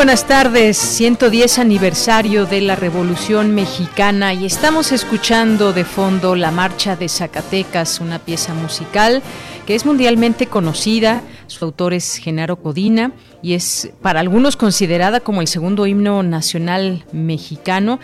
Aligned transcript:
Buenas 0.00 0.26
tardes, 0.26 0.78
110 0.78 1.58
aniversario 1.58 2.46
de 2.46 2.62
la 2.62 2.74
Revolución 2.74 3.54
Mexicana 3.54 4.32
y 4.32 4.46
estamos 4.46 4.92
escuchando 4.92 5.74
de 5.74 5.84
fondo 5.84 6.36
la 6.36 6.50
Marcha 6.50 6.96
de 6.96 7.06
Zacatecas, 7.06 8.00
una 8.00 8.18
pieza 8.18 8.54
musical 8.54 9.22
que 9.66 9.74
es 9.74 9.84
mundialmente 9.84 10.46
conocida. 10.46 11.20
Su 11.50 11.64
autor 11.64 11.94
es 11.94 12.16
Genaro 12.18 12.54
Codina 12.54 13.10
y 13.42 13.54
es 13.54 13.90
para 14.00 14.20
algunos 14.20 14.56
considerada 14.56 15.18
como 15.18 15.40
el 15.40 15.48
segundo 15.48 15.84
himno 15.84 16.22
nacional 16.22 17.04
mexicano. 17.10 17.98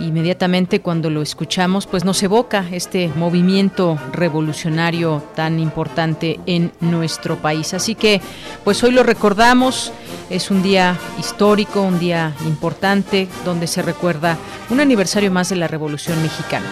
Inmediatamente 0.00 0.80
cuando 0.80 1.08
lo 1.08 1.22
escuchamos, 1.22 1.86
pues 1.86 2.04
nos 2.04 2.20
evoca 2.24 2.66
este 2.72 3.08
movimiento 3.14 3.96
revolucionario 4.12 5.22
tan 5.36 5.60
importante 5.60 6.40
en 6.46 6.72
nuestro 6.80 7.36
país. 7.36 7.72
Así 7.72 7.94
que, 7.94 8.20
pues 8.64 8.82
hoy 8.82 8.90
lo 8.90 9.04
recordamos, 9.04 9.92
es 10.28 10.50
un 10.50 10.64
día 10.64 10.98
histórico, 11.20 11.82
un 11.82 12.00
día 12.00 12.34
importante, 12.46 13.28
donde 13.44 13.68
se 13.68 13.80
recuerda 13.80 14.36
un 14.70 14.80
aniversario 14.80 15.30
más 15.30 15.50
de 15.50 15.56
la 15.56 15.68
Revolución 15.68 16.20
Mexicana. 16.20 16.66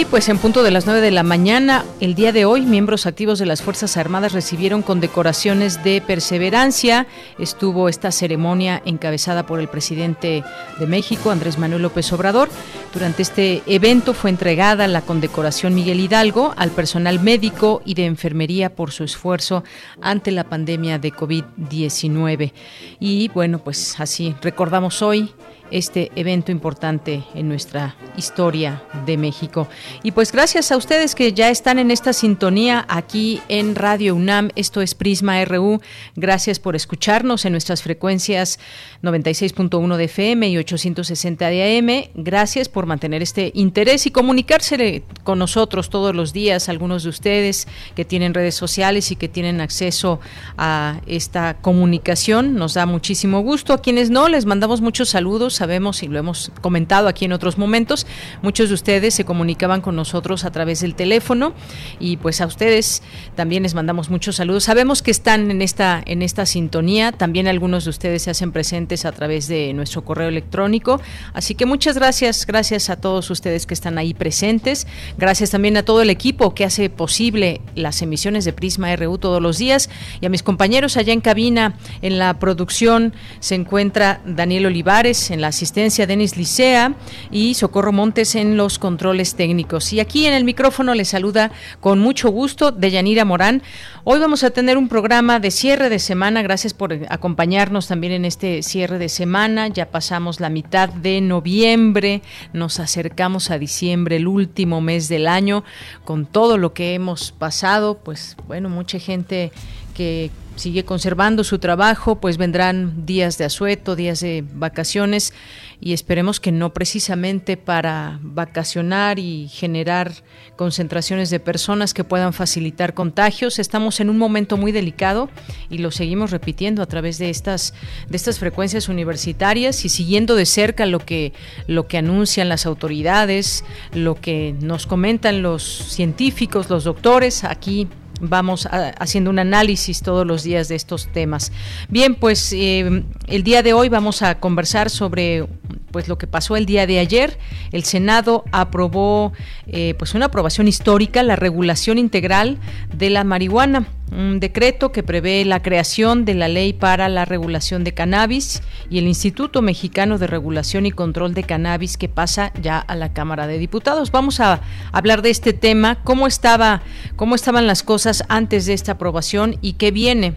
Y 0.00 0.06
pues 0.06 0.30
en 0.30 0.38
punto 0.38 0.62
de 0.62 0.70
las 0.70 0.86
9 0.86 1.02
de 1.02 1.10
la 1.10 1.22
mañana, 1.22 1.84
el 2.00 2.14
día 2.14 2.32
de 2.32 2.46
hoy, 2.46 2.62
miembros 2.62 3.04
activos 3.04 3.38
de 3.38 3.44
las 3.44 3.60
Fuerzas 3.60 3.98
Armadas 3.98 4.32
recibieron 4.32 4.80
condecoraciones 4.80 5.84
de 5.84 6.00
perseverancia. 6.00 7.06
Estuvo 7.38 7.86
esta 7.86 8.10
ceremonia 8.10 8.80
encabezada 8.86 9.44
por 9.44 9.60
el 9.60 9.68
presidente 9.68 10.42
de 10.78 10.86
México, 10.86 11.30
Andrés 11.30 11.58
Manuel 11.58 11.82
López 11.82 12.10
Obrador. 12.14 12.48
Durante 12.94 13.20
este 13.20 13.62
evento 13.66 14.14
fue 14.14 14.30
entregada 14.30 14.88
la 14.88 15.02
condecoración 15.02 15.74
Miguel 15.74 16.00
Hidalgo 16.00 16.54
al 16.56 16.70
personal 16.70 17.20
médico 17.20 17.82
y 17.84 17.92
de 17.92 18.06
enfermería 18.06 18.74
por 18.74 18.92
su 18.92 19.04
esfuerzo 19.04 19.64
ante 20.00 20.30
la 20.30 20.44
pandemia 20.44 20.98
de 20.98 21.12
COVID-19. 21.12 22.52
Y 23.00 23.28
bueno, 23.28 23.58
pues 23.58 24.00
así 24.00 24.34
recordamos 24.40 25.02
hoy 25.02 25.34
este 25.70 26.10
evento 26.16 26.52
importante 26.52 27.24
en 27.34 27.48
nuestra 27.48 27.96
historia 28.16 28.82
de 29.06 29.16
México. 29.16 29.68
Y 30.02 30.12
pues 30.12 30.32
gracias 30.32 30.72
a 30.72 30.76
ustedes 30.76 31.14
que 31.14 31.32
ya 31.32 31.50
están 31.50 31.78
en 31.78 31.90
esta 31.90 32.12
sintonía 32.12 32.84
aquí 32.88 33.40
en 33.48 33.74
Radio 33.74 34.14
UNAM, 34.14 34.50
esto 34.56 34.80
es 34.80 34.94
Prisma 34.94 35.44
RU, 35.44 35.80
gracias 36.16 36.58
por 36.58 36.76
escucharnos 36.76 37.44
en 37.44 37.52
nuestras 37.52 37.82
frecuencias 37.82 38.58
96.1 39.02 39.96
de 39.96 40.04
FM 40.04 40.48
y 40.48 40.58
860 40.58 41.48
de 41.48 41.78
AM, 41.78 42.10
gracias 42.14 42.68
por 42.68 42.86
mantener 42.86 43.22
este 43.22 43.52
interés 43.54 44.06
y 44.06 44.10
comunicarse 44.10 45.02
con 45.24 45.38
nosotros 45.38 45.90
todos 45.90 46.14
los 46.14 46.32
días, 46.32 46.68
algunos 46.68 47.04
de 47.04 47.08
ustedes 47.08 47.66
que 47.94 48.04
tienen 48.04 48.34
redes 48.34 48.54
sociales 48.54 49.10
y 49.10 49.16
que 49.16 49.28
tienen 49.28 49.60
acceso 49.60 50.20
a 50.56 51.00
esta 51.06 51.58
comunicación, 51.60 52.54
nos 52.54 52.74
da 52.74 52.86
muchísimo 52.86 53.40
gusto, 53.40 53.72
a 53.72 53.82
quienes 53.82 54.10
no, 54.10 54.28
les 54.28 54.46
mandamos 54.46 54.80
muchos 54.80 55.08
saludos, 55.08 55.59
sabemos 55.60 56.02
y 56.02 56.08
lo 56.08 56.18
hemos 56.18 56.50
comentado 56.62 57.06
aquí 57.06 57.26
en 57.26 57.32
otros 57.32 57.58
momentos, 57.58 58.06
muchos 58.40 58.68
de 58.68 58.74
ustedes 58.74 59.14
se 59.14 59.24
comunicaban 59.24 59.82
con 59.82 59.94
nosotros 59.94 60.44
a 60.44 60.50
través 60.50 60.80
del 60.80 60.94
teléfono 60.94 61.52
y 61.98 62.16
pues 62.16 62.40
a 62.40 62.46
ustedes 62.46 63.02
también 63.36 63.62
les 63.62 63.74
mandamos 63.74 64.08
muchos 64.08 64.36
saludos. 64.36 64.64
Sabemos 64.64 65.02
que 65.02 65.10
están 65.10 65.50
en 65.50 65.60
esta 65.60 66.02
en 66.06 66.22
esta 66.22 66.46
sintonía, 66.46 67.12
también 67.12 67.46
algunos 67.46 67.84
de 67.84 67.90
ustedes 67.90 68.22
se 68.22 68.30
hacen 68.30 68.52
presentes 68.52 69.04
a 69.04 69.12
través 69.12 69.48
de 69.48 69.74
nuestro 69.74 70.02
correo 70.02 70.28
electrónico, 70.28 71.00
así 71.34 71.54
que 71.54 71.66
muchas 71.66 71.96
gracias, 71.96 72.46
gracias 72.46 72.88
a 72.88 72.96
todos 72.96 73.28
ustedes 73.30 73.66
que 73.66 73.74
están 73.74 73.98
ahí 73.98 74.14
presentes, 74.14 74.86
gracias 75.18 75.50
también 75.50 75.76
a 75.76 75.82
todo 75.82 76.00
el 76.00 76.08
equipo 76.08 76.54
que 76.54 76.64
hace 76.64 76.88
posible 76.88 77.60
las 77.74 78.00
emisiones 78.00 78.46
de 78.46 78.54
Prisma 78.54 78.96
RU 78.96 79.18
todos 79.18 79.42
los 79.42 79.58
días. 79.58 79.90
Y 80.20 80.26
a 80.26 80.30
mis 80.30 80.42
compañeros 80.42 80.96
allá 80.96 81.12
en 81.12 81.20
cabina 81.20 81.74
en 82.02 82.18
la 82.18 82.38
producción 82.38 83.12
se 83.40 83.54
encuentra 83.54 84.20
Daniel 84.24 84.66
Olivares 84.66 85.30
en 85.30 85.40
la 85.40 85.49
asistencia 85.50 86.06
Denis 86.06 86.36
Licea 86.36 86.94
y 87.30 87.54
Socorro 87.54 87.92
Montes 87.92 88.34
en 88.34 88.56
los 88.56 88.78
controles 88.78 89.34
técnicos. 89.34 89.92
Y 89.92 90.00
aquí 90.00 90.26
en 90.26 90.34
el 90.34 90.44
micrófono 90.44 90.94
le 90.94 91.04
saluda 91.04 91.52
con 91.80 91.98
mucho 91.98 92.30
gusto 92.30 92.72
Deyanira 92.72 93.24
Morán. 93.24 93.62
Hoy 94.04 94.18
vamos 94.18 94.42
a 94.42 94.50
tener 94.50 94.78
un 94.78 94.88
programa 94.88 95.38
de 95.38 95.50
cierre 95.50 95.90
de 95.90 95.98
semana. 95.98 96.42
Gracias 96.42 96.72
por 96.72 96.98
acompañarnos 97.08 97.86
también 97.86 98.14
en 98.14 98.24
este 98.24 98.62
cierre 98.62 98.98
de 98.98 99.08
semana. 99.08 99.68
Ya 99.68 99.90
pasamos 99.90 100.40
la 100.40 100.48
mitad 100.48 100.88
de 100.88 101.20
noviembre, 101.20 102.22
nos 102.52 102.80
acercamos 102.80 103.50
a 103.50 103.58
diciembre, 103.58 104.16
el 104.16 104.26
último 104.26 104.80
mes 104.80 105.08
del 105.08 105.28
año, 105.28 105.64
con 106.04 106.26
todo 106.26 106.56
lo 106.56 106.72
que 106.72 106.94
hemos 106.94 107.32
pasado. 107.32 107.98
Pues 107.98 108.36
bueno, 108.46 108.68
mucha 108.68 108.98
gente 108.98 109.52
que 109.94 110.30
sigue 110.60 110.84
conservando 110.84 111.42
su 111.42 111.58
trabajo, 111.58 112.20
pues 112.20 112.36
vendrán 112.36 113.06
días 113.06 113.38
de 113.38 113.46
asueto, 113.46 113.96
días 113.96 114.20
de 114.20 114.44
vacaciones 114.52 115.32
y 115.80 115.94
esperemos 115.94 116.38
que 116.38 116.52
no 116.52 116.74
precisamente 116.74 117.56
para 117.56 118.18
vacacionar 118.22 119.18
y 119.18 119.48
generar 119.48 120.12
concentraciones 120.56 121.30
de 121.30 121.40
personas 121.40 121.94
que 121.94 122.04
puedan 122.04 122.34
facilitar 122.34 122.92
contagios. 122.92 123.58
Estamos 123.58 124.00
en 124.00 124.10
un 124.10 124.18
momento 124.18 124.58
muy 124.58 124.70
delicado 124.70 125.30
y 125.70 125.78
lo 125.78 125.90
seguimos 125.90 126.30
repitiendo 126.30 126.82
a 126.82 126.86
través 126.86 127.16
de 127.16 127.30
estas 127.30 127.72
de 128.08 128.16
estas 128.16 128.38
frecuencias 128.38 128.90
universitarias 128.90 129.86
y 129.86 129.88
siguiendo 129.88 130.34
de 130.34 130.44
cerca 130.44 130.84
lo 130.84 130.98
que 130.98 131.32
lo 131.66 131.88
que 131.88 131.96
anuncian 131.96 132.50
las 132.50 132.66
autoridades, 132.66 133.64
lo 133.94 134.14
que 134.14 134.54
nos 134.60 134.86
comentan 134.86 135.40
los 135.40 135.62
científicos, 135.64 136.68
los 136.68 136.84
doctores 136.84 137.44
aquí 137.44 137.88
vamos 138.20 138.68
haciendo 138.70 139.30
un 139.30 139.38
análisis 139.38 140.02
todos 140.02 140.26
los 140.26 140.42
días 140.42 140.68
de 140.68 140.76
estos 140.76 141.08
temas. 141.08 141.52
Bien, 141.88 142.14
pues 142.14 142.52
eh, 142.52 143.04
el 143.26 143.42
día 143.42 143.62
de 143.62 143.72
hoy 143.72 143.88
vamos 143.88 144.22
a 144.22 144.38
conversar 144.38 144.90
sobre 144.90 145.46
pues 145.90 146.08
lo 146.08 146.18
que 146.18 146.26
pasó 146.26 146.56
el 146.56 146.66
día 146.66 146.86
de 146.86 146.98
ayer. 146.98 147.38
El 147.72 147.84
Senado 147.84 148.44
aprobó 148.52 149.32
eh, 149.66 149.94
pues 149.98 150.14
una 150.14 150.26
aprobación 150.26 150.68
histórica, 150.68 151.22
la 151.22 151.36
regulación 151.36 151.98
integral 151.98 152.58
de 152.94 153.10
la 153.10 153.24
marihuana 153.24 153.86
un 154.10 154.40
decreto 154.40 154.92
que 154.92 155.02
prevé 155.02 155.44
la 155.44 155.62
creación 155.62 156.24
de 156.24 156.34
la 156.34 156.48
ley 156.48 156.72
para 156.72 157.08
la 157.08 157.24
regulación 157.24 157.84
de 157.84 157.94
cannabis 157.94 158.62
y 158.88 158.98
el 158.98 159.06
Instituto 159.06 159.62
Mexicano 159.62 160.18
de 160.18 160.26
Regulación 160.26 160.86
y 160.86 160.90
Control 160.90 161.34
de 161.34 161.44
Cannabis 161.44 161.96
que 161.96 162.08
pasa 162.08 162.52
ya 162.60 162.78
a 162.78 162.96
la 162.96 163.12
Cámara 163.12 163.46
de 163.46 163.58
Diputados. 163.58 164.10
Vamos 164.10 164.40
a 164.40 164.60
hablar 164.92 165.22
de 165.22 165.30
este 165.30 165.52
tema, 165.52 166.02
cómo 166.02 166.26
estaba, 166.26 166.82
cómo 167.16 167.34
estaban 167.34 167.66
las 167.66 167.82
cosas 167.82 168.24
antes 168.28 168.66
de 168.66 168.72
esta 168.72 168.92
aprobación 168.92 169.56
y 169.60 169.74
qué 169.74 169.90
viene 169.90 170.34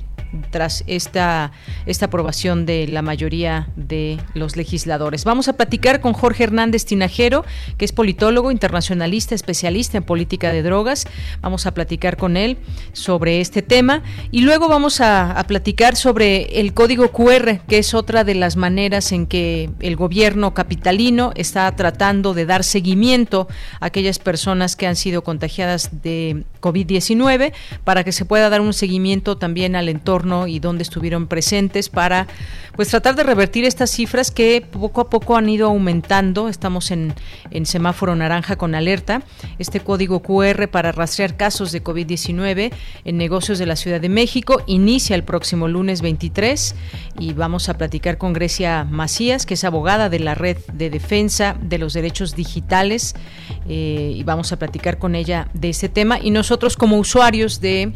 tras 0.51 0.83
esta, 0.88 1.51
esta 1.85 2.06
aprobación 2.06 2.65
de 2.65 2.88
la 2.88 3.01
mayoría 3.01 3.68
de 3.75 4.19
los 4.33 4.56
legisladores. 4.56 5.24
Vamos 5.24 5.47
a 5.47 5.53
platicar 5.53 6.01
con 6.01 6.13
Jorge 6.13 6.44
Hernández 6.44 6.85
Tinajero, 6.85 7.45
que 7.77 7.85
es 7.85 7.91
politólogo, 7.91 8.51
internacionalista, 8.51 9.35
especialista 9.35 9.97
en 9.97 10.03
política 10.03 10.51
de 10.51 10.63
drogas. 10.63 11.06
Vamos 11.41 11.65
a 11.65 11.74
platicar 11.74 12.18
con 12.18 12.38
él 12.38 12.57
sobre 12.94 13.41
este 13.41 13.62
tema 13.62 14.03
y 14.31 14.41
luego 14.41 14.68
vamos 14.68 15.01
a, 15.01 15.31
a 15.31 15.44
platicar 15.45 15.95
sobre 15.95 16.59
el 16.59 16.74
código 16.74 17.12
QR, 17.12 17.59
que 17.68 17.77
es 17.77 17.94
otra 17.94 18.24
de 18.24 18.35
las 18.35 18.56
maneras 18.56 19.12
en 19.12 19.27
que 19.27 19.69
el 19.80 19.95
gobierno 19.95 20.53
capitalino 20.53 21.31
está 21.35 21.74
tratando 21.75 22.33
de 22.33 22.45
dar 22.45 22.63
seguimiento 22.63 23.47
a 23.80 23.88
aquellas 23.88 24.19
personas 24.19 24.75
que 24.75 24.88
han 24.88 24.95
sido 24.95 25.24
contagiadas 25.24 26.01
de 26.01 26.45
COVID-19 26.63 27.51
para 27.83 28.04
que 28.04 28.12
se 28.13 28.25
pueda 28.25 28.50
dar 28.50 28.62
un 28.62 28.74
seguimiento 28.74 29.38
también 29.38 29.75
al 29.75 29.89
entorno 29.89 30.48
y 30.48 30.60
donde 30.60 30.83
estuvieron 30.83 31.27
presentes 31.27 31.89
para 31.89 32.27
pues 32.75 32.88
tratar 32.88 33.15
de 33.15 33.24
revertir 33.24 33.65
estas 33.65 33.92
cifras 33.92 34.31
que 34.31 34.62
poco 34.62 35.01
a 35.01 35.10
poco 35.10 35.38
han 35.38 35.48
ido 35.50 35.68
aumentando. 35.68 36.50
Estamos 36.50 36.89
en, 36.89 37.13
en 37.51 37.65
semáforo 37.65 38.15
naranja 38.15 38.56
con 38.56 38.74
alerta. 38.74 39.21
Este 39.60 39.80
código 39.80 40.21
QR 40.21 40.68
para 40.69 40.92
rastrear 40.92 41.38
casos 41.38 41.71
de 41.71 41.83
COVID-19 41.83 42.71
en 43.06 43.18
negocios 43.18 43.59
de 43.59 43.66
la 43.66 43.75
Ciudad 43.75 44.01
de 44.01 44.09
México 44.09 44.63
inicia 44.66 45.16
el 45.16 45.24
próximo 45.24 45.68
lunes 45.68 46.01
23 46.01 46.75
y 47.19 47.33
vamos 47.33 47.69
a 47.69 47.77
platicar 47.77 48.18
con 48.18 48.33
Grecia 48.33 48.86
Macías, 48.89 49.45
que 49.45 49.54
es 49.54 49.63
abogada 49.63 50.09
de 50.09 50.19
la 50.19 50.33
Red 50.33 50.57
de 50.74 50.89
Defensa 50.89 51.56
de 51.62 51.77
los 51.77 51.94
Derechos 51.94 52.36
Digitales 52.36 53.16
eh, 53.68 54.13
y 54.16 54.24
vamos 54.24 54.51
a 54.51 54.57
platicar 54.57 54.98
con 54.98 55.16
ella 55.16 55.48
de 55.54 55.69
ese 55.69 55.89
tema. 55.89 56.19
Y 56.19 56.31
nosotros 56.31 56.53
como 56.78 56.98
usuarios 56.98 57.60
de 57.60 57.94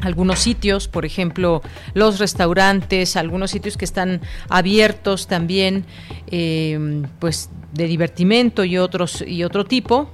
algunos 0.00 0.38
sitios, 0.38 0.88
por 0.88 1.04
ejemplo, 1.04 1.62
los 1.94 2.18
restaurantes, 2.18 3.16
algunos 3.16 3.50
sitios 3.50 3.76
que 3.76 3.84
están 3.84 4.20
abiertos 4.48 5.26
también, 5.26 5.84
eh, 6.28 7.02
pues 7.18 7.50
de 7.72 7.86
divertimento 7.86 8.64
y 8.64 8.78
otros 8.78 9.24
y 9.26 9.44
otro 9.44 9.64
tipo, 9.64 10.10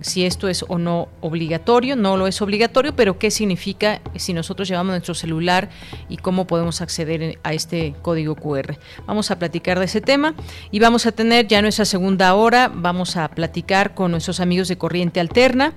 si 0.00 0.24
esto 0.24 0.48
es 0.48 0.64
o 0.68 0.78
no 0.78 1.08
obligatorio, 1.20 1.96
no 1.96 2.16
lo 2.16 2.26
es 2.26 2.40
obligatorio, 2.42 2.94
pero 2.94 3.18
qué 3.18 3.30
significa 3.30 4.00
si 4.16 4.32
nosotros 4.32 4.68
llevamos 4.68 4.92
nuestro 4.92 5.14
celular 5.14 5.70
y 6.08 6.18
cómo 6.18 6.46
podemos 6.46 6.80
acceder 6.80 7.38
a 7.42 7.52
este 7.54 7.94
código 8.02 8.34
QR. 8.34 8.78
Vamos 9.06 9.30
a 9.30 9.38
platicar 9.38 9.78
de 9.78 9.86
ese 9.86 10.00
tema 10.00 10.34
y 10.70 10.80
vamos 10.80 11.06
a 11.06 11.12
tener 11.12 11.46
ya 11.46 11.62
nuestra 11.62 11.84
segunda 11.84 12.34
hora, 12.34 12.70
vamos 12.72 13.16
a 13.16 13.28
platicar 13.28 13.94
con 13.94 14.10
nuestros 14.10 14.40
amigos 14.40 14.68
de 14.68 14.78
Corriente 14.78 15.20
Alterna, 15.20 15.72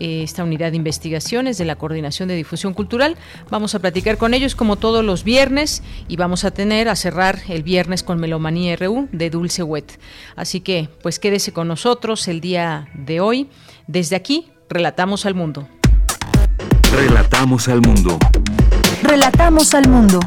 esta 0.00 0.44
unidad 0.44 0.70
de 0.70 0.76
investigaciones 0.76 1.58
de 1.58 1.64
la 1.64 1.76
Coordinación 1.76 2.28
de 2.28 2.36
Difusión 2.36 2.74
Cultural. 2.74 3.16
Vamos 3.50 3.74
a 3.74 3.78
platicar 3.78 4.18
con 4.18 4.34
ellos 4.34 4.54
como 4.54 4.76
todos 4.76 5.04
los 5.04 5.24
viernes 5.24 5.82
y 6.08 6.16
vamos 6.16 6.44
a 6.44 6.50
tener 6.50 6.88
a 6.88 6.96
cerrar 6.96 7.38
el 7.48 7.62
viernes 7.62 8.02
con 8.02 8.18
Melomanía 8.18 8.76
RU 8.76 9.08
de 9.12 9.30
Dulce 9.30 9.62
Wet. 9.62 9.98
Así 10.36 10.60
que 10.60 10.88
pues 11.02 11.18
quédese 11.18 11.52
con 11.52 11.68
nosotros 11.68 12.28
el 12.28 12.40
día 12.40 12.88
de 12.94 13.20
hoy. 13.20 13.48
Desde 13.86 14.16
aquí, 14.16 14.50
relatamos 14.68 15.26
al 15.26 15.34
mundo. 15.34 15.68
Relatamos 16.92 17.68
al 17.68 17.80
mundo. 17.80 18.18
Relatamos 19.02 19.74
al 19.74 19.88
mundo. 19.88 20.20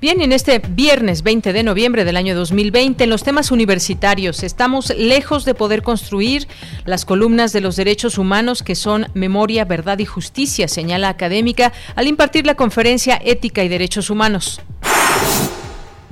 Bien, 0.00 0.20
en 0.20 0.30
este 0.30 0.60
viernes 0.60 1.24
20 1.24 1.52
de 1.52 1.64
noviembre 1.64 2.04
del 2.04 2.16
año 2.16 2.36
2020, 2.36 3.02
en 3.02 3.10
los 3.10 3.24
temas 3.24 3.50
universitarios, 3.50 4.44
estamos 4.44 4.90
lejos 4.96 5.44
de 5.44 5.54
poder 5.54 5.82
construir 5.82 6.46
las 6.84 7.04
columnas 7.04 7.52
de 7.52 7.60
los 7.60 7.74
derechos 7.74 8.16
humanos 8.16 8.62
que 8.62 8.76
son 8.76 9.08
memoria, 9.14 9.64
verdad 9.64 9.98
y 9.98 10.04
justicia, 10.04 10.68
señala 10.68 11.08
académica 11.08 11.72
al 11.96 12.06
impartir 12.06 12.46
la 12.46 12.54
conferencia 12.54 13.20
Ética 13.24 13.64
y 13.64 13.68
Derechos 13.68 14.08
Humanos. 14.08 14.60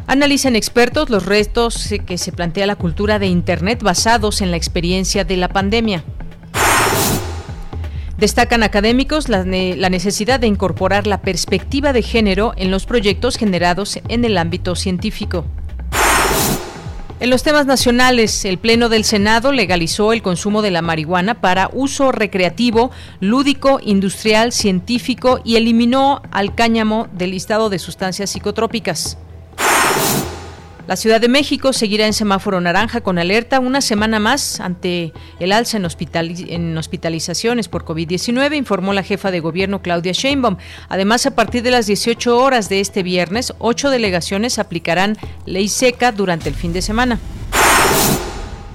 Analizan 0.08 0.56
expertos 0.56 1.08
los 1.08 1.24
retos 1.24 1.88
que 2.04 2.18
se 2.18 2.32
plantea 2.32 2.66
la 2.66 2.74
cultura 2.74 3.20
de 3.20 3.28
Internet 3.28 3.84
basados 3.84 4.40
en 4.40 4.50
la 4.50 4.56
experiencia 4.56 5.22
de 5.22 5.36
la 5.36 5.48
pandemia. 5.48 6.02
Destacan 8.18 8.62
académicos 8.62 9.28
la, 9.28 9.44
necesidad 9.44 10.40
de 10.40 10.46
incorporar 10.46 11.06
la 11.06 11.20
perspectiva 11.20 11.92
de 11.92 12.00
género 12.00 12.54
en 12.56 12.70
los 12.70 12.86
proyectos 12.86 13.36
generados 13.36 13.98
en 14.08 14.24
el 14.24 14.38
ámbito 14.38 14.74
científico. 14.74 15.44
En 17.20 17.28
los 17.28 17.42
temas 17.42 17.66
nacionales, 17.66 18.46
el 18.46 18.56
Pleno 18.56 18.88
del 18.88 19.04
Senado 19.04 19.52
legalizó 19.52 20.14
el 20.14 20.22
consumo 20.22 20.62
de 20.62 20.70
la 20.70 20.80
marihuana 20.80 21.40
para 21.40 21.68
uso 21.72 22.10
recreativo, 22.10 22.90
lúdico, 23.20 23.80
industrial, 23.82 24.52
científico 24.52 25.40
y 25.44 25.56
eliminó 25.56 26.22
al 26.30 26.54
cáñamo 26.54 27.08
del 27.12 27.32
listado 27.32 27.68
de 27.68 27.78
sustancias 27.78 28.30
psicotrópicas. 28.30 29.18
La 30.86 30.94
Ciudad 30.94 31.20
de 31.20 31.28
México 31.28 31.72
seguirá 31.72 32.06
en 32.06 32.12
semáforo 32.12 32.60
naranja 32.60 33.00
con 33.00 33.18
alerta 33.18 33.58
una 33.58 33.80
semana 33.80 34.20
más 34.20 34.60
ante 34.60 35.12
el 35.40 35.50
alza 35.50 35.78
en, 35.78 35.86
en 36.48 36.78
hospitalizaciones 36.78 37.66
por 37.66 37.84
COVID-19, 37.84 38.56
informó 38.56 38.92
la 38.92 39.02
jefa 39.02 39.32
de 39.32 39.40
gobierno 39.40 39.82
Claudia 39.82 40.12
Sheinbaum. 40.12 40.58
Además, 40.88 41.26
a 41.26 41.34
partir 41.34 41.64
de 41.64 41.72
las 41.72 41.86
18 41.86 42.38
horas 42.38 42.68
de 42.68 42.78
este 42.78 43.02
viernes, 43.02 43.52
ocho 43.58 43.90
delegaciones 43.90 44.60
aplicarán 44.60 45.16
ley 45.44 45.68
seca 45.68 46.12
durante 46.12 46.48
el 46.48 46.54
fin 46.54 46.72
de 46.72 46.82
semana. 46.82 47.18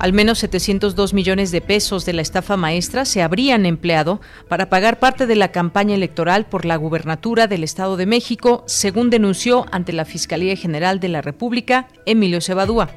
Al 0.01 0.13
menos 0.13 0.39
702 0.39 1.13
millones 1.13 1.51
de 1.51 1.61
pesos 1.61 2.05
de 2.05 2.13
la 2.13 2.23
estafa 2.23 2.57
maestra 2.57 3.05
se 3.05 3.21
habrían 3.21 3.67
empleado 3.67 4.19
para 4.47 4.67
pagar 4.67 4.97
parte 4.97 5.27
de 5.27 5.35
la 5.35 5.51
campaña 5.51 5.93
electoral 5.93 6.47
por 6.47 6.65
la 6.65 6.75
gubernatura 6.75 7.45
del 7.45 7.63
Estado 7.63 7.97
de 7.97 8.07
México, 8.07 8.63
según 8.65 9.11
denunció 9.11 9.67
ante 9.71 9.93
la 9.93 10.05
Fiscalía 10.05 10.55
General 10.55 10.99
de 10.99 11.09
la 11.09 11.21
República 11.21 11.87
Emilio 12.07 12.41
Cebadúa. 12.41 12.89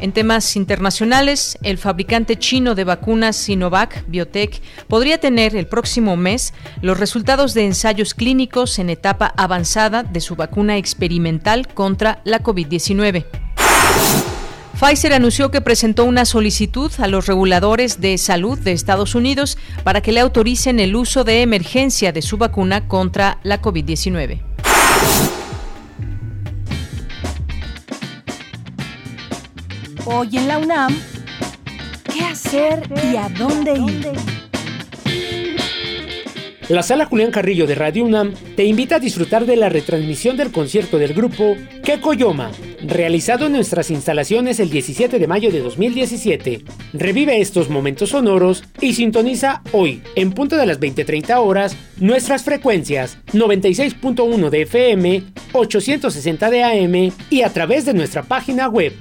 En 0.00 0.10
temas 0.10 0.56
internacionales, 0.56 1.56
el 1.62 1.78
fabricante 1.78 2.36
chino 2.36 2.74
de 2.74 2.82
vacunas 2.82 3.36
Sinovac 3.36 4.04
Biotech 4.08 4.60
podría 4.88 5.18
tener 5.18 5.54
el 5.54 5.68
próximo 5.68 6.16
mes 6.16 6.52
los 6.82 6.98
resultados 6.98 7.54
de 7.54 7.66
ensayos 7.66 8.14
clínicos 8.14 8.80
en 8.80 8.90
etapa 8.90 9.32
avanzada 9.36 10.02
de 10.02 10.20
su 10.20 10.34
vacuna 10.34 10.78
experimental 10.78 11.68
contra 11.68 12.22
la 12.24 12.42
COVID-19. 12.42 13.49
Pfizer 14.80 15.12
anunció 15.12 15.50
que 15.50 15.60
presentó 15.60 16.06
una 16.06 16.24
solicitud 16.24 16.90
a 17.00 17.06
los 17.06 17.26
reguladores 17.26 18.00
de 18.00 18.16
salud 18.16 18.58
de 18.58 18.72
Estados 18.72 19.14
Unidos 19.14 19.58
para 19.84 20.00
que 20.00 20.10
le 20.10 20.20
autoricen 20.20 20.80
el 20.80 20.96
uso 20.96 21.22
de 21.22 21.42
emergencia 21.42 22.12
de 22.12 22.22
su 22.22 22.38
vacuna 22.38 22.88
contra 22.88 23.40
la 23.42 23.60
COVID-19. 23.60 24.40
Hoy 30.06 30.36
en 30.38 30.48
la 30.48 30.56
UNAM, 30.56 30.96
¿qué 32.10 32.24
hacer 32.24 32.90
y 33.12 33.16
a 33.16 33.28
dónde 33.28 33.74
ir? 33.74 34.49
La 36.70 36.82
sala 36.84 37.06
Julián 37.06 37.32
Carrillo 37.32 37.66
de 37.66 37.74
Radio 37.74 38.04
UNAM 38.04 38.32
te 38.54 38.64
invita 38.64 38.94
a 38.94 39.00
disfrutar 39.00 39.44
de 39.44 39.56
la 39.56 39.68
retransmisión 39.68 40.36
del 40.36 40.52
concierto 40.52 40.98
del 40.98 41.14
grupo 41.14 41.56
Kekoyoma, 41.82 42.52
realizado 42.84 43.46
en 43.46 43.54
nuestras 43.54 43.90
instalaciones 43.90 44.60
el 44.60 44.70
17 44.70 45.18
de 45.18 45.26
mayo 45.26 45.50
de 45.50 45.62
2017. 45.62 46.62
Revive 46.92 47.40
estos 47.40 47.70
momentos 47.70 48.10
sonoros 48.10 48.62
y 48.80 48.92
sintoniza 48.92 49.62
hoy, 49.72 50.00
en 50.14 50.30
punto 50.30 50.54
de 50.54 50.66
las 50.66 50.78
20:30 50.78 51.40
horas, 51.40 51.76
nuestras 51.96 52.44
frecuencias 52.44 53.18
96.1 53.32 54.48
de 54.48 54.62
FM, 54.62 55.24
860 55.52 56.50
de 56.50 56.62
AM 56.62 57.12
y 57.30 57.42
a 57.42 57.52
través 57.52 57.84
de 57.84 57.94
nuestra 57.94 58.22
página 58.22 58.68
web 58.68 58.92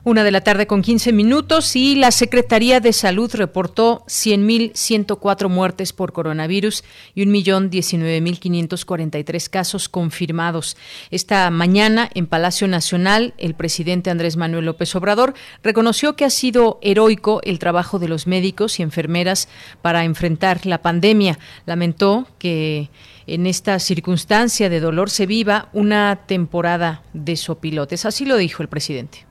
Una 0.05 0.25
de 0.25 0.33
la 0.33 0.41
tarde 0.41 0.67
con 0.67 0.83
15 0.83 1.13
minutos 1.13 1.77
y 1.77 1.95
la 1.95 2.11
Secretaría 2.11 2.81
de 2.81 2.93
Salud 2.93 3.31
reportó 3.35 4.03
100.104 4.09 5.49
muertes 5.49 5.93
por 5.93 6.13
coronavirus 6.13 6.83
y 7.15 7.25
1.019.543 7.25 9.49
casos 9.49 9.89
confirmados. 9.89 10.77
Esta 11.13 11.49
mañana 11.51 12.11
en 12.15 12.27
Palacio 12.27 12.67
Nacional, 12.67 13.33
el 13.39 13.55
presidente 13.55 14.11
Andrés 14.11 14.37
Manuel 14.37 14.65
López 14.65 14.93
Obrador 14.97 15.35
reconoció 15.63 16.17
que 16.17 16.25
ha 16.25 16.31
sido 16.31 16.81
heroico 16.83 17.41
el 17.45 17.61
trabajo 17.61 18.01
de 18.01 18.09
los 18.09 18.27
médicos 18.27 18.81
y 18.81 18.83
enfermeras 18.83 19.49
para 19.83 20.05
enfrentar 20.05 20.67
la 20.67 20.83
pandemia. 20.83 21.39
Lamentó 21.65 22.27
que 22.41 22.91
en 23.29 23.47
esta 23.47 23.79
circunstancia 23.79 24.69
de 24.69 24.81
dolor 24.81 25.11
se 25.11 25.27
viva 25.27 25.69
una 25.73 26.23
temporada 26.27 27.05
de 27.13 27.37
sopilotes. 27.37 28.05
Así 28.05 28.25
lo 28.25 28.37
dijo 28.37 28.65
el 28.65 28.69
presidente. 28.69 29.31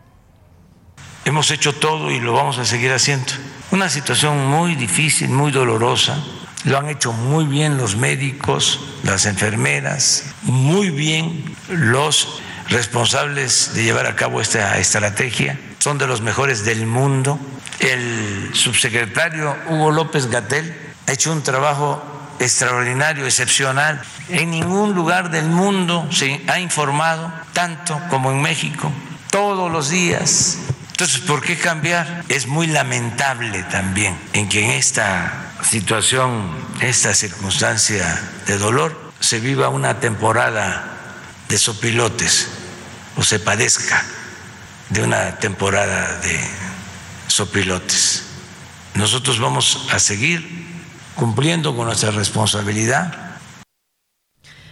Hemos 1.23 1.51
hecho 1.51 1.73
todo 1.73 2.09
y 2.09 2.19
lo 2.19 2.33
vamos 2.33 2.57
a 2.57 2.65
seguir 2.65 2.91
haciendo. 2.91 3.31
Una 3.69 3.89
situación 3.89 4.47
muy 4.47 4.75
difícil, 4.75 5.29
muy 5.29 5.51
dolorosa. 5.51 6.17
Lo 6.63 6.79
han 6.79 6.89
hecho 6.89 7.13
muy 7.13 7.45
bien 7.45 7.77
los 7.77 7.95
médicos, 7.95 8.79
las 9.03 9.25
enfermeras, 9.25 10.25
muy 10.41 10.89
bien 10.89 11.55
los 11.69 12.41
responsables 12.69 13.73
de 13.75 13.83
llevar 13.83 14.07
a 14.07 14.15
cabo 14.15 14.41
esta 14.41 14.77
estrategia. 14.79 15.59
Son 15.77 15.97
de 15.97 16.07
los 16.07 16.21
mejores 16.21 16.65
del 16.65 16.87
mundo. 16.87 17.39
El 17.79 18.49
subsecretario 18.53 19.55
Hugo 19.69 19.91
López 19.91 20.27
Gatel 20.27 20.75
ha 21.07 21.11
hecho 21.11 21.31
un 21.31 21.43
trabajo 21.43 22.03
extraordinario, 22.39 23.25
excepcional. 23.25 24.01
En 24.29 24.49
ningún 24.51 24.95
lugar 24.95 25.29
del 25.29 25.45
mundo 25.45 26.07
se 26.11 26.41
ha 26.47 26.59
informado 26.59 27.31
tanto 27.53 27.99
como 28.09 28.31
en 28.31 28.41
México, 28.41 28.91
todos 29.29 29.71
los 29.71 29.89
días. 29.89 30.57
Entonces, 31.01 31.27
¿por 31.27 31.41
qué 31.41 31.57
cambiar? 31.57 32.25
Es 32.29 32.45
muy 32.45 32.67
lamentable 32.67 33.63
también 33.63 34.15
en 34.33 34.47
que 34.47 34.63
en 34.63 34.69
esta 34.69 35.51
situación, 35.63 36.55
esta 36.79 37.15
circunstancia 37.15 38.21
de 38.45 38.59
dolor, 38.59 39.11
se 39.19 39.39
viva 39.39 39.69
una 39.69 39.99
temporada 39.99 41.15
de 41.49 41.57
sopilotes 41.57 42.49
o 43.17 43.23
se 43.23 43.39
padezca 43.39 44.05
de 44.89 45.01
una 45.01 45.39
temporada 45.39 46.19
de 46.19 46.39
sopilotes. 47.25 48.25
Nosotros 48.93 49.39
vamos 49.39 49.87
a 49.91 49.97
seguir 49.97 50.67
cumpliendo 51.15 51.75
con 51.75 51.87
nuestra 51.87 52.11
responsabilidad 52.11 53.30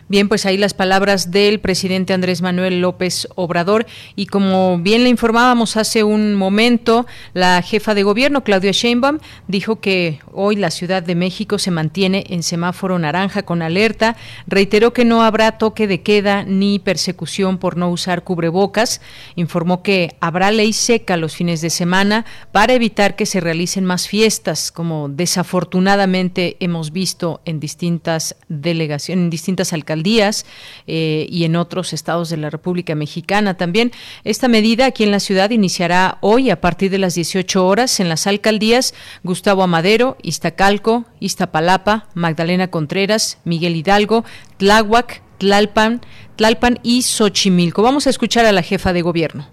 Bien, 0.10 0.28
pues 0.28 0.48
ahí 0.48 0.58
las 0.58 0.74
palabras 0.74 1.30
del 1.30 1.60
presidente 1.60 2.14
Andrés 2.14 2.42
Manuel 2.42 2.82
López 2.82 3.28
Obrador. 3.36 3.86
Y 4.16 4.26
como 4.26 4.80
bien 4.80 5.04
le 5.04 5.10
informábamos 5.10 5.78
hace 5.78 6.04
un 6.04 6.34
momento, 6.34 7.06
la 7.36 7.62
jefa 7.62 7.94
de 7.94 8.02
gobierno 8.02 8.44
Claudia 8.44 8.72
Sheinbaum 8.72 9.20
dijo 9.48 9.82
que 9.82 10.18
hoy 10.34 10.56
la 10.56 10.72
Ciudad 10.72 11.04
de 11.04 11.14
México 11.14 11.60
se 11.60 11.70
mantiene 11.70 12.24
en 12.30 12.42
semáforo 12.42 12.98
naranja 12.98 13.44
con 13.44 13.62
alerta, 13.62 14.18
reiteró 14.48 14.94
que 14.94 15.06
no 15.06 15.22
habrá 15.22 15.60
toque 15.60 15.86
de 15.86 16.02
queda 16.02 16.44
ni 16.44 16.80
persecución 16.80 17.60
por 17.60 17.78
no 17.78 17.92
usar 17.92 18.24
cubrebocas, 18.24 19.02
informó 19.36 19.84
que 19.84 20.16
habrá 20.22 20.50
ley 20.50 20.74
seca 20.74 21.18
los 21.18 21.36
fines 21.36 21.62
de 21.62 21.70
semana 21.70 22.26
para 22.52 22.74
evitar 22.74 23.16
que 23.16 23.28
se 23.28 23.42
realicen 23.42 23.86
más 23.86 24.08
fiestas, 24.08 24.72
como 24.72 25.08
desafortunadamente 25.08 26.58
hemos 26.62 26.92
visto 26.92 27.42
en 27.46 27.60
distintas 27.60 28.36
delegaciones, 28.48 29.26
en 29.26 29.30
distintas 29.30 29.72
alcaldías 29.72 29.99
días 30.04 30.46
eh, 30.88 31.28
y 31.30 31.44
en 31.44 31.56
otros 31.56 31.94
estados 31.94 32.30
de 32.30 32.38
la 32.38 32.50
República 32.50 32.96
Mexicana 32.96 33.56
también. 33.56 33.92
Esta 34.24 34.48
medida 34.48 34.86
aquí 34.86 35.04
en 35.04 35.12
la 35.12 35.20
ciudad 35.20 35.50
iniciará 35.50 36.18
hoy 36.22 36.50
a 36.50 36.62
partir 36.62 36.92
de 36.92 36.98
las 36.98 37.16
18 37.16 37.66
horas 37.66 38.00
en 38.00 38.10
las 38.10 38.28
alcaldías 38.28 38.94
Gustavo 39.24 39.64
Amadero, 39.64 40.18
Iztacalco, 40.22 41.06
Iztapalapa, 41.20 42.08
Magdalena 42.14 42.70
Contreras, 42.70 43.38
Miguel 43.46 43.76
Hidalgo, 43.76 44.26
Tláhuac, 44.58 45.22
Tlalpan, 45.38 46.02
Tlalpan 46.36 46.80
y 46.84 47.02
Xochimilco. 47.02 47.82
Vamos 47.82 48.08
a 48.08 48.10
escuchar 48.10 48.46
a 48.46 48.52
la 48.52 48.62
jefa 48.62 48.94
de 48.94 49.02
gobierno. 49.02 49.48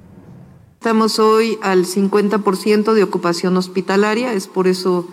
Estamos 0.80 1.18
hoy 1.18 1.58
al 1.62 1.84
50% 1.84 2.92
de 2.92 3.02
ocupación 3.02 3.56
hospitalaria, 3.56 4.32
es 4.32 4.46
por 4.46 4.68
eso 4.68 5.08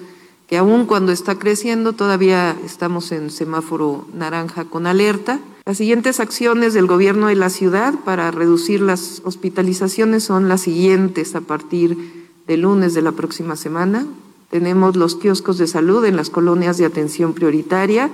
que 0.48 0.58
aún 0.58 0.86
cuando 0.86 1.12
está 1.12 1.40
creciendo 1.40 1.94
todavía 1.94 2.58
estamos 2.66 3.12
en 3.12 3.30
semáforo 3.30 4.06
naranja 4.14 4.66
con 4.66 4.88
alerta. 4.88 5.40
Las 5.66 5.78
siguientes 5.78 6.20
acciones 6.20 6.74
del 6.74 6.88
gobierno 6.88 7.28
de 7.28 7.36
la 7.36 7.50
ciudad 7.50 7.94
para 8.04 8.32
reducir 8.32 8.82
las 8.82 9.22
hospitalizaciones 9.24 10.24
son 10.24 10.50
las 10.50 10.62
siguientes 10.62 11.36
a 11.36 11.42
partir 11.42 12.30
del 12.48 12.62
lunes 12.62 12.94
de 12.94 13.02
la 13.02 13.14
próxima 13.14 13.56
semana. 13.56 14.06
Tenemos 14.50 14.96
los 14.96 15.16
kioscos 15.16 15.58
de 15.58 15.68
salud 15.68 16.04
en 16.06 16.18
las 16.18 16.30
colonias 16.30 16.78
de 16.78 16.86
atención 16.86 17.34
prioritaria 17.34 18.10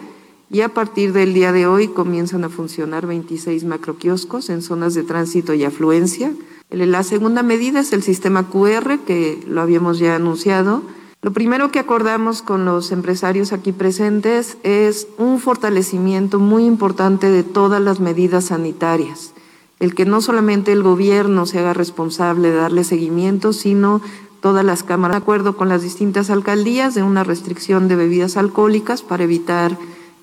y 0.51 0.61
a 0.61 0.69
partir 0.69 1.13
del 1.13 1.33
día 1.33 1.51
de 1.51 1.67
hoy 1.67 1.87
comienzan 1.87 2.43
a 2.43 2.49
funcionar 2.49 3.07
26 3.07 3.65
macroquioscos 3.65 4.49
en 4.49 4.61
zonas 4.61 4.93
de 4.93 5.03
tránsito 5.03 5.53
y 5.53 5.63
afluencia. 5.63 6.31
La 6.69 7.03
segunda 7.03 7.43
medida 7.43 7.79
es 7.79 7.93
el 7.93 8.03
sistema 8.03 8.47
QR, 8.49 8.99
que 8.99 9.43
lo 9.47 9.61
habíamos 9.61 9.97
ya 9.99 10.15
anunciado 10.15 10.83
lo 11.21 11.33
primero 11.33 11.69
que 11.69 11.79
acordamos 11.79 12.41
con 12.41 12.63
los 12.63 12.93
empresarios 12.93 13.51
aquí 13.51 13.73
presentes 13.73 14.57
es 14.63 15.07
un 15.17 15.39
fortalecimiento 15.39 16.39
muy 16.39 16.63
importante 16.63 17.29
de 17.29 17.43
todas 17.43 17.81
las 17.81 17.99
medidas 17.99 18.45
sanitarias. 18.45 19.33
El 19.81 19.95
que 19.95 20.05
no 20.05 20.21
solamente 20.21 20.71
el 20.71 20.81
gobierno 20.81 21.45
se 21.45 21.59
haga 21.59 21.73
responsable 21.73 22.51
de 22.51 22.55
darle 22.55 22.85
seguimiento, 22.85 23.51
sino 23.51 24.01
todas 24.39 24.63
las 24.63 24.83
cámaras, 24.83 25.17
de 25.17 25.23
acuerdo 25.23 25.57
con 25.57 25.67
las 25.67 25.81
distintas 25.81 26.29
alcaldías, 26.29 26.95
de 26.95 27.03
una 27.03 27.25
restricción 27.25 27.89
de 27.89 27.97
bebidas 27.97 28.37
alcohólicas 28.37 29.01
para 29.01 29.25
evitar 29.25 29.77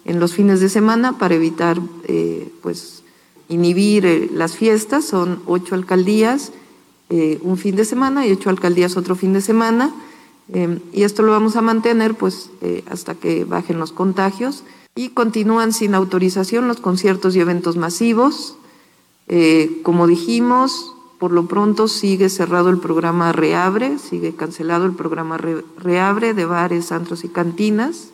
en 0.06 0.18
los 0.18 0.32
fines 0.32 0.60
de 0.60 0.70
semana, 0.70 1.18
para 1.18 1.34
evitar 1.34 1.78
eh, 2.04 2.50
pues 2.62 3.02
inhibir 3.50 4.06
eh, 4.06 4.30
las 4.32 4.56
fiestas. 4.56 5.04
Son 5.04 5.42
ocho 5.44 5.74
alcaldías 5.74 6.52
eh, 7.10 7.38
un 7.42 7.58
fin 7.58 7.76
de 7.76 7.84
semana 7.84 8.26
y 8.26 8.32
ocho 8.32 8.48
alcaldías 8.48 8.96
otro 8.96 9.14
fin 9.14 9.34
de 9.34 9.42
semana 9.42 9.92
Em, 10.52 10.80
y 10.92 11.02
esto 11.02 11.22
lo 11.22 11.32
vamos 11.32 11.56
a 11.56 11.62
mantener 11.62 12.14
pues 12.14 12.50
eh, 12.60 12.84
hasta 12.88 13.14
que 13.14 13.44
bajen 13.44 13.78
los 13.78 13.92
contagios 13.92 14.62
y 14.94 15.10
continúan 15.10 15.72
sin 15.72 15.94
autorización 15.94 16.68
los 16.68 16.80
conciertos 16.80 17.36
y 17.36 17.40
eventos 17.40 17.76
masivos. 17.76 18.56
Eh, 19.28 19.80
como 19.82 20.06
dijimos, 20.06 20.94
por 21.18 21.32
lo 21.32 21.46
pronto 21.46 21.88
sigue 21.88 22.28
cerrado 22.28 22.70
el 22.70 22.78
programa 22.78 23.32
Reabre, 23.32 23.98
sigue 23.98 24.34
cancelado 24.34 24.86
el 24.86 24.92
programa 24.92 25.38
Reabre 25.38 26.34
de 26.34 26.44
bares, 26.44 26.92
antros 26.92 27.24
y 27.24 27.28
cantinas. 27.28 28.10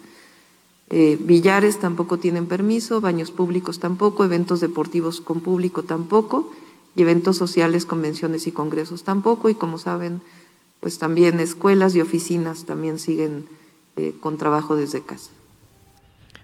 Eh, 0.89 1.19
billares 1.21 1.81
tampoco 1.81 2.19
tienen 2.19 2.47
permiso, 2.47 3.01
baños 3.01 3.31
públicos 3.31 3.79
tampoco, 3.79 4.25
eventos 4.25 4.61
deportivos 4.61 5.21
con 5.21 5.41
público 5.41 5.83
tampoco, 5.85 6.53
y 6.95 7.03
eventos 7.03 7.37
sociales, 7.37 7.87
convenciones 7.87 8.47
y 8.47 8.53
congresos 8.53 9.03
tampoco. 9.03 9.49
Y 9.49 9.55
como 9.55 9.79
saben, 9.79 10.21
pues 10.83 10.99
también 10.99 11.39
escuelas 11.39 11.95
y 11.95 12.01
oficinas 12.01 12.67
también 12.67 12.99
siguen 12.99 13.47
eh, 13.97 14.15
con 14.21 14.37
trabajo 14.37 14.75
desde 14.75 15.01
casa. 15.05 15.31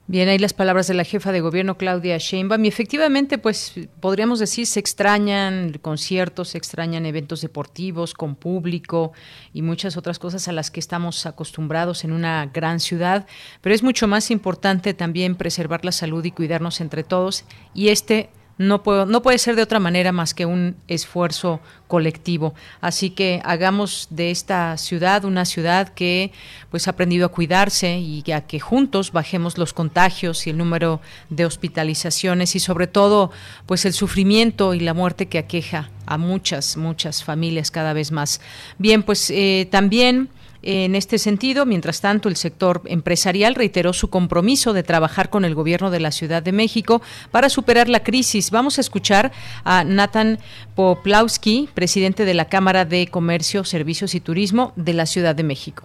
Bien, 0.07 0.29
ahí 0.29 0.39
las 0.39 0.55
palabras 0.55 0.87
de 0.87 0.95
la 0.95 1.03
jefa 1.03 1.33
de 1.33 1.41
gobierno 1.41 1.77
Claudia 1.77 2.17
Sheinbaum. 2.17 2.65
Y 2.65 2.69
efectivamente, 2.69 3.37
pues 3.37 3.75
podríamos 4.01 4.39
decir 4.39 4.67
se 4.67 4.79
extrañan 4.79 5.73
conciertos, 5.83 6.51
se 6.51 6.59
extrañan 6.59 7.05
eventos 7.05 7.41
deportivos 7.41 8.15
con 8.15 8.37
público 8.37 9.13
y 9.53 9.63
muchas 9.63 9.97
otras 9.97 10.21
cosas 10.21 10.47
a 10.47 10.53
las 10.53 10.71
que 10.71 10.79
estamos 10.79 11.27
acostumbrados 11.27 12.05
en 12.05 12.13
una 12.13 12.47
gran 12.47 12.79
ciudad, 12.79 13.27
pero 13.61 13.75
es 13.75 13.83
mucho 13.83 14.07
más 14.07 14.31
importante 14.31 14.95
también 14.95 15.35
preservar 15.35 15.85
la 15.85 15.93
salud 15.93 16.25
y 16.25 16.31
cuidarnos 16.31 16.81
entre 16.81 17.03
todos. 17.03 17.45
Y 17.75 17.89
este 17.89 18.31
no, 18.59 18.83
puedo, 18.83 19.07
no 19.07 19.23
puede 19.23 19.39
ser 19.39 19.57
de 19.57 19.63
otra 19.63 19.79
manera 19.79 20.13
más 20.13 20.35
que 20.35 20.45
un 20.45 20.77
esfuerzo 20.89 21.61
colectivo. 21.87 22.55
Así 22.81 23.11
que 23.11 23.41
hagamos 23.45 24.09
de 24.11 24.31
esta 24.31 24.77
ciudad 24.77 25.25
una 25.25 25.45
ciudad 25.45 25.89
que 25.89 26.33
pues 26.71 26.87
ha 26.87 26.91
aprendido 26.91 27.27
a 27.27 27.31
cuidarse 27.31 27.99
y 27.99 28.23
a 28.33 28.43
que 28.43 28.61
juntos 28.61 29.13
bajemos 29.13 29.57
los 29.59 29.73
contagios 29.73 30.47
y 30.47 30.51
el 30.51 30.59
número 30.59 31.01
de 31.31 31.47
hospitalizaciones 31.47 32.57
y 32.57 32.61
sobre 32.61 32.89
todo 32.89 33.31
pues 33.67 33.85
el 33.85 33.93
sufrimiento 33.93 34.75
y 34.75 34.81
la 34.81 34.93
muerte 34.93 35.27
que 35.27 35.39
aqueja 35.39 35.91
a 36.07 36.19
muchas, 36.19 36.77
muchas 36.77 37.23
familias 37.23 37.71
cada 37.71 37.93
vez 37.93 38.13
más. 38.13 38.41
Bien, 38.79 39.03
pues 39.03 39.31
eh, 39.31 39.69
también 39.71 40.31
en 40.63 40.95
este 40.95 41.19
sentido, 41.19 41.67
mientras 41.67 42.01
tanto, 42.01 42.29
el 42.29 42.37
sector 42.37 42.83
empresarial 42.87 43.55
reiteró 43.55 43.93
su 43.93 44.11
compromiso 44.11 44.73
de 44.73 44.83
trabajar 44.83 45.31
con 45.31 45.45
el 45.45 45.55
gobierno 45.55 45.91
de 45.91 46.01
la 46.01 46.11
Ciudad 46.11 46.43
de 46.43 46.53
México 46.53 47.01
para 47.31 47.49
superar 47.49 47.89
la 47.89 48.03
crisis. 48.03 48.51
Vamos 48.51 48.79
a 48.79 48.81
escuchar 48.81 49.33
a 49.65 49.85
Nathan 49.85 50.39
Poplawski, 50.75 51.69
presidente 51.75 52.25
de 52.25 52.35
la 52.35 52.49
Cámara 52.49 52.85
de 52.85 53.07
Comercio, 53.07 53.65
Servicios 53.65 54.15
y 54.15 54.21
Turismo 54.21 54.73
de 54.77 54.95
la 54.95 55.07
Ciudad 55.07 55.35
de 55.35 55.45
México. 55.45 55.85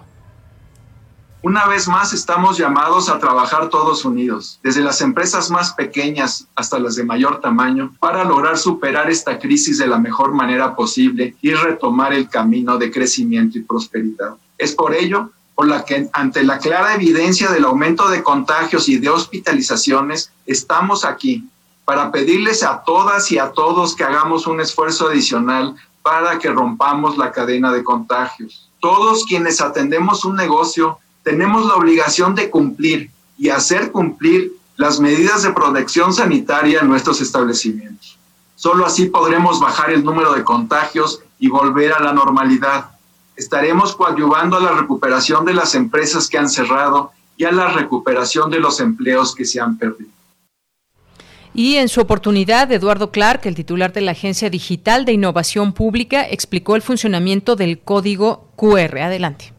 Una 1.43 1.67
vez 1.67 1.89
más 1.89 2.13
estamos 2.13 2.57
llamados 2.57 3.09
a 3.09 3.19
trabajar 3.19 3.67
todos 3.67 4.05
unidos, 4.05 4.61
desde 4.63 4.81
las 4.81 5.01
empresas 5.01 5.51
más 5.51 5.73
pequeñas 5.73 6.47
hasta 6.55 6.79
las 6.79 6.95
de 6.95 7.03
mayor 7.03 7.41
tamaño, 7.41 7.93
para 7.99 8.23
lograr 8.23 8.57
superar 8.57 9.11
esta 9.11 9.37
crisis 9.37 9.77
de 9.77 9.87
la 9.87 9.99
mejor 9.99 10.31
manera 10.31 10.73
posible 10.73 11.35
y 11.41 11.53
retomar 11.53 12.13
el 12.13 12.29
camino 12.29 12.77
de 12.77 12.89
crecimiento 12.89 13.57
y 13.57 13.61
prosperidad. 13.61 14.35
Es 14.63 14.73
por 14.75 14.95
ello 14.95 15.29
por 15.55 15.67
la 15.67 15.83
que 15.83 16.09
ante 16.13 16.41
la 16.41 16.57
clara 16.57 16.95
evidencia 16.95 17.51
del 17.51 17.65
aumento 17.65 18.07
de 18.09 18.23
contagios 18.23 18.87
y 18.87 18.97
de 18.97 19.09
hospitalizaciones, 19.09 20.31
estamos 20.45 21.03
aquí 21.03 21.43
para 21.83 22.11
pedirles 22.11 22.63
a 22.63 22.81
todas 22.83 23.29
y 23.33 23.37
a 23.37 23.51
todos 23.51 23.93
que 23.93 24.05
hagamos 24.05 24.47
un 24.47 24.61
esfuerzo 24.61 25.09
adicional 25.09 25.75
para 26.01 26.39
que 26.39 26.49
rompamos 26.49 27.17
la 27.17 27.33
cadena 27.33 27.73
de 27.73 27.83
contagios. 27.83 28.69
Todos 28.79 29.25
quienes 29.25 29.59
atendemos 29.59 30.23
un 30.23 30.37
negocio 30.37 30.97
tenemos 31.23 31.65
la 31.65 31.75
obligación 31.75 32.35
de 32.35 32.49
cumplir 32.49 33.11
y 33.37 33.49
hacer 33.49 33.91
cumplir 33.91 34.53
las 34.77 35.01
medidas 35.01 35.43
de 35.43 35.51
protección 35.51 36.13
sanitaria 36.13 36.79
en 36.79 36.87
nuestros 36.87 37.19
establecimientos. 37.19 38.17
Solo 38.55 38.85
así 38.85 39.07
podremos 39.07 39.59
bajar 39.59 39.91
el 39.91 40.05
número 40.05 40.33
de 40.33 40.45
contagios 40.45 41.19
y 41.37 41.49
volver 41.49 41.91
a 41.91 41.99
la 41.99 42.13
normalidad 42.13 42.92
estaremos 43.35 43.95
coadyuvando 43.95 44.57
a 44.57 44.61
la 44.61 44.71
recuperación 44.71 45.45
de 45.45 45.53
las 45.53 45.75
empresas 45.75 46.27
que 46.27 46.37
han 46.37 46.49
cerrado 46.49 47.11
y 47.37 47.45
a 47.45 47.51
la 47.51 47.69
recuperación 47.69 48.49
de 48.51 48.59
los 48.59 48.79
empleos 48.79 49.33
que 49.33 49.45
se 49.45 49.59
han 49.59 49.77
perdido. 49.77 50.11
Y 51.55 51.75
en 51.75 51.87
su 51.87 52.01
oportunidad, 52.01 52.71
Eduardo 52.71 53.11
Clark, 53.11 53.41
el 53.45 53.53
titular 53.53 53.93
de 53.93 54.01
la 54.01 54.11
Agencia 54.11 54.49
Digital 54.49 55.05
de 55.05 55.13
Innovación 55.13 55.73
Pública, 55.73 56.27
explicó 56.27 56.75
el 56.75 56.81
funcionamiento 56.81 57.55
del 57.55 57.79
código 57.79 58.47
QR. 58.55 58.97
Adelante. 58.99 59.53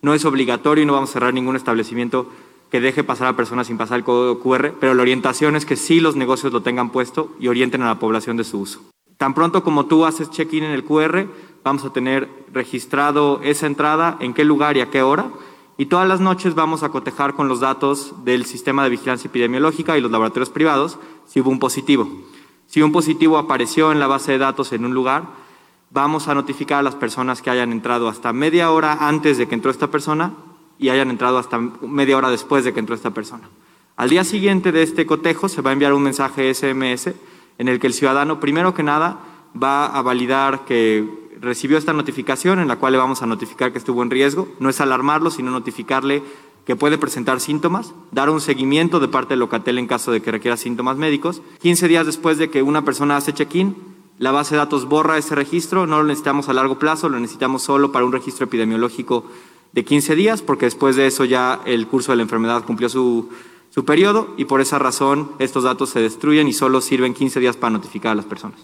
No 0.00 0.14
es 0.14 0.24
obligatorio 0.24 0.82
y 0.82 0.86
no 0.86 0.94
vamos 0.94 1.10
a 1.10 1.12
cerrar 1.14 1.34
ningún 1.34 1.56
establecimiento 1.56 2.30
que 2.70 2.80
deje 2.80 3.04
pasar 3.04 3.28
a 3.28 3.36
personas 3.36 3.66
sin 3.66 3.78
pasar 3.78 3.98
el 3.98 4.04
código 4.04 4.40
QR, 4.40 4.72
pero 4.80 4.94
la 4.94 5.02
orientación 5.02 5.56
es 5.56 5.66
que 5.66 5.76
sí 5.76 6.00
los 6.00 6.16
negocios 6.16 6.52
lo 6.52 6.62
tengan 6.62 6.90
puesto 6.90 7.34
y 7.38 7.48
orienten 7.48 7.82
a 7.82 7.86
la 7.86 7.98
población 7.98 8.36
de 8.36 8.44
su 8.44 8.60
uso. 8.60 8.80
Tan 9.16 9.34
pronto 9.34 9.62
como 9.62 9.86
tú 9.86 10.06
haces 10.06 10.30
check-in 10.30 10.64
en 10.64 10.72
el 10.72 10.84
QR, 10.84 11.28
vamos 11.64 11.84
a 11.84 11.92
tener 11.92 12.28
registrado 12.52 13.40
esa 13.42 13.66
entrada, 13.66 14.18
en 14.20 14.34
qué 14.34 14.44
lugar 14.44 14.76
y 14.76 14.82
a 14.82 14.90
qué 14.90 15.02
hora, 15.02 15.30
y 15.78 15.86
todas 15.86 16.06
las 16.06 16.20
noches 16.20 16.54
vamos 16.54 16.82
a 16.82 16.90
cotejar 16.90 17.34
con 17.34 17.48
los 17.48 17.58
datos 17.58 18.14
del 18.24 18.44
sistema 18.44 18.84
de 18.84 18.90
vigilancia 18.90 19.28
epidemiológica 19.28 19.98
y 19.98 20.00
los 20.00 20.12
laboratorios 20.12 20.50
privados 20.50 20.98
si 21.26 21.40
hubo 21.40 21.50
un 21.50 21.58
positivo. 21.58 22.06
Si 22.66 22.82
un 22.82 22.92
positivo 22.92 23.38
apareció 23.38 23.90
en 23.90 23.98
la 23.98 24.06
base 24.06 24.32
de 24.32 24.38
datos 24.38 24.72
en 24.72 24.84
un 24.84 24.94
lugar, 24.94 25.24
vamos 25.90 26.28
a 26.28 26.34
notificar 26.34 26.78
a 26.78 26.82
las 26.82 26.94
personas 26.94 27.40
que 27.40 27.50
hayan 27.50 27.72
entrado 27.72 28.08
hasta 28.08 28.32
media 28.32 28.70
hora 28.70 29.08
antes 29.08 29.38
de 29.38 29.48
que 29.48 29.54
entró 29.54 29.70
esta 29.70 29.90
persona 29.90 30.34
y 30.78 30.90
hayan 30.90 31.10
entrado 31.10 31.38
hasta 31.38 31.58
media 31.58 32.16
hora 32.16 32.30
después 32.30 32.64
de 32.64 32.72
que 32.72 32.80
entró 32.80 32.94
esta 32.94 33.10
persona. 33.10 33.48
Al 33.96 34.10
día 34.10 34.24
siguiente 34.24 34.70
de 34.70 34.82
este 34.82 35.06
cotejo 35.06 35.48
se 35.48 35.62
va 35.62 35.70
a 35.70 35.72
enviar 35.72 35.92
un 35.92 36.02
mensaje 36.02 36.52
SMS 36.52 37.14
en 37.58 37.68
el 37.68 37.80
que 37.80 37.86
el 37.86 37.94
ciudadano, 37.94 38.38
primero 38.38 38.74
que 38.74 38.82
nada, 38.82 39.18
va 39.60 39.86
a 39.86 40.02
validar 40.02 40.64
que 40.64 41.23
recibió 41.44 41.78
esta 41.78 41.92
notificación 41.92 42.58
en 42.58 42.68
la 42.68 42.76
cual 42.76 42.92
le 42.92 42.98
vamos 42.98 43.22
a 43.22 43.26
notificar 43.26 43.72
que 43.72 43.78
estuvo 43.78 44.02
en 44.02 44.10
riesgo. 44.10 44.48
No 44.58 44.68
es 44.68 44.80
alarmarlo, 44.80 45.30
sino 45.30 45.50
notificarle 45.50 46.22
que 46.64 46.76
puede 46.76 46.98
presentar 46.98 47.40
síntomas, 47.40 47.92
dar 48.10 48.30
un 48.30 48.40
seguimiento 48.40 48.98
de 48.98 49.08
parte 49.08 49.30
del 49.30 49.40
Locatel 49.40 49.78
en 49.78 49.86
caso 49.86 50.12
de 50.12 50.22
que 50.22 50.30
requiera 50.30 50.56
síntomas 50.56 50.96
médicos. 50.96 51.42
15 51.60 51.88
días 51.88 52.06
después 52.06 52.38
de 52.38 52.50
que 52.50 52.62
una 52.62 52.84
persona 52.84 53.16
hace 53.16 53.34
check-in, 53.34 53.76
la 54.18 54.32
base 54.32 54.54
de 54.54 54.58
datos 54.58 54.86
borra 54.86 55.18
ese 55.18 55.34
registro, 55.34 55.86
no 55.86 55.98
lo 55.98 56.04
necesitamos 56.04 56.48
a 56.48 56.54
largo 56.54 56.78
plazo, 56.78 57.08
lo 57.08 57.20
necesitamos 57.20 57.62
solo 57.62 57.92
para 57.92 58.04
un 58.04 58.12
registro 58.12 58.46
epidemiológico 58.46 59.24
de 59.72 59.84
15 59.84 60.14
días, 60.14 60.40
porque 60.40 60.66
después 60.66 60.96
de 60.96 61.06
eso 61.06 61.24
ya 61.24 61.60
el 61.66 61.86
curso 61.86 62.12
de 62.12 62.16
la 62.16 62.22
enfermedad 62.22 62.64
cumplió 62.64 62.88
su, 62.88 63.28
su 63.70 63.84
periodo 63.84 64.32
y 64.36 64.44
por 64.44 64.60
esa 64.60 64.78
razón 64.78 65.32
estos 65.40 65.64
datos 65.64 65.90
se 65.90 66.00
destruyen 66.00 66.46
y 66.46 66.52
solo 66.52 66.80
sirven 66.80 67.12
15 67.12 67.40
días 67.40 67.56
para 67.56 67.72
notificar 67.72 68.12
a 68.12 68.14
las 68.14 68.24
personas. 68.24 68.60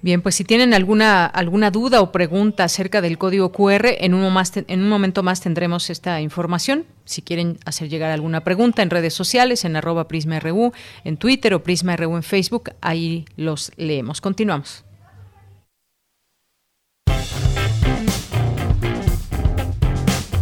Bien, 0.00 0.22
pues 0.22 0.36
si 0.36 0.44
tienen 0.44 0.74
alguna, 0.74 1.26
alguna 1.26 1.72
duda 1.72 2.00
o 2.00 2.12
pregunta 2.12 2.62
acerca 2.62 3.00
del 3.00 3.18
código 3.18 3.50
QR, 3.50 3.86
en 3.98 4.14
un, 4.14 4.32
más, 4.32 4.52
en 4.56 4.80
un 4.80 4.88
momento 4.88 5.24
más 5.24 5.40
tendremos 5.40 5.90
esta 5.90 6.20
información. 6.20 6.84
Si 7.04 7.22
quieren 7.22 7.58
hacer 7.64 7.88
llegar 7.88 8.12
alguna 8.12 8.44
pregunta 8.44 8.82
en 8.82 8.90
redes 8.90 9.14
sociales, 9.14 9.64
en 9.64 9.74
arroba 9.74 10.06
PrismaRU, 10.06 10.72
en 11.02 11.16
Twitter 11.16 11.52
o 11.54 11.64
PrismaRU 11.64 12.14
en 12.14 12.22
Facebook, 12.22 12.70
ahí 12.80 13.24
los 13.36 13.72
leemos. 13.76 14.20
Continuamos. 14.20 14.84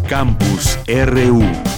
Campus 0.06 0.78
RU 0.86 1.75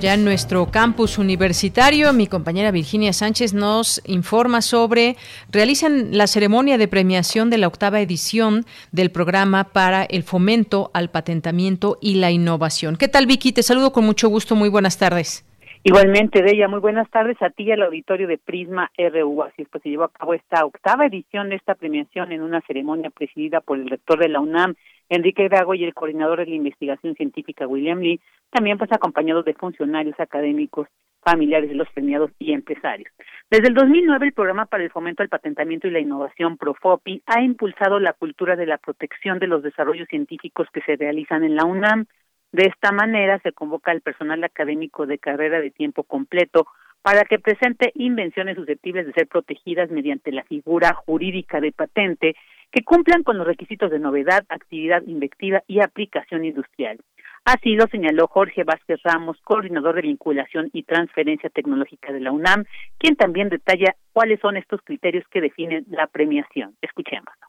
Ya 0.00 0.12
en 0.12 0.24
nuestro 0.24 0.66
campus 0.66 1.16
universitario, 1.16 2.12
mi 2.12 2.26
compañera 2.26 2.70
Virginia 2.70 3.14
Sánchez 3.14 3.54
nos 3.54 4.02
informa 4.06 4.60
sobre, 4.60 5.16
realizan 5.50 6.16
la 6.16 6.26
ceremonia 6.26 6.76
de 6.76 6.86
premiación 6.86 7.48
de 7.48 7.56
la 7.56 7.66
octava 7.66 8.00
edición 8.00 8.66
del 8.92 9.10
programa 9.10 9.64
para 9.64 10.04
el 10.04 10.22
fomento 10.22 10.90
al 10.92 11.10
patentamiento 11.10 11.96
y 12.02 12.16
la 12.16 12.30
innovación. 12.30 12.96
¿Qué 12.96 13.08
tal, 13.08 13.24
Vicky? 13.24 13.52
Te 13.52 13.62
saludo 13.62 13.94
con 13.94 14.04
mucho 14.04 14.28
gusto. 14.28 14.54
Muy 14.54 14.68
buenas 14.68 14.98
tardes. 14.98 15.46
Igualmente, 15.82 16.42
Deya, 16.42 16.68
muy 16.68 16.80
buenas 16.80 17.08
tardes 17.10 17.40
a 17.40 17.48
ti 17.48 17.62
y 17.62 17.70
al 17.70 17.82
auditorio 17.82 18.26
de 18.26 18.38
Prisma 18.38 18.90
RU. 18.98 19.44
Así 19.44 19.62
es, 19.62 19.68
pues 19.68 19.82
se 19.82 19.88
llevó 19.88 20.04
a 20.04 20.10
cabo 20.10 20.34
esta 20.34 20.64
octava 20.64 21.06
edición 21.06 21.48
de 21.48 21.56
esta 21.56 21.74
premiación 21.74 22.32
en 22.32 22.42
una 22.42 22.60
ceremonia 22.62 23.08
presidida 23.08 23.60
por 23.60 23.78
el 23.78 23.88
rector 23.88 24.18
de 24.18 24.28
la 24.28 24.40
UNAM, 24.40 24.74
Enrique 25.08 25.48
Drago, 25.48 25.74
y 25.74 25.84
el 25.84 25.94
coordinador 25.94 26.40
de 26.40 26.46
la 26.46 26.54
investigación 26.54 27.14
científica, 27.14 27.66
William 27.66 28.00
Lee, 28.00 28.20
también 28.50 28.78
pues 28.78 28.90
acompañados 28.92 29.44
de 29.44 29.54
funcionarios 29.54 30.18
académicos, 30.18 30.88
familiares 31.22 31.68
de 31.68 31.76
los 31.76 31.88
premiados 31.90 32.30
y 32.38 32.52
empresarios. 32.52 33.12
Desde 33.50 33.68
el 33.68 33.74
2009, 33.74 34.26
el 34.26 34.32
Programa 34.32 34.66
para 34.66 34.84
el 34.84 34.90
Fomento 34.90 35.22
al 35.22 35.28
Patentamiento 35.28 35.88
y 35.88 35.90
la 35.90 36.00
Innovación, 36.00 36.56
PROFOPI, 36.56 37.22
ha 37.26 37.42
impulsado 37.42 37.98
la 37.98 38.12
cultura 38.12 38.56
de 38.56 38.66
la 38.66 38.78
protección 38.78 39.38
de 39.38 39.48
los 39.48 39.62
desarrollos 39.62 40.08
científicos 40.08 40.68
que 40.72 40.82
se 40.82 40.96
realizan 40.96 41.42
en 41.44 41.56
la 41.56 41.64
UNAM. 41.64 42.06
De 42.52 42.66
esta 42.66 42.92
manera, 42.92 43.40
se 43.40 43.52
convoca 43.52 43.90
al 43.90 44.02
personal 44.02 44.42
académico 44.44 45.06
de 45.06 45.18
carrera 45.18 45.60
de 45.60 45.70
tiempo 45.70 46.04
completo 46.04 46.66
para 47.06 47.24
que 47.24 47.38
presente 47.38 47.92
invenciones 47.94 48.56
susceptibles 48.56 49.06
de 49.06 49.12
ser 49.12 49.28
protegidas 49.28 49.92
mediante 49.92 50.32
la 50.32 50.42
figura 50.42 50.92
jurídica 50.92 51.60
de 51.60 51.70
patente 51.70 52.34
que 52.72 52.82
cumplan 52.82 53.22
con 53.22 53.38
los 53.38 53.46
requisitos 53.46 53.92
de 53.92 54.00
novedad, 54.00 54.44
actividad 54.48 55.04
inventiva 55.06 55.62
y 55.68 55.78
aplicación 55.78 56.44
industrial. 56.44 56.98
Así 57.44 57.76
lo 57.76 57.86
señaló 57.86 58.26
Jorge 58.26 58.64
Vázquez 58.64 58.98
Ramos, 59.04 59.36
coordinador 59.44 59.94
de 59.94 60.02
vinculación 60.02 60.68
y 60.72 60.82
transferencia 60.82 61.48
tecnológica 61.48 62.12
de 62.12 62.18
la 62.18 62.32
UNAM, 62.32 62.64
quien 62.98 63.14
también 63.14 63.50
detalla 63.50 63.94
cuáles 64.12 64.40
son 64.40 64.56
estos 64.56 64.80
criterios 64.82 65.22
que 65.30 65.40
definen 65.40 65.86
la 65.88 66.08
premiación. 66.08 66.74
Escuchémoslo. 66.82 67.46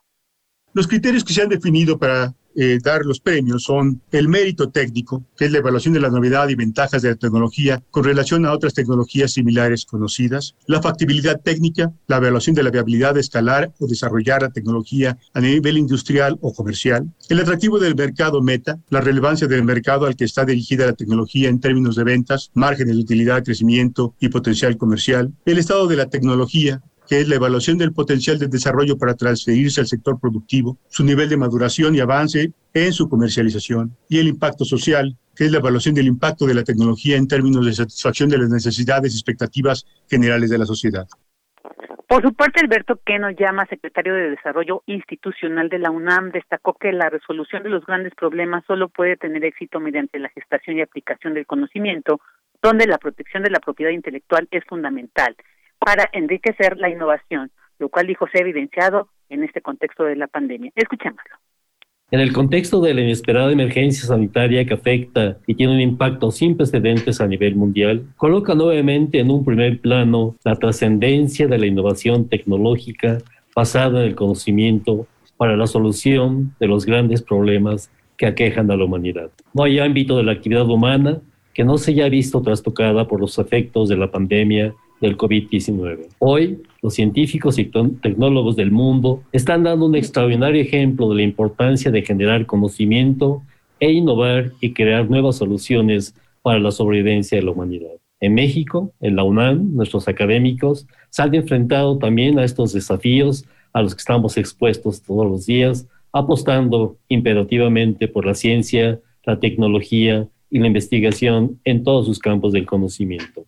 Los 0.72 0.86
criterios 0.86 1.24
que 1.24 1.32
se 1.32 1.42
han 1.42 1.48
definido 1.48 1.98
para 1.98 2.32
eh, 2.54 2.78
dar 2.82 3.04
los 3.04 3.20
premios 3.20 3.62
son 3.62 4.00
el 4.10 4.28
mérito 4.28 4.70
técnico, 4.70 5.24
que 5.36 5.46
es 5.46 5.52
la 5.52 5.58
evaluación 5.58 5.94
de 5.94 6.00
la 6.00 6.10
novedad 6.10 6.48
y 6.48 6.54
ventajas 6.54 7.02
de 7.02 7.10
la 7.10 7.16
tecnología 7.16 7.82
con 7.90 8.04
relación 8.04 8.46
a 8.46 8.52
otras 8.52 8.74
tecnologías 8.74 9.32
similares 9.32 9.84
conocidas, 9.84 10.54
la 10.66 10.82
factibilidad 10.82 11.40
técnica, 11.40 11.92
la 12.06 12.16
evaluación 12.16 12.54
de 12.54 12.62
la 12.62 12.70
viabilidad 12.70 13.14
de 13.14 13.20
escalar 13.20 13.72
o 13.78 13.86
desarrollar 13.86 14.42
la 14.42 14.50
tecnología 14.50 15.18
a 15.34 15.40
nivel 15.40 15.78
industrial 15.78 16.38
o 16.40 16.52
comercial, 16.52 17.12
el 17.28 17.40
atractivo 17.40 17.78
del 17.78 17.94
mercado 17.94 18.42
meta, 18.42 18.78
la 18.90 19.00
relevancia 19.00 19.46
del 19.46 19.64
mercado 19.64 20.06
al 20.06 20.16
que 20.16 20.24
está 20.24 20.44
dirigida 20.44 20.86
la 20.86 20.92
tecnología 20.92 21.48
en 21.48 21.60
términos 21.60 21.96
de 21.96 22.04
ventas, 22.04 22.50
márgenes 22.54 22.96
de 22.96 23.02
utilidad, 23.02 23.44
crecimiento 23.44 24.14
y 24.20 24.28
potencial 24.28 24.76
comercial, 24.76 25.32
el 25.44 25.58
estado 25.58 25.86
de 25.86 25.96
la 25.96 26.06
tecnología, 26.06 26.82
que 27.08 27.20
es 27.20 27.28
la 27.28 27.36
evaluación 27.36 27.78
del 27.78 27.92
potencial 27.92 28.38
de 28.38 28.48
desarrollo 28.48 28.98
para 28.98 29.14
transferirse 29.14 29.80
al 29.80 29.86
sector 29.86 30.20
productivo, 30.20 30.76
su 30.88 31.04
nivel 31.04 31.28
de 31.28 31.38
maduración 31.38 31.94
y 31.94 32.00
avance 32.00 32.52
en 32.74 32.92
su 32.92 33.08
comercialización 33.08 33.96
y 34.08 34.18
el 34.18 34.28
impacto 34.28 34.64
social, 34.64 35.16
que 35.34 35.44
es 35.44 35.52
la 35.52 35.58
evaluación 35.58 35.94
del 35.94 36.06
impacto 36.06 36.46
de 36.46 36.54
la 36.54 36.64
tecnología 36.64 37.16
en 37.16 37.26
términos 37.26 37.64
de 37.64 37.72
satisfacción 37.72 38.28
de 38.28 38.38
las 38.38 38.50
necesidades 38.50 39.14
y 39.14 39.16
expectativas 39.16 39.86
generales 40.08 40.50
de 40.50 40.58
la 40.58 40.66
sociedad. 40.66 41.06
Por 42.06 42.22
su 42.22 42.32
parte, 42.32 42.60
Alberto 42.60 43.00
Queno 43.04 43.30
Llama, 43.30 43.66
secretario 43.66 44.14
de 44.14 44.30
Desarrollo 44.30 44.82
Institucional 44.86 45.68
de 45.68 45.78
la 45.78 45.90
UNAM, 45.90 46.30
destacó 46.30 46.74
que 46.74 46.92
la 46.92 47.10
resolución 47.10 47.62
de 47.62 47.68
los 47.68 47.84
grandes 47.84 48.14
problemas 48.14 48.64
solo 48.66 48.88
puede 48.88 49.16
tener 49.16 49.44
éxito 49.44 49.78
mediante 49.78 50.18
la 50.18 50.30
gestación 50.30 50.78
y 50.78 50.80
aplicación 50.80 51.34
del 51.34 51.46
conocimiento, 51.46 52.20
donde 52.62 52.86
la 52.86 52.98
protección 52.98 53.42
de 53.42 53.50
la 53.50 53.60
propiedad 53.60 53.92
intelectual 53.92 54.48
es 54.50 54.64
fundamental 54.64 55.36
para 55.88 56.10
enriquecer 56.12 56.76
la 56.76 56.90
innovación, 56.90 57.50
lo 57.78 57.88
cual 57.88 58.08
dijo 58.08 58.26
se 58.30 58.36
ha 58.36 58.40
evidenciado 58.42 59.08
en 59.30 59.42
este 59.42 59.62
contexto 59.62 60.04
de 60.04 60.16
la 60.16 60.26
pandemia. 60.26 60.70
Escuchémoslo. 60.74 61.36
En 62.10 62.20
el 62.20 62.34
contexto 62.34 62.82
de 62.82 62.92
la 62.92 63.00
inesperada 63.00 63.50
emergencia 63.50 64.06
sanitaria 64.06 64.66
que 64.66 64.74
afecta 64.74 65.38
y 65.46 65.54
tiene 65.54 65.72
un 65.72 65.80
impacto 65.80 66.30
sin 66.30 66.58
precedentes 66.58 67.22
a 67.22 67.26
nivel 67.26 67.56
mundial, 67.56 68.04
coloca 68.18 68.54
nuevamente 68.54 69.18
en 69.18 69.30
un 69.30 69.46
primer 69.46 69.80
plano 69.80 70.36
la 70.44 70.56
trascendencia 70.56 71.48
de 71.48 71.56
la 71.56 71.64
innovación 71.64 72.28
tecnológica 72.28 73.16
basada 73.56 74.02
en 74.02 74.08
el 74.08 74.14
conocimiento 74.14 75.06
para 75.38 75.56
la 75.56 75.66
solución 75.66 76.54
de 76.60 76.66
los 76.66 76.84
grandes 76.84 77.22
problemas 77.22 77.90
que 78.18 78.26
aquejan 78.26 78.70
a 78.70 78.76
la 78.76 78.84
humanidad. 78.84 79.30
No 79.54 79.62
hay 79.62 79.78
ámbito 79.78 80.18
de 80.18 80.24
la 80.24 80.32
actividad 80.32 80.68
humana 80.68 81.22
que 81.54 81.64
no 81.64 81.78
se 81.78 81.92
haya 81.92 82.10
visto 82.10 82.42
trastocada 82.42 83.08
por 83.08 83.20
los 83.20 83.38
efectos 83.38 83.88
de 83.88 83.96
la 83.96 84.10
pandemia 84.10 84.74
del 85.00 85.16
COVID-19. 85.16 86.08
Hoy, 86.18 86.62
los 86.82 86.94
científicos 86.94 87.58
y 87.58 87.64
tecnólogos 87.64 88.56
del 88.56 88.70
mundo 88.70 89.22
están 89.32 89.64
dando 89.64 89.86
un 89.86 89.94
extraordinario 89.94 90.60
ejemplo 90.60 91.08
de 91.10 91.16
la 91.16 91.22
importancia 91.22 91.90
de 91.90 92.02
generar 92.02 92.46
conocimiento 92.46 93.42
e 93.80 93.92
innovar 93.92 94.52
y 94.60 94.72
crear 94.72 95.08
nuevas 95.08 95.36
soluciones 95.36 96.14
para 96.42 96.58
la 96.58 96.70
sobrevivencia 96.70 97.38
de 97.38 97.44
la 97.44 97.52
humanidad. 97.52 97.92
En 98.20 98.34
México, 98.34 98.92
en 99.00 99.14
la 99.14 99.22
UNAM, 99.22 99.74
nuestros 99.76 100.08
académicos 100.08 100.86
se 101.10 101.22
han 101.22 101.34
enfrentado 101.34 101.98
también 101.98 102.38
a 102.38 102.44
estos 102.44 102.72
desafíos 102.72 103.44
a 103.72 103.82
los 103.82 103.94
que 103.94 104.00
estamos 104.00 104.36
expuestos 104.36 105.02
todos 105.02 105.26
los 105.26 105.46
días, 105.46 105.86
apostando 106.12 106.96
imperativamente 107.08 108.08
por 108.08 108.26
la 108.26 108.34
ciencia, 108.34 109.00
la 109.24 109.38
tecnología 109.38 110.26
y 110.50 110.58
la 110.58 110.66
investigación 110.66 111.60
en 111.64 111.84
todos 111.84 112.06
sus 112.06 112.18
campos 112.18 112.52
del 112.52 112.66
conocimiento. 112.66 113.44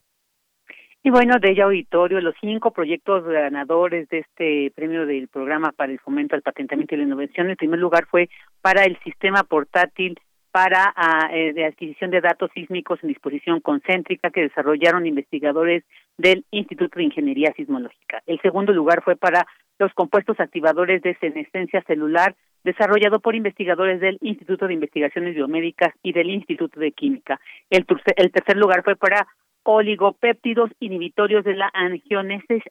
Y 1.02 1.08
bueno, 1.08 1.38
de 1.38 1.52
ella 1.52 1.64
auditorio, 1.64 2.20
los 2.20 2.34
cinco 2.42 2.72
proyectos 2.72 3.24
ganadores 3.24 4.06
de 4.10 4.18
este 4.18 4.70
premio 4.74 5.06
del 5.06 5.28
programa 5.28 5.72
para 5.72 5.92
el 5.92 5.98
fomento 5.98 6.36
al 6.36 6.42
patentamiento 6.42 6.94
y 6.94 6.98
la 6.98 7.04
innovación, 7.04 7.48
en 7.48 7.56
primer 7.56 7.78
lugar 7.78 8.06
fue 8.06 8.28
para 8.60 8.84
el 8.84 8.98
sistema 9.02 9.42
portátil 9.44 10.20
para 10.50 10.92
eh, 11.32 11.52
de 11.54 11.64
adquisición 11.64 12.10
de 12.10 12.20
datos 12.20 12.50
sísmicos 12.52 12.98
en 13.02 13.08
disposición 13.08 13.60
concéntrica 13.60 14.30
que 14.30 14.42
desarrollaron 14.42 15.06
investigadores 15.06 15.84
del 16.18 16.44
Instituto 16.50 16.98
de 16.98 17.04
Ingeniería 17.04 17.52
Sismológica. 17.56 18.22
El 18.26 18.40
segundo 18.40 18.72
lugar 18.72 19.02
fue 19.02 19.16
para 19.16 19.46
los 19.78 19.94
compuestos 19.94 20.38
activadores 20.38 21.00
de 21.02 21.16
senescencia 21.16 21.82
celular 21.82 22.34
desarrollado 22.64 23.20
por 23.20 23.34
investigadores 23.34 24.00
del 24.00 24.18
Instituto 24.20 24.66
de 24.66 24.74
Investigaciones 24.74 25.34
Biomédicas 25.34 25.94
y 26.02 26.12
del 26.12 26.28
Instituto 26.28 26.78
de 26.78 26.92
Química. 26.92 27.40
El, 27.70 27.86
el 28.16 28.32
tercer 28.32 28.56
lugar 28.58 28.82
fue 28.82 28.96
para 28.96 29.26
oligopéptidos 29.72 30.70
inhibitorios 30.80 31.44
de 31.44 31.54
la 31.54 31.70
angiogenesis 31.72 32.62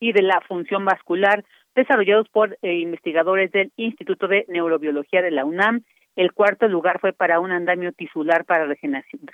y 0.00 0.12
de 0.12 0.22
la 0.22 0.40
función 0.48 0.84
vascular, 0.84 1.44
desarrollados 1.74 2.28
por 2.28 2.58
eh, 2.62 2.74
investigadores 2.74 3.52
del 3.52 3.72
Instituto 3.76 4.28
de 4.28 4.44
Neurobiología 4.48 5.22
de 5.22 5.30
la 5.30 5.44
UNAM. 5.44 5.82
El 6.16 6.32
cuarto 6.32 6.66
lugar 6.68 7.00
fue 7.00 7.12
para 7.12 7.40
un 7.40 7.52
andamio 7.52 7.92
tisular 7.92 8.44
para 8.44 8.66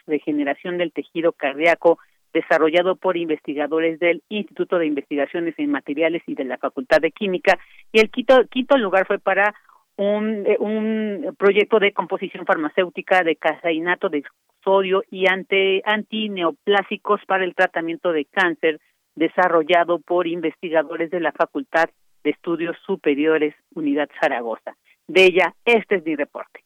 regeneración 0.06 0.78
del 0.78 0.92
tejido 0.92 1.32
cardíaco, 1.32 1.98
desarrollado 2.32 2.96
por 2.96 3.16
investigadores 3.16 3.98
del 3.98 4.22
Instituto 4.28 4.78
de 4.78 4.86
Investigaciones 4.86 5.54
en 5.58 5.70
Materiales 5.70 6.22
y 6.26 6.34
de 6.34 6.44
la 6.44 6.58
Facultad 6.58 7.00
de 7.00 7.12
Química. 7.12 7.58
Y 7.92 8.00
el 8.00 8.10
quinto, 8.10 8.44
quinto 8.50 8.76
lugar 8.76 9.06
fue 9.06 9.18
para 9.18 9.54
un, 9.96 10.44
eh, 10.46 10.56
un 10.60 11.34
proyecto 11.38 11.78
de 11.78 11.92
composición 11.92 12.44
farmacéutica 12.44 13.22
de 13.22 13.36
caseinato 13.36 14.08
de 14.08 14.22
sodio 14.66 15.02
y 15.10 15.28
ante, 15.28 15.80
antineoplásicos 15.84 17.20
para 17.26 17.44
el 17.44 17.54
tratamiento 17.54 18.12
de 18.12 18.24
cáncer 18.24 18.80
desarrollado 19.14 20.00
por 20.00 20.26
investigadores 20.26 21.10
de 21.10 21.20
la 21.20 21.32
Facultad 21.32 21.88
de 22.24 22.30
Estudios 22.30 22.76
Superiores 22.84 23.54
Unidad 23.74 24.08
Zaragoza. 24.20 24.76
De 25.06 25.24
ella, 25.24 25.54
este 25.64 25.96
es 25.96 26.04
mi 26.04 26.16
reporte. 26.16 26.60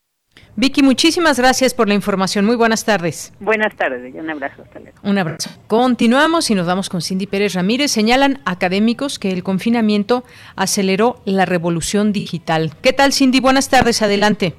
Vicky, 0.57 0.83
muchísimas 0.83 1.39
gracias 1.39 1.75
por 1.75 1.89
la 1.89 1.95
información. 1.95 2.45
Muy 2.45 2.57
buenas 2.57 2.85
tardes. 2.85 3.33
Buenas 3.41 3.75
tardes, 3.77 4.15
un 4.15 4.31
abrazo. 4.31 4.63
Hasta 4.63 4.81
luego. 4.81 4.97
Un 5.03 5.19
abrazo. 5.19 5.51
Continuamos 5.67 6.51
y 6.51 6.55
nos 6.55 6.67
vamos 6.67 6.89
con 6.89 7.03
Cindy 7.03 7.27
Pérez 7.27 7.55
Ramírez. 7.55 7.91
Señalan 7.91 8.41
académicos 8.47 9.19
que 9.19 9.31
el 9.31 9.43
confinamiento 9.43 10.25
aceleró 10.57 11.17
la 11.25 11.45
revolución 11.45 12.13
digital. 12.13 12.73
¿Qué 12.83 12.93
tal, 12.93 13.13
Cindy? 13.13 13.41
Buenas 13.41 13.69
tardes, 13.69 14.03
adelante. 14.03 14.55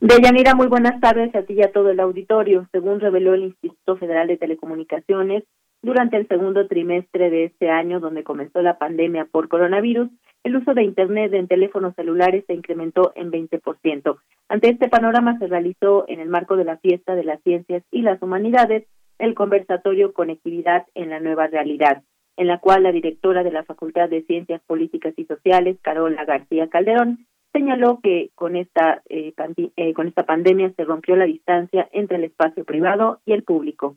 Deyanira, 0.00 0.54
muy 0.54 0.66
buenas 0.66 1.00
tardes 1.00 1.34
a 1.34 1.42
ti 1.42 1.54
y 1.54 1.62
a 1.62 1.72
todo 1.72 1.90
el 1.90 2.00
auditorio. 2.00 2.68
Según 2.70 3.00
reveló 3.00 3.32
el 3.32 3.44
Instituto 3.44 3.96
Federal 3.96 4.28
de 4.28 4.36
Telecomunicaciones, 4.36 5.44
durante 5.82 6.16
el 6.16 6.28
segundo 6.28 6.66
trimestre 6.66 7.30
de 7.30 7.44
este 7.44 7.70
año, 7.70 7.98
donde 8.00 8.24
comenzó 8.24 8.60
la 8.60 8.76
pandemia 8.76 9.24
por 9.24 9.48
coronavirus, 9.48 10.10
el 10.44 10.56
uso 10.56 10.74
de 10.74 10.82
Internet 10.82 11.32
en 11.32 11.48
teléfonos 11.48 11.94
celulares 11.94 12.44
se 12.46 12.54
incrementó 12.54 13.12
en 13.14 13.30
20%. 13.30 14.18
Ante 14.48 14.68
este 14.68 14.88
panorama 14.88 15.38
se 15.38 15.46
realizó 15.46 16.04
en 16.08 16.20
el 16.20 16.28
marco 16.28 16.56
de 16.56 16.64
la 16.64 16.76
Fiesta 16.76 17.14
de 17.14 17.24
las 17.24 17.42
Ciencias 17.42 17.82
y 17.90 18.02
las 18.02 18.20
Humanidades 18.20 18.84
el 19.18 19.34
conversatorio 19.34 20.12
Conectividad 20.12 20.86
en 20.94 21.08
la 21.10 21.20
Nueva 21.20 21.46
Realidad, 21.46 22.02
en 22.36 22.48
la 22.48 22.58
cual 22.58 22.82
la 22.82 22.92
directora 22.92 23.42
de 23.42 23.50
la 23.50 23.64
Facultad 23.64 24.10
de 24.10 24.22
Ciencias 24.22 24.60
Políticas 24.66 25.14
y 25.16 25.24
Sociales, 25.24 25.78
Carola 25.80 26.24
García 26.26 26.68
Calderón, 26.68 27.26
señaló 27.56 28.00
que 28.02 28.30
con 28.34 28.54
esta, 28.54 29.02
eh, 29.08 29.32
eh, 29.76 29.94
con 29.94 30.08
esta 30.08 30.26
pandemia 30.26 30.72
se 30.76 30.84
rompió 30.84 31.16
la 31.16 31.24
distancia 31.24 31.88
entre 31.92 32.18
el 32.18 32.24
espacio 32.24 32.64
privado 32.64 33.20
y 33.24 33.32
el 33.32 33.44
público. 33.44 33.96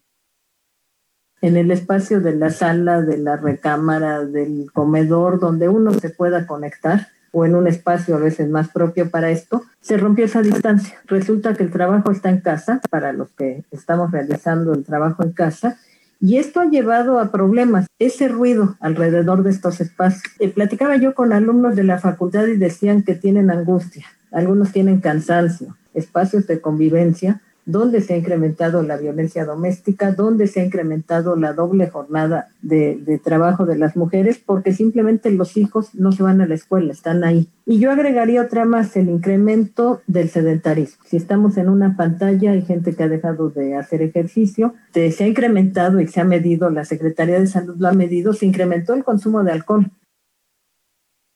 En 1.42 1.58
el 1.58 1.70
espacio 1.72 2.22
de 2.22 2.36
la 2.36 2.52
sala, 2.52 3.02
de 3.02 3.18
la 3.18 3.36
recámara, 3.36 4.24
del 4.24 4.72
comedor, 4.72 5.40
donde 5.40 5.68
uno 5.68 5.92
se 5.92 6.10
pueda 6.10 6.48
conectar, 6.48 7.08
o 7.32 7.46
en 7.46 7.56
un 7.56 7.68
espacio 7.68 8.16
a 8.16 8.20
veces 8.20 8.50
más 8.50 8.70
propio 8.70 9.12
para 9.12 9.30
esto, 9.30 9.64
se 9.82 9.98
rompió 9.98 10.26
esa 10.26 10.42
distancia. 10.42 11.00
Resulta 11.06 11.54
que 11.54 11.64
el 11.64 11.72
trabajo 11.72 12.12
está 12.12 12.30
en 12.30 12.40
casa, 12.40 12.82
para 12.90 13.12
los 13.12 13.30
que 13.32 13.64
estamos 13.72 14.12
realizando 14.12 14.74
el 14.74 14.86
trabajo 14.86 15.24
en 15.24 15.34
casa, 15.34 15.78
y 16.20 16.38
esto 16.38 16.60
ha 16.60 16.66
llevado 16.66 17.20
a 17.20 17.32
problemas, 17.32 17.88
ese 17.98 18.28
ruido 18.28 18.76
alrededor 18.80 19.44
de 19.44 19.52
estos 19.52 19.80
espacios. 19.80 20.24
Eh, 20.40 20.50
platicaba 20.50 20.98
yo 20.98 21.14
con 21.14 21.32
alumnos 21.32 21.76
de 21.76 21.84
la 21.84 21.98
facultad 21.98 22.46
y 22.48 22.58
decían 22.58 23.04
que 23.04 23.16
tienen 23.16 23.50
angustia, 23.50 24.06
algunos 24.32 24.72
tienen 24.72 25.00
cansancio, 25.00 25.78
espacios 25.94 26.46
de 26.48 26.62
convivencia 26.62 27.42
dónde 27.72 28.02
se 28.02 28.14
ha 28.14 28.18
incrementado 28.18 28.82
la 28.82 28.98
violencia 28.98 29.46
doméstica, 29.46 30.12
dónde 30.12 30.48
se 30.48 30.62
ha 30.62 30.66
incrementado 30.66 31.36
la 31.36 31.54
doble 31.54 31.88
jornada 31.88 32.48
de, 32.62 33.22
trabajo 33.24 33.66
de 33.66 33.78
las 33.78 33.96
mujeres, 33.96 34.42
porque 34.44 34.74
simplemente 34.74 35.32
los 35.32 35.56
hijos 35.56 35.94
no 35.94 36.12
se 36.12 36.24
van 36.24 36.42
a 36.42 36.48
la 36.48 36.56
escuela, 36.56 36.92
están 36.92 37.24
ahí. 37.24 37.48
Y 37.66 37.80
yo 37.80 37.92
agregaría 37.92 38.42
otra 38.42 38.66
más, 38.66 38.98
el 38.98 39.10
incremento 39.10 40.02
del 40.08 40.30
sedentarismo. 40.30 41.04
Si 41.06 41.18
estamos 41.18 41.58
en 41.58 41.70
una 41.70 41.96
pantalla, 41.96 42.52
hay 42.52 42.64
gente 42.64 42.96
que 42.96 43.04
ha 43.04 43.08
dejado 43.08 43.50
de 43.50 43.76
hacer 43.76 44.02
ejercicio, 44.02 44.74
se 44.94 45.24
ha 45.24 45.28
incrementado 45.28 46.00
y 46.00 46.08
se 46.08 46.22
ha 46.22 46.26
medido, 46.26 46.70
la 46.72 46.86
Secretaría 46.86 47.40
de 47.40 47.48
Salud 47.48 47.76
lo 47.78 47.88
ha 47.88 47.94
medido, 47.94 48.34
se 48.34 48.48
incrementó 48.48 48.94
el 48.96 49.04
consumo 49.04 49.44
de 49.44 49.52
alcohol. 49.52 49.92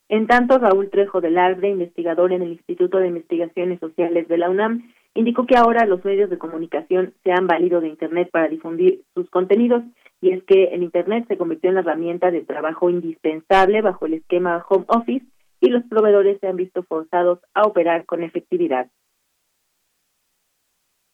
En 0.10 0.28
tanto, 0.28 0.60
Raúl 0.60 0.90
Trejo 0.90 1.22
del 1.22 1.38
Arbre, 1.38 1.70
investigador 1.70 2.34
en 2.34 2.44
el 2.44 2.52
Instituto 2.52 3.00
de 3.00 3.08
Investigaciones 3.08 3.80
Sociales 3.80 4.28
de 4.28 4.38
la 4.38 4.50
UNAM, 4.50 4.93
indicó 5.16 5.46
que 5.46 5.56
ahora 5.56 5.86
los 5.86 6.04
medios 6.04 6.30
de 6.30 6.38
comunicación 6.38 7.14
se 7.24 7.32
han 7.32 7.48
valido 7.48 7.82
de 7.82 7.90
Internet 7.90 8.30
para 8.32 8.48
difundir 8.48 9.04
sus 9.14 9.30
contenidos 9.30 9.84
y 10.22 10.32
es 10.32 10.44
que 10.44 10.66
el 10.66 10.84
Internet 10.84 11.26
se 11.28 11.38
convirtió 11.38 11.70
en 11.70 11.76
la 11.76 11.82
herramienta 11.82 12.32
de 12.32 12.42
trabajo 12.42 12.90
indispensable 12.90 13.82
bajo 13.82 14.06
el 14.06 14.16
esquema 14.16 14.66
Home 14.70 14.86
Office 14.88 15.26
y 15.60 15.70
los 15.70 15.84
proveedores 15.84 16.40
se 16.40 16.48
han 16.48 16.56
visto 16.56 16.84
forzados 16.84 17.40
a 17.54 17.64
operar 17.64 18.06
con 18.06 18.24
efectividad. 18.24 18.90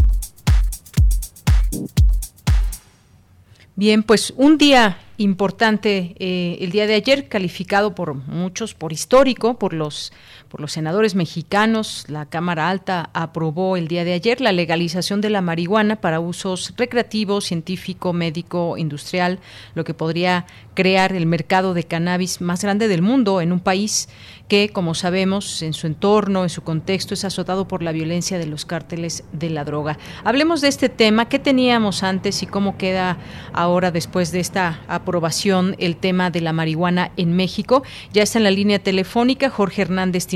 Bien, 3.77 4.03
pues 4.03 4.33
un 4.35 4.57
día 4.57 4.99
importante 5.17 6.13
eh, 6.19 6.57
el 6.59 6.71
día 6.71 6.87
de 6.87 6.95
ayer, 6.95 7.29
calificado 7.29 7.95
por 7.95 8.15
muchos 8.15 8.73
por 8.73 8.91
histórico, 8.91 9.57
por 9.57 9.73
los 9.73 10.11
por 10.55 10.61
los 10.61 10.71
senadores 10.71 11.15
mexicanos. 11.15 12.05
La 12.07 12.27
Cámara 12.27 12.69
Alta 12.69 13.09
aprobó 13.11 13.75
el 13.75 13.89
día 13.89 14.05
de 14.05 14.13
ayer 14.13 14.39
la 14.39 14.53
legalización 14.53 15.19
de 15.19 15.29
la 15.29 15.41
marihuana 15.41 15.97
para 15.97 16.21
usos 16.21 16.73
recreativo, 16.77 17.41
científico, 17.41 18.13
médico, 18.13 18.77
industrial, 18.77 19.39
lo 19.73 19.83
que 19.83 19.93
podría 19.93 20.45
crear 20.73 21.11
el 21.11 21.25
mercado 21.25 21.73
de 21.73 21.83
cannabis 21.83 22.39
más 22.39 22.63
grande 22.63 22.87
del 22.87 23.01
mundo 23.01 23.41
en 23.41 23.51
un 23.51 23.59
país 23.59 24.07
que, 24.47 24.69
como 24.69 24.93
sabemos, 24.93 25.61
en 25.61 25.73
su 25.73 25.87
entorno, 25.87 26.43
en 26.43 26.49
su 26.49 26.61
contexto, 26.61 27.15
es 27.15 27.25
azotado 27.25 27.67
por 27.67 27.81
la 27.81 27.91
violencia 27.91 28.37
de 28.37 28.45
los 28.45 28.65
cárteles 28.65 29.23
de 29.31 29.49
la 29.49 29.63
droga. 29.63 29.97
Hablemos 30.23 30.61
de 30.61 30.67
este 30.67 30.87
tema, 30.87 31.27
qué 31.27 31.39
teníamos 31.39 32.03
antes 32.03 32.43
y 32.43 32.45
cómo 32.45 32.77
queda 32.77 33.17
ahora 33.53 33.91
después 33.91 34.31
de 34.31 34.39
esta 34.39 34.81
aprobación 34.87 35.75
el 35.79 35.97
tema 35.97 36.29
de 36.29 36.41
la 36.41 36.53
marihuana 36.53 37.11
en 37.17 37.35
México. 37.35 37.83
Ya 38.13 38.23
está 38.23 38.37
en 38.37 38.43
la 38.43 38.51
línea 38.51 38.79
telefónica 38.79 39.49
Jorge 39.49 39.81
Hernández 39.81 40.27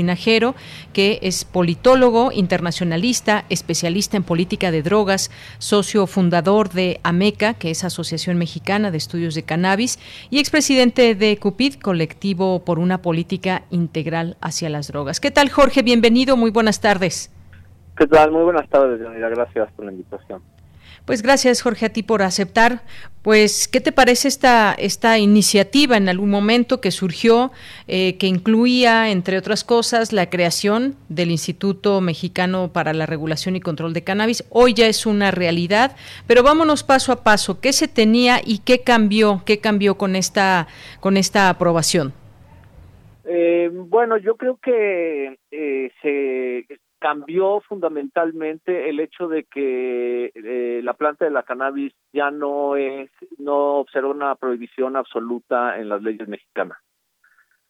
Que 0.92 1.18
es 1.22 1.44
politólogo, 1.44 2.32
internacionalista, 2.32 3.44
especialista 3.48 4.16
en 4.16 4.22
política 4.22 4.70
de 4.70 4.82
drogas, 4.82 5.30
socio 5.58 6.06
fundador 6.06 6.70
de 6.70 7.00
AMECA, 7.02 7.54
que 7.54 7.70
es 7.70 7.84
Asociación 7.84 8.38
Mexicana 8.38 8.90
de 8.90 8.98
Estudios 8.98 9.34
de 9.34 9.42
Cannabis, 9.42 9.98
y 10.30 10.38
expresidente 10.38 11.14
de 11.14 11.36
CUPID, 11.36 11.74
Colectivo 11.74 12.64
por 12.64 12.78
una 12.78 13.02
Política 13.02 13.62
Integral 13.70 14.36
hacia 14.40 14.68
las 14.68 14.88
Drogas. 14.88 15.20
¿Qué 15.20 15.30
tal, 15.30 15.50
Jorge? 15.50 15.82
Bienvenido, 15.82 16.36
muy 16.36 16.50
buenas 16.50 16.80
tardes. 16.80 17.30
¿Qué 17.96 18.06
tal? 18.06 18.30
Muy 18.30 18.44
buenas 18.44 18.68
tardes, 18.68 19.00
Gracias 19.00 19.70
por 19.72 19.84
la 19.84 19.92
invitación. 19.92 20.42
Pues 21.10 21.22
gracias, 21.22 21.60
Jorge, 21.60 21.86
a 21.86 21.88
ti 21.88 22.04
por 22.04 22.22
aceptar. 22.22 22.82
Pues, 23.22 23.66
¿qué 23.66 23.80
te 23.80 23.90
parece 23.90 24.28
esta, 24.28 24.72
esta 24.78 25.18
iniciativa 25.18 25.96
en 25.96 26.08
algún 26.08 26.30
momento 26.30 26.80
que 26.80 26.92
surgió, 26.92 27.50
eh, 27.88 28.16
que 28.16 28.28
incluía, 28.28 29.10
entre 29.10 29.36
otras 29.36 29.64
cosas, 29.64 30.12
la 30.12 30.30
creación 30.30 30.94
del 31.08 31.32
Instituto 31.32 32.00
Mexicano 32.00 32.72
para 32.72 32.92
la 32.92 33.06
Regulación 33.06 33.56
y 33.56 33.60
Control 33.60 33.92
de 33.92 34.04
Cannabis? 34.04 34.44
Hoy 34.50 34.72
ya 34.72 34.86
es 34.86 35.04
una 35.04 35.32
realidad, 35.32 35.96
pero 36.28 36.44
vámonos 36.44 36.84
paso 36.84 37.10
a 37.10 37.24
paso. 37.24 37.60
¿Qué 37.60 37.72
se 37.72 37.88
tenía 37.88 38.36
y 38.46 38.58
qué 38.58 38.82
cambió? 38.84 39.42
¿Qué 39.44 39.58
cambió 39.58 39.96
con 39.96 40.14
esta, 40.14 40.68
con 41.00 41.16
esta 41.16 41.48
aprobación? 41.48 42.12
Eh, 43.24 43.68
bueno, 43.72 44.16
yo 44.16 44.36
creo 44.36 44.60
que 44.62 45.40
eh, 45.50 45.90
se 46.02 46.66
cambió 47.00 47.60
fundamentalmente 47.62 48.90
el 48.90 49.00
hecho 49.00 49.26
de 49.26 49.44
que 49.44 50.30
eh, 50.34 50.80
la 50.84 50.92
planta 50.92 51.24
de 51.24 51.30
la 51.30 51.42
cannabis 51.42 51.94
ya 52.12 52.30
no 52.30 52.76
es 52.76 53.10
no 53.38 53.76
observa 53.78 54.10
una 54.10 54.34
prohibición 54.36 54.96
absoluta 54.96 55.78
en 55.78 55.88
las 55.88 56.02
leyes 56.02 56.28
mexicanas. 56.28 56.78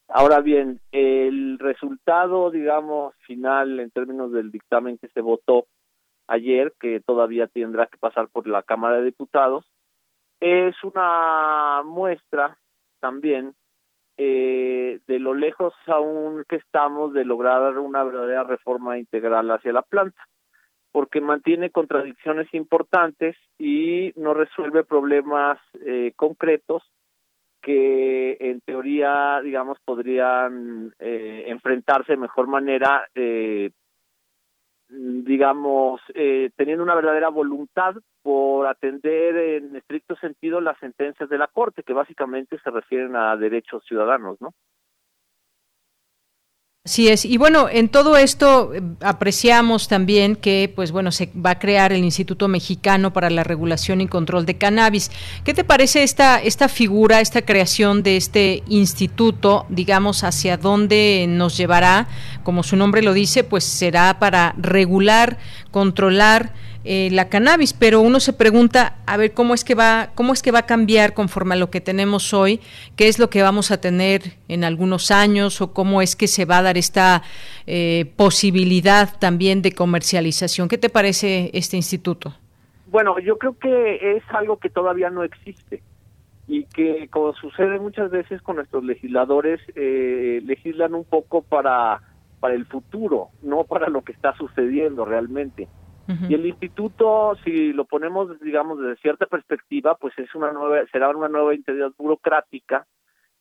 Ahora 0.09 0.41
bien, 0.41 0.81
el 0.91 1.61
resultado, 1.61 2.51
digamos, 2.51 3.15
final 3.27 3.79
en 3.79 3.93
términos 3.93 4.33
del 4.33 4.51
dictamen 4.51 4.99
que 4.99 5.07
se 5.09 5.21
votó 5.21 5.67
ayer, 6.27 6.73
que 6.81 7.01
todavía 7.01 7.47
tendrá 7.47 7.87
que 7.87 7.99
pasar 7.99 8.29
por 8.29 8.49
la 8.49 8.65
Cámara 8.65 8.97
de 8.97 9.05
Diputados, 9.05 9.65
es 10.41 10.75
una 10.83 11.83
muestra 11.85 12.59
también 12.99 13.55
eh, 14.17 15.01
de 15.07 15.19
lo 15.19 15.35
lejos 15.35 15.75
aún 15.87 16.45
que 16.49 16.57
estamos 16.57 17.13
de 17.13 17.25
lograr 17.25 17.79
una 17.79 18.05
verdadera 18.05 18.45
reforma 18.45 18.99
integral 18.99 19.51
hacia 19.51 19.73
la 19.73 19.83
planta, 19.83 20.23
porque 20.93 21.21
mantiene 21.21 21.71
contradicciones 21.71 22.53
importantes 22.53 23.37
y 23.59 24.13
no 24.17 24.35
resuelve 24.35 24.85
problemas 24.85 25.59
eh, 25.87 26.13
concretos 26.17 26.83
que 27.63 28.37
en 28.41 28.61
teoría, 28.61 29.41
digamos, 29.43 29.79
podrían 29.85 30.95
eh, 30.99 31.45
enfrentarse 31.49 32.13
de 32.13 32.19
mejor 32.19 32.47
manera 32.47 33.07
eh, 33.15 33.71
digamos, 34.91 36.01
eh, 36.15 36.51
teniendo 36.57 36.83
una 36.83 36.95
verdadera 36.95 37.29
voluntad 37.29 37.95
por 38.23 38.67
atender 38.67 39.37
en 39.37 39.77
estricto 39.77 40.17
sentido 40.17 40.61
las 40.61 40.79
sentencias 40.79 41.29
de 41.29 41.39
la 41.39 41.47
Corte, 41.47 41.83
que 41.83 41.93
básicamente 41.93 42.59
se 42.59 42.71
refieren 42.71 43.17
a 43.17 43.37
derechos 43.37 43.85
ciudadanos, 43.87 44.41
¿no? 44.41 44.53
Así 46.91 47.07
es. 47.07 47.25
Y 47.25 47.37
bueno, 47.37 47.69
en 47.71 47.89
todo 47.89 48.17
esto 48.17 48.75
eh, 48.75 48.83
apreciamos 49.03 49.87
también 49.87 50.35
que, 50.35 50.73
pues 50.75 50.91
bueno, 50.91 51.13
se 51.13 51.31
va 51.37 51.51
a 51.51 51.59
crear 51.61 51.93
el 51.93 52.03
Instituto 52.03 52.49
Mexicano 52.49 53.13
para 53.13 53.31
la 53.31 53.45
Regulación 53.45 54.01
y 54.01 54.09
Control 54.09 54.45
de 54.45 54.59
Cannabis. 54.59 55.13
¿Qué 55.45 55.55
te 55.55 55.63
parece 55.63 56.03
esta, 56.03 56.43
esta 56.43 56.69
figura, 56.69 57.21
esta 57.21 57.43
creación 57.43 58.03
de 58.03 58.17
este 58.17 58.65
instituto, 58.67 59.67
digamos, 59.69 60.25
hacia 60.25 60.57
dónde 60.57 61.27
nos 61.29 61.57
llevará? 61.57 62.09
Como 62.43 62.65
su 62.65 62.75
nombre 62.75 63.03
lo 63.03 63.13
dice, 63.13 63.45
pues 63.45 63.63
será 63.63 64.19
para 64.19 64.57
regular, 64.59 65.39
controlar 65.71 66.53
eh, 66.85 67.11
la 67.13 67.29
cannabis, 67.29 67.73
pero 67.73 68.01
uno 68.01 68.21
se 68.21 68.33
pregunta 68.33 68.97
a 69.07 69.17
ver 69.17 69.33
cómo 69.33 69.55
es 69.55 69.65
que 69.65 69.75
va, 69.75 70.11
cómo 70.15 70.33
es 70.33 70.43
que 70.43 70.51
va 70.51 70.61
a 70.61 70.67
cambiar 70.67 71.13
conforme 71.13 71.55
a 71.55 71.59
lo 71.59 71.71
que 71.71 71.81
tenemos 71.81 72.33
hoy, 72.33 72.61
qué 72.97 73.09
es 73.09 73.19
lo 73.19 73.29
que 73.29 73.43
vamos 73.43 73.71
a 73.71 73.81
tener 73.81 74.23
en 74.49 74.65
algunos 74.65 75.11
años 75.11 75.61
o 75.61 75.75
cómo 75.75 76.01
es 76.01 76.17
que 76.17 76.27
se 76.27 76.47
va 76.47 76.59
a 76.59 76.63
dar 76.63 76.79
esta 76.79 77.23
eh, 77.67 78.11
posibilidad 78.17 79.19
también 79.19 79.63
de 79.63 79.73
comercialización. 79.73 80.69
¿Qué 80.69 80.79
te 80.79 80.89
parece 80.89 81.51
este 81.53 81.77
instituto? 81.77 82.35
Bueno, 82.87 83.19
yo 83.19 83.39
creo 83.39 83.59
que 83.59 84.17
es 84.17 84.23
algo 84.31 84.59
que 84.59 84.71
todavía 84.71 85.11
no 85.11 85.23
existe 85.23 85.83
y 86.51 86.65
que 86.65 87.07
como 87.09 87.33
sucede 87.35 87.79
muchas 87.79 88.11
veces 88.11 88.43
con 88.43 88.57
nuestros 88.57 88.83
legisladores, 88.83 89.61
eh, 89.77 90.41
legislan 90.45 90.95
un 90.95 91.05
poco 91.05 91.43
para, 91.43 92.01
para 92.41 92.55
el 92.55 92.67
futuro, 92.67 93.29
no 93.43 93.63
para 93.63 93.89
lo 93.89 94.03
que 94.03 94.11
está 94.11 94.35
sucediendo 94.35 95.05
realmente. 95.05 95.69
Y 96.29 96.35
el 96.35 96.47
instituto, 96.47 97.37
si 97.45 97.73
lo 97.73 97.85
ponemos, 97.85 98.41
digamos, 98.41 98.81
desde 98.81 99.01
cierta 99.01 99.27
perspectiva, 99.27 99.95
pues 99.95 100.19
es 100.19 100.35
una 100.35 100.53
nueva, 100.53 100.85
será 100.91 101.09
una 101.11 101.29
nueva 101.29 101.55
entidad 101.55 101.93
burocrática 101.97 102.87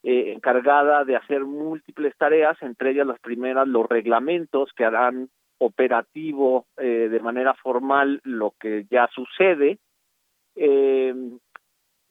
eh, 0.04 0.34
encargada 0.34 1.04
de 1.04 1.16
hacer 1.16 1.46
múltiples 1.46 2.16
tareas, 2.18 2.62
entre 2.62 2.92
ellas 2.92 3.08
las 3.08 3.20
primeras, 3.20 3.68
los 3.68 3.88
reglamentos 3.88 4.72
que 4.76 4.86
harán 4.86 5.30
operativo 5.58 6.68
eh, 6.78 7.10
de 7.10 7.20
manera 7.20 7.54
formal 7.56 8.22
lo 8.24 8.54
que 8.60 8.86
ya 8.90 9.10
sucede. 9.14 9.80
Eh, 10.56 11.14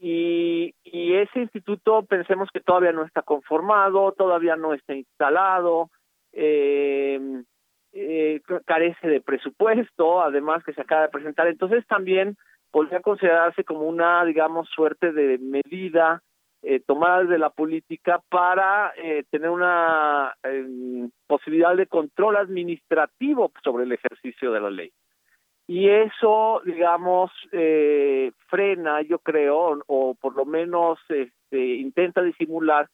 y, 0.00 0.74
y 0.84 1.14
ese 1.14 1.40
instituto 1.40 2.04
pensemos 2.04 2.48
que 2.52 2.60
todavía 2.60 2.92
no 2.92 3.04
está 3.04 3.22
conformado, 3.22 4.12
todavía 4.12 4.56
no 4.56 4.74
está 4.74 4.94
instalado. 4.94 5.90
Eh, 6.32 7.42
eh, 7.98 8.40
carece 8.64 9.08
de 9.08 9.20
presupuesto, 9.20 10.22
además 10.22 10.62
que 10.64 10.72
se 10.72 10.80
acaba 10.80 11.02
de 11.02 11.08
presentar, 11.08 11.48
entonces 11.48 11.86
también 11.86 12.36
podría 12.70 13.00
considerarse 13.00 13.64
como 13.64 13.82
una, 13.82 14.24
digamos, 14.24 14.68
suerte 14.68 15.12
de 15.12 15.38
medida 15.38 16.22
eh, 16.62 16.80
tomada 16.80 17.22
desde 17.22 17.38
la 17.38 17.50
política 17.50 18.20
para 18.28 18.92
eh, 18.96 19.24
tener 19.30 19.48
una 19.48 20.34
em, 20.42 21.08
posibilidad 21.26 21.76
de 21.76 21.86
control 21.86 22.36
administrativo 22.36 23.52
sobre 23.62 23.84
el 23.84 23.92
ejercicio 23.92 24.50
de 24.50 24.60
la 24.60 24.70
ley. 24.70 24.92
Y 25.68 25.88
eso, 25.88 26.60
digamos, 26.64 27.30
eh, 27.52 28.32
frena, 28.48 29.02
yo 29.02 29.18
creo, 29.20 29.78
o 29.86 30.14
por 30.14 30.34
lo 30.34 30.46
menos 30.46 30.98
este, 31.08 31.76
intenta 31.76 32.22
disimular 32.22 32.88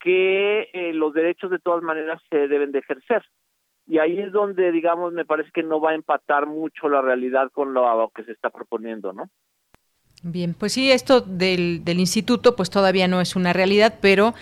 que 0.00 0.90
los 0.94 1.12
derechos 1.12 1.50
de 1.50 1.58
todas 1.58 1.82
maneras 1.82 2.20
se 2.30 2.48
deben 2.48 2.72
de 2.72 2.80
ejercer 2.80 3.22
y 3.86 3.98
ahí 3.98 4.18
es 4.18 4.32
donde, 4.32 4.72
digamos, 4.72 5.12
me 5.12 5.24
parece 5.24 5.50
que 5.52 5.62
no 5.62 5.80
va 5.80 5.90
a 5.90 5.94
empatar 5.94 6.46
mucho 6.46 6.88
la 6.88 7.02
realidad 7.02 7.50
con 7.52 7.74
lo 7.74 8.10
que 8.14 8.24
se 8.24 8.32
está 8.32 8.50
proponiendo, 8.50 9.12
¿no? 9.12 9.28
Bien, 10.22 10.54
pues 10.54 10.72
sí, 10.72 10.92
esto 10.92 11.20
del, 11.20 11.84
del 11.84 11.98
instituto 11.98 12.54
pues 12.54 12.70
todavía 12.70 13.08
no 13.08 13.20
es 13.20 13.34
una 13.34 13.52
realidad, 13.52 13.98
pero 14.00 14.34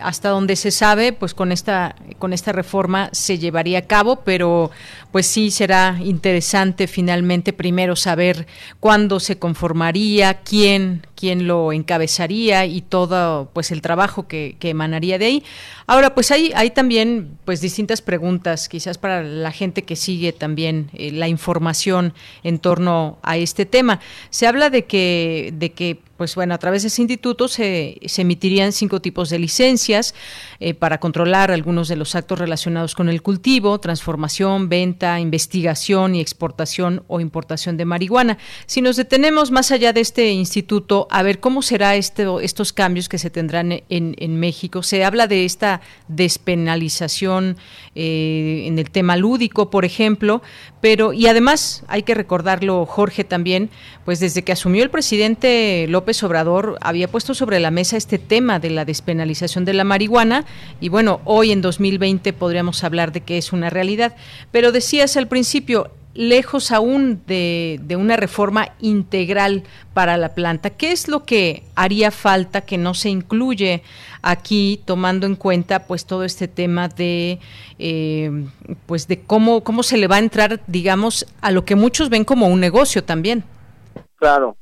hasta 0.00 0.28
donde 0.28 0.56
se 0.56 0.70
sabe, 0.70 1.12
pues 1.12 1.34
con 1.34 1.52
esta 1.52 1.96
con 2.18 2.32
esta 2.32 2.52
reforma 2.52 3.10
se 3.12 3.38
llevaría 3.38 3.78
a 3.78 3.82
cabo, 3.82 4.16
pero 4.16 4.70
pues 5.12 5.26
sí 5.26 5.50
será 5.50 5.98
interesante 6.02 6.86
finalmente 6.86 7.52
primero 7.52 7.94
saber 7.96 8.46
cuándo 8.80 9.20
se 9.20 9.38
conformaría, 9.38 10.40
quién 10.42 11.06
quién 11.14 11.46
lo 11.46 11.72
encabezaría 11.72 12.66
y 12.66 12.82
todo 12.82 13.50
pues 13.52 13.70
el 13.70 13.80
trabajo 13.80 14.26
que, 14.26 14.56
que 14.58 14.70
emanaría 14.70 15.18
de 15.18 15.26
ahí. 15.26 15.44
Ahora 15.86 16.14
pues 16.14 16.30
hay 16.30 16.52
hay 16.54 16.70
también 16.70 17.38
pues 17.44 17.60
distintas 17.60 18.02
preguntas, 18.02 18.68
quizás 18.68 18.98
para 18.98 19.22
la 19.22 19.52
gente 19.52 19.82
que 19.82 19.96
sigue 19.96 20.32
también 20.32 20.90
eh, 20.92 21.12
la 21.12 21.28
información 21.28 22.14
en 22.42 22.58
torno 22.58 23.18
a 23.22 23.36
este 23.36 23.66
tema. 23.66 24.00
Se 24.30 24.46
habla 24.46 24.70
de 24.70 24.84
que 24.84 25.52
de 25.54 25.72
que 25.72 26.00
pues 26.24 26.36
bueno, 26.36 26.54
a 26.54 26.58
través 26.58 26.80
de 26.80 26.88
ese 26.88 27.02
instituto 27.02 27.48
se, 27.48 28.00
emitirían 28.16 28.72
cinco 28.72 29.02
tipos 29.02 29.28
de 29.28 29.38
licencias 29.38 30.14
eh, 30.58 30.72
para 30.72 30.98
controlar 30.98 31.50
algunos 31.50 31.86
de 31.86 31.96
los 31.96 32.14
actos 32.14 32.38
relacionados 32.38 32.94
con 32.94 33.10
el 33.10 33.20
cultivo, 33.20 33.78
transformación, 33.78 34.70
venta, 34.70 35.20
investigación 35.20 36.14
y 36.14 36.22
exportación 36.22 37.04
o 37.08 37.20
importación 37.20 37.76
de 37.76 37.84
marihuana. 37.84 38.38
Si 38.64 38.80
nos 38.80 38.96
detenemos 38.96 39.50
más 39.50 39.70
allá 39.70 39.92
de 39.92 40.00
este 40.00 40.30
instituto, 40.30 41.08
a 41.10 41.22
ver 41.22 41.40
cómo 41.40 41.60
será 41.60 41.94
este, 41.94 42.24
estos 42.40 42.72
cambios 42.72 43.10
que 43.10 43.18
se 43.18 43.28
tendrán 43.28 43.72
en, 43.72 43.84
en 43.90 44.40
México. 44.40 44.82
Se 44.82 45.04
habla 45.04 45.26
de 45.26 45.44
esta 45.44 45.82
despenalización 46.08 47.58
eh, 47.94 48.64
en 48.66 48.78
el 48.78 48.90
tema 48.90 49.18
lúdico, 49.18 49.68
por 49.68 49.84
ejemplo, 49.84 50.40
pero 50.80 51.12
y 51.12 51.26
además 51.26 51.84
hay 51.86 52.02
que 52.02 52.14
recordarlo, 52.14 52.86
Jorge, 52.86 53.24
también, 53.24 53.70
pues 54.04 54.20
desde 54.20 54.42
que 54.42 54.52
asumió 54.52 54.82
el 54.82 54.90
presidente 54.90 55.86
López 55.88 56.13
Obrador 56.22 56.78
había 56.80 57.08
puesto 57.08 57.34
sobre 57.34 57.60
la 57.60 57.70
mesa 57.70 57.96
este 57.96 58.18
tema 58.18 58.58
de 58.58 58.70
la 58.70 58.84
despenalización 58.84 59.64
de 59.64 59.74
la 59.74 59.84
marihuana 59.84 60.44
y 60.80 60.88
bueno, 60.88 61.20
hoy 61.24 61.52
en 61.52 61.62
2020 61.62 62.32
podríamos 62.32 62.84
hablar 62.84 63.12
de 63.12 63.22
que 63.22 63.38
es 63.38 63.52
una 63.52 63.70
realidad. 63.70 64.14
Pero 64.50 64.72
decías 64.72 65.16
al 65.16 65.28
principio, 65.28 65.90
lejos 66.14 66.70
aún 66.70 67.22
de, 67.26 67.80
de, 67.82 67.96
una 67.96 68.16
reforma 68.16 68.68
integral 68.80 69.64
para 69.92 70.16
la 70.16 70.34
planta. 70.34 70.70
¿Qué 70.70 70.92
es 70.92 71.08
lo 71.08 71.24
que 71.24 71.64
haría 71.74 72.10
falta 72.10 72.60
que 72.60 72.78
no 72.78 72.94
se 72.94 73.10
incluye 73.10 73.82
aquí, 74.22 74.80
tomando 74.84 75.26
en 75.26 75.36
cuenta 75.36 75.86
pues 75.86 76.06
todo 76.06 76.24
este 76.24 76.48
tema 76.48 76.88
de 76.88 77.40
eh, 77.78 78.46
pues 78.86 79.06
de 79.08 79.20
cómo 79.20 79.62
cómo 79.62 79.82
se 79.82 79.96
le 79.96 80.06
va 80.06 80.16
a 80.16 80.20
entrar, 80.20 80.60
digamos, 80.66 81.26
a 81.40 81.50
lo 81.50 81.64
que 81.64 81.74
muchos 81.74 82.08
ven 82.08 82.24
como 82.24 82.46
un 82.46 82.60
negocio 82.60 83.04
también? 83.04 83.44
Claro. 84.16 84.56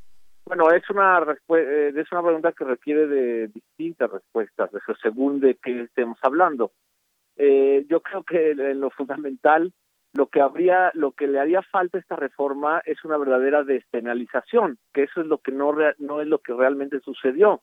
Bueno, 0.55 0.71
es 0.71 0.83
una 0.91 1.19
eh, 1.57 1.95
es 1.97 2.13
una 2.13 2.23
pregunta 2.23 2.53
que 2.53 2.65
requiere 2.65 3.07
de 3.07 3.49
distintas 3.49 4.11
respuestas, 4.11 4.69
según 5.03 5.41
de 5.41 5.55
qué 5.55 5.85
estemos 5.85 6.19
hablando. 6.21 6.73
Eh, 7.37 7.87
yo 7.89 8.03
creo 8.03 8.23
que 8.23 8.51
en 8.51 8.79
lo 8.79 8.91
fundamental 8.91 9.73
lo 10.13 10.27
que 10.27 10.43
habría, 10.43 10.91
lo 10.93 11.13
que 11.13 11.27
le 11.27 11.41
haría 11.41 11.63
falta 11.63 11.97
a 11.97 12.03
esta 12.03 12.17
reforma 12.17 12.83
es 12.85 13.03
una 13.03 13.17
verdadera 13.17 13.65
despenalización, 13.65 14.77
que 14.93 15.05
eso 15.05 15.23
es 15.23 15.27
lo 15.27 15.39
que 15.39 15.53
no 15.53 15.75
no 15.99 16.21
es 16.21 16.29
lo 16.29 16.41
que 16.41 16.53
realmente 16.53 17.01
sucedió, 17.01 17.63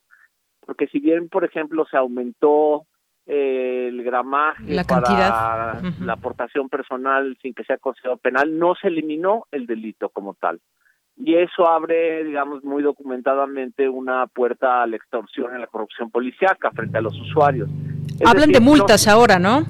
porque 0.61 0.87
si 0.87 0.97
bien, 0.97 1.29
por 1.29 1.45
ejemplo, 1.45 1.85
se 1.85 1.95
aumentó 1.95 2.87
eh, 3.27 3.89
el 3.89 4.01
gramaje 4.01 4.73
la 4.73 4.83
para 4.83 5.79
la 6.01 6.13
aportación 6.13 6.69
personal 6.69 7.37
sin 7.39 7.53
que 7.53 7.65
sea 7.65 7.77
considerado 7.77 8.17
penal, 8.17 8.57
no 8.57 8.73
se 8.73 8.87
eliminó 8.87 9.45
el 9.51 9.67
delito 9.67 10.09
como 10.09 10.33
tal. 10.33 10.59
Y 11.19 11.35
eso 11.35 11.69
abre, 11.69 12.23
digamos, 12.23 12.63
muy 12.63 12.81
documentadamente 12.81 13.89
una 13.89 14.25
puerta 14.27 14.81
a 14.81 14.87
la 14.87 14.95
extorsión 14.95 15.55
y 15.55 15.59
la 15.59 15.67
corrupción 15.67 16.09
policíaca 16.09 16.71
frente 16.71 16.97
a 16.97 17.01
los 17.01 17.19
usuarios. 17.19 17.69
Hablan 18.25 18.51
de 18.51 18.59
multas 18.59 19.07
ahora, 19.07 19.37
¿no? 19.37 19.63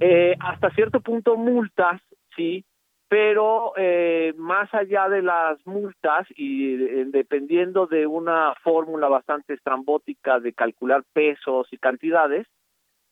Eh, 0.00 0.36
hasta 0.38 0.70
cierto 0.70 1.00
punto 1.00 1.36
multas, 1.36 2.00
sí, 2.36 2.64
pero 3.08 3.72
eh, 3.76 4.34
más 4.36 4.72
allá 4.74 5.08
de 5.08 5.22
las 5.22 5.58
multas 5.66 6.26
y 6.36 6.74
eh, 6.74 7.04
dependiendo 7.06 7.86
de 7.86 8.06
una 8.06 8.54
fórmula 8.62 9.08
bastante 9.08 9.54
estrambótica 9.54 10.40
de 10.40 10.52
calcular 10.52 11.04
pesos 11.14 11.68
y 11.70 11.78
cantidades, 11.78 12.46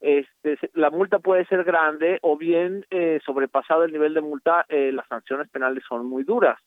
este, 0.01 0.59
la 0.75 0.91
multa 0.91 1.19
puede 1.19 1.47
ser 1.47 1.65
grande 1.65 2.19
o 2.21 2.37
bien 2.37 2.85
eh, 2.91 3.21
sobrepasado 3.25 3.85
el 3.85 3.93
nivel 3.93 4.13
de 4.13 4.21
multa, 4.21 4.67
eh, 4.69 4.93
las 4.93 5.07
sanciones 5.09 5.49
penales 5.49 5.83
son 5.89 6.07
muy 6.07 6.25
duras. 6.25 6.59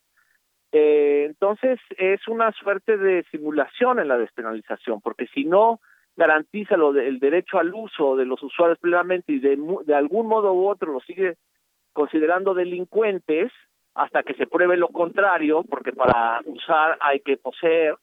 Eh, 0.71 1.25
entonces 1.25 1.79
es 1.97 2.27
una 2.27 2.51
suerte 2.51 2.97
de 2.97 3.23
simulación 3.31 3.99
en 3.99 4.07
la 4.07 4.17
despenalización, 4.17 5.01
porque 5.01 5.27
si 5.27 5.45
no 5.45 5.79
garantiza 6.15 6.75
lo 6.75 6.95
el 6.95 7.19
derecho 7.19 7.59
al 7.59 7.73
uso 7.73 8.15
de 8.15 8.25
los 8.25 8.41
usuarios 8.41 8.79
plenamente 8.79 9.31
y 9.31 9.39
de, 9.39 9.57
de 9.85 9.95
algún 9.95 10.27
modo 10.27 10.53
u 10.53 10.67
otro 10.67 10.91
lo 10.91 10.99
sigue 11.01 11.37
considerando 11.93 12.53
delincuentes 12.53 13.51
hasta 13.93 14.23
que 14.23 14.33
se 14.33 14.47
pruebe 14.47 14.77
lo 14.77 14.89
contrario, 14.89 15.63
porque 15.63 15.91
para 15.91 16.41
usar 16.45 16.97
hay 17.01 17.19
que 17.21 17.37
poseer. 17.37 17.95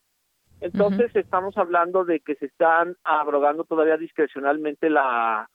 Entonces 0.60 1.14
estamos 1.14 1.56
hablando 1.58 2.04
de 2.04 2.20
que 2.20 2.36
se 2.36 2.46
están 2.46 2.96
abrogando 3.04 3.64
todavía 3.64 3.96
discrecionalmente 3.96 4.88
la 4.88 5.48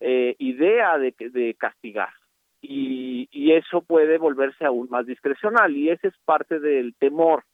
eh, 0.00 0.34
idea 0.38 0.98
de, 0.98 1.14
de 1.18 1.54
castigar 1.54 2.10
y, 2.68 3.28
y 3.30 3.52
eso 3.52 3.82
puede 3.82 4.18
volverse 4.18 4.64
aún 4.64 4.88
más 4.90 5.06
discrecional 5.06 5.76
y 5.76 5.90
ese 5.90 6.08
es 6.08 6.14
parte 6.24 6.58
del 6.60 6.94
temor. 6.94 7.44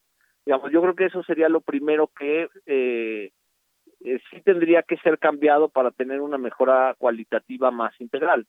Digamos, 0.44 0.72
yo 0.72 0.82
creo 0.82 0.94
que 0.94 1.06
eso 1.06 1.22
sería 1.22 1.48
lo 1.48 1.60
primero 1.60 2.10
que 2.18 2.48
eh, 2.66 3.30
eh, 4.04 4.20
sí 4.30 4.40
tendría 4.42 4.82
que 4.82 4.96
ser 4.98 5.18
cambiado 5.18 5.68
para 5.68 5.90
tener 5.90 6.20
una 6.20 6.38
mejora 6.38 6.94
cualitativa 6.98 7.70
más 7.70 7.98
integral. 8.00 8.46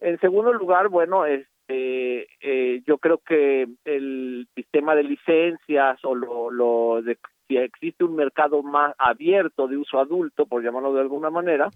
En 0.00 0.18
segundo 0.20 0.52
lugar, 0.52 0.88
bueno, 0.88 1.24
este, 1.24 2.26
eh, 2.40 2.82
yo 2.86 2.98
creo 2.98 3.18
que 3.18 3.66
el 3.84 4.46
sistema 4.54 4.94
de 4.94 5.04
licencias 5.04 6.04
o 6.04 6.14
lo, 6.14 6.50
lo 6.50 7.00
de 7.02 7.16
si 7.46 7.56
existe 7.56 8.04
un 8.04 8.16
mercado 8.16 8.62
más 8.62 8.94
abierto 8.98 9.68
de 9.68 9.76
uso 9.76 9.98
adulto, 9.98 10.46
por 10.46 10.62
llamarlo 10.62 10.92
de 10.94 11.00
alguna 11.00 11.30
manera, 11.30 11.70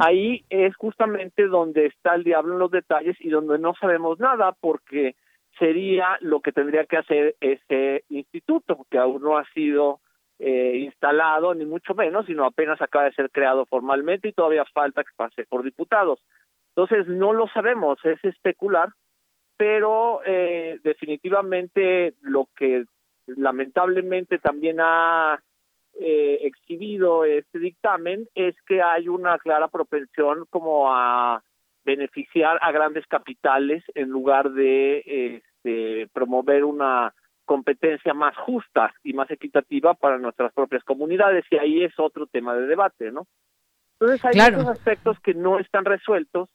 ahí 0.00 0.44
es 0.50 0.74
justamente 0.76 1.46
donde 1.46 1.86
está 1.86 2.14
el 2.14 2.24
diablo 2.24 2.54
en 2.54 2.58
los 2.58 2.70
detalles 2.70 3.16
y 3.20 3.28
donde 3.28 3.58
no 3.58 3.74
sabemos 3.74 4.18
nada 4.18 4.54
porque 4.60 5.14
sería 5.58 6.16
lo 6.20 6.40
que 6.40 6.52
tendría 6.52 6.86
que 6.86 6.96
hacer 6.96 7.36
ese 7.40 8.04
instituto, 8.08 8.86
que 8.90 8.98
aún 8.98 9.22
no 9.22 9.36
ha 9.36 9.44
sido 9.52 10.00
eh, 10.38 10.78
instalado, 10.78 11.54
ni 11.54 11.66
mucho 11.66 11.94
menos, 11.94 12.26
sino 12.26 12.46
apenas 12.46 12.80
acaba 12.80 13.04
de 13.04 13.12
ser 13.12 13.30
creado 13.30 13.66
formalmente 13.66 14.28
y 14.28 14.32
todavía 14.32 14.64
falta 14.72 15.04
que 15.04 15.10
pase 15.16 15.44
por 15.44 15.62
diputados. 15.62 16.20
Entonces, 16.74 17.06
no 17.08 17.32
lo 17.32 17.48
sabemos, 17.48 17.98
es 18.04 18.24
especular, 18.24 18.88
pero 19.56 20.22
eh, 20.24 20.78
definitivamente 20.82 22.14
lo 22.22 22.48
que 22.56 22.84
lamentablemente 23.36 24.38
también 24.38 24.78
ha 24.80 25.40
eh, 25.98 26.38
exhibido 26.42 27.24
este 27.24 27.58
dictamen 27.58 28.28
es 28.34 28.54
que 28.66 28.80
hay 28.82 29.08
una 29.08 29.38
clara 29.38 29.68
propensión 29.68 30.46
como 30.48 30.94
a 30.94 31.42
beneficiar 31.84 32.58
a 32.62 32.72
grandes 32.72 33.06
capitales 33.06 33.82
en 33.94 34.08
lugar 34.08 34.50
de 34.52 35.42
este, 35.64 36.08
promover 36.12 36.64
una 36.64 37.12
competencia 37.44 38.14
más 38.14 38.36
justa 38.36 38.94
y 39.02 39.12
más 39.12 39.30
equitativa 39.30 39.94
para 39.94 40.18
nuestras 40.18 40.52
propias 40.52 40.84
comunidades 40.84 41.44
y 41.50 41.56
ahí 41.56 41.84
es 41.84 41.92
otro 41.98 42.26
tema 42.26 42.54
de 42.54 42.66
debate, 42.66 43.10
¿no? 43.10 43.26
Entonces 43.98 44.24
hay 44.24 44.52
muchos 44.52 44.68
aspectos 44.68 45.18
que 45.20 45.34
no 45.34 45.58
están 45.58 45.84
resueltos, 45.84 46.48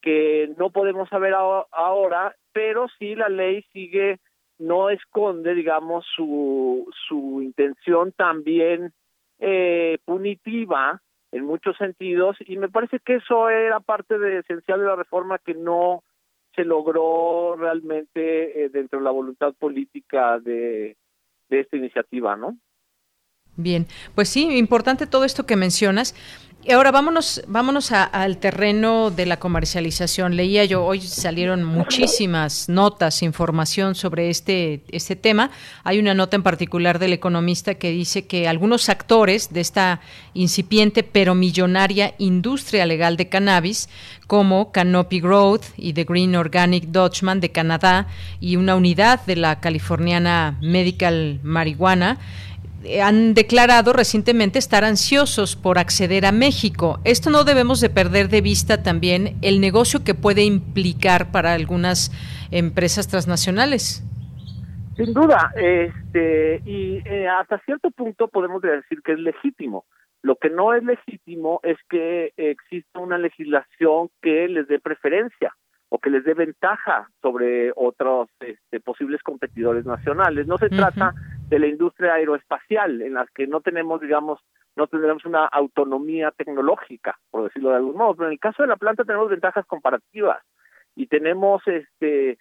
que 0.00 0.54
no 0.56 0.70
podemos 0.70 1.08
saber 1.08 1.34
ahora, 1.34 2.34
pero 2.52 2.86
sí 2.98 3.14
la 3.14 3.28
ley 3.28 3.62
sigue 3.72 4.20
no 4.58 4.90
esconde, 4.90 5.54
digamos, 5.54 6.06
su, 6.14 6.90
su 7.08 7.42
intención 7.42 8.12
también 8.12 8.92
eh, 9.38 9.98
punitiva 10.04 11.02
en 11.32 11.44
muchos 11.44 11.76
sentidos 11.76 12.36
y 12.40 12.56
me 12.56 12.68
parece 12.68 12.98
que 13.00 13.16
eso 13.16 13.50
era 13.50 13.80
parte 13.80 14.14
esencial 14.38 14.80
de 14.80 14.86
la 14.86 14.96
reforma 14.96 15.38
que 15.38 15.54
no 15.54 16.02
se 16.54 16.64
logró 16.64 17.54
realmente 17.56 18.64
eh, 18.64 18.68
dentro 18.70 18.98
de 18.98 19.04
la 19.04 19.10
voluntad 19.10 19.52
política 19.54 20.38
de, 20.38 20.96
de 21.50 21.60
esta 21.60 21.76
iniciativa, 21.76 22.36
¿no? 22.36 22.56
Bien, 23.56 23.86
pues 24.14 24.28
sí, 24.28 24.58
importante 24.58 25.06
todo 25.06 25.24
esto 25.24 25.46
que 25.46 25.56
mencionas. 25.56 26.14
Y 26.68 26.72
ahora 26.72 26.90
vámonos, 26.90 27.42
vámonos 27.46 27.92
al 27.92 28.38
terreno 28.38 29.12
de 29.12 29.24
la 29.24 29.38
comercialización. 29.38 30.34
Leía 30.34 30.64
yo, 30.64 30.84
hoy 30.84 31.00
salieron 31.00 31.62
muchísimas 31.62 32.68
notas, 32.68 33.22
información 33.22 33.94
sobre 33.94 34.30
este, 34.30 34.82
este 34.88 35.14
tema. 35.14 35.52
Hay 35.84 36.00
una 36.00 36.12
nota 36.12 36.34
en 36.34 36.42
particular 36.42 36.98
del 36.98 37.12
economista 37.12 37.76
que 37.76 37.92
dice 37.92 38.26
que 38.26 38.48
algunos 38.48 38.88
actores 38.88 39.52
de 39.52 39.60
esta 39.60 40.00
incipiente 40.34 41.04
pero 41.04 41.36
millonaria 41.36 42.14
industria 42.18 42.84
legal 42.84 43.16
de 43.16 43.28
cannabis, 43.28 43.88
como 44.26 44.72
Canopy 44.72 45.20
Growth 45.20 45.66
y 45.76 45.92
The 45.92 46.02
Green 46.02 46.34
Organic 46.34 46.86
Dutchman 46.86 47.38
de 47.38 47.52
Canadá 47.52 48.08
y 48.40 48.56
una 48.56 48.74
unidad 48.74 49.24
de 49.24 49.36
la 49.36 49.60
californiana 49.60 50.58
Medical 50.60 51.38
Marihuana, 51.44 52.18
han 53.02 53.34
declarado 53.34 53.92
recientemente 53.92 54.58
estar 54.58 54.84
ansiosos 54.84 55.56
por 55.56 55.78
acceder 55.78 56.26
a 56.26 56.32
México. 56.32 57.00
Esto 57.04 57.30
no 57.30 57.44
debemos 57.44 57.80
de 57.80 57.90
perder 57.90 58.28
de 58.28 58.40
vista 58.40 58.82
también 58.82 59.36
el 59.42 59.60
negocio 59.60 60.04
que 60.04 60.14
puede 60.14 60.42
implicar 60.44 61.30
para 61.30 61.52
algunas 61.52 62.10
empresas 62.50 63.08
transnacionales. 63.08 64.04
Sin 64.96 65.12
duda, 65.12 65.52
este, 65.56 66.62
y 66.64 67.02
eh, 67.04 67.28
hasta 67.28 67.58
cierto 67.66 67.90
punto 67.90 68.28
podemos 68.28 68.62
decir 68.62 69.02
que 69.02 69.12
es 69.12 69.18
legítimo. 69.18 69.84
Lo 70.22 70.36
que 70.36 70.48
no 70.48 70.72
es 70.74 70.82
legítimo 70.82 71.60
es 71.62 71.76
que 71.88 72.32
exista 72.36 72.98
una 72.98 73.18
legislación 73.18 74.08
que 74.22 74.48
les 74.48 74.66
dé 74.68 74.80
preferencia 74.80 75.54
o 75.88 75.98
que 75.98 76.10
les 76.10 76.24
dé 76.24 76.34
ventaja 76.34 77.08
sobre 77.22 77.72
otros 77.76 78.28
este, 78.40 78.80
posibles 78.80 79.22
competidores 79.22 79.84
nacionales. 79.84 80.46
No 80.46 80.58
se 80.58 80.68
trata 80.68 81.14
de 81.48 81.58
la 81.58 81.66
industria 81.66 82.14
aeroespacial, 82.14 83.02
en 83.02 83.14
las 83.14 83.30
que 83.30 83.46
no 83.46 83.60
tenemos, 83.60 84.00
digamos, 84.00 84.40
no 84.74 84.86
tendremos 84.86 85.24
una 85.24 85.46
autonomía 85.46 86.30
tecnológica, 86.32 87.18
por 87.30 87.44
decirlo 87.44 87.70
de 87.70 87.76
algún 87.76 87.96
modo, 87.96 88.14
pero 88.14 88.26
en 88.28 88.32
el 88.32 88.40
caso 88.40 88.62
de 88.62 88.68
la 88.68 88.76
planta 88.76 89.04
tenemos 89.04 89.30
ventajas 89.30 89.64
comparativas 89.66 90.42
y 90.94 91.06
tenemos 91.06 91.62
este 91.66 92.38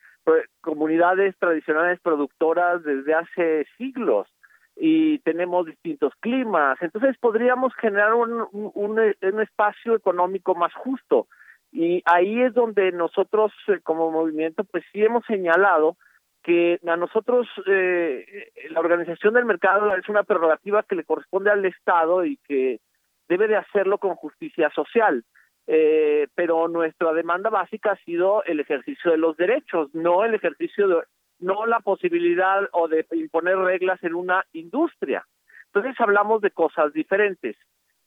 comunidades 0.62 1.38
tradicionales 1.38 2.00
productoras 2.02 2.84
desde 2.84 3.14
hace 3.14 3.68
siglos 3.78 4.28
y 4.76 5.20
tenemos 5.20 5.68
distintos 5.68 6.14
climas, 6.20 6.82
entonces 6.82 7.16
podríamos 7.20 7.74
generar 7.76 8.16
un, 8.16 8.48
un, 8.52 9.00
un 9.00 9.42
espacio 9.42 9.96
económico 9.96 10.56
más 10.56 10.74
justo. 10.74 11.28
Y 11.72 12.02
ahí 12.06 12.42
es 12.42 12.54
donde 12.54 12.92
nosotros 12.92 13.52
eh, 13.68 13.80
como 13.84 14.10
movimiento 14.10 14.64
pues 14.64 14.84
sí 14.92 15.04
hemos 15.04 15.26
señalado 15.26 15.98
que 16.46 16.80
a 16.88 16.96
nosotros 16.96 17.48
eh, 17.66 18.52
la 18.70 18.80
organización 18.80 19.34
del 19.34 19.46
mercado 19.46 19.96
es 19.96 20.08
una 20.08 20.22
prerrogativa 20.22 20.84
que 20.84 20.96
le 20.96 21.04
corresponde 21.04 21.50
al 21.50 21.66
Estado 21.66 22.24
y 22.24 22.38
que 22.48 22.80
debe 23.28 23.48
de 23.48 23.56
hacerlo 23.56 23.98
con 23.98 24.14
justicia 24.16 24.70
social. 24.70 25.24
Eh, 25.66 26.28
pero 26.36 26.68
nuestra 26.68 27.12
demanda 27.14 27.50
básica 27.50 27.94
ha 27.94 28.06
sido 28.06 28.44
el 28.44 28.60
ejercicio 28.60 29.10
de 29.10 29.18
los 29.18 29.36
derechos, 29.38 29.90
no 29.96 30.24
el 30.24 30.36
ejercicio 30.36 30.88
de, 30.88 31.04
no 31.40 31.66
la 31.66 31.80
posibilidad 31.80 32.70
o 32.74 32.88
de 32.88 33.08
imponer 33.14 33.58
reglas 33.58 34.04
en 34.04 34.14
una 34.14 34.46
industria. 34.54 35.26
Entonces 35.74 36.00
hablamos 36.00 36.42
de 36.42 36.52
cosas 36.52 36.94
diferentes. 36.94 37.58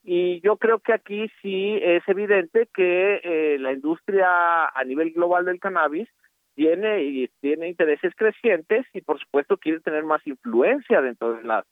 Y 0.05 0.41
yo 0.43 0.59
creo 0.59 0.78
que 0.78 0.93
aquí 0.93 1.28
sí 1.43 1.76
es 1.82 2.07
evidente 2.07 2.68
que 2.72 3.20
eh, 3.24 3.59
la 3.59 3.72
industria 3.72 4.66
a 4.68 4.84
nivel 4.84 5.11
global 5.11 5.45
del 5.45 5.59
cannabis 5.59 6.09
tiene 6.59 7.04
y 7.04 7.28
tiene 7.40 7.68
intereses 7.68 8.12
crecientes 8.16 8.84
y 8.92 9.00
por 9.00 9.20
supuesto 9.20 9.59
quiere 9.59 9.78
tener 9.78 10.02
más 10.02 10.26
influencia 10.26 11.00
dentro 11.00 11.34
de 11.34 11.44
los 11.44 11.64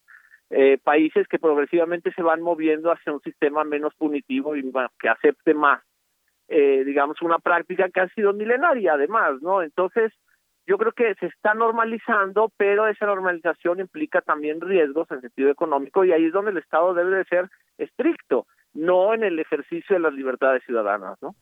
eh, 0.51 0.79
países 0.79 1.27
que 1.27 1.41
progresivamente 1.41 2.13
se 2.13 2.23
van 2.23 2.41
moviendo 2.41 2.93
hacia 2.93 3.13
un 3.13 3.21
sistema 3.21 3.65
menos 3.65 3.93
punitivo 3.97 4.55
y 4.55 4.63
que 5.01 5.09
acepte 5.09 5.55
más 5.55 5.83
eh, 6.47 6.85
digamos 6.85 7.21
una 7.21 7.41
práctica 7.41 7.89
que 7.89 7.99
ha 7.99 8.09
sido 8.11 8.33
milenaria 8.33 8.93
además 8.93 9.43
no 9.43 9.61
entonces 9.61 10.13
yo 10.69 10.79
creo 10.79 10.93
que 10.93 11.17
se 11.17 11.27
está 11.27 11.53
normalizando 11.55 12.53
pero 12.57 12.87
esa 12.87 13.07
normalización 13.07 13.81
implica 13.81 14.21
también 14.21 14.61
riesgos 14.61 15.11
en 15.11 15.21
sentido 15.21 15.51
económico 15.51 16.05
y 16.05 16.13
ahí 16.13 16.27
es 16.27 16.33
donde 16.33 16.53
el 16.53 16.59
Estado 16.59 16.95
debe 16.95 17.17
de 17.17 17.25
ser 17.25 17.51
estricto 17.77 18.47
no 18.73 19.15
en 19.15 19.25
el 19.25 19.41
ejercicio 19.41 19.97
de 19.97 20.01
las 20.01 20.15
libertades 20.15 20.63
ciudadanas 20.63 21.21
no 21.21 21.35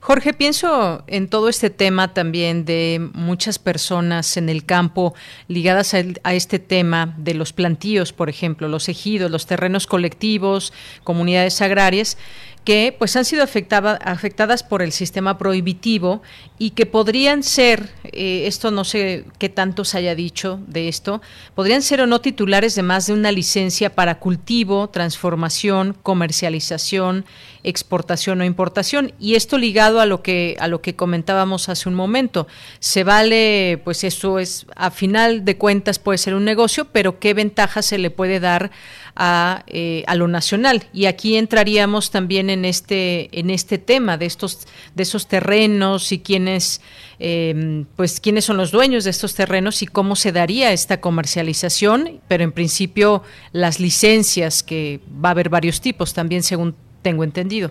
Jorge, 0.00 0.32
pienso 0.32 1.04
en 1.06 1.28
todo 1.28 1.50
este 1.50 1.68
tema 1.68 2.14
también 2.14 2.64
de 2.64 3.10
muchas 3.12 3.58
personas 3.58 4.38
en 4.38 4.48
el 4.48 4.64
campo 4.64 5.14
ligadas 5.48 5.92
a, 5.94 6.34
este 6.34 6.58
tema 6.58 7.14
de 7.18 7.34
los 7.34 7.52
plantíos, 7.52 8.14
por 8.14 8.30
ejemplo, 8.30 8.68
los 8.68 8.88
ejidos, 8.88 9.30
los 9.30 9.46
terrenos 9.46 9.86
colectivos, 9.86 10.72
comunidades 11.02 11.60
agrarias 11.60 12.16
que 12.64 12.96
pues 12.98 13.14
han 13.14 13.26
sido 13.26 13.44
afectadas 13.44 14.62
por 14.62 14.80
el 14.80 14.90
sistema 14.90 15.36
prohibitivo 15.36 16.22
y 16.58 16.70
que 16.70 16.86
podrían 16.86 17.42
ser, 17.42 17.90
eh, 18.04 18.44
esto 18.46 18.70
no 18.70 18.84
sé 18.84 19.26
qué 19.38 19.50
tanto 19.50 19.84
se 19.84 19.98
haya 19.98 20.14
dicho 20.14 20.60
de 20.66 20.88
esto, 20.88 21.20
podrían 21.54 21.82
ser 21.82 22.00
o 22.00 22.06
no 22.06 22.22
titulares 22.22 22.74
de 22.74 22.82
más 22.82 23.06
de 23.06 23.12
una 23.12 23.32
licencia 23.32 23.94
para 23.94 24.18
cultivo, 24.18 24.88
transformación, 24.88 25.94
comercialización, 26.02 27.26
exportación 27.64 28.40
o 28.40 28.44
importación. 28.44 29.12
Y 29.18 29.34
esto 29.34 29.58
ligado 29.58 30.00
a 30.00 30.06
lo 30.06 30.22
que, 30.22 30.56
a 30.60 30.68
lo 30.68 30.80
que 30.80 30.94
comentábamos 30.94 31.68
hace 31.68 31.88
un 31.88 31.94
momento. 31.94 32.46
Se 32.78 33.02
vale, 33.02 33.80
pues 33.82 34.04
eso 34.04 34.38
es, 34.38 34.66
a 34.76 34.90
final 34.90 35.44
de 35.44 35.56
cuentas 35.56 35.98
puede 35.98 36.18
ser 36.18 36.34
un 36.34 36.44
negocio, 36.44 36.86
pero 36.86 37.18
qué 37.18 37.34
ventaja 37.34 37.82
se 37.82 37.98
le 37.98 38.10
puede 38.10 38.38
dar 38.38 38.70
a, 39.16 39.64
eh, 39.66 40.04
a 40.06 40.14
lo 40.14 40.28
nacional. 40.28 40.84
Y 40.92 41.06
aquí 41.06 41.36
entraríamos 41.36 42.10
también 42.10 42.50
en 42.50 42.64
este, 42.64 43.28
en 43.38 43.50
este 43.50 43.78
tema 43.78 44.18
de 44.18 44.26
estos, 44.26 44.66
de 44.94 45.02
esos 45.02 45.26
terrenos 45.26 46.12
y 46.12 46.18
quiénes, 46.18 46.80
em, 47.18 47.86
pues 47.96 48.20
quiénes 48.20 48.44
son 48.44 48.56
los 48.56 48.70
dueños 48.70 49.04
de 49.04 49.10
estos 49.10 49.34
terrenos 49.34 49.82
y 49.82 49.86
cómo 49.86 50.16
se 50.16 50.32
daría 50.32 50.72
esta 50.72 51.00
comercialización, 51.00 52.20
pero 52.28 52.44
en 52.44 52.52
principio 52.52 53.22
las 53.52 53.80
licencias, 53.80 54.62
que 54.62 55.00
va 55.24 55.30
a 55.30 55.32
haber 55.32 55.48
varios 55.48 55.80
tipos 55.80 56.12
también 56.12 56.42
según 56.42 56.74
tengo 57.04 57.22
entendido. 57.22 57.68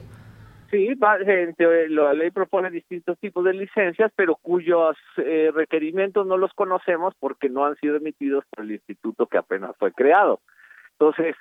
Sí, 0.71 0.95
la 0.97 2.13
ley 2.13 2.31
propone 2.31 2.71
distintos 2.71 3.19
tipos 3.19 3.43
de 3.43 3.53
licencias, 3.53 4.11
pero 4.15 4.36
cuyos 4.36 4.95
eh, 5.17 5.51
requerimientos 5.53 6.25
no 6.25 6.38
los 6.38 6.53
conocemos 6.53 7.13
porque 7.19 7.49
no 7.49 7.65
han 7.65 7.75
sido 7.75 7.97
emitidos 7.97 8.43
por 8.49 8.63
el 8.63 8.71
instituto 8.71 9.27
que 9.27 9.38
apenas 9.38 9.75
fue 9.77 9.91
creado. 9.91 10.39
Entonces, 10.93 11.36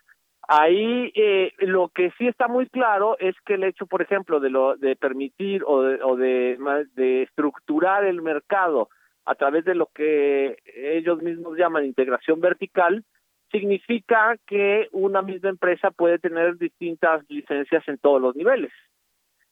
ahí 0.49 1.12
eh, 1.14 1.53
lo 1.61 1.88
que 1.88 2.11
sí 2.18 2.26
está 2.26 2.49
muy 2.49 2.66
claro 2.66 3.16
es 3.20 3.34
que 3.47 3.55
el 3.55 3.64
hecho, 3.64 3.86
por 3.86 4.03
ejemplo, 4.03 4.40
de 4.40 4.51
lo 4.51 4.76
de 4.76 4.97
permitir 4.97 5.62
o 5.66 5.82
de, 5.82 6.03
o 6.03 6.16
de 6.16 7.22
estructurar 7.22 8.05
el 8.05 8.20
mercado 8.20 8.90
a 9.24 9.34
través 9.34 9.64
de 9.64 9.74
lo 9.74 9.86
que 9.86 10.59
ellos 10.74 11.22
mismos 11.22 11.57
llaman 11.57 11.86
integración 11.86 12.40
vertical, 12.40 13.05
significa 13.53 14.37
que 14.47 14.89
una 14.91 15.23
misma 15.23 15.51
empresa 15.51 15.91
puede 15.91 16.19
tener 16.19 16.57
distintas 16.57 17.23
licencias 17.29 17.87
en 17.87 17.99
todos 17.99 18.21
los 18.21 18.35
niveles 18.35 18.73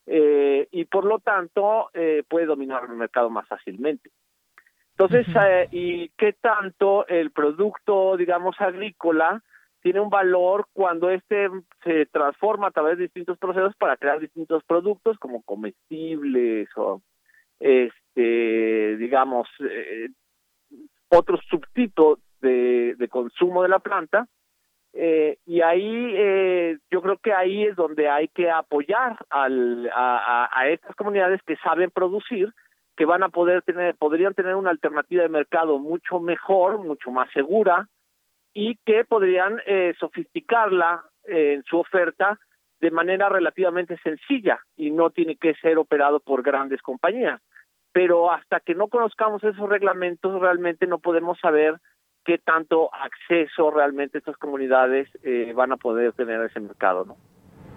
eh, 0.06 0.66
y 0.72 0.86
por 0.86 1.04
lo 1.04 1.20
tanto 1.20 1.90
eh, 1.94 2.24
puede 2.26 2.46
dominar 2.46 2.82
el 2.88 2.96
mercado 2.96 3.30
más 3.30 3.46
fácilmente. 3.46 4.10
Entonces, 4.92 5.26
eh, 5.36 5.68
¿y 5.70 6.08
qué 6.18 6.32
tanto 6.32 7.06
el 7.06 7.30
producto, 7.30 8.16
digamos, 8.16 8.60
agrícola 8.60 9.42
tiene 9.82 10.00
un 10.00 10.10
valor 10.10 10.66
cuando 10.72 11.08
este 11.08 11.48
se 11.84 12.06
transforma 12.06 12.66
a 12.66 12.70
través 12.70 12.98
de 12.98 13.04
distintos 13.04 13.38
procesos 13.38 13.74
para 13.76 13.96
crear 13.96 14.18
distintos 14.20 14.62
productos 14.64 15.16
como 15.18 15.42
comestibles 15.42 16.68
o, 16.76 17.00
este, 17.60 18.96
digamos, 18.98 19.48
otros 21.08 21.40
subtipos 21.48 22.18
de, 22.40 23.08
consumo 23.10 23.62
de 23.62 23.68
la 23.68 23.78
planta. 23.78 24.26
Eh, 24.92 25.38
y 25.46 25.60
ahí 25.60 26.14
eh, 26.16 26.78
yo 26.90 27.00
creo 27.00 27.16
que 27.18 27.32
ahí 27.32 27.64
es 27.64 27.76
donde 27.76 28.08
hay 28.08 28.26
que 28.28 28.50
apoyar 28.50 29.24
al, 29.30 29.88
a, 29.94 30.50
a, 30.52 30.68
estas 30.68 30.96
comunidades 30.96 31.40
que 31.46 31.56
saben 31.56 31.90
producir, 31.90 32.52
que 32.96 33.04
van 33.04 33.22
a 33.22 33.28
poder 33.28 33.62
tener, 33.62 33.94
podrían 33.94 34.34
tener 34.34 34.56
una 34.56 34.70
alternativa 34.70 35.22
de 35.22 35.28
mercado 35.28 35.78
mucho 35.78 36.18
mejor, 36.18 36.78
mucho 36.78 37.12
más 37.12 37.30
segura 37.32 37.88
y 38.52 38.76
que 38.84 39.04
podrían 39.04 39.60
eh, 39.66 39.94
sofisticarla 39.98 41.04
en 41.24 41.62
su 41.64 41.78
oferta 41.78 42.38
de 42.80 42.90
manera 42.90 43.28
relativamente 43.28 43.98
sencilla 43.98 44.58
y 44.76 44.90
no 44.90 45.10
tiene 45.10 45.36
que 45.36 45.54
ser 45.54 45.78
operado 45.78 46.20
por 46.20 46.42
grandes 46.42 46.80
compañías. 46.82 47.40
Pero 47.92 48.32
hasta 48.32 48.60
que 48.60 48.74
no 48.74 48.88
conozcamos 48.88 49.44
esos 49.44 49.68
reglamentos 49.68 50.40
realmente 50.40 50.86
no 50.86 50.98
podemos 50.98 51.38
saber 51.38 51.76
qué 52.24 52.38
tanto 52.38 52.90
acceso 52.94 53.70
realmente 53.70 54.18
estas 54.18 54.36
comunidades 54.36 55.08
eh, 55.22 55.52
van 55.54 55.72
a 55.72 55.76
poder 55.76 56.12
tener 56.12 56.40
a 56.40 56.46
ese 56.46 56.60
mercado, 56.60 57.04
¿no? 57.04 57.16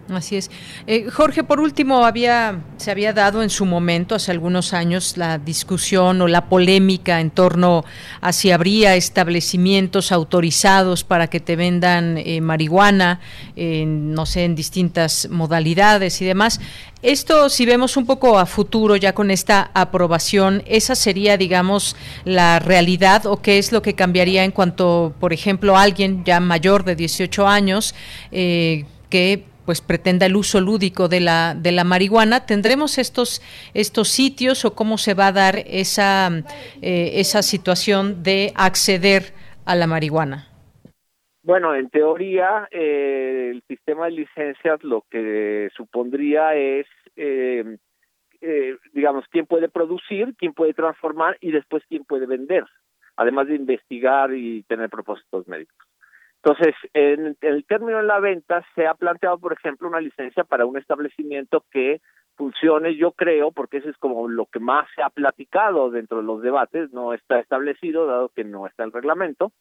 Así 0.09 0.35
es. 0.35 0.51
Eh, 0.85 1.09
Jorge, 1.09 1.43
por 1.43 1.61
último, 1.61 2.05
había 2.05 2.61
se 2.77 2.91
había 2.91 3.13
dado 3.13 3.41
en 3.41 3.49
su 3.49 3.65
momento, 3.65 4.15
hace 4.15 4.31
algunos 4.31 4.73
años, 4.73 5.15
la 5.15 5.37
discusión 5.37 6.21
o 6.21 6.27
la 6.27 6.49
polémica 6.49 7.21
en 7.21 7.31
torno 7.31 7.85
a 8.19 8.33
si 8.33 8.51
habría 8.51 8.95
establecimientos 8.95 10.11
autorizados 10.11 11.05
para 11.05 11.27
que 11.27 11.39
te 11.39 11.55
vendan 11.55 12.17
eh, 12.17 12.41
marihuana, 12.41 13.21
no 13.55 14.25
sé, 14.25 14.43
en 14.43 14.55
distintas 14.55 15.29
modalidades 15.31 16.21
y 16.21 16.25
demás. 16.25 16.59
Esto, 17.03 17.49
si 17.49 17.65
vemos 17.65 17.97
un 17.97 18.05
poco 18.05 18.39
a 18.39 18.45
futuro 18.45 18.95
ya 18.95 19.13
con 19.13 19.29
esta 19.29 19.71
aprobación, 19.73 20.63
¿esa 20.65 20.95
sería, 20.95 21.35
digamos, 21.35 21.97
la 22.23 22.59
realidad 22.59 23.25
o 23.25 23.41
qué 23.41 23.57
es 23.57 23.71
lo 23.71 23.81
que 23.81 23.93
cambiaría 23.93 24.43
en 24.43 24.51
cuanto, 24.51 25.13
por 25.19 25.33
ejemplo, 25.33 25.77
alguien 25.77 26.23
ya 26.23 26.39
mayor 26.39 26.85
de 26.85 26.95
18 26.95 27.45
años 27.45 27.93
eh, 28.31 28.85
que 29.09 29.52
pues 29.65 29.81
pretenda 29.81 30.25
el 30.25 30.35
uso 30.35 30.59
lúdico 30.59 31.07
de 31.07 31.19
la 31.19 31.55
de 31.55 31.71
la 31.71 31.83
marihuana 31.83 32.45
tendremos 32.45 32.97
estos 32.97 33.41
estos 33.73 34.09
sitios 34.09 34.65
o 34.65 34.75
cómo 34.75 34.97
se 34.97 35.13
va 35.13 35.27
a 35.27 35.31
dar 35.31 35.55
esa 35.65 36.29
eh, 36.81 37.11
esa 37.15 37.41
situación 37.41 38.23
de 38.23 38.51
acceder 38.55 39.33
a 39.65 39.75
la 39.75 39.87
marihuana 39.87 40.47
bueno 41.41 41.75
en 41.75 41.89
teoría 41.89 42.67
eh, 42.71 43.51
el 43.53 43.63
sistema 43.67 44.05
de 44.05 44.11
licencias 44.11 44.83
lo 44.83 45.05
que 45.09 45.69
supondría 45.75 46.55
es 46.55 46.87
eh, 47.15 47.77
digamos 48.93 49.25
quién 49.29 49.45
puede 49.45 49.69
producir 49.69 50.35
quién 50.37 50.53
puede 50.53 50.73
transformar 50.73 51.37
y 51.39 51.51
después 51.51 51.83
quién 51.87 52.03
puede 52.03 52.25
vender 52.25 52.65
además 53.15 53.47
de 53.47 53.55
investigar 53.55 54.33
y 54.33 54.63
tener 54.63 54.89
propósitos 54.89 55.47
médicos 55.47 55.87
entonces, 56.43 56.75
en, 56.93 57.37
el 57.39 57.65
término 57.65 57.99
de 57.99 58.03
la 58.03 58.19
venta 58.19 58.65
se 58.75 58.85
ha 58.85 58.95
planteado, 58.95 59.37
por 59.37 59.53
ejemplo, 59.53 59.87
una 59.87 60.01
licencia 60.01 60.43
para 60.43 60.65
un 60.65 60.77
establecimiento 60.77 61.63
que 61.71 62.01
funcione, 62.35 62.97
yo 62.97 63.13
creo, 63.13 63.51
porque 63.51 63.77
eso 63.77 63.89
es 63.89 63.97
como 63.97 64.27
lo 64.27 64.47
que 64.47 64.59
más 64.59 64.85
se 64.93 65.01
ha 65.01 65.09
platicado 65.09 65.89
dentro 65.89 66.17
de 66.17 66.23
los 66.23 66.41
debates, 66.41 66.91
no 66.91 67.13
está 67.13 67.39
establecido, 67.39 68.07
dado 68.07 68.27
que 68.27 68.43
no 68.43 68.67
está 68.67 68.83
el 68.83 68.91
reglamento, 68.91 69.53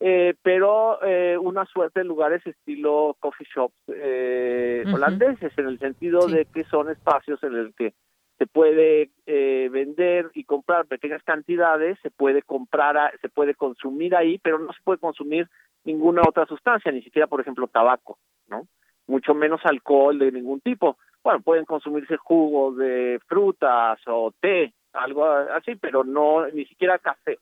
eh, 0.00 0.34
pero 0.42 1.02
eh, 1.02 1.38
una 1.38 1.64
suerte 1.64 2.00
de 2.00 2.04
lugares 2.04 2.46
estilo 2.46 3.16
coffee 3.20 3.46
shops 3.54 3.78
eh, 3.88 4.84
holandeses, 4.92 5.56
en 5.56 5.66
el 5.66 5.78
sentido 5.78 6.26
de 6.26 6.44
que 6.44 6.64
son 6.64 6.90
espacios 6.90 7.42
en 7.42 7.54
el 7.54 7.74
que 7.74 7.94
se 8.38 8.46
puede 8.46 9.10
eh, 9.26 9.68
vender 9.70 10.30
y 10.34 10.44
comprar 10.44 10.86
pequeñas 10.86 11.22
cantidades, 11.24 11.98
se 12.02 12.10
puede 12.10 12.42
comprar, 12.42 13.12
se 13.20 13.28
puede 13.28 13.54
consumir 13.54 14.14
ahí, 14.14 14.38
pero 14.38 14.58
no 14.58 14.72
se 14.72 14.82
puede 14.82 14.98
consumir 14.98 15.48
ninguna 15.84 16.22
otra 16.26 16.46
sustancia, 16.46 16.92
ni 16.92 17.02
siquiera, 17.02 17.26
por 17.26 17.40
ejemplo, 17.40 17.66
tabaco, 17.66 18.18
¿no? 18.46 18.68
Mucho 19.06 19.34
menos 19.34 19.60
alcohol 19.64 20.18
de 20.18 20.30
ningún 20.30 20.60
tipo. 20.60 20.98
Bueno, 21.24 21.40
pueden 21.40 21.64
consumirse 21.64 22.16
jugos 22.16 22.76
de 22.76 23.20
frutas 23.26 23.98
o 24.06 24.32
té, 24.40 24.72
algo 24.92 25.24
así, 25.26 25.74
pero 25.76 26.04
no, 26.04 26.46
ni 26.48 26.64
siquiera 26.66 26.98
café. 26.98 27.38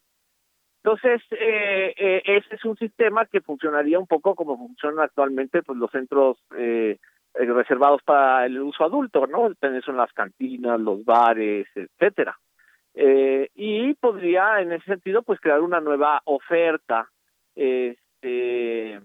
Entonces, 0.83 1.21
eh, 1.33 1.95
eh, 1.99 2.23
ese 2.25 2.55
es 2.55 2.65
un 2.65 2.77
sistema 2.77 3.27
que 3.27 3.41
funcionaría 3.41 3.99
un 3.99 4.07
poco 4.07 4.37
como 4.37 4.57
funcionan 4.57 5.01
actualmente 5.01 5.63
pues 5.63 5.77
los 5.79 5.91
centros 5.91 6.39
eh, 6.57 6.99
reservados 7.39 8.03
para 8.03 8.47
el 8.47 8.61
uso 8.61 8.85
adulto, 8.85 9.27
¿no? 9.27 9.51
Son 9.85 9.97
las 9.97 10.13
cantinas, 10.13 10.81
los 10.81 11.05
bares, 11.05 11.67
etcétera. 11.75 12.39
y 12.95 13.95
podría, 13.95 14.61
en 14.61 14.73
ese 14.73 14.85
sentido, 14.87 15.23
pues 15.23 15.41
crear 15.41 15.61
una 15.61 15.81
nueva 15.81 16.23
oferta 16.25 17.09
eh, 17.55 17.97
este, 18.27 19.01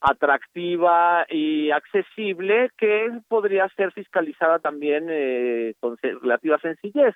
atractiva 0.00 1.24
y 1.30 1.70
accesible 1.70 2.70
que 2.76 3.20
podría 3.28 3.68
ser 3.70 3.92
fiscalizada 3.92 4.58
también 4.58 5.06
eh, 5.08 5.74
con 5.80 5.96
relativa 5.96 6.58
sencillez. 6.58 7.14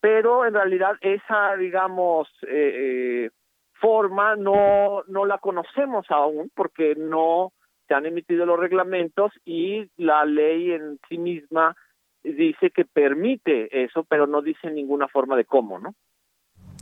Pero 0.00 0.46
en 0.46 0.54
realidad 0.54 0.96
esa, 1.00 1.56
digamos, 1.56 2.28
eh, 2.46 3.26
eh, 3.26 3.30
forma 3.74 4.36
no, 4.36 5.02
no 5.08 5.26
la 5.26 5.38
conocemos 5.38 6.06
aún 6.10 6.50
porque 6.54 6.94
no 6.96 7.52
se 7.90 7.94
han 7.94 8.06
emitido 8.06 8.46
los 8.46 8.60
reglamentos 8.60 9.32
y 9.44 9.90
la 9.96 10.24
ley 10.24 10.70
en 10.70 11.00
sí 11.08 11.18
misma 11.18 11.74
dice 12.22 12.70
que 12.70 12.84
permite 12.84 13.82
eso, 13.82 14.04
pero 14.04 14.28
no 14.28 14.42
dice 14.42 14.70
ninguna 14.70 15.08
forma 15.08 15.36
de 15.36 15.44
cómo, 15.44 15.80
¿no? 15.80 15.96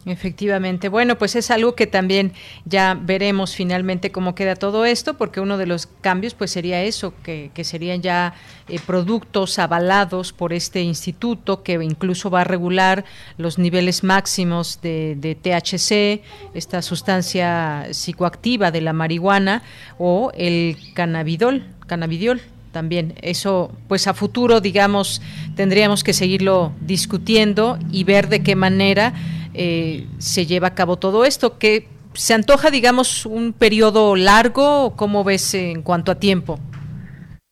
Efectivamente. 0.08 0.88
Bueno, 0.88 1.18
pues 1.18 1.36
es 1.36 1.50
algo 1.50 1.74
que 1.74 1.86
también 1.86 2.32
ya 2.64 2.98
veremos 2.98 3.54
finalmente 3.54 4.10
cómo 4.10 4.34
queda 4.34 4.56
todo 4.56 4.86
esto, 4.86 5.18
porque 5.18 5.40
uno 5.40 5.58
de 5.58 5.66
los 5.66 5.86
cambios 5.86 6.32
pues 6.32 6.50
sería 6.50 6.82
eso, 6.82 7.12
que, 7.22 7.50
serían 7.62 8.00
ya 8.00 8.34
eh, 8.68 8.78
productos 8.86 9.58
avalados 9.58 10.32
por 10.32 10.54
este 10.54 10.80
instituto 10.80 11.62
que 11.62 11.74
incluso 11.74 12.30
va 12.30 12.40
a 12.40 12.44
regular 12.44 13.04
los 13.36 13.58
niveles 13.58 14.02
máximos 14.02 14.80
de, 14.80 15.14
de 15.16 15.34
THC, 15.34 16.24
esta 16.54 16.80
sustancia 16.80 17.88
psicoactiva 17.90 18.70
de 18.70 18.80
la 18.80 18.94
marihuana 18.94 19.62
o 19.98 20.32
el 20.34 20.78
cannabidol, 20.94 21.66
cannabidiol 21.86 22.40
también. 22.72 23.14
Eso, 23.22 23.72
pues 23.88 24.06
a 24.06 24.14
futuro, 24.14 24.60
digamos, 24.60 25.20
tendríamos 25.56 26.04
que 26.04 26.12
seguirlo 26.12 26.72
discutiendo 26.80 27.78
y 27.90 28.04
ver 28.04 28.28
de 28.28 28.42
qué 28.42 28.56
manera 28.56 29.14
eh, 29.58 30.06
se 30.18 30.46
lleva 30.46 30.68
a 30.68 30.74
cabo 30.74 30.96
todo 30.96 31.24
esto, 31.24 31.58
que 31.58 31.88
se 32.14 32.34
antoja, 32.34 32.70
digamos, 32.70 33.26
un 33.26 33.52
periodo 33.52 34.16
largo, 34.16 34.94
¿cómo 34.96 35.24
ves 35.24 35.54
en 35.54 35.82
cuanto 35.82 36.12
a 36.12 36.14
tiempo? 36.18 36.58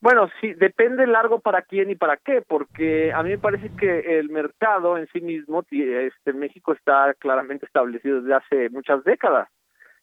Bueno, 0.01 0.31
sí, 0.41 0.55
depende 0.55 1.07
largo 1.07 1.41
para 1.41 1.63
quién 1.63 1.91
y 1.91 1.97
para 1.97 2.17
qué, 2.17 2.43
porque 2.47 3.13
a 3.13 3.23
mí 3.23 3.31
me 3.31 3.39
parece 3.39 3.71
que 3.77 4.19
el 4.19 4.29
mercado 4.29 4.97
en 4.97 5.09
sí 5.13 5.21
mismo, 5.21 5.65
este, 5.69 6.33
México 6.33 6.73
está 6.73 7.13
claramente 7.19 7.67
establecido 7.67 8.21
desde 8.21 8.35
hace 8.35 8.71
muchas 8.71 9.03
décadas 9.03 9.49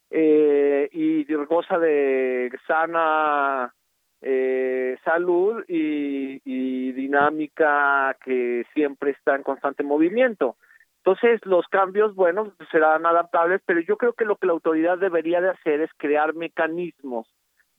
eh, 0.10 0.90
y 0.92 1.24
goza 1.46 1.80
de 1.80 2.52
sana 2.68 3.74
eh, 4.22 4.98
salud 5.04 5.64
y, 5.68 6.42
y 6.44 6.92
dinámica 6.92 8.16
que 8.24 8.66
siempre 8.74 9.12
está 9.12 9.36
en 9.36 9.44
constante 9.44 9.84
movimiento. 9.84 10.58
Entonces, 11.06 11.42
los 11.46 11.68
cambios, 11.68 12.16
bueno, 12.16 12.54
serán 12.72 13.06
adaptables, 13.06 13.62
pero 13.66 13.82
yo 13.82 13.98
creo 13.98 14.14
que 14.14 14.24
lo 14.24 14.38
que 14.38 14.48
la 14.48 14.54
autoridad 14.54 14.98
debería 14.98 15.42
de 15.42 15.50
hacer 15.50 15.82
es 15.82 15.90
crear 15.98 16.34
mecanismos 16.34 17.28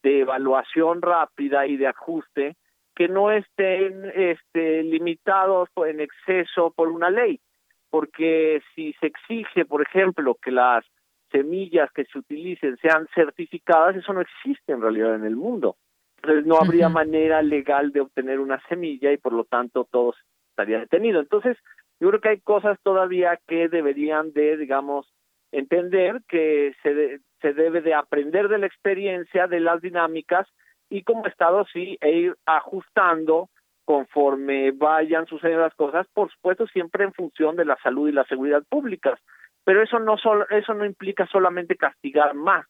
de 0.03 0.19
evaluación 0.19 1.01
rápida 1.01 1.65
y 1.65 1.75
de 1.75 1.87
ajuste 1.87 2.55
que 2.95 3.07
no 3.07 3.31
estén 3.31 4.11
este, 4.13 4.83
limitados 4.83 5.69
en 5.87 6.01
exceso 6.01 6.71
por 6.71 6.89
una 6.89 7.09
ley, 7.09 7.41
porque 7.89 8.61
si 8.75 8.93
se 8.93 9.07
exige, 9.07 9.65
por 9.65 9.81
ejemplo, 9.81 10.37
que 10.39 10.51
las 10.51 10.85
semillas 11.31 11.91
que 11.93 12.05
se 12.05 12.19
utilicen 12.19 12.77
sean 12.77 13.07
certificadas, 13.15 13.95
eso 13.95 14.13
no 14.13 14.21
existe 14.21 14.71
en 14.71 14.81
realidad 14.81 15.15
en 15.15 15.25
el 15.25 15.35
mundo. 15.35 15.77
Entonces 16.17 16.45
no 16.45 16.57
habría 16.57 16.89
manera 16.89 17.41
legal 17.41 17.91
de 17.91 18.01
obtener 18.01 18.39
una 18.39 18.61
semilla 18.69 19.11
y 19.11 19.17
por 19.17 19.33
lo 19.33 19.45
tanto 19.45 19.87
todo 19.91 20.13
estaría 20.51 20.79
detenido. 20.79 21.19
Entonces, 21.19 21.57
yo 21.99 22.09
creo 22.09 22.21
que 22.21 22.29
hay 22.29 22.39
cosas 22.41 22.77
todavía 22.83 23.39
que 23.47 23.69
deberían 23.69 24.33
de, 24.33 24.57
digamos, 24.57 25.11
entender 25.51 26.21
que 26.27 26.73
se, 26.83 27.19
se 27.41 27.53
debe 27.53 27.81
de 27.81 27.93
aprender 27.93 28.47
de 28.49 28.57
la 28.57 28.67
experiencia, 28.67 29.47
de 29.47 29.59
las 29.59 29.81
dinámicas 29.81 30.47
y 30.89 31.03
como 31.03 31.25
Estado 31.25 31.65
sí, 31.71 31.97
e 32.01 32.11
ir 32.11 32.35
ajustando 32.45 33.49
conforme 33.85 34.71
vayan 34.71 35.27
sucediendo 35.27 35.63
las 35.63 35.75
cosas, 35.75 36.07
por 36.13 36.31
supuesto 36.31 36.67
siempre 36.67 37.03
en 37.03 37.13
función 37.13 37.55
de 37.55 37.65
la 37.65 37.77
salud 37.83 38.09
y 38.09 38.11
la 38.11 38.25
seguridad 38.25 38.63
públicas, 38.67 39.19
pero 39.63 39.81
eso 39.81 39.99
no 39.99 40.17
solo, 40.17 40.47
eso 40.49 40.73
no 40.73 40.85
implica 40.85 41.27
solamente 41.27 41.75
castigar 41.75 42.33
más, 42.33 42.65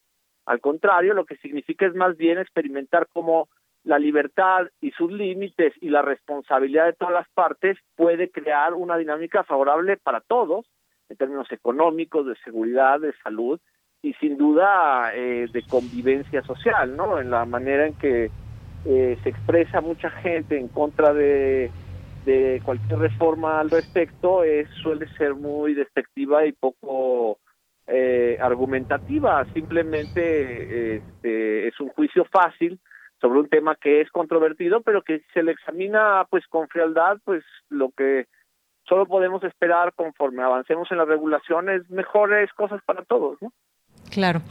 al 0.45 0.59
contrario, 0.59 1.13
lo 1.13 1.25
que 1.25 1.37
significa 1.37 1.85
es 1.85 1.95
más 1.95 2.15
bien 2.17 2.37
experimentar 2.37 3.07
cómo 3.11 3.49
la 3.85 3.99
libertad 3.99 4.67
y 4.81 4.91
sus 4.91 5.11
límites 5.11 5.73
y 5.79 5.89
la 5.89 6.01
responsabilidad 6.01 6.87
de 6.87 6.93
todas 6.93 7.13
las 7.13 7.29
partes 7.29 7.77
puede 7.95 8.31
crear 8.31 8.73
una 8.73 8.97
dinámica 8.97 9.43
favorable 9.43 9.95
para 9.97 10.21
todos 10.21 10.65
en 11.07 11.17
términos 11.17 11.51
económicos, 11.51 12.25
de 12.25 12.35
seguridad, 12.43 12.99
de 12.99 13.13
salud 13.23 13.59
y 14.01 14.13
sin 14.13 14.37
duda 14.37 15.11
eh, 15.13 15.47
de 15.53 15.63
convivencia 15.63 16.41
social, 16.41 16.97
¿no? 16.97 17.19
En 17.19 17.29
la 17.29 17.45
manera 17.45 17.85
en 17.85 17.93
que 17.93 18.31
eh, 18.85 19.17
se 19.21 19.29
expresa 19.29 19.81
mucha 19.81 20.09
gente 20.09 20.57
en 20.57 20.67
contra 20.67 21.13
de, 21.13 21.69
de 22.25 22.61
cualquier 22.65 22.99
reforma 22.99 23.59
al 23.59 23.69
respecto 23.69 24.43
es 24.43 24.67
suele 24.81 25.07
ser 25.15 25.35
muy 25.35 25.75
despectiva 25.75 26.43
y 26.45 26.53
poco 26.53 27.37
eh, 27.85 28.37
argumentativa. 28.41 29.45
Simplemente 29.53 30.95
este, 30.97 31.67
es 31.67 31.79
un 31.79 31.89
juicio 31.89 32.25
fácil 32.25 32.79
sobre 33.25 33.39
un 33.39 33.49
tema 33.49 33.75
que 33.75 34.01
es 34.01 34.11
controvertido, 34.11 34.81
pero 34.81 35.01
que 35.01 35.23
se 35.33 35.41
le 35.41 35.51
examina 35.51 36.27
pues 36.29 36.45
con 36.47 36.67
frialdad, 36.67 37.17
pues 37.23 37.43
lo 37.69 37.89
que 37.89 38.27
solo 38.87 39.07
podemos 39.07 39.43
esperar 39.43 39.93
conforme 39.93 40.43
avancemos 40.43 40.91
en 40.91 40.99
las 40.99 41.07
regulaciones, 41.07 41.89
mejores 41.89 42.53
cosas 42.53 42.83
para 42.85 43.03
todos, 43.03 43.41
¿no? 43.41 43.51
Claro. 44.15 44.41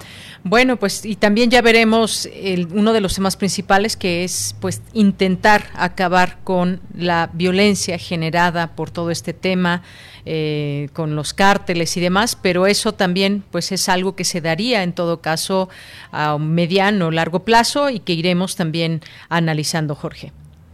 Bueno, 0.42 0.76
pues 0.76 1.06
y 1.06 1.16
también 1.16 1.48
ya 1.48 1.62
veremos 1.62 2.28
el, 2.34 2.68
uno 2.74 2.92
de 2.92 3.00
los 3.00 3.14
temas 3.14 3.34
principales 3.34 3.96
que 3.96 4.22
es 4.22 4.54
pues 4.60 4.82
intentar 4.92 5.64
acabar 5.74 6.36
con 6.44 6.82
la 6.94 7.30
violencia 7.32 7.96
generada 7.96 8.76
por 8.76 8.90
todo 8.90 9.10
este 9.10 9.32
tema, 9.32 9.80
eh, 10.26 10.90
con 10.92 11.16
los 11.16 11.32
cárteles 11.32 11.96
y 11.96 12.02
demás, 12.02 12.36
pero 12.36 12.66
eso 12.66 12.92
también 12.92 13.42
pues 13.50 13.72
es 13.72 13.88
algo 13.88 14.16
que 14.16 14.24
se 14.24 14.42
daría 14.42 14.82
en 14.82 14.92
todo 14.92 15.22
caso 15.22 15.70
a 16.12 16.36
mediano 16.36 17.10
largo 17.10 17.46
plazo 17.46 17.88
y 17.88 18.00
que 18.00 18.12
iremos 18.12 18.54
también 18.54 19.00
analizando, 19.30 19.94
Jorge. 19.94 20.30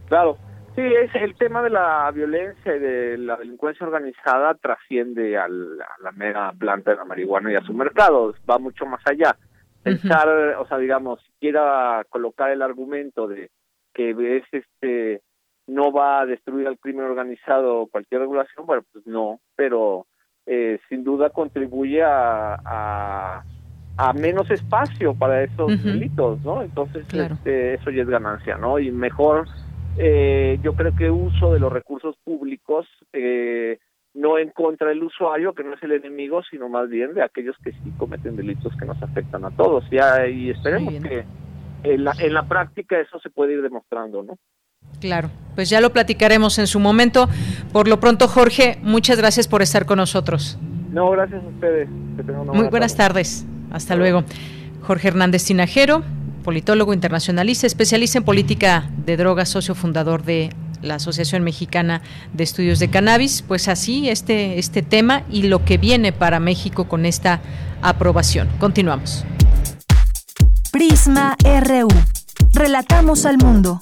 Claro, 0.09 0.37
Sí, 0.75 0.81
es 0.81 1.13
el 1.15 1.35
tema 1.35 1.61
de 1.61 1.69
la 1.69 2.09
violencia 2.11 2.75
y 2.75 2.79
de 2.79 3.17
la 3.17 3.35
delincuencia 3.35 3.85
organizada 3.85 4.53
trasciende 4.55 5.37
al, 5.37 5.81
a 5.81 6.01
la 6.01 6.11
mera 6.13 6.53
planta 6.53 6.91
de 6.91 6.97
la 6.97 7.05
marihuana 7.05 7.51
y 7.51 7.55
a 7.55 7.61
su 7.61 7.73
mercado, 7.73 8.33
va 8.49 8.57
mucho 8.57 8.85
más 8.85 9.01
allá. 9.05 9.35
Pensar, 9.83 10.29
o 10.59 10.65
sea, 10.67 10.77
digamos, 10.77 11.19
si 11.23 11.31
quiera 11.39 12.05
colocar 12.09 12.51
el 12.51 12.61
argumento 12.61 13.27
de 13.27 13.49
que 13.93 14.11
es 14.37 14.43
este 14.51 15.21
no 15.67 15.91
va 15.91 16.21
a 16.21 16.25
destruir 16.25 16.67
al 16.67 16.79
crimen 16.79 17.05
organizado 17.05 17.87
cualquier 17.87 18.21
regulación, 18.21 18.65
bueno, 18.65 18.83
pues 18.91 19.05
no, 19.05 19.39
pero 19.55 20.05
eh, 20.45 20.79
sin 20.89 21.03
duda 21.03 21.29
contribuye 21.29 22.03
a, 22.03 22.55
a, 22.55 23.43
a, 23.97 24.13
menos 24.13 24.49
espacio 24.49 25.13
para 25.13 25.43
esos 25.43 25.83
delitos, 25.83 26.41
¿no? 26.43 26.61
Entonces, 26.61 27.05
este, 27.13 27.75
eso 27.75 27.89
ya 27.89 28.01
es 28.01 28.09
ganancia, 28.09 28.57
¿no? 28.57 28.79
Y 28.79 28.91
mejor 28.91 29.47
eh, 29.97 30.59
yo 30.63 30.73
creo 30.73 30.95
que 30.95 31.09
uso 31.09 31.53
de 31.53 31.59
los 31.59 31.71
recursos 31.71 32.15
públicos 32.23 32.87
eh, 33.13 33.79
no 34.13 34.37
en 34.37 34.49
contra 34.49 34.89
del 34.89 35.03
usuario, 35.03 35.53
que 35.53 35.63
no 35.63 35.73
es 35.73 35.83
el 35.83 35.93
enemigo, 35.93 36.41
sino 36.49 36.69
más 36.69 36.89
bien 36.89 37.13
de 37.13 37.23
aquellos 37.23 37.55
que 37.63 37.71
sí 37.71 37.93
cometen 37.97 38.35
delitos 38.35 38.75
que 38.77 38.85
nos 38.85 39.01
afectan 39.01 39.45
a 39.45 39.51
todos. 39.51 39.89
Ya, 39.89 40.27
y 40.27 40.49
esperemos 40.49 40.93
que 41.03 41.23
en 41.83 42.03
la, 42.03 42.13
en 42.19 42.33
la 42.33 42.43
práctica 42.43 42.99
eso 42.99 43.19
se 43.19 43.29
puede 43.29 43.53
ir 43.53 43.61
demostrando, 43.61 44.23
¿no? 44.23 44.37
Claro, 44.99 45.29
pues 45.55 45.69
ya 45.69 45.81
lo 45.81 45.91
platicaremos 45.91 46.59
en 46.59 46.67
su 46.67 46.79
momento. 46.79 47.27
Por 47.71 47.87
lo 47.87 47.99
pronto, 47.99 48.27
Jorge, 48.27 48.77
muchas 48.81 49.17
gracias 49.17 49.47
por 49.47 49.61
estar 49.61 49.85
con 49.85 49.97
nosotros. 49.97 50.59
No, 50.91 51.09
gracias 51.11 51.43
a 51.43 51.47
ustedes. 51.47 51.89
Muy 51.89 52.67
buenas 52.67 52.95
tardes. 52.95 53.45
Hasta 53.71 53.95
luego. 53.95 54.23
Jorge 54.81 55.07
Hernández 55.07 55.45
Tinajero, 55.45 56.03
politólogo 56.41 56.93
internacionalista, 56.93 57.67
especialista 57.67 58.17
en 58.17 58.23
política 58.23 58.89
de 59.05 59.17
drogas, 59.17 59.49
socio 59.49 59.75
fundador 59.75 60.23
de 60.23 60.49
la 60.81 60.95
Asociación 60.95 61.43
Mexicana 61.43 62.01
de 62.33 62.43
Estudios 62.43 62.79
de 62.79 62.89
Cannabis, 62.89 63.43
pues 63.47 63.67
así 63.67 64.09
este, 64.09 64.59
este 64.59 64.81
tema 64.81 65.23
y 65.29 65.43
lo 65.43 65.63
que 65.63 65.77
viene 65.77 66.11
para 66.11 66.39
México 66.39 66.87
con 66.87 67.05
esta 67.05 67.41
aprobación. 67.81 68.49
Continuamos. 68.59 69.25
Prisma 70.71 71.35
RU. 71.43 71.89
Relatamos 72.53 73.25
al 73.25 73.37
mundo. 73.37 73.81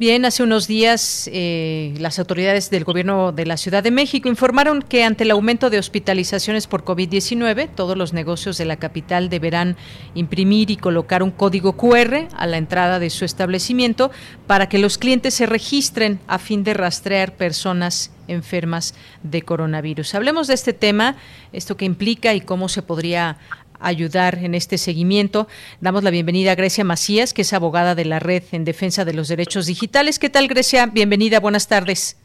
Bien, 0.00 0.24
hace 0.24 0.42
unos 0.42 0.66
días 0.66 1.28
eh, 1.30 1.92
las 1.98 2.18
autoridades 2.18 2.70
del 2.70 2.84
gobierno 2.84 3.32
de 3.32 3.44
la 3.44 3.58
Ciudad 3.58 3.82
de 3.82 3.90
México 3.90 4.30
informaron 4.30 4.80
que 4.80 5.04
ante 5.04 5.24
el 5.24 5.30
aumento 5.30 5.68
de 5.68 5.78
hospitalizaciones 5.78 6.66
por 6.66 6.86
COVID-19, 6.86 7.68
todos 7.74 7.98
los 7.98 8.14
negocios 8.14 8.56
de 8.56 8.64
la 8.64 8.76
capital 8.76 9.28
deberán 9.28 9.76
imprimir 10.14 10.70
y 10.70 10.78
colocar 10.78 11.22
un 11.22 11.30
código 11.30 11.76
QR 11.76 12.28
a 12.34 12.46
la 12.46 12.56
entrada 12.56 12.98
de 12.98 13.10
su 13.10 13.26
establecimiento 13.26 14.10
para 14.46 14.70
que 14.70 14.78
los 14.78 14.96
clientes 14.96 15.34
se 15.34 15.44
registren 15.44 16.18
a 16.28 16.38
fin 16.38 16.64
de 16.64 16.72
rastrear 16.72 17.36
personas 17.36 18.10
enfermas 18.26 18.94
de 19.22 19.42
coronavirus. 19.42 20.14
Hablemos 20.14 20.46
de 20.46 20.54
este 20.54 20.72
tema, 20.72 21.16
esto 21.52 21.76
que 21.76 21.84
implica 21.84 22.32
y 22.32 22.40
cómo 22.40 22.70
se 22.70 22.80
podría 22.80 23.36
ayudar 23.80 24.38
en 24.38 24.54
este 24.54 24.78
seguimiento. 24.78 25.48
Damos 25.80 26.04
la 26.04 26.10
bienvenida 26.10 26.52
a 26.52 26.54
Grecia 26.54 26.84
Macías, 26.84 27.34
que 27.34 27.42
es 27.42 27.52
abogada 27.52 27.94
de 27.94 28.04
la 28.04 28.18
Red 28.18 28.44
en 28.52 28.64
Defensa 28.64 29.04
de 29.04 29.14
los 29.14 29.28
Derechos 29.28 29.66
Digitales. 29.66 30.18
¿Qué 30.18 30.30
tal, 30.30 30.48
Grecia? 30.48 30.86
Bienvenida, 30.86 31.40
buenas 31.40 31.68
tardes. 31.68 32.16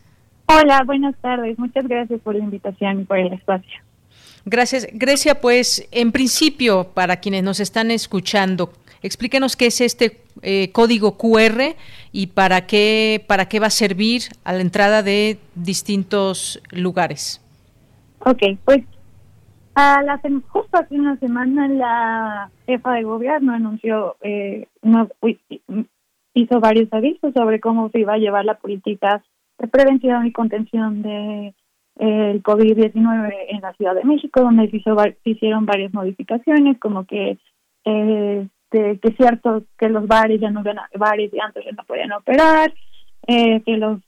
Hola, 0.48 0.84
buenas 0.86 1.16
tardes. 1.22 1.58
Muchas 1.58 1.88
gracias 1.88 2.22
por 2.22 2.36
la 2.36 2.44
invitación 2.44 3.02
y 3.02 3.04
por 3.06 3.18
el 3.18 3.34
espacio. 3.34 3.82
Gracias. 4.46 4.88
Grecia, 4.94 5.42
pues 5.42 5.88
en 5.92 6.12
principio, 6.12 6.92
para 6.94 7.18
quienes 7.18 7.44
nos 7.44 7.60
están 7.60 7.90
escuchando, 7.90 8.72
explíquenos 9.02 9.56
qué 9.56 9.68
es 9.68 9.82
este 9.82 10.22
eh, 10.44 10.72
código 10.72 11.18
QR 11.18 11.76
y 12.12 12.28
para 12.28 12.68
qué, 12.68 13.24
para 13.28 13.48
qué 13.48 13.60
va 13.60 13.68
a 13.68 13.72
servir 13.72 14.24
a 14.44 14.54
la 14.54 14.62
entrada 14.62 15.02
de 15.02 15.40
distintos 15.56 16.62
lugares. 16.70 17.42
Ok, 18.20 18.42
pues 18.66 18.84
a 19.76 20.02
la, 20.02 20.22
justo 20.48 20.78
hace 20.78 20.96
una 20.96 21.18
semana 21.18 21.68
la 21.68 22.52
jefa 22.66 22.94
de 22.94 23.04
gobierno 23.04 23.54
anunció, 23.54 24.16
eh, 24.22 24.68
hizo 26.34 26.60
varios 26.60 26.92
avisos 26.92 27.34
sobre 27.34 27.60
cómo 27.60 27.90
se 27.90 28.00
iba 28.00 28.14
a 28.14 28.18
llevar 28.18 28.46
la 28.46 28.58
política 28.58 29.24
de 29.60 29.68
prevención 29.68 30.26
y 30.26 30.32
contención 30.32 31.02
de 31.02 31.54
el 31.98 32.44
COVID-19 32.44 33.34
en 33.50 33.62
la 33.62 33.74
Ciudad 33.74 33.96
de 33.96 34.04
México, 34.04 34.42
donde 34.42 34.70
se, 34.70 34.78
hizo, 34.78 34.98
hicieron 35.24 35.66
varias 35.66 35.94
modificaciones, 35.94 36.78
como 36.78 37.06
que 37.06 37.38
eh, 37.86 38.48
que 38.72 39.00
es 39.02 39.16
cierto 39.16 39.64
que 39.78 39.90
los 39.90 40.08
bares 40.08 40.42
ya 40.42 40.52
no 40.52 40.64
bares 40.96 41.34
y 41.34 41.40
antes 41.40 41.64
ya 41.64 41.72
no 41.72 41.84
podían 41.86 42.12
operar, 42.12 42.74
eh, 43.28 43.62
que 43.62 43.78
los 43.78 44.00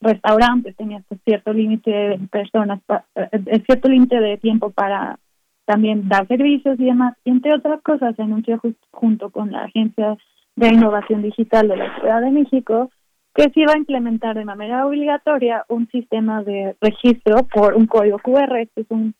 restaurantes 0.00 0.76
tenían 0.76 1.04
cierto 1.24 1.52
límite 1.52 1.90
de 1.90 2.18
personas, 2.30 2.80
eh, 3.14 3.62
cierto 3.66 3.88
límite 3.88 4.20
de 4.20 4.38
tiempo 4.38 4.70
para 4.70 5.18
también 5.66 6.08
dar 6.08 6.26
servicios 6.28 6.78
y 6.78 6.84
demás. 6.84 7.14
Y 7.24 7.30
entre 7.30 7.54
otras 7.54 7.82
cosas, 7.82 8.14
se 8.16 8.22
anunció 8.22 8.60
junto 8.90 9.30
con 9.30 9.52
la 9.52 9.64
Agencia 9.64 10.16
de 10.54 10.68
Innovación 10.68 11.22
Digital 11.22 11.68
de 11.68 11.76
la 11.76 11.98
Ciudad 11.98 12.22
de 12.22 12.30
México 12.30 12.90
que 13.34 13.50
se 13.50 13.60
iba 13.60 13.74
a 13.74 13.78
implementar 13.78 14.34
de 14.34 14.46
manera 14.46 14.86
obligatoria 14.86 15.66
un 15.68 15.86
sistema 15.88 16.42
de 16.42 16.74
registro 16.80 17.46
por 17.52 17.74
un 17.74 17.86
código 17.86 18.18
QR, 18.18 18.66
que 18.74 18.80
es 18.80 18.86
un, 18.88 19.14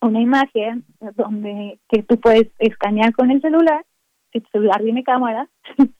una 0.00 0.22
imagen 0.22 0.84
donde 1.16 1.78
que 1.90 2.02
tú 2.02 2.18
puedes 2.18 2.48
escanear 2.58 3.12
con 3.12 3.30
el 3.30 3.42
celular, 3.42 3.84
si 4.32 4.40
tu 4.40 4.48
celular 4.50 4.80
tiene 4.80 5.04
cámara, 5.04 5.50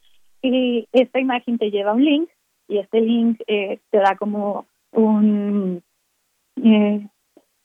y 0.42 0.88
esta 0.92 1.20
imagen 1.20 1.58
te 1.58 1.70
lleva 1.70 1.90
a 1.90 1.94
un 1.94 2.04
link 2.04 2.30
y 2.70 2.78
este 2.78 3.00
link 3.00 3.40
eh, 3.46 3.80
te 3.90 3.98
da 3.98 4.16
como 4.16 4.66
un 4.92 5.82
eh, 6.56 7.06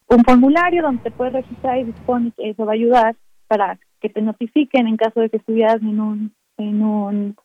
un 0.08 0.24
formulario 0.24 0.84
donde 0.84 1.04
te 1.04 1.12
puedes 1.12 1.34
registrar 1.34 1.80
y 1.80 1.86
supone 1.94 2.32
que 2.36 2.50
eso 2.50 2.66
va 2.66 2.72
a 2.72 2.76
ayudar 2.76 3.16
para 3.48 3.80
que 4.02 4.10
te 4.10 4.22
notifiquen 4.22 4.88
en 4.88 4.98
caso 4.98 5.20
de 5.20 5.30
que 5.30 5.38
estuvieras 5.38 5.82
en 5.82 6.00
un 6.00 6.34
en 6.58 6.84
un 6.84 7.36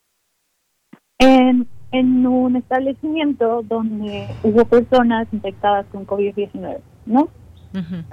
en, 1.18 1.68
en 1.92 2.26
un 2.26 2.56
establecimiento 2.56 3.62
donde 3.62 4.26
hubo 4.42 4.64
personas 4.64 5.28
infectadas 5.32 5.86
con 5.86 6.06
COVID-19, 6.06 6.78
¿no? 7.04 7.28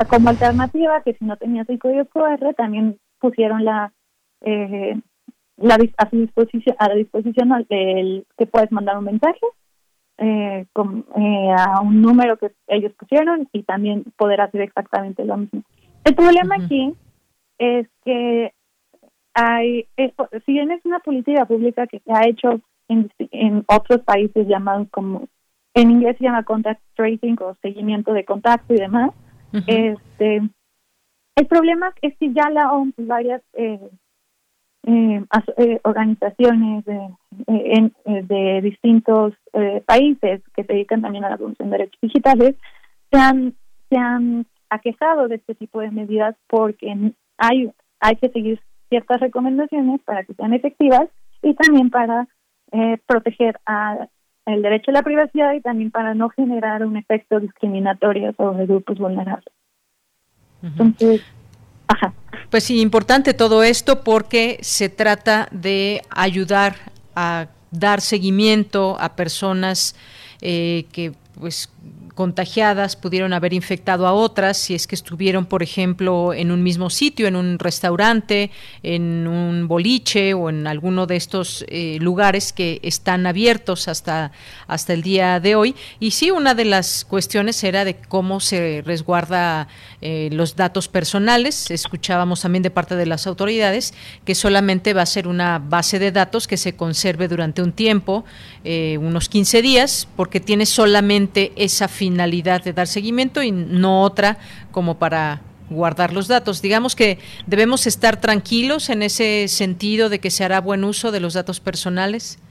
Como 0.09 0.29
alternativa, 0.29 1.01
que 1.03 1.13
si 1.13 1.25
no 1.25 1.37
tenías 1.37 1.67
el 1.69 1.79
código 1.79 2.05
QR, 2.05 2.53
también 2.55 2.99
pusieron 3.19 3.63
la 3.63 3.93
eh, 4.41 4.99
la 5.57 5.77
a 5.97 6.09
su 6.09 6.17
disposición 6.17 6.75
a 6.79 6.89
la 6.89 6.95
disposición 6.95 7.49
del 7.69 8.25
que 8.37 8.45
puedes 8.45 8.71
mandar 8.71 8.97
un 8.97 9.05
mensaje 9.05 9.45
eh, 10.19 10.65
con, 10.73 11.05
eh, 11.15 11.55
a 11.57 11.81
un 11.81 12.01
número 12.01 12.37
que 12.37 12.51
ellos 12.67 12.93
pusieron 12.93 13.47
y 13.51 13.63
también 13.63 14.05
poder 14.17 14.41
hacer 14.41 14.61
exactamente 14.61 15.25
lo 15.25 15.37
mismo. 15.37 15.63
El 16.03 16.15
problema 16.15 16.55
aquí 16.55 16.93
es 17.57 17.87
que 18.05 18.53
hay, 19.33 19.87
si 20.45 20.53
bien 20.53 20.71
es 20.71 20.83
una 20.85 20.99
política 20.99 21.45
pública 21.45 21.85
que 21.85 21.99
se 21.99 22.11
ha 22.11 22.27
hecho 22.27 22.61
en, 22.87 23.11
en 23.31 23.63
otros 23.67 24.01
países 24.01 24.47
llamados 24.47 24.87
como, 24.89 25.27
en 25.73 25.91
inglés 25.91 26.17
se 26.17 26.23
llama 26.23 26.43
contact 26.43 26.81
tracing 26.95 27.37
o 27.41 27.55
seguimiento 27.61 28.13
de 28.13 28.25
contacto 28.25 28.73
y 28.73 28.77
demás, 28.77 29.11
este 29.67 30.41
el 31.37 31.45
problema 31.45 31.93
es 32.01 32.17
que 32.17 32.33
ya 32.33 32.49
la 32.49 32.71
OMS, 32.73 32.95
varias 32.97 33.43
eh, 33.53 33.79
eh, 34.89 35.21
eh, 35.57 35.79
organizaciones 35.83 36.85
de, 36.85 37.09
eh, 37.47 37.91
eh, 38.05 38.23
de 38.23 38.61
distintos 38.61 39.33
países 39.85 40.41
que 40.55 40.63
se 40.63 40.73
dedican 40.73 41.01
también 41.01 41.25
a 41.25 41.29
la 41.29 41.38
promoción 41.38 41.69
de 41.69 41.77
derechos 41.77 41.99
digitales 41.99 42.55
se 43.11 43.17
han, 43.19 43.53
se 43.89 43.97
han 43.97 44.45
aquejado 44.69 45.27
de 45.27 45.35
este 45.35 45.55
tipo 45.55 45.81
de 45.81 45.91
medidas 45.91 46.35
porque 46.47 47.11
hay, 47.38 47.71
hay 47.99 48.15
que 48.15 48.29
seguir 48.29 48.61
ciertas 48.88 49.19
recomendaciones 49.19 49.99
para 50.03 50.23
que 50.23 50.35
sean 50.35 50.53
efectivas 50.53 51.09
y 51.41 51.53
también 51.55 51.89
para 51.89 52.27
proteger 53.07 53.59
a 53.65 54.07
el 54.45 54.61
derecho 54.61 54.91
a 54.91 54.93
la 54.93 55.03
privacidad 55.03 55.53
y 55.53 55.61
también 55.61 55.91
para 55.91 56.13
no 56.13 56.29
generar 56.29 56.85
un 56.85 56.95
efecto 56.95 57.39
discriminatorio 57.39 58.33
sobre 58.33 58.65
grupos 58.65 58.97
vulnerables. 58.99 59.53
Entonces, 60.61 61.25
ajá. 61.88 62.13
Pues 62.49 62.63
sí, 62.63 62.79
importante 62.79 63.33
todo 63.33 63.63
esto 63.63 64.03
porque 64.03 64.59
se 64.61 64.89
trata 64.89 65.49
de 65.51 66.01
ayudar 66.09 66.75
a 67.15 67.47
dar 67.71 68.01
seguimiento 68.01 68.97
a 68.99 69.15
personas 69.15 69.95
eh, 70.41 70.85
que 70.91 71.13
pues 71.39 71.69
contagiadas 72.18 72.95
pudieron 72.95 73.32
haber 73.32 73.53
infectado 73.53 74.07
a 74.07 74.11
otras 74.11 74.57
si 74.57 74.74
es 74.74 74.88
que 74.88 74.95
estuvieron, 74.95 75.45
por 75.45 75.61
ejemplo, 75.61 76.34
en 76.34 76.51
un 76.51 76.63
mismo 76.63 76.89
sitio, 76.89 77.28
en 77.28 77.36
un 77.36 77.59
restaurante, 77.59 78.49
en 78.82 79.28
un 79.28 79.68
boliche 79.68 80.34
o 80.34 80.49
en 80.49 80.65
alguno 80.65 81.05
de 81.05 81.15
estos 81.15 81.63
eh, 81.68 81.99
lugares 82.01 82.53
que 82.53 82.80
están 82.82 83.28
abiertos 83.28 83.88
hasta, 83.88 84.32
hasta 84.65 84.93
el 84.93 85.03
día 85.03 85.39
de 85.39 85.53
hoy. 85.53 85.76
Y 85.99 86.09
sí, 86.09 86.32
una 86.32 86.55
de 86.55 86.65
las 86.65 87.05
cuestiones 87.05 87.63
era 87.63 87.86
de 87.86 87.95
cómo 87.95 88.39
se 88.39 88.82
resguarda 88.84 89.68
eh, 90.01 90.30
los 90.32 90.55
datos 90.55 90.88
personales. 90.88 91.70
Escuchábamos 91.70 92.41
también 92.41 92.63
de 92.63 92.72
parte 92.72 92.95
de 92.95 93.05
las 93.05 93.28
autoridades 93.28 93.93
que 94.26 94.34
solamente 94.34 94.95
va 94.95 95.03
a 95.03 95.05
ser 95.05 95.28
una 95.28 95.59
base 95.59 95.99
de 95.99 96.11
datos 96.11 96.47
que 96.47 96.57
se 96.57 96.76
conserve 96.76 97.28
durante 97.28 97.61
un 97.61 97.74
tiempo, 97.74 98.26
eh, 98.63 98.97
unos 98.99 99.30
15 99.30 99.61
días, 99.61 100.07
porque 100.15 100.39
tiene 100.39 100.65
solamente 100.65 101.51
esa 101.55 101.88
finalidad 101.88 102.06
finalidad 102.07 102.63
de 102.63 102.71
dar 102.71 102.87
seguimiento 102.87 103.43
y 103.43 103.51
no 103.51 104.01
otra 104.01 104.37
como 104.71 104.97
para 104.97 105.41
guardar 105.69 106.13
los 106.13 106.29
datos. 106.29 106.61
Digamos 106.61 106.95
que 106.95 107.17
debemos 107.45 107.85
estar 107.85 108.21
tranquilos 108.21 108.89
en 108.89 109.01
ese 109.01 109.49
sentido 109.49 110.07
de 110.07 110.19
que 110.19 110.29
se 110.29 110.45
hará 110.45 110.61
buen 110.61 110.85
uso 110.85 111.11
de 111.11 111.19
los 111.19 111.33
datos 111.33 111.59
personales. 111.59 112.41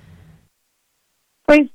Pues 1.46 1.70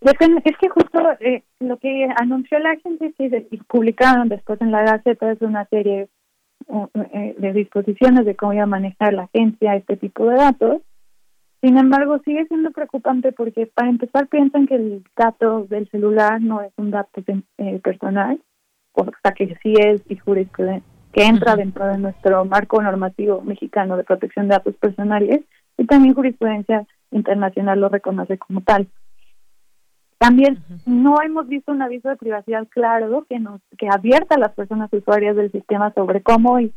es 0.00 0.56
que 0.60 0.68
justo 0.68 0.98
eh, 1.20 1.44
lo 1.60 1.76
que 1.78 2.08
anunció 2.16 2.58
la 2.58 2.72
agencia 2.72 3.12
y 3.50 3.56
publicaron 3.68 4.28
después 4.28 4.60
en 4.60 4.72
la 4.72 4.82
Gaceta 4.82 5.30
es 5.30 5.40
una 5.42 5.64
serie 5.66 6.08
eh, 7.14 7.34
de 7.38 7.52
disposiciones 7.52 8.26
de 8.26 8.34
cómo 8.34 8.54
iba 8.54 8.64
a 8.64 8.76
manejar 8.78 9.14
la 9.14 9.28
agencia 9.32 9.76
este 9.76 9.96
tipo 9.96 10.26
de 10.26 10.36
datos 10.36 10.82
sin 11.62 11.78
embargo, 11.78 12.18
sigue 12.24 12.44
siendo 12.48 12.72
preocupante 12.72 13.30
porque 13.30 13.66
para 13.68 13.88
empezar 13.88 14.26
piensan 14.26 14.66
que 14.66 14.74
el 14.74 15.04
dato 15.16 15.64
del 15.66 15.88
celular 15.90 16.40
no 16.40 16.60
es 16.60 16.72
un 16.76 16.90
dato 16.90 17.22
eh, 17.58 17.78
personal, 17.78 18.42
o 18.94 19.04
sea 19.22 19.32
que 19.32 19.56
sí 19.62 19.72
es 19.78 20.02
y 20.08 20.18
que 21.12 21.24
entra 21.24 21.54
dentro 21.54 21.86
de 21.86 21.98
nuestro 21.98 22.44
marco 22.44 22.82
normativo 22.82 23.42
mexicano 23.42 23.96
de 23.96 24.02
protección 24.02 24.48
de 24.48 24.54
datos 24.54 24.74
personales 24.74 25.44
y 25.78 25.86
también 25.86 26.14
jurisprudencia 26.14 26.84
internacional 27.12 27.78
lo 27.78 27.88
reconoce 27.88 28.38
como 28.38 28.62
tal. 28.62 28.88
También 30.18 30.58
no 30.84 31.22
hemos 31.22 31.46
visto 31.46 31.70
un 31.70 31.82
aviso 31.82 32.08
de 32.08 32.16
privacidad 32.16 32.66
claro 32.70 33.24
que 33.28 33.38
nos 33.38 33.60
que 33.78 33.86
advierta 33.88 34.34
a 34.34 34.38
las 34.38 34.52
personas 34.52 34.92
usuarias 34.92 35.36
del 35.36 35.52
sistema 35.52 35.92
sobre 35.92 36.22
cómo 36.22 36.58
y 36.58 36.72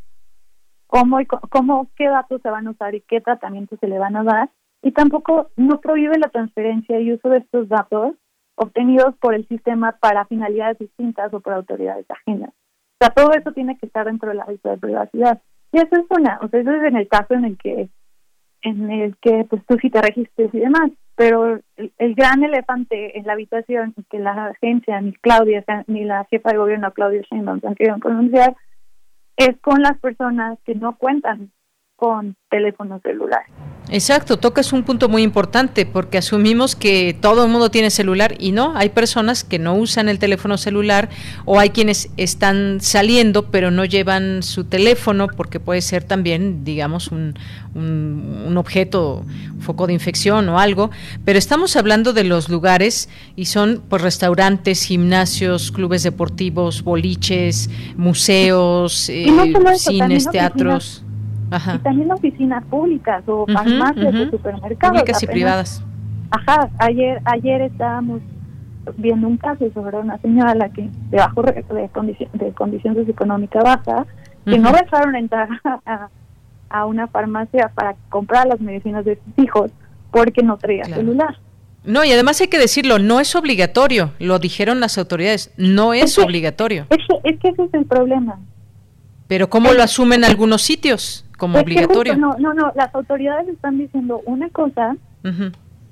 cómo 0.85 1.21
y 1.21 1.25
cómo 1.25 1.87
qué 1.95 2.07
datos 2.07 2.39
se 2.43 2.51
van 2.51 2.67
a 2.67 2.71
usar 2.71 2.93
y 2.93 3.01
qué 3.01 3.19
tratamientos 3.19 3.79
se 3.79 3.87
le 3.87 3.97
van 3.97 4.15
a 4.15 4.23
dar 4.23 4.49
y 4.85 4.91
tampoco 4.91 5.49
no 5.57 5.81
prohíbe 5.81 6.19
la 6.19 6.29
transferencia 6.29 6.99
y 6.99 7.11
uso 7.11 7.27
de 7.29 7.39
estos 7.39 7.67
datos 7.67 8.13
obtenidos 8.53 9.15
por 9.19 9.33
el 9.33 9.47
sistema 9.47 9.97
para 9.99 10.25
finalidades 10.25 10.77
distintas 10.77 11.33
o 11.33 11.39
por 11.39 11.53
autoridades 11.53 12.05
ajenas. 12.07 12.51
O 12.51 12.97
sea, 12.99 13.09
todo 13.09 13.33
eso 13.33 13.51
tiene 13.51 13.79
que 13.79 13.87
estar 13.87 14.05
dentro 14.05 14.29
de 14.29 14.35
la 14.35 14.45
lista 14.45 14.69
de 14.69 14.77
privacidad. 14.77 15.41
Y 15.71 15.79
eso 15.79 15.95
es 15.95 16.05
una, 16.11 16.37
o 16.39 16.49
sea, 16.49 16.59
eso 16.59 16.71
es 16.71 16.83
en 16.83 16.97
el 16.97 17.07
caso 17.07 17.33
en 17.33 17.45
el 17.45 17.57
que 17.57 17.89
en 18.61 18.91
el 18.91 19.17
que 19.17 19.45
pues 19.49 19.63
tú 19.67 19.75
sí 19.81 19.89
te 19.89 20.01
registres 20.03 20.53
y 20.53 20.59
demás, 20.59 20.91
pero 21.15 21.59
el, 21.77 22.15
gran 22.15 22.43
elefante 22.43 23.17
en 23.17 23.25
la 23.25 23.33
habitación 23.33 23.95
que 24.11 24.19
la 24.19 24.47
agencia, 24.49 25.01
ni 25.01 25.13
Claudia, 25.13 25.63
ni 25.87 26.03
la 26.03 26.25
jefa 26.29 26.51
de 26.51 26.57
gobierno 26.57 26.91
Claudia 26.93 27.23
Sheinbaum 27.23 27.59
han 27.65 27.73
querido 27.73 27.97
pronunciar, 27.97 28.55
es 29.35 29.57
con 29.61 29.81
las 29.81 29.97
personas 29.97 30.59
que 30.63 30.75
no 30.75 30.95
cuentan 30.95 31.51
con 31.95 32.35
teléfono 32.49 32.99
celular. 33.01 33.43
Exacto, 33.89 34.37
tocas 34.37 34.73
un 34.73 34.83
punto 34.83 35.09
muy 35.09 35.21
importante 35.21 35.85
porque 35.85 36.17
asumimos 36.17 36.75
que 36.75 37.15
todo 37.19 37.45
el 37.45 37.51
mundo 37.51 37.69
tiene 37.69 37.91
celular 37.91 38.33
y 38.39 38.51
no, 38.51 38.75
hay 38.75 38.89
personas 38.89 39.43
que 39.43 39.59
no 39.59 39.75
usan 39.75 40.09
el 40.09 40.17
teléfono 40.17 40.57
celular 40.57 41.09
o 41.45 41.59
hay 41.59 41.69
quienes 41.69 42.09
están 42.17 42.81
saliendo 42.81 43.51
pero 43.51 43.69
no 43.69 43.85
llevan 43.85 44.41
su 44.41 44.63
teléfono 44.63 45.27
porque 45.27 45.59
puede 45.59 45.81
ser 45.81 46.03
también, 46.03 46.63
digamos, 46.63 47.09
un, 47.09 47.35
un, 47.75 48.57
objeto, 48.57 49.23
foco 49.59 49.85
de 49.85 49.93
infección 49.93 50.49
o 50.49 50.59
algo, 50.59 50.89
pero 51.23 51.37
estamos 51.37 51.75
hablando 51.75 52.11
de 52.13 52.23
los 52.23 52.49
lugares 52.49 53.09
y 53.35 53.45
son 53.45 53.83
pues 53.87 54.01
restaurantes, 54.01 54.83
gimnasios, 54.83 55.71
clubes 55.71 56.01
deportivos, 56.01 56.83
boliches, 56.83 57.69
museos, 57.97 59.09
eh, 59.09 59.27
cines, 59.77 60.27
teatros. 60.29 61.04
Y 61.51 61.77
también 61.79 62.11
oficinas 62.11 62.63
públicas 62.65 63.23
o 63.27 63.45
farmacias 63.45 64.15
o 64.15 64.29
supermercados. 64.31 64.99
Públicas 64.99 65.23
y 65.23 65.27
privadas. 65.27 65.83
Ajá, 66.31 66.69
ayer, 66.79 67.21
ayer 67.25 67.61
estábamos 67.61 68.21
viendo 68.97 69.27
un 69.27 69.37
caso 69.37 69.65
sobre 69.73 69.97
una 69.97 70.17
señora 70.19 70.51
a 70.51 70.55
la 70.55 70.69
que 70.69 70.89
de 71.09 71.17
bajo 71.17 71.41
de, 71.43 71.89
condición, 71.89 72.29
de 72.33 72.51
condición 72.51 72.95
socioeconómica 72.95 73.61
baja 73.61 74.05
que 74.45 74.59
no 74.59 74.71
dejaron 74.71 75.15
entrar 75.15 75.49
a, 75.85 76.09
a, 76.69 76.85
una 76.85 77.07
farmacia 77.07 77.71
para 77.73 77.95
comprar 78.09 78.47
las 78.47 78.59
medicinas 78.59 79.03
de 79.05 79.15
sus 79.15 79.43
hijos 79.43 79.71
porque 80.11 80.43
no 80.43 80.57
traía 80.57 80.85
celular. 80.85 81.39
No, 81.83 82.03
y 82.03 82.11
además 82.11 82.41
hay 82.41 82.47
que 82.47 82.57
decirlo, 82.57 82.99
no 82.99 83.19
es 83.19 83.35
obligatorio, 83.35 84.13
lo 84.19 84.39
dijeron 84.39 84.79
las 84.79 84.97
autoridades, 84.97 85.51
no 85.57 85.93
es, 85.93 86.17
obligatorio. 86.17 86.87
Es 86.89 86.97
que, 86.97 87.29
es 87.29 87.39
que 87.39 87.49
ese 87.49 87.63
es 87.63 87.73
el 87.73 87.85
problema. 87.85 88.39
Pero 89.27 89.49
¿cómo 89.49 89.73
lo 89.73 89.83
asumen 89.83 90.23
algunos 90.23 90.61
sitios? 90.61 91.24
Como 91.37 91.59
obligatorio. 91.59 92.17
no, 92.17 92.35
no, 92.37 92.53
no, 92.53 92.71
las 92.75 92.93
autoridades 92.93 93.47
están 93.47 93.77
diciendo 93.77 94.21
una 94.25 94.49
cosa, 94.49 94.95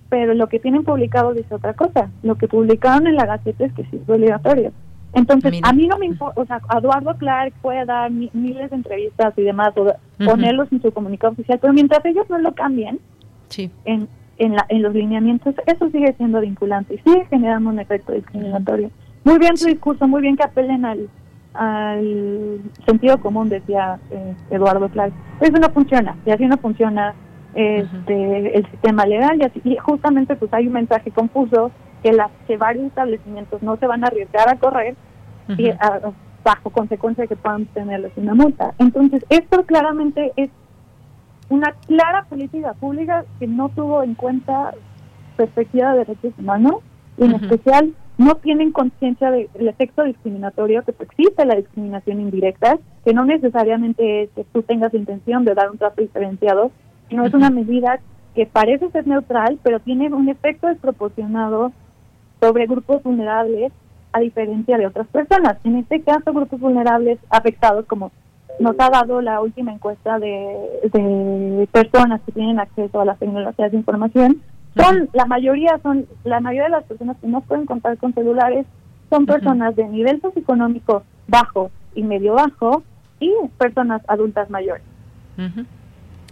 pero 0.10 0.34
lo 0.34 0.48
que 0.48 0.60
tienen 0.60 0.84
publicado 0.84 1.34
dice 1.34 1.56
otra 1.56 1.74
cosa. 1.74 2.10
Lo 2.22 2.36
que 2.36 2.48
publicaron 2.48 3.08
en 3.08 3.16
la 3.16 3.26
Gaceta 3.26 3.66
es 3.66 3.74
que 3.74 3.84
sí 3.86 4.00
es 4.02 4.10
obligatorio. 4.10 4.72
Entonces, 5.14 5.60
a 5.62 5.74
mí 5.74 5.88
no 5.88 5.98
me 6.00 6.08
importa, 6.08 6.42
o 6.42 6.46
sea, 6.46 6.60
Eduardo 6.76 7.16
Clark 7.18 7.54
puede 7.62 7.86
dar 7.86 8.10
miles 8.10 8.70
de 8.72 8.76
entrevistas 8.76 9.34
y 9.38 9.44
demás, 9.44 9.74
o 9.78 9.94
ponerlos 10.26 10.72
en 10.72 10.82
su 10.82 10.92
comunicado 10.92 11.34
oficial, 11.34 11.60
pero 11.62 11.72
mientras 11.72 12.04
ellos 12.06 12.28
no 12.30 12.40
lo 12.40 12.54
cambien 12.54 13.00
sí. 13.48 13.70
en, 13.86 14.08
en, 14.38 14.56
la, 14.56 14.66
en 14.70 14.82
los 14.82 14.94
lineamientos, 14.94 15.54
eso 15.68 15.90
sigue 15.92 16.14
siendo 16.18 16.42
vinculante 16.42 16.96
y 16.96 16.98
sigue 16.98 17.26
generando 17.26 17.70
un 17.70 17.80
efecto 17.80 18.12
discriminatorio. 18.12 18.90
Muy 19.24 19.38
bien 19.38 19.56
su 19.56 19.68
discurso, 19.68 20.08
muy 20.08 20.22
bien 20.22 20.36
que 20.36 20.44
apelen 20.44 20.84
al, 20.84 21.08
al 21.54 22.62
sentido 22.86 23.20
común, 23.20 23.50
decía 23.50 24.00
eh, 24.12 24.36
Eduardo 24.50 24.90
Clark. 24.90 25.14
Eso 25.40 25.58
no 25.60 25.70
funciona, 25.70 26.16
y 26.26 26.32
así 26.32 26.46
no 26.46 26.58
funciona 26.58 27.14
este, 27.54 28.58
el 28.58 28.66
sistema 28.72 29.06
legal, 29.06 29.40
y, 29.40 29.44
así, 29.44 29.78
justamente 29.78 30.36
pues 30.36 30.54
hay 30.54 30.68
un 30.68 30.74
mensaje 30.74 31.12
confuso 31.12 31.72
que, 32.02 32.14
las, 32.14 32.32
que 32.48 32.58
varios 32.58 32.86
establecimientos 32.86 33.62
no 33.62 33.78
se 33.78 33.88
van 33.88 34.04
a 34.04 34.08
arriesgar 34.08 34.50
a 34.50 34.58
correr 34.58 34.96
y 35.58 35.70
bajo 36.44 36.70
consecuencia 36.72 37.28
que 37.28 37.36
puedan 37.36 37.66
tenerles 37.68 38.12
una 38.18 38.34
multa. 38.34 38.74
Entonces, 38.78 39.26
esto 39.30 39.64
claramente 39.66 40.34
es 40.36 40.50
una 41.50 41.74
clara 41.88 42.26
política 42.26 42.74
pública 42.74 43.26
que 43.40 43.48
no 43.48 43.70
tuvo 43.70 44.04
en 44.04 44.16
cuenta 44.16 44.74
perspectiva 45.38 45.94
de 45.94 46.00
derechos 46.00 46.34
humanos, 46.38 46.76
y 47.18 47.26
en 47.26 47.36
especial 47.36 47.94
no 48.18 48.36
tienen 48.36 48.72
conciencia 48.72 49.32
del 49.32 49.68
efecto 49.68 50.04
discriminatorio, 50.04 50.84
que 50.84 50.94
existe 51.00 51.46
la 51.46 51.56
discriminación 51.56 52.22
indirecta, 52.22 52.78
que 53.04 53.14
no 53.14 53.26
necesariamente 53.26 54.24
es 54.24 54.30
que 54.32 54.44
tú 54.46 54.62
tengas 54.62 54.94
intención 54.94 55.46
de 55.46 55.56
dar 55.56 55.72
un 55.72 55.78
trato 55.78 56.02
diferenciado, 56.02 56.72
sino 57.10 57.26
es 57.26 57.34
una 57.34 57.50
medida 57.50 58.00
que 58.36 58.46
parece 58.46 58.90
ser 58.92 59.08
neutral, 59.08 59.60
pero 59.64 59.80
tiene 59.80 60.14
un 60.14 60.30
efecto 60.30 60.68
desproporcionado 60.68 61.72
sobre 62.40 62.68
grupos 62.68 63.02
vulnerables 63.04 63.72
a 64.12 64.20
diferencia 64.20 64.78
de 64.78 64.88
otras 64.88 65.08
personas. 65.08 65.58
En 65.64 65.78
este 65.78 66.02
caso, 66.02 66.34
grupos 66.34 66.60
vulnerables 66.60 67.20
afectados, 67.30 67.86
como 67.86 68.12
nos 68.60 68.76
ha 68.80 68.90
dado 68.90 69.22
la 69.22 69.42
última 69.42 69.74
encuesta 69.74 70.20
de, 70.20 70.90
de 70.94 71.68
personas 71.72 72.22
que 72.22 72.32
tienen 72.32 72.60
acceso 72.60 73.02
a 73.02 73.06
las 73.06 73.18
tecnologías 73.18 73.72
de 73.72 73.78
información, 73.78 74.42
son 74.76 75.10
la 75.14 75.26
mayoría 75.26 75.80
son 75.84 76.06
la 76.24 76.40
mayoría 76.40 76.66
de 76.66 76.70
las 76.72 76.84
personas 76.84 77.18
que 77.18 77.28
no 77.28 77.42
pueden 77.42 77.66
contar 77.66 77.98
con 77.98 78.14
celulares 78.14 78.66
son 79.10 79.26
personas 79.26 79.76
de 79.76 79.88
nivel 79.88 80.20
socioeconómico 80.22 81.04
bajo 81.28 81.70
y 81.94 82.04
medio 82.04 82.34
bajo 82.34 82.84
y 83.20 83.32
personas 83.58 84.02
adultas 84.08 84.50
mayores. 84.50 84.84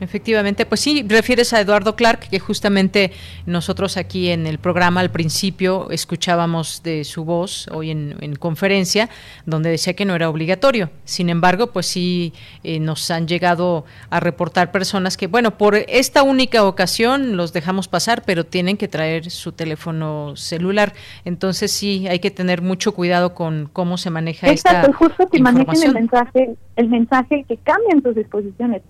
Efectivamente, 0.02 0.66
pues 0.66 0.82
sí, 0.82 1.06
refieres 1.08 1.54
a 1.54 1.62
Eduardo 1.62 1.96
Clark, 1.96 2.22
que 2.28 2.40
justamente 2.40 3.12
nosotros 3.46 3.98
aquí 3.98 4.30
en 4.30 4.48
el 4.48 4.58
programa 4.58 5.00
al 5.00 5.12
principio 5.12 5.92
escuchábamos 5.92 6.82
de 6.82 7.04
su 7.04 7.24
voz 7.24 7.68
hoy 7.72 7.92
en, 7.92 8.36
conferencia, 8.40 9.10
donde 9.46 9.70
decía 9.70 9.94
que 9.94 10.06
no 10.06 10.16
era 10.16 10.28
obligatorio. 10.28 10.90
Sin 11.04 11.30
embargo, 11.30 11.68
pues 11.68 11.86
sí 11.86 12.34
eh, 12.64 12.80
nos 12.80 13.12
han 13.12 13.28
llegado 13.28 13.86
a 14.10 14.20
reportar 14.20 14.72
personas 14.72 15.18
que, 15.18 15.28
bueno, 15.28 15.56
por 15.60 15.76
esta 15.76 16.24
única 16.24 16.64
ocasión 16.64 17.38
los 17.38 17.54
dejamos 17.54 17.88
pasar, 17.88 18.24
pero 18.26 18.44
tienen 18.44 18.78
que 18.78 18.88
traer 18.88 19.30
su 19.30 19.52
teléfono 19.52 20.36
celular. 20.36 20.94
Entonces 21.26 21.72
sí, 21.72 22.08
hay 22.08 22.18
que 22.18 22.32
tener 22.32 22.64
mucho 22.64 22.94
cuidado 22.94 23.36
con 23.36 23.70
cómo 23.72 24.00
se 24.00 24.10
maneja 24.10 24.50
Exacto, 24.50 24.90
esta 24.90 24.98
justo 24.98 25.28
que 25.28 25.40
manejen 25.40 25.84
el 25.84 25.94
mensaje, 25.94 26.56
el 26.76 26.90
mensaje 26.90 27.46
que 27.48 27.58
cambien 27.58 28.02
sus 28.02 28.16
disposiciones. 28.16 28.82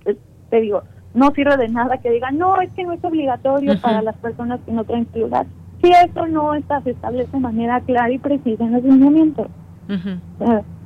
Te 0.50 0.62
digo, 0.62 0.84
no 1.14 1.32
sirve 1.32 1.58
de 1.58 1.70
nada 1.70 1.98
que 1.98 2.12
digan, 2.12 2.38
no, 2.38 2.60
es 2.62 2.72
que 2.72 2.84
no 2.84 2.94
es 2.94 3.04
obligatorio 3.04 3.80
para 3.82 4.02
las 4.02 4.16
personas 4.18 4.60
que 4.66 4.72
no 4.72 4.84
traen 4.84 5.08
celular. 5.12 5.46
Si 5.82 5.92
eso 5.92 6.28
no 6.28 6.54
está, 6.54 6.82
se 6.82 6.92
establece 6.92 7.32
de 7.32 7.40
manera 7.40 7.82
clara 7.82 8.12
y 8.12 8.20
precisa 8.20 8.64
en 8.64 8.74
los 8.74 8.84
lineamientos. 8.84 9.48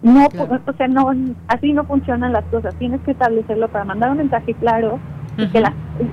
no, 0.02 0.26
o 0.26 0.74
sea, 0.74 0.88
no, 0.88 1.12
así 1.48 1.74
no 1.74 1.84
funcionan 1.84 2.34
las 2.34 2.46
cosas. 2.46 2.74
Tienes 2.76 3.02
que 3.02 3.12
establecerlo 3.12 3.68
para 3.68 3.86
mandar 3.86 4.12
un 4.12 4.18
mensaje 4.18 4.54
claro 4.56 5.00
y, 5.38 5.48
que 5.48 5.64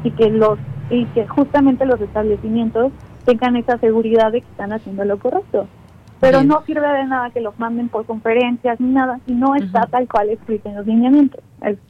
y 0.04 0.10
que 0.10 0.30
los 0.30 0.58
y 0.90 1.06
que 1.06 1.26
justamente 1.26 1.86
los 1.86 2.00
establecimientos 2.00 2.92
tengan 3.24 3.56
esa 3.56 3.78
seguridad 3.78 4.32
de 4.32 4.40
que 4.40 4.48
están 4.48 4.72
haciendo 4.72 5.04
lo 5.04 5.18
correcto 5.18 5.66
pero 6.22 6.44
no 6.44 6.62
sirve 6.64 6.86
de 6.86 7.04
nada 7.04 7.30
que 7.30 7.40
los 7.40 7.58
manden 7.58 7.88
por 7.88 8.06
conferencias 8.06 8.78
ni 8.78 8.92
nada 8.92 9.18
y 9.26 9.32
no 9.32 9.56
está 9.56 9.86
tal 9.86 10.06
cual 10.06 10.30
escrito 10.30 10.68
en 10.68 10.76
los 10.76 10.86
lineamientos. 10.86 11.42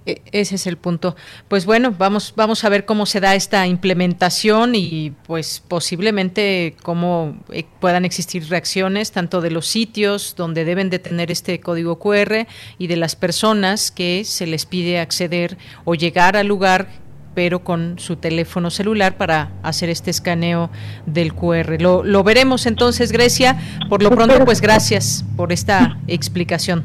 E, 0.07 0.23
ese 0.33 0.55
es 0.55 0.67
el 0.67 0.79
punto. 0.79 1.17
Pues 1.49 1.67
bueno, 1.67 1.95
vamos 1.99 2.33
vamos 2.35 2.65
a 2.65 2.71
ver 2.71 2.87
cómo 2.87 3.05
se 3.05 3.21
da 3.21 3.35
esta 3.35 3.67
implementación 3.67 4.75
y 4.75 5.13
pues 5.27 5.61
posiblemente 5.61 6.77
cómo 6.83 7.37
eh, 7.51 7.65
puedan 7.79 8.07
existir 8.07 8.49
reacciones 8.49 9.13
tanto 9.13 9.43
de 9.43 9.51
los 9.51 9.67
sitios 9.67 10.35
donde 10.35 10.65
deben 10.65 10.89
de 10.89 10.99
tener 10.99 11.31
este 11.31 11.61
código 11.61 11.99
QR 11.99 12.47
y 12.79 12.87
de 12.87 12.97
las 12.97 13.17
personas 13.17 13.91
que 13.91 14.25
se 14.25 14.47
les 14.47 14.65
pide 14.65 14.99
acceder 14.99 15.59
o 15.85 15.95
llegar 15.95 16.39
al 16.39 16.47
lugar 16.47 16.89
pero 17.35 17.65
con 17.65 17.99
su 17.99 18.17
teléfono 18.17 18.71
celular 18.71 19.17
para 19.17 19.51
hacer 19.63 19.89
este 19.89 20.11
escaneo 20.11 20.71
del 21.07 21.35
QR. 21.35 21.81
Lo, 21.81 22.03
lo 22.05 22.23
veremos 22.25 22.67
entonces, 22.67 23.13
Grecia. 23.13 23.59
Por 23.89 24.03
lo 24.03 24.11
pronto, 24.11 24.45
pues 24.45 24.61
gracias 24.61 25.25
por 25.37 25.53
esta 25.53 25.99
explicación. 26.07 26.85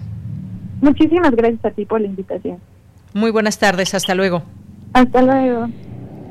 Muchísimas 0.81 1.31
gracias 1.31 1.65
a 1.65 1.71
ti 1.71 1.85
por 1.85 2.01
la 2.01 2.07
invitación. 2.07 2.59
Muy 3.13 3.31
buenas 3.31 3.57
tardes, 3.57 3.93
hasta 3.93 4.13
luego. 4.15 4.43
Hasta 4.93 5.21
luego. 5.21 5.67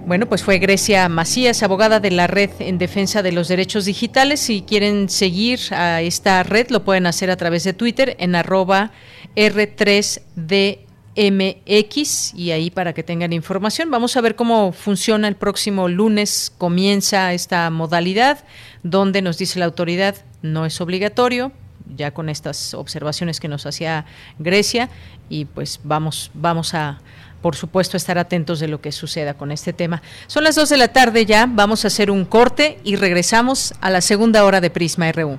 Bueno, 0.06 0.26
pues 0.26 0.44
fue 0.44 0.58
Grecia 0.58 1.08
Macías, 1.08 1.64
abogada 1.64 1.98
de 1.98 2.12
la 2.12 2.28
Red 2.28 2.50
en 2.60 2.78
Defensa 2.78 3.22
de 3.22 3.32
los 3.32 3.48
Derechos 3.48 3.86
Digitales. 3.86 4.38
Si 4.38 4.62
quieren 4.62 5.08
seguir 5.08 5.58
a 5.72 6.00
esta 6.00 6.44
red, 6.44 6.68
lo 6.70 6.84
pueden 6.84 7.06
hacer 7.06 7.28
a 7.28 7.36
través 7.36 7.64
de 7.64 7.72
Twitter 7.72 8.16
en 8.20 8.36
arroba 8.36 8.92
R3D 9.34 10.85
MX 11.16 12.34
y 12.34 12.50
ahí 12.50 12.70
para 12.70 12.92
que 12.92 13.02
tengan 13.02 13.32
información. 13.32 13.90
Vamos 13.90 14.16
a 14.16 14.20
ver 14.20 14.36
cómo 14.36 14.72
funciona 14.72 15.28
el 15.28 15.36
próximo 15.36 15.88
lunes. 15.88 16.52
Comienza 16.56 17.32
esta 17.32 17.68
modalidad 17.70 18.44
donde 18.82 19.22
nos 19.22 19.38
dice 19.38 19.58
la 19.58 19.64
autoridad 19.64 20.16
no 20.42 20.66
es 20.66 20.80
obligatorio, 20.80 21.52
ya 21.96 22.12
con 22.12 22.28
estas 22.28 22.74
observaciones 22.74 23.40
que 23.40 23.48
nos 23.48 23.66
hacía 23.66 24.04
Grecia 24.38 24.90
y 25.28 25.44
pues 25.46 25.80
vamos 25.82 26.30
vamos 26.34 26.74
a 26.74 27.00
por 27.42 27.54
supuesto 27.54 27.96
estar 27.96 28.18
atentos 28.18 28.60
de 28.60 28.68
lo 28.68 28.80
que 28.80 28.92
suceda 28.92 29.34
con 29.34 29.52
este 29.52 29.72
tema. 29.72 30.02
Son 30.26 30.42
las 30.42 30.56
2 30.56 30.68
de 30.68 30.76
la 30.78 30.88
tarde 30.88 31.26
ya, 31.26 31.46
vamos 31.48 31.84
a 31.84 31.88
hacer 31.88 32.10
un 32.10 32.24
corte 32.24 32.80
y 32.82 32.96
regresamos 32.96 33.74
a 33.80 33.90
la 33.90 34.00
segunda 34.00 34.44
hora 34.44 34.60
de 34.60 34.70
Prisma 34.70 35.10
RU. 35.12 35.38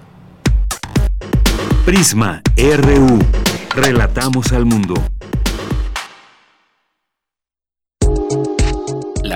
Prisma 1.86 2.42
RU. 2.56 3.20
Relatamos 3.76 4.52
al 4.54 4.66
mundo. 4.66 4.96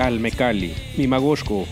Calme 0.00 0.30
Cali, 0.30 0.74
Mimagoshko, 0.96 1.66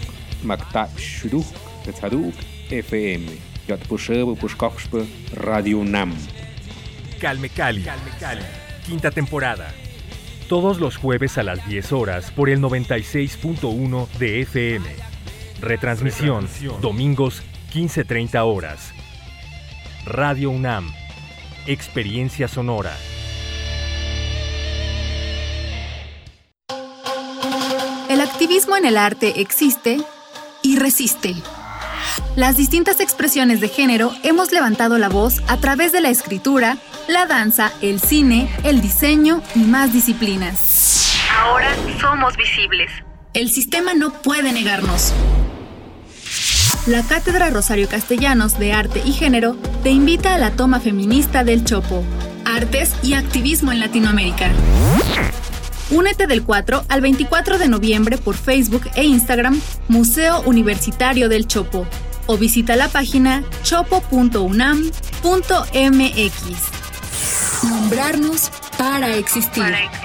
Makta 0.45 0.87
Shuduk, 0.99 1.47
Tetzaduk, 1.83 2.35
FM, 2.68 3.26
Yatpushebo 3.66 4.37
Pushkoxpe, 4.37 5.07
Radio 5.33 5.83
Nam. 5.83 6.14
Calme 7.18 7.49
Cali, 7.49 7.83
Calme 7.83 8.11
Cali, 8.20 8.43
quinta 8.87 9.11
temporada. 9.11 9.72
Todos 10.47 10.79
los 10.79 10.99
jueves 10.99 11.39
a 11.39 11.43
las 11.43 11.66
10 11.66 11.93
horas 11.93 12.31
por 12.31 12.51
el 12.51 12.61
96.1 12.61 14.09
de 14.18 14.43
FM. 14.43 14.85
Retransmisión, 15.62 16.43
Retransmisión, 16.43 16.83
domingos 16.83 17.43
15.30 17.72 18.43
horas. 18.45 18.93
Radio 20.05 20.51
UNAM, 20.51 20.93
Experiencia 21.66 22.47
Sonora. 22.47 22.93
Activismo 28.39 28.76
en 28.76 28.84
el 28.84 28.97
arte 28.97 29.41
existe 29.41 29.99
y 30.62 30.78
resiste. 30.78 31.34
Las 32.36 32.57
distintas 32.57 33.01
expresiones 33.01 33.61
de 33.61 33.68
género 33.68 34.12
hemos 34.22 34.53
levantado 34.53 34.97
la 34.97 35.09
voz 35.09 35.43
a 35.49 35.57
través 35.57 35.91
de 35.91 36.01
la 36.01 36.11
escritura, 36.11 36.78
la 37.09 37.26
danza, 37.26 37.72
el 37.82 38.01
cine, 38.01 38.49
el 38.62 38.80
diseño 38.80 39.43
y 39.57 39.64
más 39.64 39.93
disciplinas. 39.93 41.16
Ahora 41.36 41.74
somos 42.01 42.36
visibles. 42.36 42.93
El 43.34 43.51
sistema 43.51 43.95
no 43.95 44.12
puede 44.12 44.53
negarnos. 44.53 45.12
La 46.86 47.03
Cátedra 47.03 47.51
Rosario 47.51 47.89
Castellanos 47.89 48.57
de 48.57 48.72
Arte 48.72 49.03
y 49.05 49.14
Género 49.14 49.57
te 49.82 49.91
invita 49.91 50.36
a 50.36 50.39
la 50.39 50.53
toma 50.53 50.78
feminista 50.78 51.43
del 51.43 51.64
Chopo, 51.64 52.05
Artes 52.45 52.95
y 53.03 53.14
Activismo 53.14 53.72
en 53.72 53.80
Latinoamérica. 53.80 54.53
Únete 55.91 56.26
del 56.26 56.45
4 56.45 56.84
al 56.89 57.01
24 57.01 57.59
de 57.59 57.68
noviembre 57.68 58.18
por 58.18 58.36
Facebook 58.36 58.82
e 58.95 59.05
Instagram 59.05 59.61
Museo 59.89 60.43
Universitario 60.43 61.28
del 61.28 61.47
Chopo 61.47 61.86
o 62.26 62.36
visita 62.36 62.76
la 62.76 62.89
página 62.89 63.43
chopo.unam.mx. 63.62 64.93
Nombrarnos 67.64 68.51
para 68.76 69.16
existir. 69.16 69.62
para 69.62 69.82
existir. 69.82 69.99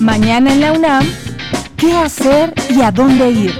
Mañana 0.00 0.52
en 0.52 0.60
la 0.60 0.72
UNAM, 0.72 1.06
¿qué 1.76 1.92
hacer 1.92 2.52
y 2.68 2.82
a 2.82 2.90
dónde 2.90 3.30
ir? 3.30 3.56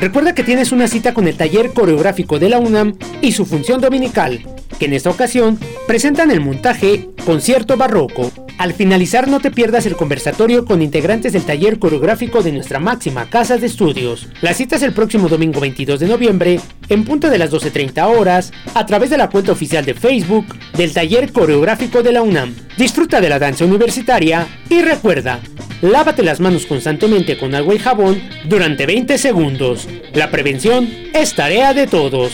Recuerda 0.00 0.34
que 0.34 0.44
tienes 0.44 0.72
una 0.72 0.88
cita 0.88 1.14
con 1.14 1.28
el 1.28 1.36
taller 1.36 1.72
coreográfico 1.72 2.38
de 2.38 2.48
la 2.48 2.58
UNAM 2.58 2.94
y 3.22 3.32
su 3.32 3.46
función 3.46 3.80
dominical, 3.80 4.40
que 4.78 4.86
en 4.86 4.92
esta 4.92 5.10
ocasión 5.10 5.58
presentan 5.86 6.30
el 6.30 6.40
montaje 6.40 7.08
Concierto 7.24 7.76
Barroco. 7.76 8.30
Al 8.58 8.72
finalizar 8.72 9.26
no 9.26 9.40
te 9.40 9.50
pierdas 9.50 9.84
el 9.86 9.96
conversatorio 9.96 10.64
con 10.64 10.80
integrantes 10.82 11.32
del 11.32 11.44
taller 11.44 11.78
coreográfico 11.78 12.42
de 12.42 12.52
nuestra 12.52 12.78
máxima 12.78 13.28
casa 13.28 13.56
de 13.56 13.66
estudios. 13.66 14.28
La 14.42 14.54
cita 14.54 14.76
es 14.76 14.82
el 14.82 14.92
próximo 14.92 15.28
domingo 15.28 15.60
22 15.60 15.98
de 15.98 16.06
noviembre, 16.06 16.60
en 16.88 17.04
punto 17.04 17.30
de 17.30 17.38
las 17.38 17.50
12.30 17.50 18.16
horas, 18.16 18.52
a 18.74 18.86
través 18.86 19.10
de 19.10 19.16
la 19.16 19.28
cuenta 19.28 19.52
oficial 19.52 19.84
de 19.84 19.94
Facebook 19.94 20.46
del 20.76 20.92
taller 20.92 21.32
coreográfico 21.32 22.02
de 22.02 22.12
la 22.12 22.22
UNAM. 22.22 22.54
Disfruta 22.76 23.20
de 23.20 23.28
la 23.28 23.38
danza 23.38 23.64
universitaria 23.64 24.46
y 24.68 24.82
recuerda, 24.82 25.40
lávate 25.82 26.22
las 26.22 26.40
manos 26.40 26.66
constantemente 26.66 27.36
con 27.36 27.54
agua 27.54 27.74
y 27.74 27.78
jabón 27.78 28.22
durante 28.44 28.86
20 28.86 29.18
segundos. 29.18 29.83
La 30.12 30.30
prevención 30.30 30.88
es 31.12 31.34
tarea 31.34 31.74
de 31.74 31.86
todos. 31.86 32.32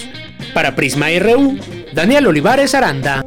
Para 0.55 0.75
Prisma 0.75 1.07
RU, 1.19 1.59
Daniel 1.93 2.27
Olivares 2.27 2.75
Aranda. 2.75 3.25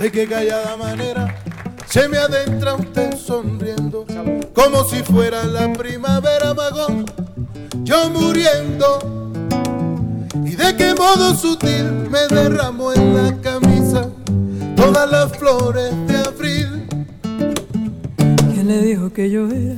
De 0.00 0.12
qué 0.12 0.28
callada 0.28 0.76
manera 0.76 1.34
se 1.88 2.06
me 2.06 2.18
adentra 2.18 2.74
usted 2.74 3.16
sonriendo, 3.16 4.06
como 4.54 4.84
si 4.84 5.02
fuera 5.02 5.42
la 5.44 5.72
primavera 5.72 6.52
vagón, 6.52 7.06
yo 7.82 8.10
muriendo. 8.10 9.47
Y 10.44 10.56
de 10.56 10.76
qué 10.76 10.94
modo 10.94 11.34
sutil 11.34 11.84
me 12.10 12.26
derramó 12.34 12.92
en 12.92 13.14
la 13.14 13.40
camisa 13.40 14.08
todas 14.76 15.10
las 15.10 15.36
flores 15.36 15.92
de 16.06 16.16
abril 16.18 16.78
le 18.68 18.82
dijo 18.82 19.10
que 19.10 19.30
yo 19.30 19.48
era 19.48 19.76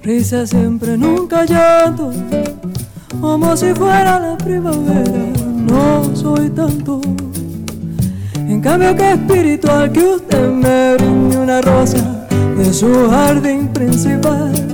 risa 0.00 0.46
siempre, 0.46 0.96
nunca 0.96 1.44
llanto, 1.44 2.12
como 3.20 3.56
si 3.56 3.74
fuera 3.74 4.20
la 4.20 4.38
primavera, 4.38 5.24
no 5.56 6.14
soy 6.14 6.48
tanto. 6.50 7.00
En 8.36 8.60
cambio 8.60 8.94
que 8.94 9.12
espiritual 9.12 9.90
que 9.90 10.04
usted 10.04 10.48
me 10.50 10.94
brinde 10.94 11.36
una 11.36 11.60
rosa 11.60 12.28
de 12.56 12.72
su 12.72 13.10
jardín 13.10 13.68
principal. 13.72 14.67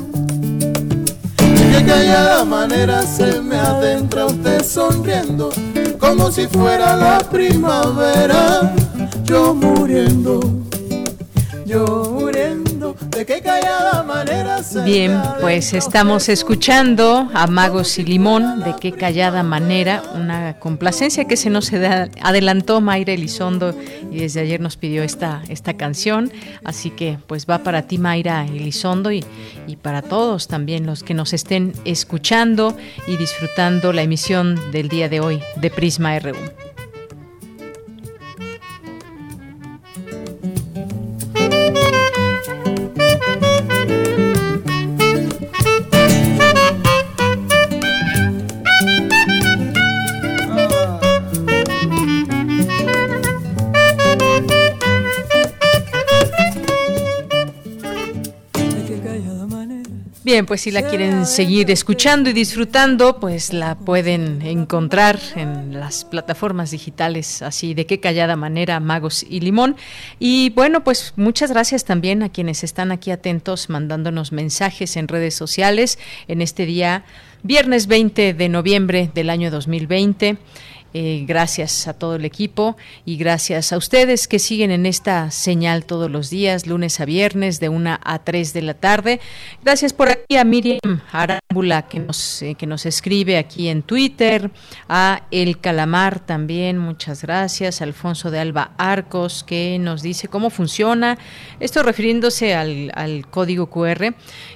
Callada 1.87 2.45
manera 2.45 3.03
se 3.03 3.41
me 3.41 3.57
adentra 3.57 4.26
usted 4.26 4.64
sonriendo, 4.64 5.51
como 5.99 6.30
si 6.30 6.47
fuera 6.47 6.97
la 6.97 7.18
primavera, 7.18 8.74
yo 9.24 9.55
muriendo, 9.55 10.41
yo 11.66 12.11
muriendo. 12.11 12.73
Bien, 14.85 15.20
pues 15.41 15.72
estamos 15.72 16.28
escuchando 16.28 17.28
a 17.32 17.47
Magos 17.47 17.99
y 17.99 18.05
Limón, 18.05 18.61
de 18.61 18.74
qué 18.80 18.93
callada 18.93 19.43
manera, 19.43 20.03
una 20.14 20.59
complacencia 20.59 21.24
que 21.26 21.37
se 21.37 21.51
nos 21.51 21.72
adelantó 21.72 22.80
Mayra 22.80 23.12
Elizondo 23.12 23.74
y 24.11 24.18
desde 24.18 24.41
ayer 24.41 24.61
nos 24.61 24.76
pidió 24.76 25.03
esta, 25.03 25.43
esta 25.49 25.74
canción, 25.74 26.32
así 26.64 26.91
que 26.91 27.18
pues 27.26 27.47
va 27.49 27.59
para 27.59 27.82
ti 27.82 27.99
Mayra 27.99 28.47
Elizondo 28.47 29.12
y, 29.12 29.24
y 29.66 29.76
para 29.76 30.03
todos 30.03 30.49
también 30.49 30.87
los 30.87 31.03
que 31.03 31.14
nos 31.14 31.32
estén 31.32 31.72
escuchando 31.85 32.76
y 33.07 33.16
disfrutando 33.16 33.93
la 33.93 34.03
emisión 34.03 34.72
del 34.72 34.89
día 34.89 35.09
de 35.09 35.20
hoy 35.20 35.41
de 35.57 35.70
Prisma 35.70 36.18
RU. 36.18 36.35
Bien, 60.45 60.49
pues 60.49 60.61
si 60.61 60.70
la 60.70 60.82
quieren 60.82 61.24
seguir 61.24 61.70
escuchando 61.70 62.28
y 62.28 62.34
disfrutando, 62.34 63.18
pues 63.18 63.55
la 63.55 63.76
pueden 63.76 64.42
encontrar 64.42 65.18
en 65.36 65.72
las 65.72 66.05
plataformas 66.05 66.70
digitales, 66.70 67.40
así 67.40 67.72
de 67.72 67.86
qué 67.86 67.99
callada 67.99 68.36
manera, 68.36 68.78
Magos 68.78 69.24
y 69.26 69.40
Limón. 69.40 69.74
Y 70.18 70.51
bueno, 70.51 70.84
pues 70.84 71.14
muchas 71.16 71.51
gracias 71.51 71.86
también 71.86 72.22
a 72.22 72.28
quienes 72.28 72.62
están 72.62 72.92
aquí 72.92 73.11
atentos, 73.11 73.70
mandándonos 73.70 74.32
mensajes 74.32 74.99
en 74.99 75.09
redes 75.09 75.34
sociales 75.34 75.99
en 76.28 76.42
este 76.42 76.66
día, 76.66 77.07
viernes 77.42 77.86
20 77.86 78.34
de 78.34 78.49
noviembre 78.51 79.11
del 79.14 79.30
año 79.30 79.51
2020. 79.51 80.36
Eh, 80.97 81.24
gracias 81.26 81.88
a 81.88 81.95
todo 81.95 82.14
el 82.14 82.24
equipo 82.24 82.76
y 83.05 83.16
gracias 83.16 83.72
a 83.72 83.76
ustedes 83.76 84.28
que 84.28 84.38
siguen 84.38 84.70
en 84.70 84.86
esta 84.86 85.32
señal 85.32 85.86
todos 85.86 86.09
los 86.09 86.30
días, 86.30 86.68
lunes 86.68 87.01
a 87.01 87.05
viernes, 87.05 87.59
de 87.59 87.68
una 87.68 87.99
a 88.05 88.20
3 88.20 88.53
de 88.53 88.62
la 88.62 88.74
tarde. 88.74 89.20
Gracias 89.64 89.92
por 89.92 90.09
aquí 90.09 90.36
a 90.36 90.45
Miriam 90.45 91.01
Arámbula, 91.11 91.88
que 91.88 91.99
nos, 91.99 92.42
eh, 92.42 92.55
que 92.55 92.68
nos 92.68 92.86
escribe 92.86 93.38
aquí 93.38 93.66
en 93.66 93.82
Twitter, 93.82 94.53
a 94.88 95.24
El 95.32 95.59
Calamar 95.59 96.24
también, 96.24 96.78
muchas 96.78 97.22
gracias, 97.22 97.82
Alfonso 97.82 98.30
de 98.30 98.38
Alba 98.38 98.70
Arcos, 98.78 99.42
que 99.42 99.78
nos 99.80 100.01
dice 100.01 100.28
cómo 100.28 100.49
funciona, 100.49 101.18
esto 101.59 101.82
refiriéndose 101.82 102.55
al, 102.55 102.92
al 102.95 103.26
código 103.28 103.68
QR 103.68 104.14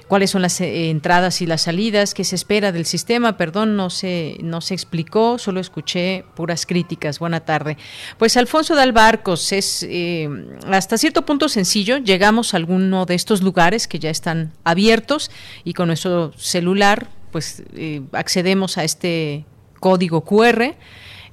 cuáles 0.09 0.31
son 0.31 0.41
las 0.41 0.59
eh, 0.59 0.89
entradas 0.89 1.41
y 1.41 1.45
las 1.45 1.61
salidas, 1.61 2.13
qué 2.13 2.25
se 2.25 2.35
espera 2.35 2.73
del 2.73 2.85
sistema, 2.85 3.37
perdón, 3.37 3.77
no 3.77 3.89
se, 3.89 4.37
no 4.41 4.59
se 4.59 4.73
explicó, 4.73 5.37
solo 5.37 5.61
escuché 5.61 6.25
puras 6.29 6.65
críticas. 6.65 7.19
Buena 7.19 7.41
tarde. 7.41 7.77
Pues 8.17 8.37
Alfonso 8.37 8.75
de 8.75 8.81
Albarcos 8.81 9.51
es 9.51 9.85
eh, 9.87 10.29
hasta 10.71 10.97
cierto 10.97 11.25
punto 11.25 11.49
sencillo. 11.49 11.97
Llegamos 11.97 12.53
a 12.53 12.57
alguno 12.57 13.05
de 13.05 13.15
estos 13.15 13.41
lugares 13.41 13.87
que 13.87 13.99
ya 13.99 14.09
están 14.09 14.53
abiertos 14.63 15.31
y 15.63 15.73
con 15.73 15.87
nuestro 15.87 16.33
celular 16.37 17.09
pues 17.31 17.63
eh, 17.75 18.01
accedemos 18.13 18.77
a 18.77 18.83
este 18.83 19.45
código 19.79 20.21
QR 20.21 20.75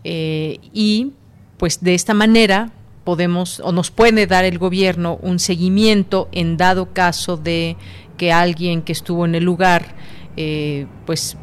eh, 0.05 0.59
y 0.73 1.13
pues 1.57 1.83
de 1.83 1.95
esta 1.95 2.15
manera 2.15 2.71
podemos 3.05 3.61
o 3.61 3.73
nos 3.73 3.91
puede 3.91 4.27
dar 4.27 4.45
el 4.45 4.59
gobierno 4.59 5.19
un 5.23 5.39
seguimiento 5.39 6.29
en 6.33 6.57
dado 6.57 6.93
caso 6.93 7.37
de 7.37 7.77
que 8.19 8.33
alguien 8.33 8.83
que 8.83 8.93
estuvo 8.93 9.25
en 9.25 9.35
el 9.35 9.45
lugar 9.45 9.95
pues 11.07 11.39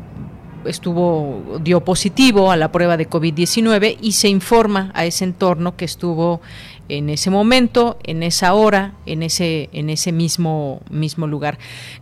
estuvo 0.65 1.59
dio 1.61 1.81
positivo 1.81 2.51
a 2.51 2.57
la 2.57 2.71
prueba 2.71 2.97
de 2.97 3.09
COVID-19 3.09 3.97
y 4.01 4.13
se 4.13 4.29
informa 4.29 4.91
a 4.93 5.05
ese 5.05 5.23
entorno 5.23 5.75
que 5.75 5.85
estuvo 5.85 6.41
en 6.89 7.09
ese 7.09 7.29
momento, 7.29 7.97
en 8.03 8.23
esa 8.23 8.53
hora, 8.53 8.93
en 9.05 9.23
ese 9.23 9.69
en 9.71 9.89
ese 9.89 10.11
mismo 10.11 10.81
mismo 10.89 11.27
lugar. 11.27 11.57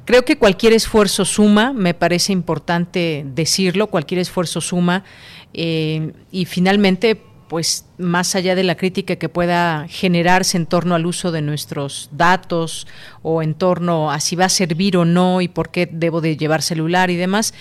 Creo 0.05 0.25
que 0.25 0.37
cualquier 0.37 0.73
esfuerzo 0.73 1.25
suma, 1.25 1.73
me 1.73 1.93
parece 1.93 2.33
importante 2.33 3.25
decirlo, 3.27 3.87
cualquier 3.87 4.19
esfuerzo 4.19 4.61
suma 4.61 5.03
eh, 5.53 6.13
y 6.31 6.45
finalmente 6.45 7.21
pues 7.51 7.85
más 7.97 8.33
allá 8.35 8.55
de 8.55 8.63
la 8.63 8.77
crítica 8.77 9.17
que 9.17 9.27
pueda 9.27 9.85
generarse 9.89 10.55
en 10.55 10.65
torno 10.65 10.95
al 10.95 11.05
uso 11.05 11.33
de 11.33 11.41
nuestros 11.41 12.07
datos 12.13 12.87
o 13.23 13.43
en 13.43 13.55
torno 13.55 14.09
a 14.09 14.21
si 14.21 14.37
va 14.37 14.45
a 14.45 14.49
servir 14.49 14.95
o 14.95 15.03
no 15.03 15.41
y 15.41 15.49
por 15.49 15.69
qué 15.69 15.85
debo 15.85 16.21
de 16.21 16.37
llevar 16.37 16.61
celular 16.61 17.09
y 17.09 17.17
demás, 17.17 17.53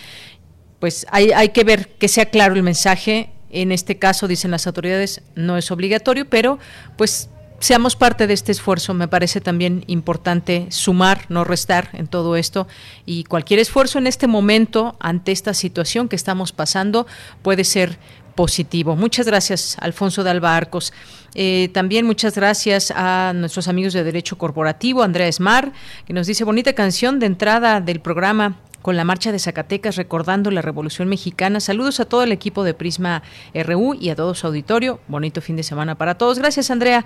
pues 0.80 1.06
hay, 1.10 1.30
hay 1.30 1.50
que 1.50 1.62
ver 1.62 1.88
que 1.98 2.08
sea 2.08 2.26
claro 2.26 2.54
el 2.54 2.62
mensaje. 2.62 3.30
En 3.50 3.72
este 3.72 3.98
caso, 3.98 4.28
dicen 4.28 4.50
las 4.50 4.66
autoridades, 4.66 5.22
no 5.34 5.56
es 5.56 5.70
obligatorio, 5.70 6.28
pero 6.28 6.58
pues 6.96 7.28
seamos 7.60 7.94
parte 7.94 8.26
de 8.26 8.34
este 8.34 8.50
esfuerzo. 8.50 8.94
Me 8.94 9.06
parece 9.06 9.40
también 9.40 9.84
importante 9.86 10.66
sumar, 10.70 11.26
no 11.28 11.44
restar 11.44 11.90
en 11.92 12.08
todo 12.08 12.34
esto. 12.36 12.66
Y 13.06 13.24
cualquier 13.24 13.60
esfuerzo 13.60 13.98
en 13.98 14.06
este 14.06 14.26
momento, 14.26 14.96
ante 14.98 15.30
esta 15.30 15.54
situación 15.54 16.08
que 16.08 16.16
estamos 16.16 16.52
pasando, 16.52 17.06
puede 17.42 17.64
ser 17.64 17.98
positivo. 18.34 18.96
Muchas 18.96 19.26
gracias, 19.26 19.76
Alfonso 19.80 20.24
de 20.24 20.30
Alba 20.30 20.56
Arcos. 20.56 20.92
Eh, 21.34 21.68
también 21.74 22.06
muchas 22.06 22.34
gracias 22.34 22.92
a 22.96 23.32
nuestros 23.34 23.68
amigos 23.68 23.92
de 23.92 24.02
Derecho 24.02 24.38
Corporativo, 24.38 25.02
Andrea 25.02 25.28
Esmar, 25.28 25.72
que 26.06 26.12
nos 26.12 26.26
dice 26.26 26.44
bonita 26.44 26.72
canción 26.72 27.20
de 27.20 27.26
entrada 27.26 27.80
del 27.80 28.00
programa 28.00 28.56
con 28.82 28.96
la 28.96 29.04
marcha 29.04 29.32
de 29.32 29.38
Zacatecas 29.38 29.96
recordando 29.96 30.50
la 30.50 30.62
Revolución 30.62 31.08
Mexicana. 31.08 31.60
Saludos 31.60 32.00
a 32.00 32.04
todo 32.04 32.22
el 32.22 32.32
equipo 32.32 32.64
de 32.64 32.74
Prisma 32.74 33.22
RU 33.54 33.94
y 33.94 34.10
a 34.10 34.16
todo 34.16 34.34
su 34.34 34.46
auditorio. 34.46 35.00
Bonito 35.08 35.40
fin 35.40 35.56
de 35.56 35.62
semana 35.62 35.96
para 35.96 36.16
todos. 36.16 36.38
Gracias, 36.38 36.70
Andrea. 36.70 37.04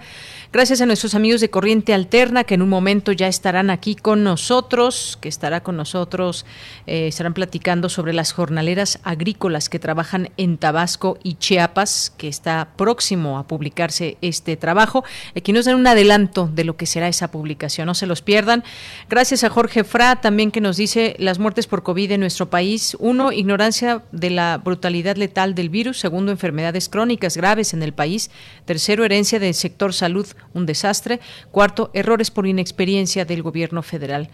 Gracias 0.53 0.81
a 0.81 0.87
nuestros 0.87 1.15
amigos 1.15 1.41
de 1.41 1.51
Corriente 1.51 1.95
Alterna 1.95 2.45
que 2.45 2.55
en 2.55 2.63
un 2.63 2.69
momento 2.69 3.13
ya 3.13 3.27
estarán 3.27 3.71
aquí 3.71 3.97
con 3.97 4.23
nosotros, 4.23 5.19
que 5.21 5.29
estará 5.29 5.63
con 5.63 5.77
nosotros, 5.77 6.47
eh, 6.87 7.09
estarán 7.09 7.35
platicando 7.35 7.89
sobre 7.89 8.13
las 8.13 8.33
jornaleras 8.33 9.01
agrícolas 9.03 9.69
que 9.69 9.79
trabajan 9.79 10.31
en 10.37 10.59
Tabasco 10.59 11.19
y 11.23 11.35
Chiapas, 11.35 12.13
que 12.17 12.29
está 12.29 12.69
próximo 12.77 13.39
a 13.39 13.47
publicarse 13.47 14.17
este 14.21 14.57
trabajo. 14.57 15.05
Aquí 15.37 15.53
nos 15.53 15.65
dan 15.65 15.77
un 15.77 15.87
adelanto 15.87 16.49
de 16.53 16.65
lo 16.65 16.77
que 16.77 16.87
será 16.87 17.09
esa 17.09 17.31
publicación. 17.31 17.87
No 17.87 17.95
se 17.95 18.07
los 18.07 18.23
pierdan. 18.23 18.65
Gracias 19.09 19.45
a 19.45 19.51
Jorge 19.51 19.85
Fra 19.85 20.17
también 20.17 20.51
que 20.51 20.61
nos 20.61 20.77
dice 20.77 21.17
las 21.19 21.39
muertes 21.39 21.64
por 21.67 21.83
COVID 21.83 22.13
en 22.13 22.21
nuestro 22.21 22.51
país. 22.51 22.97
Uno, 23.01 23.33
ignorancia 23.33 24.03
de 24.13 24.31
la 24.31 24.59
brutalidad 24.59 25.17
letal 25.17 25.55
del 25.55 25.69
virus. 25.69 25.99
Segundo, 25.99 26.33
enfermedades 26.33 26.89
crónicas 26.89 27.37
graves 27.37 27.75
en 27.75 27.83
el 27.83 27.93
país. 27.93 28.31
Tercero, 28.65 29.05
herencia 29.05 29.39
del 29.39 29.55
sector 29.55 29.93
salud, 29.93 30.27
un 30.53 30.67
desastre. 30.67 31.21
Cuarto, 31.51 31.91
errores 31.95 32.31
por 32.31 32.47
inexperiencia 32.47 33.25
del 33.25 33.43
gobierno 33.43 33.83
federal. 33.83 34.29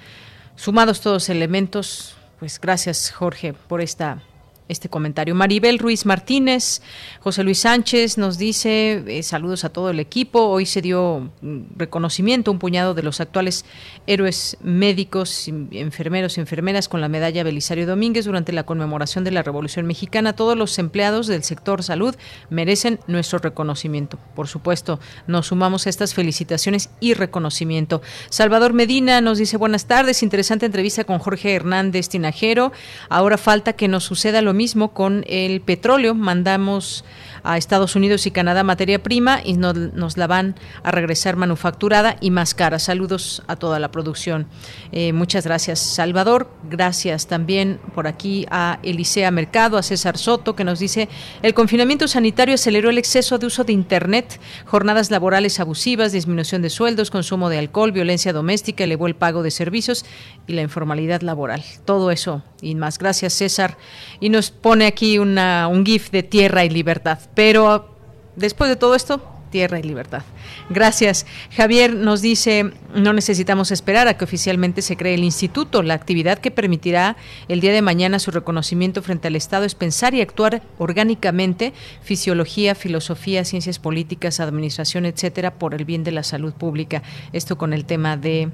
Sumados 0.56 1.00
todos 1.00 1.28
elementos, 1.28 2.16
pues 2.38 2.60
gracias 2.60 3.10
Jorge 3.10 3.52
por 3.52 3.80
esta 3.80 4.22
este 4.70 4.88
comentario. 4.88 5.34
Maribel 5.34 5.78
Ruiz 5.78 6.06
Martínez, 6.06 6.80
José 7.20 7.42
Luis 7.42 7.58
Sánchez 7.58 8.18
nos 8.18 8.38
dice 8.38 9.02
eh, 9.06 9.22
saludos 9.22 9.64
a 9.64 9.70
todo 9.70 9.90
el 9.90 9.98
equipo. 9.98 10.46
Hoy 10.46 10.64
se 10.64 10.80
dio 10.80 11.32
mm, 11.42 11.76
reconocimiento 11.76 12.52
un 12.52 12.60
puñado 12.60 12.94
de 12.94 13.02
los 13.02 13.20
actuales 13.20 13.64
héroes 14.06 14.56
médicos, 14.62 15.48
enfermeros 15.72 16.38
y 16.38 16.40
enfermeras 16.40 16.88
con 16.88 17.00
la 17.00 17.08
medalla 17.08 17.42
Belisario 17.42 17.86
Domínguez 17.86 18.24
durante 18.24 18.52
la 18.52 18.62
conmemoración 18.62 19.24
de 19.24 19.32
la 19.32 19.42
Revolución 19.42 19.86
Mexicana. 19.86 20.34
Todos 20.34 20.56
los 20.56 20.78
empleados 20.78 21.26
del 21.26 21.42
sector 21.42 21.82
salud 21.82 22.14
merecen 22.48 23.00
nuestro 23.08 23.40
reconocimiento. 23.40 24.18
Por 24.36 24.46
supuesto, 24.46 25.00
nos 25.26 25.48
sumamos 25.48 25.86
a 25.86 25.90
estas 25.90 26.14
felicitaciones 26.14 26.90
y 27.00 27.14
reconocimiento. 27.14 28.02
Salvador 28.28 28.72
Medina 28.72 29.20
nos 29.20 29.38
dice 29.38 29.56
buenas 29.56 29.86
tardes, 29.86 30.22
interesante 30.22 30.66
entrevista 30.66 31.02
con 31.02 31.18
Jorge 31.18 31.54
Hernández 31.54 32.08
Tinajero. 32.08 32.70
Ahora 33.08 33.36
falta 33.36 33.72
que 33.72 33.88
nos 33.88 34.04
suceda 34.04 34.42
lo 34.42 34.54
mismo 34.54 34.59
con 34.92 35.24
el 35.26 35.62
petróleo. 35.62 36.14
Mandamos 36.14 37.02
a 37.42 37.56
Estados 37.56 37.96
Unidos 37.96 38.26
y 38.26 38.30
Canadá 38.30 38.62
materia 38.62 39.02
prima 39.02 39.40
y 39.42 39.54
nos, 39.54 40.18
la 40.18 40.26
van 40.26 40.54
a 40.82 40.90
regresar 40.90 41.36
manufacturada 41.36 42.16
y 42.20 42.30
más 42.30 42.54
cara. 42.54 42.78
Saludos 42.78 43.42
a 43.46 43.56
toda 43.56 43.78
la 43.78 43.90
producción. 43.90 44.46
Eh, 44.92 45.14
muchas 45.14 45.44
gracias, 45.46 45.78
Salvador. 45.78 46.50
Gracias 46.68 47.26
también 47.26 47.80
por 47.94 48.06
aquí 48.06 48.46
a 48.50 48.80
Elisea 48.82 49.30
Mercado, 49.30 49.78
a 49.78 49.82
César 49.82 50.18
Soto, 50.18 50.54
que 50.54 50.64
nos 50.64 50.78
dice, 50.78 51.08
el 51.42 51.54
confinamiento 51.54 52.06
sanitario 52.06 52.56
aceleró 52.56 52.90
el 52.90 52.98
exceso 52.98 53.38
de 53.38 53.46
uso 53.46 53.64
de 53.64 53.72
Internet, 53.72 54.40
jornadas 54.66 55.10
laborales 55.10 55.58
abusivas, 55.58 56.12
disminución 56.12 56.60
de 56.60 56.68
sueldos, 56.68 57.10
consumo 57.10 57.48
de 57.48 57.58
alcohol, 57.58 57.92
violencia 57.92 58.34
doméstica, 58.34 58.84
elevó 58.84 59.06
el 59.06 59.16
pago 59.16 59.42
de 59.42 59.50
servicios 59.50 60.04
y 60.46 60.52
la 60.52 60.60
informalidad 60.60 61.22
laboral. 61.22 61.64
Todo 61.86 62.10
eso 62.10 62.42
y 62.62 62.74
más. 62.74 62.98
Gracias, 62.98 63.34
César. 63.34 63.76
Y 64.20 64.28
nos 64.28 64.50
pone 64.50 64.86
aquí 64.86 65.18
una, 65.18 65.68
un 65.68 65.84
GIF 65.84 66.10
de 66.10 66.22
tierra 66.22 66.64
y 66.64 66.70
libertad. 66.70 67.18
Pero 67.34 67.96
después 68.36 68.70
de 68.70 68.76
todo 68.76 68.94
esto, 68.94 69.20
tierra 69.50 69.78
y 69.78 69.82
libertad. 69.82 70.22
Gracias. 70.70 71.26
Javier 71.54 71.94
nos 71.94 72.22
dice, 72.22 72.72
no 72.94 73.12
necesitamos 73.12 73.70
esperar 73.70 74.08
a 74.08 74.16
que 74.16 74.24
oficialmente 74.24 74.80
se 74.80 74.96
cree 74.96 75.14
el 75.14 75.24
instituto. 75.24 75.82
La 75.82 75.94
actividad 75.94 76.38
que 76.38 76.50
permitirá 76.50 77.16
el 77.48 77.60
día 77.60 77.72
de 77.72 77.82
mañana 77.82 78.18
su 78.18 78.30
reconocimiento 78.30 79.02
frente 79.02 79.28
al 79.28 79.36
Estado 79.36 79.64
es 79.64 79.74
pensar 79.74 80.14
y 80.14 80.20
actuar 80.20 80.62
orgánicamente, 80.78 81.72
fisiología, 82.02 82.74
filosofía, 82.74 83.44
ciencias 83.44 83.78
políticas, 83.78 84.40
administración, 84.40 85.04
etcétera, 85.04 85.54
por 85.54 85.74
el 85.74 85.84
bien 85.84 86.04
de 86.04 86.12
la 86.12 86.22
salud 86.22 86.54
pública. 86.54 87.02
Esto 87.32 87.58
con 87.58 87.72
el 87.72 87.84
tema 87.84 88.16
de 88.16 88.50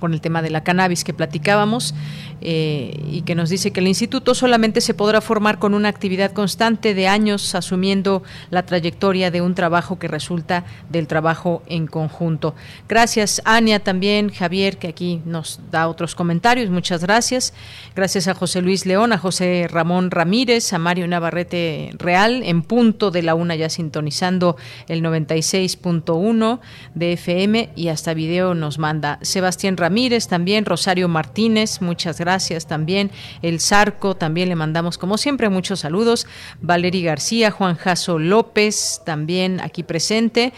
con 0.00 0.14
el 0.14 0.20
tema 0.20 0.42
de 0.42 0.50
la 0.50 0.64
cannabis 0.64 1.04
que 1.04 1.14
platicábamos 1.14 1.94
eh, 2.40 2.98
y 3.10 3.22
que 3.22 3.34
nos 3.34 3.50
dice 3.50 3.70
que 3.70 3.80
el 3.80 3.86
instituto 3.86 4.34
solamente 4.34 4.80
se 4.80 4.94
podrá 4.94 5.20
formar 5.20 5.58
con 5.58 5.74
una 5.74 5.88
actividad 5.88 6.32
constante 6.32 6.94
de 6.94 7.06
años 7.06 7.54
asumiendo 7.54 8.22
la 8.50 8.64
trayectoria 8.64 9.30
de 9.30 9.42
un 9.42 9.54
trabajo 9.54 9.98
que 9.98 10.08
resulta 10.08 10.64
del 10.88 11.06
trabajo 11.06 11.62
en 11.66 11.86
conjunto. 11.86 12.54
Gracias, 12.88 13.42
Ania, 13.44 13.80
también, 13.80 14.30
Javier, 14.30 14.78
que 14.78 14.88
aquí 14.88 15.20
nos 15.24 15.60
da 15.70 15.86
otros 15.86 16.14
comentarios. 16.14 16.70
Muchas 16.70 17.02
gracias. 17.04 17.52
Gracias 17.94 18.26
a 18.28 18.34
José 18.34 18.62
Luis 18.62 18.86
León, 18.86 19.12
a 19.12 19.18
José 19.18 19.66
Ramón 19.70 20.10
Ramírez, 20.10 20.72
a 20.72 20.78
Mario 20.78 21.06
Navarrete 21.06 21.90
Real, 21.98 22.42
en 22.44 22.62
punto 22.62 23.10
de 23.10 23.22
la 23.22 23.34
una 23.34 23.54
ya 23.54 23.68
sintonizando 23.68 24.56
el 24.88 25.02
96.1 25.02 26.60
de 26.94 27.12
FM 27.12 27.70
y 27.76 27.88
hasta 27.88 28.14
video 28.14 28.54
nos 28.54 28.78
manda 28.78 29.18
Sebastián 29.22 29.76
Ramírez, 29.76 29.89
también 30.28 30.64
Rosario 30.64 31.08
Martínez, 31.08 31.82
muchas 31.82 32.18
gracias 32.18 32.66
también. 32.66 33.10
El 33.42 33.60
Zarco, 33.60 34.16
también 34.16 34.48
le 34.48 34.56
mandamos 34.56 34.98
como 34.98 35.18
siempre 35.18 35.48
muchos 35.48 35.80
saludos. 35.80 36.26
Valery 36.60 37.02
García, 37.02 37.50
Juan 37.50 37.76
Jaso 37.76 38.18
López, 38.18 39.02
también 39.04 39.60
aquí 39.60 39.82
presente. 39.82 40.52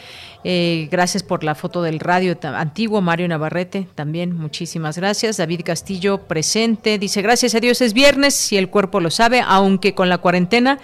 Eh, 0.45 0.89
gracias 0.91 1.23
por 1.23 1.45
la 1.45 1.55
foto 1.55 1.83
del 1.83 2.01
radio 2.01 2.37
antiguo, 2.43 3.01
Mario 3.01 3.29
Navarrete, 3.29 3.87
también 3.95 4.37
muchísimas 4.37 4.97
gracias. 4.97 5.37
David 5.37 5.63
Castillo 5.65 6.19
presente, 6.27 6.99
dice 6.99 7.23
gracias 7.23 7.55
a 7.55 7.61
Dios 7.61 7.81
es 7.81 7.93
viernes, 7.93 8.35
si 8.35 8.57
el 8.57 8.69
cuerpo 8.69 9.01
lo 9.01 9.11
sabe, 9.11 9.41
aunque 9.45 9.95
con 9.95 10.09
la 10.09 10.19
cuarentena 10.19 10.79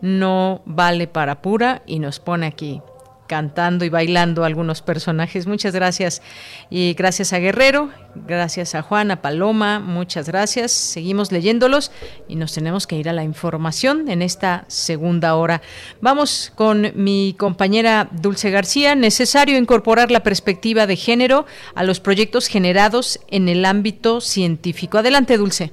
no 0.00 0.62
vale 0.64 1.06
para 1.06 1.42
pura 1.42 1.82
y 1.86 1.98
nos 1.98 2.20
pone 2.20 2.46
aquí 2.46 2.80
cantando 3.30 3.84
y 3.84 3.88
bailando 3.88 4.42
algunos 4.42 4.82
personajes. 4.82 5.46
Muchas 5.46 5.72
gracias. 5.72 6.20
Y 6.68 6.94
gracias 6.94 7.32
a 7.32 7.38
Guerrero, 7.38 7.90
gracias 8.26 8.74
a 8.74 8.82
Juana, 8.82 9.22
Paloma, 9.22 9.78
muchas 9.78 10.26
gracias. 10.26 10.72
Seguimos 10.72 11.30
leyéndolos 11.30 11.92
y 12.26 12.34
nos 12.34 12.52
tenemos 12.52 12.88
que 12.88 12.96
ir 12.96 13.08
a 13.08 13.12
la 13.12 13.22
información 13.22 14.08
en 14.08 14.20
esta 14.20 14.64
segunda 14.66 15.36
hora. 15.36 15.62
Vamos 16.00 16.50
con 16.56 16.90
mi 16.96 17.36
compañera 17.38 18.08
Dulce 18.10 18.50
García. 18.50 18.96
Necesario 18.96 19.56
incorporar 19.56 20.10
la 20.10 20.24
perspectiva 20.24 20.88
de 20.88 20.96
género 20.96 21.46
a 21.76 21.84
los 21.84 22.00
proyectos 22.00 22.48
generados 22.48 23.20
en 23.28 23.48
el 23.48 23.64
ámbito 23.64 24.20
científico. 24.20 24.98
Adelante, 24.98 25.36
Dulce. 25.36 25.70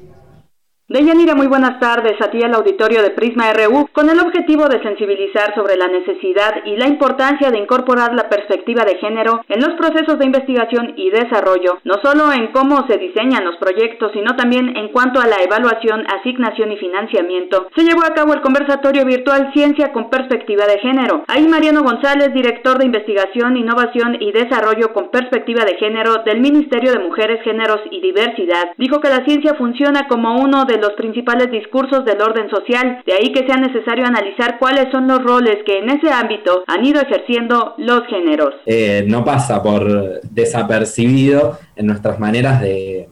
Deyanira, 0.89 1.35
muy 1.35 1.47
buenas 1.47 1.81
tardes 1.81 2.15
a 2.21 2.31
ti 2.31 2.41
al 2.41 2.55
auditorio 2.55 3.01
de 3.01 3.09
Prisma 3.09 3.51
RU 3.51 3.89
con 3.91 4.09
el 4.09 4.21
objetivo 4.21 4.69
de 4.69 4.81
sensibilizar 4.81 5.53
sobre 5.53 5.75
la 5.75 5.87
necesidad 5.87 6.63
y 6.63 6.77
la 6.77 6.87
importancia 6.87 7.51
de 7.51 7.59
incorporar 7.59 8.15
la 8.15 8.29
perspectiva 8.29 8.85
de 8.85 8.95
género 8.95 9.43
en 9.49 9.59
los 9.59 9.75
procesos 9.75 10.17
de 10.17 10.27
investigación 10.27 10.93
y 10.95 11.09
desarrollo, 11.09 11.79
no 11.83 11.95
solo 12.01 12.31
en 12.31 12.53
cómo 12.53 12.87
se 12.87 12.97
diseñan 12.97 13.43
los 13.43 13.57
proyectos, 13.57 14.13
sino 14.13 14.37
también 14.37 14.77
en 14.77 14.87
cuanto 14.93 15.19
a 15.19 15.27
la 15.27 15.43
evaluación, 15.43 16.07
asignación 16.07 16.71
y 16.71 16.77
financiamiento. 16.77 17.67
Se 17.75 17.83
llevó 17.83 18.05
a 18.05 18.13
cabo 18.13 18.33
el 18.33 18.39
conversatorio 18.39 19.03
virtual 19.03 19.51
Ciencia 19.51 19.91
con 19.91 20.09
perspectiva 20.09 20.67
de 20.67 20.79
género. 20.79 21.25
Ahí 21.27 21.49
Mariano 21.49 21.83
González, 21.83 22.33
director 22.33 22.77
de 22.77 22.85
investigación, 22.85 23.57
innovación 23.57 24.15
y 24.21 24.31
desarrollo 24.31 24.93
con 24.93 25.11
perspectiva 25.11 25.65
de 25.65 25.75
género 25.75 26.23
del 26.23 26.39
Ministerio 26.39 26.93
de 26.93 27.03
Mujeres, 27.03 27.43
Géneros 27.43 27.81
y 27.91 27.99
Diversidad, 27.99 28.71
dijo 28.77 29.01
que 29.01 29.09
la 29.09 29.25
ciencia 29.25 29.53
funciona 29.55 30.07
como 30.07 30.37
uno 30.37 30.63
de 30.63 30.76
los 30.77 30.93
principales 30.93 31.51
discursos 31.51 32.05
del 32.05 32.21
orden 32.21 32.49
social, 32.49 33.01
de 33.05 33.13
ahí 33.13 33.31
que 33.31 33.45
sea 33.45 33.57
necesario 33.57 34.05
analizar 34.05 34.57
cuáles 34.59 34.85
son 34.91 35.07
los 35.07 35.23
roles 35.23 35.57
que 35.65 35.79
en 35.79 35.89
ese 35.89 36.09
ámbito 36.09 36.63
han 36.67 36.85
ido 36.85 37.01
ejerciendo 37.01 37.75
los 37.77 38.01
géneros. 38.07 38.55
Eh, 38.65 39.05
no 39.07 39.23
pasa 39.23 39.61
por 39.61 40.21
desapercibido 40.21 41.57
en 41.75 41.87
nuestras 41.87 42.19
maneras 42.19 42.61
de, 42.61 43.09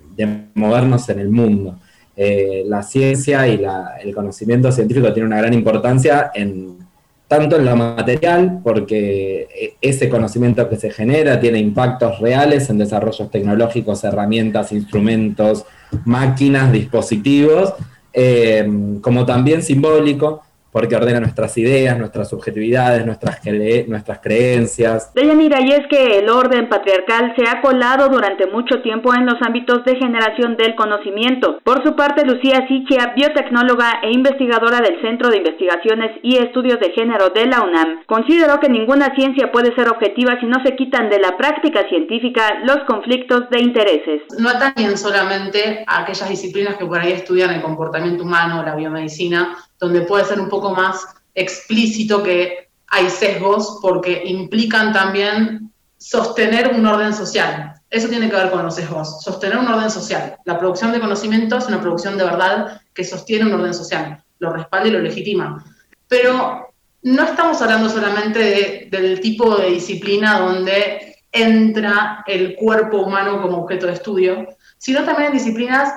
movernos 0.54 1.10
en 1.10 1.20
el 1.20 1.30
mundo. 1.30 1.78
Eh, 2.16 2.64
la 2.66 2.82
ciencia 2.82 3.46
y 3.48 3.62
el 4.02 4.16
conocimiento 4.16 4.72
científico 4.72 5.12
tiene 5.12 5.28
una 5.28 5.38
gran 5.38 5.54
importancia 5.54 6.32
en 6.34 6.85
tanto 7.28 7.56
en 7.56 7.66
lo 7.66 7.76
material, 7.76 8.60
porque 8.64 9.76
ese 9.82 10.10
conocimiento 10.10 10.70
que 10.70 10.76
se 10.76 10.92
genera 10.92 11.40
tiene 11.40 11.60
impactos 11.60 12.20
reales 12.20 12.70
en 12.70 12.78
desarrollos 12.78 13.32
tecnológicos, 13.32 14.04
herramientas, 14.04 14.72
instrumentos, 14.72 15.66
máquinas, 16.06 16.72
dispositivos, 16.72 17.74
eh, 18.14 18.68
como 19.02 19.26
también 19.26 19.64
simbólico, 19.64 20.44
porque 20.76 20.98
ordena 20.98 21.22
nuestras 21.22 21.58
ideas, 21.58 21.98
nuestras 21.98 22.28
subjetividades, 22.28 23.06
nuestras, 23.06 23.40
nuestras 23.88 24.20
creencias. 24.20 25.14
Deyanira, 25.14 25.62
y 25.62 25.72
es 25.72 25.88
que 25.90 26.20
el 26.20 26.28
orden 26.28 26.68
patriarcal 26.68 27.34
se 27.38 27.48
ha 27.48 27.62
colado 27.62 28.10
durante 28.10 28.46
mucho 28.48 28.82
tiempo 28.82 29.14
en 29.14 29.26
los 29.26 29.36
ámbitos 29.42 29.86
de 29.86 29.96
generación 29.96 30.58
del 30.58 30.76
conocimiento. 30.76 31.60
Por 31.64 31.82
su 31.82 31.96
parte, 31.96 32.26
Lucía 32.26 32.68
Sichia, 32.68 33.14
biotecnóloga 33.16 34.02
e 34.04 34.12
investigadora 34.12 34.82
del 34.82 35.00
Centro 35.00 35.30
de 35.30 35.38
Investigaciones 35.38 36.12
y 36.22 36.40
Estudios 36.40 36.82
de 36.82 36.92
Género 36.92 37.30
de 37.30 37.46
la 37.46 37.62
UNAM, 37.62 38.04
consideró 38.06 38.60
que 38.60 38.68
ninguna 38.68 39.16
ciencia 39.16 39.54
puede 39.54 39.74
ser 39.76 39.88
objetiva 39.88 40.38
si 40.42 40.46
no 40.46 40.62
se 40.66 40.76
quitan 40.76 41.10
de 41.10 41.20
la 41.20 41.38
práctica 41.38 41.88
científica 41.88 42.60
los 42.66 42.80
conflictos 42.86 43.50
de 43.50 43.62
intereses. 43.62 44.24
No 44.38 44.50
atañen 44.50 44.98
solamente 44.98 45.86
a 45.88 46.02
aquellas 46.02 46.28
disciplinas 46.28 46.76
que 46.76 46.86
por 46.86 47.00
ahí 47.00 47.14
estudian 47.14 47.52
el 47.52 47.62
comportamiento 47.62 48.24
humano, 48.24 48.62
la 48.62 48.76
biomedicina, 48.76 49.56
donde 49.80 50.02
puede 50.02 50.26
ser 50.26 50.40
un 50.40 50.50
poco 50.50 50.72
más 50.72 51.06
explícito 51.34 52.24
que 52.24 52.70
hay 52.88 53.10
sesgos 53.10 53.80
porque 53.82 54.24
implican 54.26 54.94
también 54.94 55.72
sostener 55.98 56.74
un 56.74 56.86
orden 56.86 57.14
social. 57.14 57.74
Eso 57.90 58.08
tiene 58.08 58.30
que 58.30 58.36
ver 58.36 58.52
con 58.52 58.64
los 58.64 58.76
sesgos, 58.76 59.22
sostener 59.22 59.58
un 59.58 59.68
orden 59.68 59.90
social. 59.90 60.38
La 60.46 60.60
producción 60.60 60.92
de 60.92 61.00
conocimiento 61.00 61.58
es 61.58 61.68
una 61.68 61.82
producción 61.82 62.18
de 62.18 62.24
verdad 62.24 62.82
que 62.94 63.04
sostiene 63.04 63.46
un 63.46 63.60
orden 63.60 63.74
social, 63.74 64.24
lo 64.40 64.54
respalda 64.54 64.88
y 64.88 64.92
lo 64.92 65.00
legitima. 65.00 65.64
Pero 66.08 66.74
no 67.04 67.24
estamos 67.24 67.62
hablando 67.62 67.90
solamente 67.90 68.88
del 68.90 69.20
tipo 69.20 69.56
de 69.58 69.72
disciplina 69.72 70.40
donde 70.40 71.16
entra 71.32 72.24
el 72.26 72.56
cuerpo 72.56 72.98
humano 72.98 73.42
como 73.42 73.58
objeto 73.58 73.88
de 73.88 73.94
estudio, 73.94 74.48
sino 74.78 75.04
también 75.04 75.28
en 75.28 75.38
disciplinas 75.38 75.94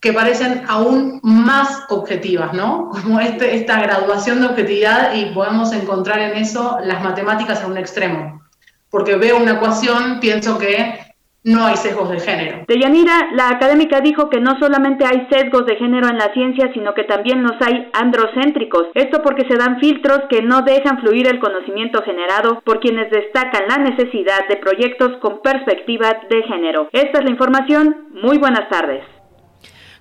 que 0.00 0.12
parecen 0.12 0.62
aún 0.68 1.20
más 1.22 1.86
objetivas, 1.88 2.52
¿no? 2.52 2.90
Como 3.02 3.20
este, 3.20 3.56
esta 3.56 3.80
graduación 3.80 4.40
de 4.40 4.46
objetividad 4.48 5.14
y 5.14 5.26
podemos 5.26 5.72
encontrar 5.72 6.20
en 6.20 6.36
eso 6.36 6.78
las 6.82 7.02
matemáticas 7.02 7.62
en 7.62 7.72
un 7.72 7.78
extremo. 7.78 8.42
Porque 8.90 9.16
veo 9.16 9.36
una 9.36 9.52
ecuación, 9.52 10.18
pienso 10.20 10.58
que 10.58 11.08
no 11.44 11.64
hay 11.64 11.76
sesgos 11.76 12.10
de 12.10 12.20
género. 12.20 12.64
Deyanira, 12.66 13.30
la 13.32 13.48
académica 13.48 14.00
dijo 14.00 14.28
que 14.28 14.40
no 14.40 14.58
solamente 14.58 15.04
hay 15.04 15.26
sesgos 15.30 15.66
de 15.66 15.76
género 15.76 16.08
en 16.08 16.18
la 16.18 16.32
ciencia, 16.32 16.70
sino 16.74 16.94
que 16.94 17.04
también 17.04 17.42
los 17.42 17.52
hay 17.60 17.88
androcéntricos. 17.92 18.88
Esto 18.94 19.22
porque 19.22 19.46
se 19.48 19.56
dan 19.56 19.78
filtros 19.78 20.20
que 20.28 20.42
no 20.42 20.62
dejan 20.62 21.00
fluir 21.00 21.26
el 21.28 21.38
conocimiento 21.38 22.02
generado 22.02 22.60
por 22.64 22.80
quienes 22.80 23.10
destacan 23.10 23.68
la 23.68 23.78
necesidad 23.78 24.48
de 24.48 24.56
proyectos 24.56 25.16
con 25.18 25.40
perspectiva 25.40 26.16
de 26.28 26.42
género. 26.42 26.88
Esta 26.92 27.18
es 27.18 27.24
la 27.24 27.30
información. 27.30 28.08
Muy 28.10 28.38
buenas 28.38 28.68
tardes. 28.68 29.17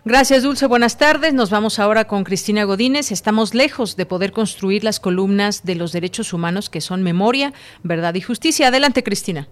Gracias, 0.08 0.44
Dulce. 0.44 0.68
Buenas 0.68 0.98
tardes. 0.98 1.34
Nos 1.34 1.50
vamos 1.50 1.80
ahora 1.80 2.06
con 2.06 2.24
Cristina 2.24 2.64
Godínez. 2.64 3.12
Estamos 3.12 3.54
lejos 3.54 3.98
de 3.98 4.06
poder 4.06 4.32
construir 4.32 4.86
las 4.86 5.02
columnas 5.02 5.66
de 5.66 5.76
los 5.76 5.92
derechos 5.92 6.32
humanos 6.32 6.70
que 6.70 6.80
son 6.80 7.04
memoria, 7.04 7.52
verdad 7.84 8.16
y 8.16 8.22
justicia. 8.22 8.70
Adelante, 8.70 9.04
Cristina. 9.04 9.50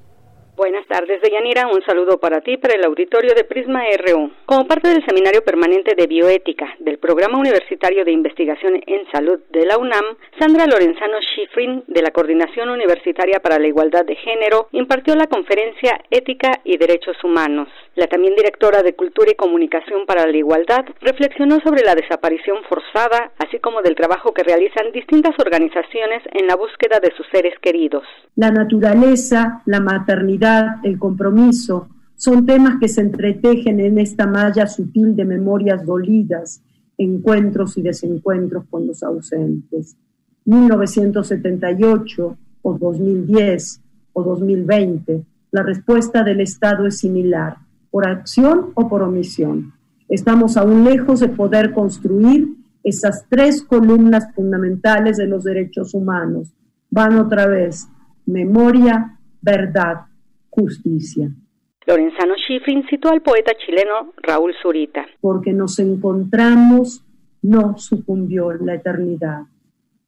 Buenas 0.56 0.88
tardes, 0.88 1.22
Deyanira. 1.22 1.68
Un 1.68 1.84
saludo 1.84 2.18
para 2.18 2.40
ti, 2.40 2.56
para 2.56 2.76
el 2.76 2.86
auditorio 2.86 3.36
de 3.36 3.44
Prisma 3.44 3.82
RU. 4.08 4.32
Como 4.46 4.66
parte 4.66 4.88
del 4.88 5.06
Seminario 5.06 5.44
Permanente 5.44 5.96
de 5.98 6.08
Bioética 6.08 6.76
del 6.80 6.98
Programa 6.98 7.38
Universitario 7.38 8.06
de 8.06 8.14
Investigación 8.14 8.76
en 8.88 9.06
Salud 9.12 9.38
de 9.52 9.66
la 9.66 9.78
UNAM, 9.78 10.06
Sandra 10.40 10.66
Lorenzano 10.66 11.18
Schifrin, 11.20 11.84
de 11.88 12.02
la 12.02 12.12
Coordinación 12.12 12.70
Universitaria 12.70 13.42
para 13.42 13.60
la 13.60 13.68
Igualdad 13.68 14.06
de 14.06 14.16
Género, 14.16 14.70
impartió 14.72 15.14
la 15.16 15.28
conferencia 15.28 16.00
Ética 16.10 16.62
y 16.64 16.78
Derechos 16.78 17.22
Humanos. 17.22 17.68
La 17.96 18.08
también 18.08 18.36
directora 18.36 18.82
de 18.82 18.96
Cultura 18.96 19.32
y 19.32 19.36
Comunicación 19.36 20.06
para 20.06 20.26
la 20.26 20.38
Igualdad 20.38 20.86
reflexionó 21.02 21.60
sobre 21.66 21.84
la 21.84 21.96
desaparición 21.96 22.64
forzada, 22.70 23.32
así 23.40 23.60
como 23.60 23.82
del 23.82 23.96
trabajo 23.96 24.34
que 24.34 24.44
realizan 24.44 24.94
distintas 24.94 25.36
organizaciones 25.38 26.24
en 26.32 26.48
la 26.48 26.56
búsqueda 26.56 27.02
de 27.02 27.12
sus 27.18 27.28
seres 27.28 27.60
queridos. 27.60 28.04
La 28.36 28.52
naturaleza, 28.52 29.62
la 29.66 29.82
maternidad, 29.82 30.45
el 30.84 31.00
compromiso, 31.00 31.88
son 32.16 32.46
temas 32.46 32.78
que 32.80 32.88
se 32.88 33.02
entretejen 33.02 33.80
en 33.80 33.98
esta 34.00 34.26
malla 34.26 34.68
sutil 34.68 35.16
de 35.16 35.26
memorias 35.26 35.86
dolidas, 35.86 36.62
encuentros 36.98 37.78
y 37.78 37.82
desencuentros 37.82 38.66
con 38.70 38.88
los 38.88 39.04
ausentes. 39.04 39.98
1978 40.46 42.38
o 42.62 42.78
2010 42.78 43.82
o 44.14 44.24
2020, 44.24 45.26
la 45.52 45.64
respuesta 45.64 46.24
del 46.24 46.42
Estado 46.42 46.86
es 46.86 47.00
similar, 47.00 47.58
por 47.92 48.08
acción 48.08 48.72
o 48.76 48.88
por 48.88 49.02
omisión. 49.02 49.74
Estamos 50.08 50.58
aún 50.58 50.84
lejos 50.84 51.20
de 51.20 51.30
poder 51.30 51.74
construir 51.74 52.48
esas 52.84 53.26
tres 53.30 53.64
columnas 53.64 54.28
fundamentales 54.36 55.18
de 55.18 55.28
los 55.28 55.44
derechos 55.44 55.94
humanos. 55.94 56.54
Van 56.92 57.18
otra 57.18 57.48
vez, 57.48 57.88
memoria, 58.26 59.18
verdad 59.42 60.06
justicia. 60.56 61.30
Lorenzano 61.86 62.34
Schifrin 62.36 62.84
citó 62.90 63.10
al 63.10 63.22
poeta 63.22 63.52
chileno 63.64 64.14
Raúl 64.24 64.54
Zurita. 64.62 65.06
Porque 65.22 65.54
nos 65.54 65.78
encontramos, 65.78 67.04
no 67.44 67.78
sucumbió 67.78 68.54
la 68.54 68.76
eternidad. 68.76 69.44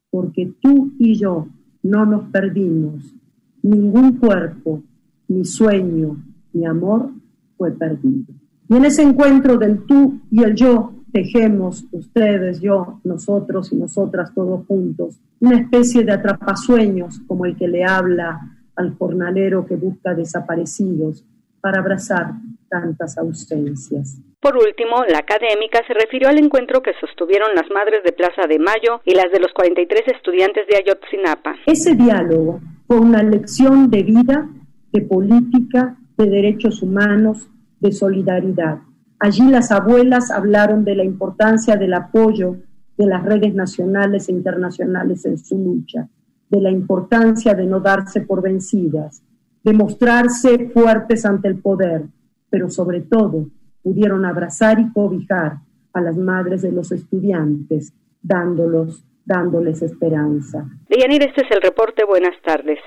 Porque 0.10 0.53
tú 0.60 0.94
y 0.98 1.15
yo 1.19 1.48
no 1.84 2.06
nos 2.06 2.30
perdimos. 2.32 3.14
Ningún 3.61 4.18
cuerpo, 4.18 4.82
ni 5.28 5.45
sueño, 5.45 6.18
ni 6.53 6.65
amor 6.65 7.11
fue 7.57 7.72
perdido. 7.72 8.34
Y 8.69 8.76
en 8.76 8.86
ese 8.86 9.03
encuentro 9.03 9.57
del 9.57 9.86
tú 9.86 10.19
y 10.32 10.44
el 10.44 10.56
yo, 10.56 10.94
tejemos 11.11 11.86
ustedes, 11.91 12.60
yo, 12.60 12.99
nosotros 13.03 13.72
y 13.72 13.76
nosotras 13.76 14.34
todos 14.34 14.65
juntos, 14.65 15.19
una 15.40 15.60
especie 15.60 16.03
de 16.03 16.11
atrapasueños 16.11 17.19
como 17.28 17.45
el 17.45 17.56
que 17.56 17.68
le 17.68 17.84
habla 17.86 18.56
al 18.77 18.95
jornalero 18.97 19.65
que 19.65 19.75
busca 19.75 20.13
desaparecidos 20.13 21.25
para 21.61 21.79
abrazar 21.79 22.33
tantas 22.69 23.17
ausencias. 23.17 24.21
Por 24.39 24.55
último, 24.55 25.03
la 25.09 25.19
académica 25.19 25.79
se 25.87 25.93
refirió 25.93 26.29
al 26.29 26.37
encuentro 26.37 26.81
que 26.81 26.93
sostuvieron 26.99 27.49
las 27.55 27.69
madres 27.71 28.03
de 28.03 28.13
Plaza 28.13 28.47
de 28.47 28.59
Mayo 28.59 29.01
y 29.03 29.15
las 29.15 29.31
de 29.31 29.39
los 29.39 29.51
43 29.53 30.01
estudiantes 30.15 30.67
de 30.67 30.77
Ayotzinapa. 30.77 31.55
Ese 31.65 31.95
diálogo 31.95 32.61
fue 32.85 32.99
una 32.99 33.23
lección 33.23 33.89
de 33.89 34.03
vida, 34.03 34.49
de 34.93 35.01
política, 35.01 35.97
de 36.17 36.29
derechos 36.29 36.81
humanos, 36.83 37.49
de 37.79 37.91
solidaridad. 37.91 38.79
Allí 39.19 39.49
las 39.49 39.71
abuelas 39.71 40.29
hablaron 40.31 40.85
de 40.85 40.95
la 40.95 41.03
importancia 41.03 41.75
del 41.75 41.93
apoyo 41.95 42.57
de 42.97 43.07
las 43.07 43.23
redes 43.23 43.53
nacionales 43.53 44.29
e 44.29 44.31
internacionales 44.31 45.25
en 45.25 45.37
su 45.37 45.57
lucha 45.57 46.07
de 46.49 46.61
la 46.61 46.72
importancia 46.72 47.53
de 47.53 47.65
no 47.65 47.80
darse 47.80 48.22
por 48.22 48.41
vencidas, 48.41 49.22
de 49.64 49.74
mostrarse 49.74 50.69
fuertes 50.69 51.26
ante 51.26 51.48
el 51.48 51.60
poder, 51.60 52.03
pero 52.49 52.69
sobre 52.69 53.02
todo 53.02 53.48
pudieron 53.84 54.26
abrazar 54.26 54.80
y 54.80 54.91
cobijar 54.91 55.60
a 55.94 56.02
las 56.02 56.18
madres 56.18 56.61
de 56.61 56.72
los 56.72 56.91
estudiantes, 56.91 57.94
dándolos, 58.22 59.03
dándoles 59.26 59.82
esperanza. 59.82 60.69
Deyanir, 60.90 61.24
este 61.24 61.41
es 61.41 61.52
el 61.52 61.61
reporte. 61.61 62.03
Buenas 62.06 62.36
tardes. 62.44 62.80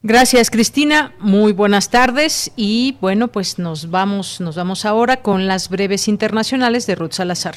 Gracias, 0.00 0.50
Cristina. 0.50 1.12
Muy 1.18 1.52
buenas 1.52 1.90
tardes 1.90 2.52
y 2.54 2.96
bueno, 3.00 3.28
pues 3.28 3.58
nos 3.58 3.90
vamos 3.90 4.40
nos 4.40 4.54
vamos 4.54 4.84
ahora 4.84 5.22
con 5.22 5.48
las 5.48 5.68
breves 5.68 6.06
internacionales 6.06 6.86
de 6.86 6.94
Ruth 6.94 7.12
Salazar. 7.12 7.56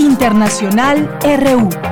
Internacional 0.00 1.18
RU. 1.22 1.89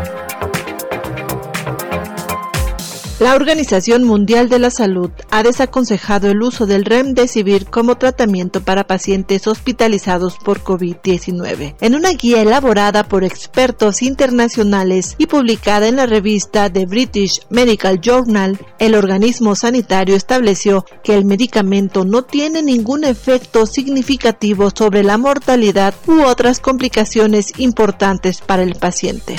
La 3.21 3.35
Organización 3.35 4.05
Mundial 4.05 4.49
de 4.49 4.61
la 4.61 4.71
Salud 4.71 5.11
ha 5.31 5.43
desaconsejado 5.43 6.31
el 6.31 6.41
uso 6.41 6.67
del 6.67 6.85
Remdesivir 6.85 7.67
como 7.67 7.99
tratamiento 7.99 8.61
para 8.63 8.87
pacientes 8.87 9.49
hospitalizados 9.49 10.37
por 10.39 10.63
COVID-19. 10.63 11.75
En 11.81 11.97
una 11.97 12.11
guía 12.13 12.43
elaborada 12.43 13.09
por 13.09 13.25
expertos 13.25 14.03
internacionales 14.03 15.17
y 15.19 15.27
publicada 15.27 15.89
en 15.89 15.97
la 15.97 16.07
revista 16.07 16.73
The 16.73 16.87
British 16.87 17.41
Medical 17.51 18.01
Journal, 18.01 18.57
el 18.79 18.95
organismo 18.95 19.57
sanitario 19.57 20.15
estableció 20.15 20.87
que 21.03 21.17
el 21.17 21.25
medicamento 21.25 22.05
no 22.05 22.23
tiene 22.23 22.63
ningún 22.63 23.03
efecto 23.03 23.67
significativo 23.67 24.71
sobre 24.71 25.03
la 25.03 25.19
mortalidad 25.19 25.93
u 26.07 26.23
otras 26.23 26.61
complicaciones 26.61 27.59
importantes 27.59 28.43
para 28.43 28.63
el 28.63 28.77
paciente. 28.77 29.35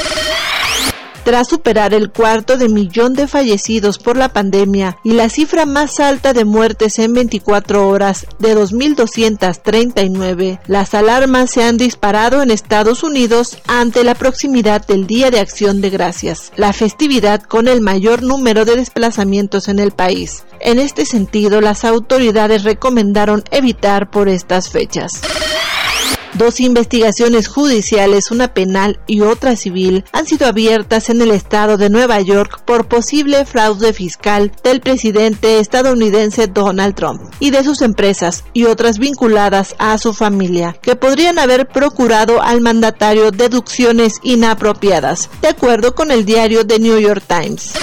Tras 1.30 1.48
superar 1.48 1.94
el 1.94 2.10
cuarto 2.10 2.58
de 2.58 2.70
millón 2.70 3.14
de 3.14 3.28
fallecidos 3.28 4.00
por 4.00 4.18
la 4.18 4.30
pandemia 4.30 4.98
y 5.04 5.12
la 5.12 5.30
cifra 5.30 5.68
más 5.68 6.00
alta 6.00 6.34
de 6.34 6.44
muertes 6.44 6.98
en 6.98 7.14
24 7.14 7.88
horas 7.88 8.26
de 8.40 8.58
2.239, 8.58 10.60
las 10.66 10.96
alarmas 10.96 11.52
se 11.52 11.64
han 11.64 11.78
disparado 11.78 12.42
en 12.42 12.50
Estados 12.50 13.04
Unidos 13.04 13.60
ante 13.68 14.04
la 14.04 14.16
proximidad 14.16 14.88
del 14.88 15.06
Día 15.06 15.30
de 15.30 15.40
Acción 15.40 15.82
de 15.82 15.92
Gracias, 15.92 16.52
la 16.56 16.74
festividad 16.74 17.44
con 17.44 17.68
el 17.68 17.80
mayor 17.80 18.24
número 18.24 18.66
de 18.66 18.78
desplazamientos 18.78 19.68
en 19.68 19.78
el 19.78 19.92
país. 19.92 20.46
En 20.62 20.80
este 20.80 21.06
sentido, 21.06 21.62
las 21.62 21.86
autoridades 21.86 22.64
recomendaron 22.64 23.44
evitar 23.52 24.10
por 24.10 24.30
estas 24.30 24.70
fechas. 24.70 25.22
Dos 26.34 26.60
investigaciones 26.60 27.48
judiciales, 27.48 28.30
una 28.30 28.54
penal 28.54 29.00
y 29.08 29.22
otra 29.22 29.56
civil, 29.56 30.06
han 30.12 30.28
sido 30.28 30.48
abiertas 30.48 31.10
en 31.10 31.22
el 31.22 31.32
estado 31.32 31.78
de 31.78 31.90
Nueva 31.90 32.22
York 32.22 32.62
por 32.66 32.88
posible 32.88 33.46
fraude 33.46 33.94
fiscal 33.94 34.52
del 34.64 34.80
presidente 34.80 35.60
estadounidense 35.60 36.48
Donald 36.48 36.94
Trump 36.96 37.22
y 37.40 37.50
de 37.50 37.64
sus 37.64 37.82
empresas 37.82 38.44
y 38.54 38.66
otras 38.66 39.00
vinculadas 39.00 39.76
a 39.80 39.98
su 39.98 40.14
familia, 40.14 40.76
que 40.82 40.96
podrían 40.96 41.40
haber 41.40 41.68
procurado 41.68 42.42
al 42.42 42.62
mandatario 42.62 43.32
deducciones 43.32 44.20
inapropiadas, 44.22 45.30
de 45.42 45.48
acuerdo 45.48 45.96
con 45.96 46.12
el 46.12 46.26
diario 46.26 46.66
The 46.66 46.80
New 46.80 47.00
York 47.00 47.24
Times. 47.28 47.74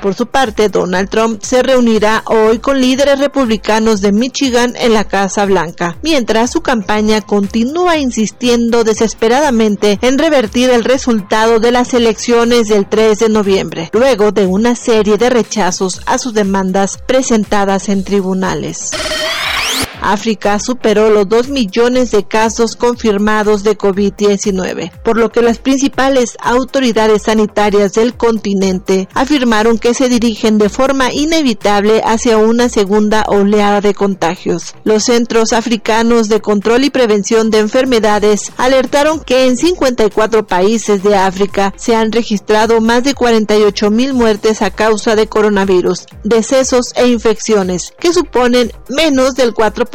Por 0.00 0.14
su 0.14 0.26
parte, 0.26 0.68
Donald 0.68 1.10
Trump 1.10 1.42
se 1.42 1.62
reunirá 1.62 2.22
hoy 2.26 2.58
con 2.58 2.80
líderes 2.80 3.18
republicanos 3.18 4.00
de 4.00 4.12
Michigan 4.12 4.74
en 4.76 4.94
la 4.94 5.04
Casa 5.04 5.44
Blanca, 5.44 5.98
mientras 6.02 6.50
su 6.50 6.62
campaña 6.62 7.20
continúa 7.20 7.98
insistiendo 7.98 8.82
desesperadamente 8.82 9.98
en 10.00 10.18
revertir 10.18 10.70
el 10.70 10.84
resultado 10.84 11.60
de 11.60 11.72
las 11.72 11.92
elecciones 11.92 12.68
del 12.68 12.88
3 12.88 13.18
de 13.18 13.28
noviembre, 13.28 13.90
luego 13.92 14.32
de 14.32 14.46
una 14.46 14.74
serie 14.74 15.18
de 15.18 15.28
rechazos 15.28 16.00
a 16.06 16.16
sus 16.16 16.32
demandas 16.32 16.98
presentadas 17.06 17.88
en 17.88 18.02
tribunales. 18.02 18.92
África 20.00 20.58
superó 20.58 21.10
los 21.10 21.28
2 21.28 21.48
millones 21.48 22.10
de 22.10 22.24
casos 22.24 22.76
confirmados 22.76 23.62
de 23.62 23.76
COVID-19, 23.76 24.90
por 25.02 25.16
lo 25.16 25.30
que 25.30 25.42
las 25.42 25.58
principales 25.58 26.36
autoridades 26.40 27.22
sanitarias 27.22 27.92
del 27.92 28.14
continente 28.16 29.08
afirmaron 29.14 29.78
que 29.78 29.94
se 29.94 30.08
dirigen 30.08 30.58
de 30.58 30.68
forma 30.68 31.12
inevitable 31.12 32.02
hacia 32.04 32.38
una 32.38 32.68
segunda 32.68 33.24
oleada 33.28 33.80
de 33.80 33.94
contagios. 33.94 34.74
Los 34.84 35.04
Centros 35.04 35.52
Africanos 35.52 36.28
de 36.28 36.40
Control 36.40 36.84
y 36.84 36.90
Prevención 36.90 37.50
de 37.50 37.58
Enfermedades 37.58 38.52
alertaron 38.56 39.20
que 39.20 39.46
en 39.46 39.56
54 39.56 40.46
países 40.46 41.02
de 41.02 41.16
África 41.16 41.72
se 41.76 41.94
han 41.94 42.12
registrado 42.12 42.80
más 42.80 43.04
de 43.04 43.14
48 43.14 43.90
mil 43.90 44.14
muertes 44.14 44.62
a 44.62 44.70
causa 44.70 45.16
de 45.16 45.26
coronavirus, 45.26 46.06
decesos 46.24 46.92
e 46.96 47.08
infecciones, 47.08 47.92
que 47.98 48.12
suponen 48.12 48.72
menos 48.88 49.34
del 49.34 49.54
4 49.54 49.86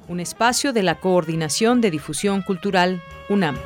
Un 0.09 0.21
espacio 0.21 0.75
de 0.75 0.83
la 0.83 0.97
Coordinación 0.97 1.81
de 1.81 1.91
Difusión 1.91 2.43
Cultural 2.43 3.01
UNAM. 3.31 3.57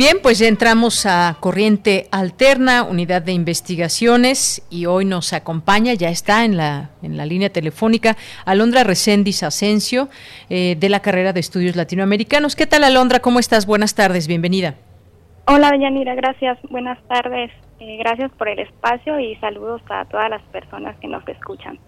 Bien, 0.00 0.16
pues 0.22 0.38
ya 0.38 0.48
entramos 0.48 1.04
a 1.04 1.36
Corriente 1.40 2.06
Alterna, 2.10 2.84
unidad 2.84 3.20
de 3.20 3.32
investigaciones, 3.32 4.66
y 4.70 4.86
hoy 4.86 5.04
nos 5.04 5.34
acompaña, 5.34 5.92
ya 5.92 6.08
está 6.08 6.46
en 6.46 6.56
la, 6.56 6.88
en 7.02 7.18
la 7.18 7.26
línea 7.26 7.50
telefónica, 7.50 8.16
Alondra 8.46 8.82
Recendis 8.82 9.42
Asensio, 9.42 10.08
eh, 10.48 10.74
de 10.78 10.88
la 10.88 11.00
carrera 11.00 11.34
de 11.34 11.40
Estudios 11.40 11.76
Latinoamericanos. 11.76 12.56
¿Qué 12.56 12.66
tal, 12.66 12.84
Alondra? 12.84 13.20
¿Cómo 13.20 13.40
estás? 13.40 13.66
Buenas 13.66 13.94
tardes, 13.94 14.26
bienvenida. 14.26 14.76
Hola, 15.44 15.70
Deyanira, 15.70 16.14
gracias. 16.14 16.56
Buenas 16.70 16.98
tardes. 17.06 17.50
Eh, 17.78 17.98
gracias 17.98 18.30
por 18.38 18.48
el 18.48 18.60
espacio 18.60 19.20
y 19.20 19.36
saludos 19.36 19.82
a 19.90 20.06
todas 20.06 20.30
las 20.30 20.40
personas 20.44 20.96
que 21.00 21.08
nos 21.08 21.28
escuchan. 21.28 21.78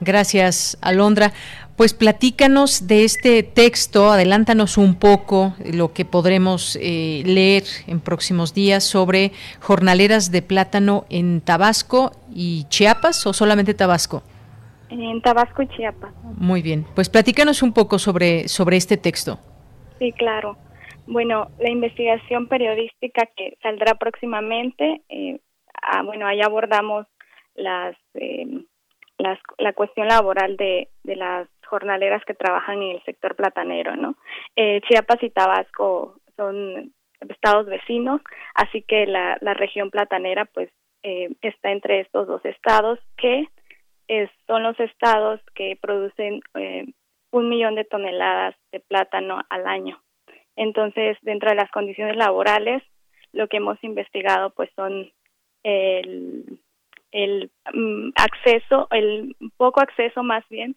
Gracias, 0.00 0.78
Alondra. 0.80 1.32
Pues 1.76 1.94
platícanos 1.94 2.88
de 2.88 3.04
este 3.04 3.44
texto, 3.44 4.10
adelántanos 4.10 4.78
un 4.78 4.98
poco 4.98 5.54
lo 5.64 5.92
que 5.92 6.04
podremos 6.04 6.76
eh, 6.82 7.22
leer 7.24 7.62
en 7.86 8.00
próximos 8.00 8.52
días 8.52 8.82
sobre 8.82 9.30
jornaleras 9.60 10.32
de 10.32 10.42
plátano 10.42 11.04
en 11.08 11.40
Tabasco 11.40 12.10
y 12.34 12.64
Chiapas 12.68 13.24
o 13.28 13.32
solamente 13.32 13.74
Tabasco. 13.74 14.24
En 14.90 15.22
Tabasco 15.22 15.62
y 15.62 15.68
Chiapas. 15.68 16.12
Muy 16.36 16.62
bien, 16.62 16.84
pues 16.96 17.08
platícanos 17.08 17.62
un 17.62 17.72
poco 17.72 18.00
sobre, 18.00 18.48
sobre 18.48 18.76
este 18.76 18.96
texto. 18.96 19.38
Sí, 20.00 20.10
claro. 20.12 20.56
Bueno, 21.06 21.48
la 21.60 21.70
investigación 21.70 22.48
periodística 22.48 23.26
que 23.36 23.56
saldrá 23.62 23.94
próximamente, 23.94 25.00
eh, 25.08 25.38
ah, 25.80 26.02
bueno, 26.02 26.26
ahí 26.26 26.40
abordamos 26.42 27.06
las 27.54 27.96
eh, 28.14 28.64
la 29.18 29.72
cuestión 29.72 30.08
laboral 30.08 30.56
de, 30.56 30.88
de 31.02 31.16
las 31.16 31.48
jornaleras 31.66 32.24
que 32.24 32.34
trabajan 32.34 32.82
en 32.82 32.96
el 32.96 33.02
sector 33.04 33.36
platanero, 33.36 33.96
¿no? 33.96 34.14
Eh, 34.56 34.80
Chiapas 34.88 35.22
y 35.22 35.30
Tabasco 35.30 36.16
son 36.36 36.92
estados 37.28 37.66
vecinos, 37.66 38.20
así 38.54 38.82
que 38.82 39.06
la, 39.06 39.36
la 39.40 39.54
región 39.54 39.90
platanera 39.90 40.44
pues 40.46 40.70
eh, 41.02 41.28
está 41.42 41.70
entre 41.70 42.00
estos 42.00 42.26
dos 42.26 42.44
estados 42.44 42.98
que 43.16 43.48
son 44.46 44.62
los 44.62 44.78
estados 44.80 45.40
que 45.54 45.76
producen 45.80 46.40
eh, 46.54 46.86
un 47.30 47.48
millón 47.50 47.74
de 47.74 47.84
toneladas 47.84 48.54
de 48.72 48.80
plátano 48.80 49.40
al 49.50 49.66
año. 49.66 50.00
Entonces, 50.56 51.18
dentro 51.22 51.50
de 51.50 51.56
las 51.56 51.70
condiciones 51.70 52.16
laborales, 52.16 52.82
lo 53.32 53.48
que 53.48 53.58
hemos 53.58 53.82
investigado 53.84 54.50
pues 54.50 54.70
son 54.74 55.12
el 55.62 56.58
el 57.12 57.50
mm, 57.72 58.10
acceso, 58.14 58.88
el 58.90 59.36
poco 59.56 59.80
acceso 59.80 60.22
más 60.22 60.44
bien 60.48 60.76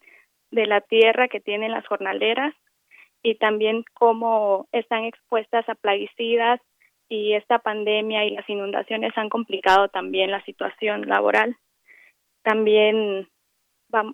de 0.50 0.66
la 0.66 0.80
tierra 0.80 1.28
que 1.28 1.40
tienen 1.40 1.72
las 1.72 1.86
jornaleras 1.86 2.54
y 3.22 3.36
también 3.36 3.84
cómo 3.94 4.66
están 4.72 5.04
expuestas 5.04 5.68
a 5.68 5.74
plaguicidas 5.74 6.60
y 7.08 7.34
esta 7.34 7.58
pandemia 7.58 8.24
y 8.24 8.30
las 8.30 8.48
inundaciones 8.48 9.12
han 9.16 9.28
complicado 9.28 9.88
también 9.88 10.30
la 10.30 10.44
situación 10.44 11.08
laboral. 11.08 11.56
También 12.42 13.28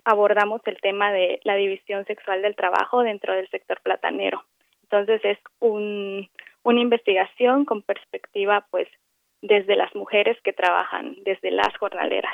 abordamos 0.03 0.61
el 0.65 0.79
tema 0.81 1.11
de 1.11 1.39
la 1.43 1.55
división 1.55 2.05
sexual 2.05 2.41
del 2.41 2.55
trabajo 2.55 3.01
dentro 3.01 3.33
del 3.33 3.49
sector 3.49 3.79
platanero. 3.81 4.43
Entonces 4.83 5.21
es 5.23 5.37
un, 5.59 6.29
una 6.63 6.81
investigación 6.81 7.65
con 7.65 7.81
perspectiva 7.81 8.67
pues 8.69 8.87
desde 9.41 9.75
las 9.75 9.93
mujeres 9.95 10.37
que 10.43 10.53
trabajan, 10.53 11.15
desde 11.23 11.51
las 11.51 11.75
jornaleras. 11.77 12.33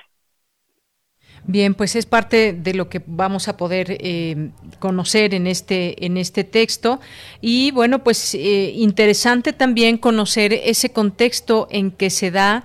Bien, 1.48 1.76
pues 1.76 1.96
es 1.96 2.08
parte 2.08 2.54
de 2.54 2.74
lo 2.74 2.90
que 2.90 3.04
vamos 3.06 3.48
a 3.48 3.56
poder 3.56 3.98
eh, 4.00 4.50
conocer 4.80 5.36
en 5.36 5.46
este 5.46 6.04
en 6.06 6.18
este 6.18 6.44
texto 6.44 7.00
y 7.40 7.70
bueno, 7.70 8.00
pues 8.00 8.34
eh, 8.34 8.72
interesante 8.74 9.54
también 9.54 10.00
conocer 10.00 10.54
ese 10.54 10.92
contexto 10.92 11.68
en 11.70 11.92
que 11.92 12.10
se 12.10 12.32
da 12.32 12.64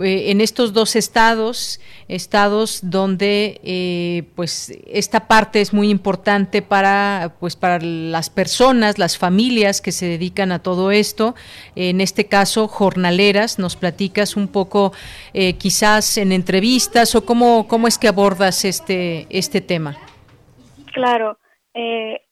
eh, 0.00 0.30
en 0.30 0.40
estos 0.40 0.72
dos 0.72 0.94
estados, 0.94 1.80
estados 2.06 2.88
donde 2.88 3.60
eh, 3.64 4.22
pues 4.36 4.70
esta 4.86 5.26
parte 5.26 5.60
es 5.60 5.74
muy 5.74 5.90
importante 5.90 6.62
para 6.62 7.34
pues 7.40 7.56
para 7.56 7.78
las 7.80 8.30
personas, 8.30 8.98
las 8.98 9.18
familias 9.18 9.80
que 9.80 9.90
se 9.90 10.06
dedican 10.06 10.52
a 10.52 10.62
todo 10.62 10.92
esto. 10.92 11.34
En 11.74 12.00
este 12.00 12.28
caso, 12.28 12.68
jornaleras. 12.68 13.58
Nos 13.58 13.76
platicas 13.76 14.36
un 14.36 14.48
poco, 14.48 14.92
eh, 15.34 15.54
quizás 15.58 16.16
en 16.16 16.32
entrevistas 16.32 17.14
o 17.14 17.24
cómo 17.24 17.66
cómo 17.66 17.88
es 17.88 17.98
que 17.98 18.08
abordas 18.08 18.64
este 18.64 19.26
este 19.30 19.60
tema. 19.60 19.96
Claro. 20.92 21.38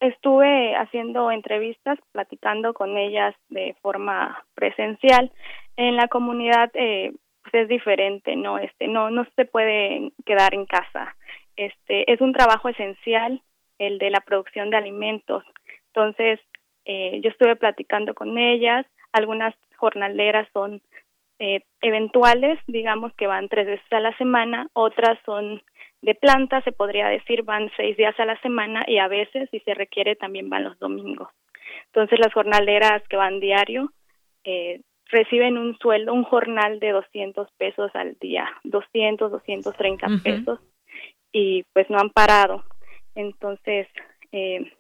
estuve 0.00 0.74
haciendo 0.74 1.30
entrevistas, 1.30 1.98
platicando 2.12 2.74
con 2.74 2.96
ellas 2.96 3.34
de 3.48 3.74
forma 3.80 4.44
presencial. 4.54 5.30
En 5.76 5.94
la 5.96 6.08
comunidad 6.08 6.70
pues, 7.50 7.64
es 7.64 7.68
diferente, 7.68 8.36
no 8.36 8.58
este 8.58 8.88
no 8.88 9.10
no 9.10 9.26
se 9.36 9.44
puede 9.44 10.12
quedar 10.24 10.54
en 10.54 10.66
casa. 10.66 11.16
Este 11.56 12.10
es 12.12 12.20
un 12.20 12.32
trabajo 12.32 12.68
esencial 12.68 13.42
el 13.78 13.98
de 13.98 14.10
la 14.10 14.20
producción 14.20 14.70
de 14.70 14.76
alimentos. 14.76 15.44
Entonces, 15.88 16.40
eh, 16.84 17.20
yo 17.22 17.30
estuve 17.30 17.56
platicando 17.56 18.14
con 18.14 18.38
ellas, 18.38 18.86
algunas 19.12 19.54
jornaleras 19.76 20.48
son 20.52 20.80
eh, 21.38 21.60
eventuales, 21.82 22.58
digamos 22.66 23.12
que 23.14 23.26
van 23.26 23.48
tres 23.48 23.66
veces 23.66 23.92
a 23.92 24.00
la 24.00 24.16
semana, 24.16 24.68
otras 24.72 25.18
son 25.24 25.62
de 26.02 26.14
planta, 26.14 26.62
se 26.62 26.72
podría 26.72 27.08
decir, 27.08 27.42
van 27.42 27.70
seis 27.76 27.96
días 27.96 28.18
a 28.18 28.24
la 28.24 28.40
semana 28.40 28.84
y 28.86 28.98
a 28.98 29.08
veces, 29.08 29.48
si 29.50 29.60
se 29.60 29.74
requiere, 29.74 30.16
también 30.16 30.48
van 30.48 30.64
los 30.64 30.78
domingos. 30.78 31.28
Entonces, 31.86 32.18
las 32.20 32.32
jornaleras 32.32 33.02
que 33.08 33.16
van 33.16 33.40
diario 33.40 33.90
eh, 34.44 34.80
reciben 35.10 35.58
un 35.58 35.76
sueldo, 35.78 36.12
un 36.12 36.24
jornal 36.24 36.80
de 36.80 36.90
200 36.90 37.48
pesos 37.52 37.90
al 37.94 38.16
día, 38.20 38.48
200, 38.64 39.30
230 39.30 40.06
pesos, 40.22 40.58
y 41.32 41.64
pues 41.72 41.88
no 41.90 41.98
han 41.98 42.10
parado. 42.10 42.64
Entonces, 43.14 43.88
eh, 44.32 44.72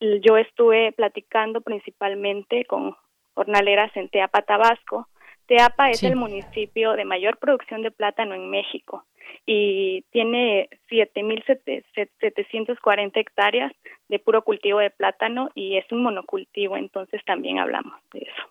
yo 0.00 0.36
estuve 0.36 0.92
platicando 0.92 1.60
principalmente 1.60 2.64
con 2.64 2.96
jornaleras 3.34 3.94
en 3.96 4.08
Teapa, 4.08 4.42
Tabasco. 4.42 5.08
Teapa 5.46 5.90
es 5.90 6.02
el 6.02 6.16
municipio 6.16 6.92
de 6.92 7.04
mayor 7.04 7.38
producción 7.38 7.82
de 7.82 7.90
plátano 7.90 8.34
en 8.34 8.50
México 8.50 9.04
y 9.46 10.02
tiene 10.10 10.68
7.740 10.90 13.12
hectáreas 13.14 13.72
de 14.08 14.18
puro 14.18 14.42
cultivo 14.42 14.78
de 14.78 14.90
plátano 14.90 15.50
y 15.54 15.76
es 15.76 15.90
un 15.90 16.02
monocultivo, 16.02 16.76
entonces 16.76 17.24
también 17.24 17.58
hablamos 17.58 17.94
de 18.12 18.20
eso. 18.20 18.49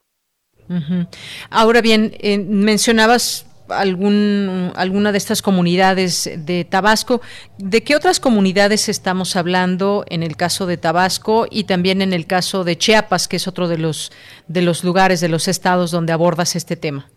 Ahora 1.50 1.82
bien, 1.82 2.12
eh, 2.20 2.38
mencionabas 2.38 3.46
algún, 3.70 4.72
alguna 4.76 5.12
de 5.12 5.18
estas 5.18 5.42
comunidades 5.42 6.30
de 6.46 6.66
Tabasco. 6.66 7.22
¿De 7.58 7.84
qué 7.84 7.96
otras 7.96 8.20
comunidades 8.20 8.90
estamos 8.90 9.36
hablando 9.36 10.04
en 10.10 10.24
el 10.24 10.36
caso 10.36 10.66
de 10.66 10.78
Tabasco 10.78 11.46
y 11.50 11.66
también 11.66 12.02
en 12.02 12.14
el 12.14 12.28
caso 12.28 12.64
de 12.64 12.78
Chiapas, 12.78 13.28
que 13.28 13.38
es 13.38 13.48
otro 13.48 13.68
de 13.68 13.78
los, 13.78 14.12
de 14.48 14.62
los 14.62 14.84
lugares, 14.84 15.22
de 15.22 15.30
los 15.30 15.48
estados 15.48 15.92
donde 15.92 16.14
abordas 16.14 16.56
este 16.56 16.76
tema? 16.76 17.08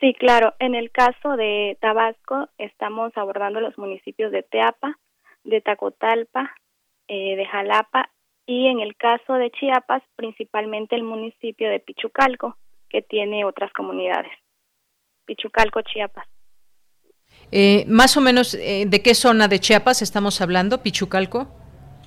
Sí, 0.00 0.14
claro. 0.14 0.54
En 0.58 0.74
el 0.74 0.90
caso 0.90 1.36
de 1.36 1.78
Tabasco 1.80 2.48
estamos 2.58 3.12
abordando 3.16 3.60
los 3.60 3.78
municipios 3.78 4.32
de 4.32 4.42
Teapa, 4.42 4.98
de 5.44 5.60
Tacotalpa, 5.60 6.54
eh, 7.08 7.36
de 7.36 7.46
Jalapa 7.46 8.10
y 8.52 8.66
en 8.66 8.80
el 8.80 8.96
caso 8.96 9.34
de 9.34 9.50
Chiapas, 9.50 10.02
principalmente 10.14 10.94
el 10.94 11.04
municipio 11.04 11.70
de 11.70 11.80
Pichucalco, 11.80 12.56
que 12.90 13.00
tiene 13.00 13.46
otras 13.46 13.72
comunidades. 13.72 14.32
Pichucalco, 15.24 15.80
Chiapas. 15.80 16.26
Eh, 17.50 17.84
más 17.88 18.16
o 18.18 18.20
menos, 18.20 18.54
eh, 18.54 18.84
¿de 18.86 19.02
qué 19.02 19.14
zona 19.14 19.48
de 19.48 19.58
Chiapas 19.58 20.02
estamos 20.02 20.42
hablando, 20.42 20.82
Pichucalco? 20.82 21.48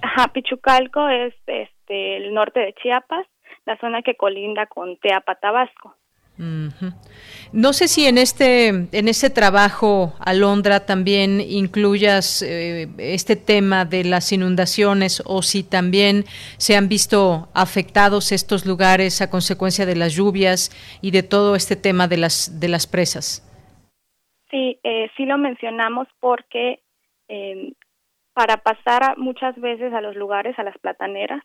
Ajá, 0.03 0.27
Pichucalco 0.33 1.09
es 1.09 1.33
este, 1.47 2.17
el 2.17 2.31
norte 2.31 2.59
de 2.59 2.73
Chiapas, 2.73 3.25
la 3.65 3.77
zona 3.77 4.03
que 4.03 4.15
colinda 4.15 4.67
con 4.67 4.97
Teapa, 4.97 5.35
Tabasco. 5.35 5.95
No 6.37 7.71
sé 7.71 7.87
si 7.87 8.07
en 8.07 8.17
este 8.17 8.67
en 8.67 9.07
ese 9.07 9.29
trabajo, 9.29 10.13
Alondra, 10.19 10.85
también 10.85 11.39
incluyas 11.39 12.41
eh, 12.41 12.89
este 12.97 13.37
tema 13.37 13.85
de 13.85 14.03
las 14.03 14.33
inundaciones 14.33 15.23
o 15.25 15.41
si 15.41 15.63
también 15.63 16.25
se 16.57 16.75
han 16.75 16.89
visto 16.89 17.47
afectados 17.53 18.33
estos 18.33 18.65
lugares 18.65 19.21
a 19.21 19.29
consecuencia 19.29 19.85
de 19.85 19.95
las 19.95 20.13
lluvias 20.13 20.71
y 21.01 21.11
de 21.11 21.23
todo 21.23 21.55
este 21.55 21.77
tema 21.77 22.07
de 22.09 22.17
las 22.17 22.59
de 22.59 22.67
las 22.67 22.85
presas. 22.85 23.41
Sí, 24.51 24.79
eh, 24.83 25.09
sí 25.15 25.25
lo 25.25 25.37
mencionamos 25.37 26.07
porque 26.19 26.81
eh, 27.29 27.71
para 28.33 28.57
pasar 28.57 29.17
muchas 29.17 29.55
veces 29.55 29.93
a 29.93 30.01
los 30.01 30.17
lugares, 30.17 30.59
a 30.59 30.63
las 30.63 30.77
plataneras, 30.79 31.41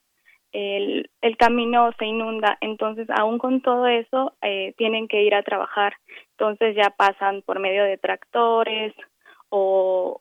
el, 0.52 1.10
el 1.20 1.36
camino 1.36 1.92
se 1.98 2.06
inunda, 2.06 2.58
entonces 2.60 3.08
aún 3.10 3.38
con 3.38 3.60
todo 3.60 3.86
eso 3.86 4.34
eh, 4.42 4.74
tienen 4.76 5.06
que 5.06 5.22
ir 5.22 5.34
a 5.34 5.42
trabajar, 5.42 5.94
entonces 6.32 6.74
ya 6.74 6.90
pasan 6.90 7.42
por 7.42 7.60
medio 7.60 7.84
de 7.84 7.98
tractores 7.98 8.92
o 9.48 10.20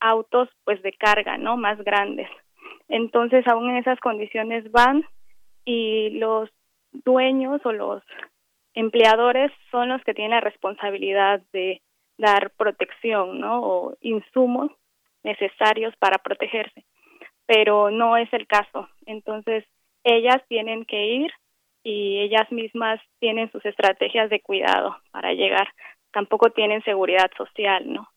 autos 0.00 0.48
pues 0.64 0.82
de 0.82 0.92
carga, 0.92 1.38
¿no? 1.38 1.56
Más 1.56 1.82
grandes. 1.82 2.28
Entonces 2.88 3.46
aún 3.48 3.70
en 3.70 3.78
esas 3.78 3.98
condiciones 4.00 4.70
van 4.70 5.04
y 5.64 6.10
los 6.18 6.50
dueños 6.92 7.60
o 7.64 7.72
los 7.72 8.02
empleadores 8.74 9.50
son 9.70 9.88
los 9.88 10.02
que 10.04 10.14
tienen 10.14 10.32
la 10.32 10.40
responsabilidad 10.40 11.42
de 11.52 11.80
dar 12.18 12.50
protección, 12.56 13.40
¿no? 13.40 13.60
O 13.62 13.96
insumos 14.00 14.70
necesarios 15.22 15.94
para 15.96 16.18
protegerse 16.18 16.84
pero 17.46 17.90
no 17.90 18.16
es 18.16 18.32
el 18.32 18.46
caso. 18.46 18.88
Entonces, 19.06 19.64
ellas 20.04 20.42
tienen 20.48 20.84
que 20.84 21.06
ir 21.06 21.32
y 21.82 22.20
ellas 22.20 22.50
mismas 22.50 23.00
tienen 23.20 23.50
sus 23.52 23.64
estrategias 23.64 24.30
de 24.30 24.40
cuidado 24.40 24.96
para 25.10 25.32
llegar. 25.32 25.68
Tampoco 26.12 26.50
tienen 26.50 26.82
seguridad 26.84 27.30
social, 27.36 27.92
¿no? 27.92 28.08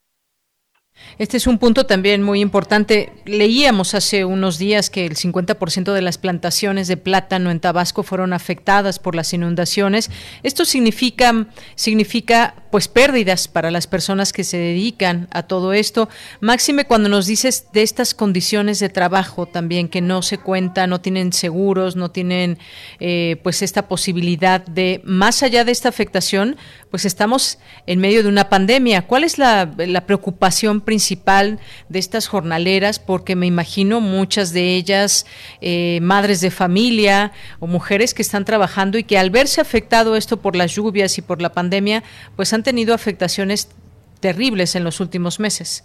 Este 1.18 1.38
es 1.38 1.48
un 1.48 1.58
punto 1.58 1.86
también 1.86 2.22
muy 2.22 2.42
importante. 2.42 3.12
Leíamos 3.26 3.94
hace 3.94 4.24
unos 4.24 4.58
días 4.58 4.90
que 4.90 5.06
el 5.06 5.16
50% 5.16 5.94
de 5.94 6.02
las 6.02 6.18
plantaciones 6.18 6.88
de 6.88 6.98
plátano 6.98 7.50
en 7.50 7.60
Tabasco 7.60 8.04
fueron 8.04 8.34
afectadas 8.34 9.00
por 9.00 9.16
las 9.16 9.34
inundaciones. 9.34 10.12
Esto 10.44 10.64
significa 10.64 11.48
significa 11.76 12.56
pues 12.72 12.88
pérdidas 12.88 13.48
para 13.48 13.72
las 13.72 13.88
personas 13.88 14.34
que 14.34 14.44
se 14.44 14.58
dedican 14.58 15.28
a 15.32 15.44
todo 15.44 15.74
esto. 15.74 16.10
Máxime 16.40 16.86
cuando 16.86 17.10
nos 17.10 17.26
dices 17.26 17.68
de 17.74 17.82
estas 17.82 18.14
condiciones 18.14 18.80
de 18.80 18.90
trabajo 18.90 19.46
también 19.46 19.90
que 19.90 20.02
no 20.02 20.22
se 20.22 20.38
cuentan, 20.38 20.90
no 20.90 21.02
tienen 21.02 21.34
seguros, 21.34 21.96
no 21.96 22.12
tienen 22.12 22.58
eh, 23.00 23.40
pues 23.44 23.62
esta 23.62 23.88
posibilidad 23.88 24.66
de 24.66 25.02
más 25.04 25.44
allá 25.44 25.64
de 25.66 25.72
esta 25.72 25.90
afectación, 25.90 26.58
pues 26.92 27.06
estamos 27.06 27.60
en 27.86 28.00
medio 28.00 28.24
de 28.24 28.30
una 28.30 28.50
pandemia. 28.50 29.08
¿Cuál 29.08 29.24
es 29.24 29.38
la, 29.38 29.72
la 29.78 30.06
preocupación 30.06 30.82
principal 30.88 31.60
de 31.90 32.00
estas 32.00 32.28
jornaleras? 32.28 33.00
Porque 33.00 33.36
me 33.36 33.46
imagino 33.46 34.00
muchas 34.00 34.54
de 34.54 34.76
ellas 34.76 35.26
eh, 35.62 36.00
madres 36.02 36.40
de 36.40 36.50
familia 36.50 37.34
o 37.60 37.68
mujeres 37.68 38.14
que 38.14 38.22
están 38.22 38.46
trabajando 38.46 38.98
y 38.98 39.04
que 39.04 39.18
al 39.18 39.30
verse 39.30 39.60
afectado 39.60 40.16
esto 40.16 40.42
por 40.42 40.56
las 40.56 40.74
lluvias 40.74 41.18
y 41.18 41.22
por 41.22 41.42
la 41.42 41.50
pandemia, 41.50 42.04
pues 42.38 42.54
han 42.54 42.64
tenido 42.64 42.94
afectaciones 42.94 43.68
terribles 44.22 44.76
en 44.78 44.86
los 44.86 45.02
últimos 45.02 45.40
meses. 45.40 45.84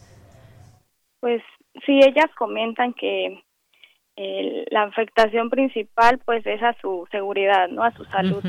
Pues 1.20 1.42
sí, 1.84 1.98
ellas 1.98 2.30
comentan 2.38 2.94
que 2.94 3.42
la 4.70 4.84
afectación 4.84 5.50
principal 5.50 6.20
pues 6.24 6.46
es 6.46 6.62
a 6.62 6.74
su 6.80 7.08
seguridad, 7.10 7.68
¿no? 7.68 7.82
A 7.82 7.90
su 7.92 8.04
salud. 8.04 8.44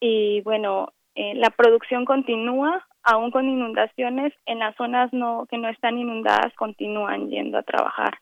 Y 0.00 0.42
bueno, 0.42 0.92
eh, 1.14 1.34
la 1.36 1.50
producción 1.50 2.04
continúa, 2.04 2.86
aún 3.04 3.30
con 3.30 3.48
inundaciones, 3.48 4.32
en 4.46 4.58
las 4.58 4.74
zonas 4.76 5.12
no 5.12 5.46
que 5.50 5.58
no 5.58 5.68
están 5.68 5.98
inundadas 5.98 6.52
continúan 6.54 7.28
yendo 7.28 7.58
a 7.58 7.62
trabajar. 7.62 8.18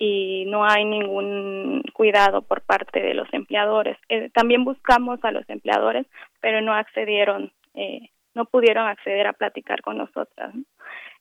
y 0.00 0.44
no 0.46 0.64
hay 0.64 0.84
ningún 0.84 1.82
cuidado 1.92 2.42
por 2.42 2.62
parte 2.62 3.00
de 3.00 3.14
los 3.14 3.26
empleadores. 3.32 3.96
Eh, 4.08 4.30
también 4.32 4.64
buscamos 4.64 5.18
a 5.24 5.32
los 5.32 5.42
empleadores, 5.50 6.06
pero 6.40 6.60
no 6.60 6.72
accedieron, 6.72 7.50
eh, 7.74 8.10
no 8.32 8.44
pudieron 8.44 8.86
acceder 8.86 9.26
a 9.26 9.32
platicar 9.32 9.82
con 9.82 9.98
nosotras. 9.98 10.54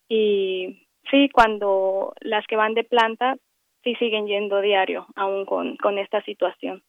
Y 0.08 0.88
sí, 1.10 1.28
cuando 1.34 2.14
las 2.22 2.46
que 2.46 2.56
van 2.56 2.76
de 2.76 2.84
planta, 2.84 3.36
sí 3.84 3.96
siguen 3.96 4.28
yendo 4.28 4.62
diario, 4.62 5.08
aún 5.16 5.46
con, 5.46 5.76
con 5.78 5.98
esta 5.98 6.22
situación. 6.22 6.84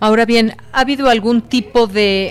Ahora 0.00 0.24
bien, 0.24 0.52
¿ha 0.72 0.82
habido 0.82 1.08
algún 1.08 1.48
tipo 1.48 1.88
de 1.88 2.30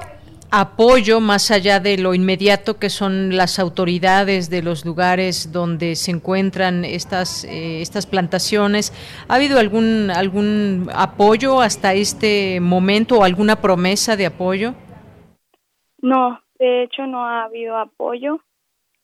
apoyo 0.52 1.20
más 1.20 1.52
allá 1.52 1.80
de 1.80 1.98
lo 1.98 2.14
inmediato 2.14 2.80
que 2.80 2.90
son 2.90 3.36
las 3.36 3.60
autoridades 3.60 4.50
de 4.50 4.64
los 4.64 4.86
lugares 4.86 5.52
donde 5.52 5.96
se 5.96 6.12
encuentran 6.12 6.86
estas 6.86 7.44
eh, 7.44 7.82
estas 7.82 8.06
plantaciones. 8.08 8.94
Ha 9.28 9.36
habido 9.36 9.60
algún 9.60 10.10
algún 10.10 10.88
apoyo 10.96 11.62
hasta 11.62 11.94
este 11.94 12.60
momento 12.62 13.20
o 13.20 13.24
alguna 13.24 13.58
promesa 13.58 14.16
de 14.16 14.26
apoyo 14.26 14.74
no 16.02 16.42
de 16.60 16.84
hecho 16.84 17.06
no 17.06 17.26
ha 17.26 17.44
habido 17.44 17.78
apoyo. 17.78 18.40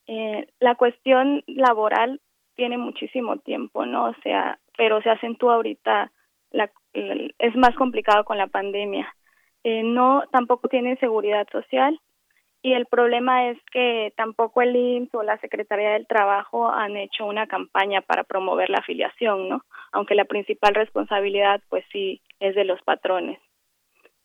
Eh, 0.07 0.47
la 0.59 0.75
cuestión 0.75 1.43
laboral 1.47 2.19
tiene 2.55 2.77
muchísimo 2.77 3.37
tiempo 3.37 3.85
no 3.85 4.05
o 4.05 4.15
sea 4.23 4.59
pero 4.77 5.01
se 5.01 5.09
acentúa 5.09 5.55
ahorita 5.55 6.11
la, 6.51 6.69
es 6.93 7.55
más 7.55 7.73
complicado 7.75 8.23
con 8.25 8.37
la 8.37 8.47
pandemia 8.47 9.13
eh, 9.63 9.83
no 9.83 10.23
tampoco 10.31 10.67
tienen 10.67 10.99
seguridad 10.99 11.47
social 11.51 11.99
y 12.65 12.73
el 12.73 12.85
problema 12.85 13.49
es 13.49 13.57
que 13.73 14.13
tampoco 14.15 14.61
el 14.61 14.73
IMSS 14.73 15.15
o 15.15 15.23
la 15.23 15.37
Secretaría 15.39 15.91
del 15.91 16.07
Trabajo 16.07 16.71
han 16.71 16.95
hecho 16.95 17.25
una 17.25 17.45
campaña 17.45 17.99
para 18.01 18.23
promover 18.23 18.69
la 18.69 18.77
afiliación, 18.77 19.49
¿no? 19.49 19.65
Aunque 19.91 20.15
la 20.15 20.23
principal 20.23 20.73
responsabilidad, 20.73 21.61
pues 21.67 21.83
sí, 21.91 22.21
es 22.39 22.55
de 22.55 22.63
los 22.63 22.81
patrones. 22.83 23.37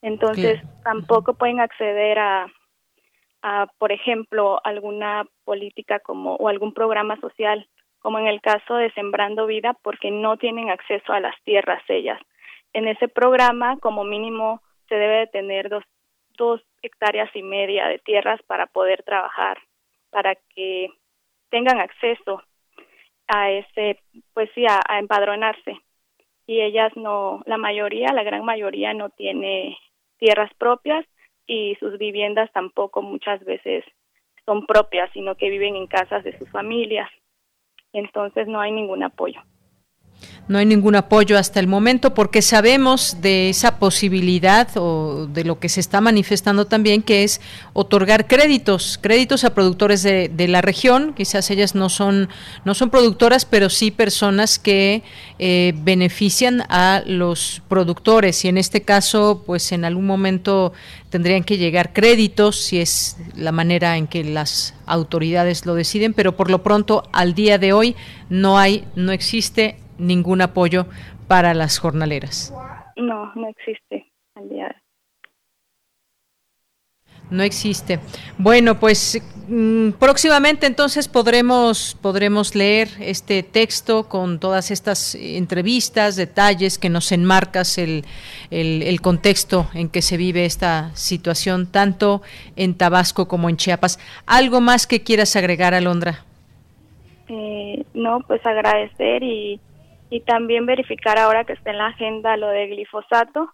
Entonces, 0.03 0.63
tampoco 0.85 1.35
pueden 1.35 1.59
acceder 1.59 2.21
a, 2.21 2.47
a, 3.43 3.67
por 3.77 3.91
ejemplo, 3.91 4.61
alguna 4.63 5.27
política 5.45 5.99
como 5.99 6.37
o 6.37 6.49
algún 6.49 6.73
programa 6.73 7.19
social, 7.21 7.67
como 7.99 8.21
en 8.21 8.29
el 8.29 8.41
caso 8.41 8.77
de 8.77 8.93
Sembrando 8.93 9.47
Vida, 9.47 9.77
porque 9.83 10.13
no 10.13 10.37
tienen 10.37 10.71
acceso 10.71 11.13
a 11.13 11.19
las 11.19 11.35
tierras 11.43 11.83
ellas. 11.89 12.21
En 12.73 12.87
ese 12.87 13.09
programa, 13.09 13.79
como 13.79 14.05
mínimo, 14.05 14.63
se 14.89 14.95
debe 14.95 15.19
de 15.19 15.27
tener 15.29 15.69
dos, 15.69 15.85
dos 16.37 16.63
hectáreas 16.83 17.35
y 17.35 17.43
media 17.43 17.89
de 17.89 17.99
tierras 17.99 18.41
para 18.47 18.67
poder 18.67 19.03
trabajar, 19.03 19.59
para 20.11 20.35
que 20.55 20.89
tengan 21.51 21.81
acceso 21.81 22.43
a 23.27 23.51
ese, 23.51 24.01
pues 24.35 24.51
sí, 24.55 24.65
a, 24.67 24.81
a, 24.89 24.99
empadronarse. 24.99 25.77
Y 26.47 26.61
ellas 26.63 26.93
no, 26.97 27.43
la 27.47 27.59
mayoría, 27.59 28.13
la 28.13 28.23
gran 28.23 28.45
mayoría 28.45 28.95
no 28.95 29.11
tiene 29.11 29.77
tierras 30.19 30.53
propias 30.55 31.05
y 31.47 31.77
sus 31.77 31.99
viviendas 31.99 32.51
tampoco 32.53 33.03
muchas 33.03 33.45
veces 33.45 33.85
son 34.45 34.67
propias, 34.67 35.11
sino 35.13 35.35
que 35.35 35.51
viven 35.51 35.77
en 35.77 35.87
casas 35.87 36.25
de 36.25 36.37
sus 36.39 36.49
familias. 36.51 37.11
Entonces 37.93 38.47
no 38.49 38.61
hay 38.61 38.73
ningún 38.73 39.03
apoyo. 39.03 39.43
No 40.49 40.57
hay 40.57 40.65
ningún 40.65 40.97
apoyo 40.97 41.37
hasta 41.37 41.61
el 41.61 41.67
momento 41.67 42.15
porque 42.15 42.41
sabemos 42.41 43.19
de 43.21 43.51
esa 43.51 43.79
posibilidad 43.79 44.67
o 44.77 45.27
de 45.27 45.45
lo 45.45 45.61
que 45.61 45.69
se 45.69 45.81
está 45.81 46.01
manifestando 46.01 46.67
también, 46.67 47.03
que 47.03 47.23
es 47.23 47.43
otorgar 47.75 48.27
créditos, 48.27 48.99
créditos 49.01 49.45
a 49.45 49.53
productores 49.53 50.03
de, 50.03 50.49
la 50.49 50.63
región. 50.63 51.13
Quizás 51.15 51.51
ellas 51.51 51.75
no 51.75 51.91
son, 51.91 52.31
no 52.65 52.75
son 52.75 52.89
productoras, 52.89 53.45
pero 53.45 53.69
sí 53.69 53.91
personas 53.91 54.59
que 54.59 55.03
eh, 55.39 55.75
benefician 55.83 56.63
a 56.71 57.03
los 57.05 57.61
productores. 57.69 58.43
Y 58.47 58.49
en 58.49 58.57
este 58.57 58.81
caso, 58.81 59.43
pues 59.45 59.71
en 59.73 59.85
algún 59.85 60.07
momento 60.07 60.73
tendrían 61.11 61.45
que 61.45 61.59
llegar 61.59 61.93
créditos, 61.93 62.57
si 62.57 62.81
es 62.81 63.19
la 63.37 63.53
manera 63.53 63.99
en 63.99 64.07
que 64.07 64.25
las 64.25 64.73
autoridades 64.87 65.67
lo 65.67 65.75
deciden, 65.75 66.15
pero 66.15 66.37
por 66.37 66.51
lo 66.51 66.63
pronto, 66.63 67.03
al 67.13 67.35
día 67.35 67.59
de 67.59 67.75
hoy, 67.75 67.97
no 68.31 68.59
hay, 68.59 68.87
no 68.97 69.13
existe 69.13 69.77
ningún 69.99 70.41
apoyo 70.41 70.87
para 71.27 71.55
las 71.55 71.79
jornaleras. 71.79 72.55
No, 72.97 73.33
no 73.35 73.49
existe 73.49 74.07
al 74.35 74.49
día 74.49 74.83
no 77.31 77.43
existe. 77.43 78.01
Bueno, 78.39 78.79
pues 78.79 79.21
mm, 79.49 79.91
próximamente 79.93 80.67
entonces 80.67 81.09
podremos 81.09 81.97
podremos 82.01 82.55
leer 82.55 82.89
este 83.01 83.43
texto 83.43 84.09
con 84.09 84.39
todas 84.39 84.71
estas 84.71 85.15
entrevistas, 85.15 86.17
detalles 86.17 86.79
que 86.79 86.89
nos 86.89 87.13
enmarcas 87.13 87.79
el, 87.79 88.05
el, 88.51 89.01
contexto 89.01 89.69
en 89.75 89.89
que 89.89 90.03
se 90.03 90.17
vive 90.17 90.45
esta 90.45 90.95
situación 90.95 91.67
tanto 91.67 92.23
en 92.57 92.75
Tabasco 92.75 93.29
como 93.29 93.49
en 93.49 93.57
Chiapas. 93.57 93.99
¿Algo 94.27 94.61
más 94.61 94.87
que 94.87 95.03
quieras 95.03 95.37
agregar, 95.37 95.75
Alondra? 95.75 96.25
Eh, 97.29 97.85
no, 97.93 98.21
pues 98.27 98.45
agradecer 98.47 99.23
y 99.23 99.61
y 100.11 100.21
también 100.21 100.67
verificar 100.67 101.19
ahora 101.19 101.45
que 101.45 101.53
está 101.53 101.71
en 101.71 101.79
la 101.79 101.89
agenda 101.89 102.37
lo 102.37 102.49
de 102.49 102.67
glifosato, 102.69 103.53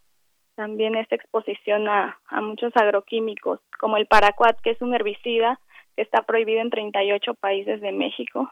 también 0.55 0.95
esta 0.95 1.17
exposición 1.17 1.89
a, 1.89 2.19
a 2.27 2.41
muchos 2.41 2.73
agroquímicos, 2.77 3.61
como 3.79 3.97
el 3.97 4.07
paraquat, 4.07 4.61
que 4.61 4.71
es 4.71 4.81
un 4.81 4.95
herbicida 4.95 5.59
que 5.97 6.03
está 6.03 6.23
prohibido 6.23 6.61
en 6.61 6.71
38 6.71 7.35
países 7.35 7.81
de 7.81 7.93
México 7.93 8.51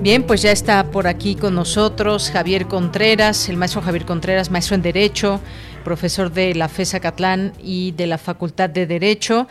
Bien, 0.00 0.22
pues 0.22 0.40
ya 0.40 0.52
está 0.52 0.84
por 0.84 1.06
aquí 1.06 1.34
con 1.34 1.54
nosotros 1.54 2.30
Javier 2.30 2.66
Contreras, 2.66 3.50
el 3.50 3.58
maestro 3.58 3.82
Javier 3.82 4.06
Contreras, 4.06 4.50
maestro 4.50 4.74
en 4.74 4.80
Derecho, 4.80 5.40
profesor 5.84 6.32
de 6.32 6.54
la 6.54 6.70
FESA 6.70 7.00
Catlán 7.00 7.52
y 7.62 7.92
de 7.92 8.06
la 8.06 8.16
Facultad 8.16 8.70
de 8.70 8.86
Derecho. 8.86 9.46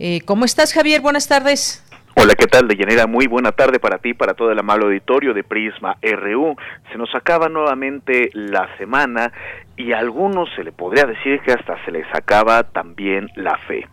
Eh, 0.00 0.22
¿Cómo 0.24 0.44
estás, 0.44 0.72
Javier? 0.72 1.00
Buenas 1.00 1.28
tardes. 1.28 1.83
Hola, 2.16 2.36
¿qué 2.36 2.46
tal, 2.46 2.68
Deyanira? 2.68 3.08
Muy 3.08 3.26
buena 3.26 3.50
tarde 3.50 3.80
para 3.80 3.98
ti, 3.98 4.14
para 4.14 4.34
todo 4.34 4.52
el 4.52 4.58
amable 4.58 4.84
auditorio 4.84 5.34
de 5.34 5.42
Prisma 5.42 5.96
RU. 6.00 6.54
Se 6.92 6.96
nos 6.96 7.12
acaba 7.12 7.48
nuevamente 7.48 8.30
la 8.34 8.68
semana 8.78 9.32
y 9.76 9.92
a 9.92 9.98
algunos 9.98 10.48
se 10.54 10.62
le 10.62 10.70
podría 10.70 11.06
decir 11.06 11.40
que 11.40 11.52
hasta 11.52 11.84
se 11.84 11.90
les 11.90 12.06
acaba 12.14 12.62
también 12.62 13.28
la 13.34 13.58
fe. 13.66 13.88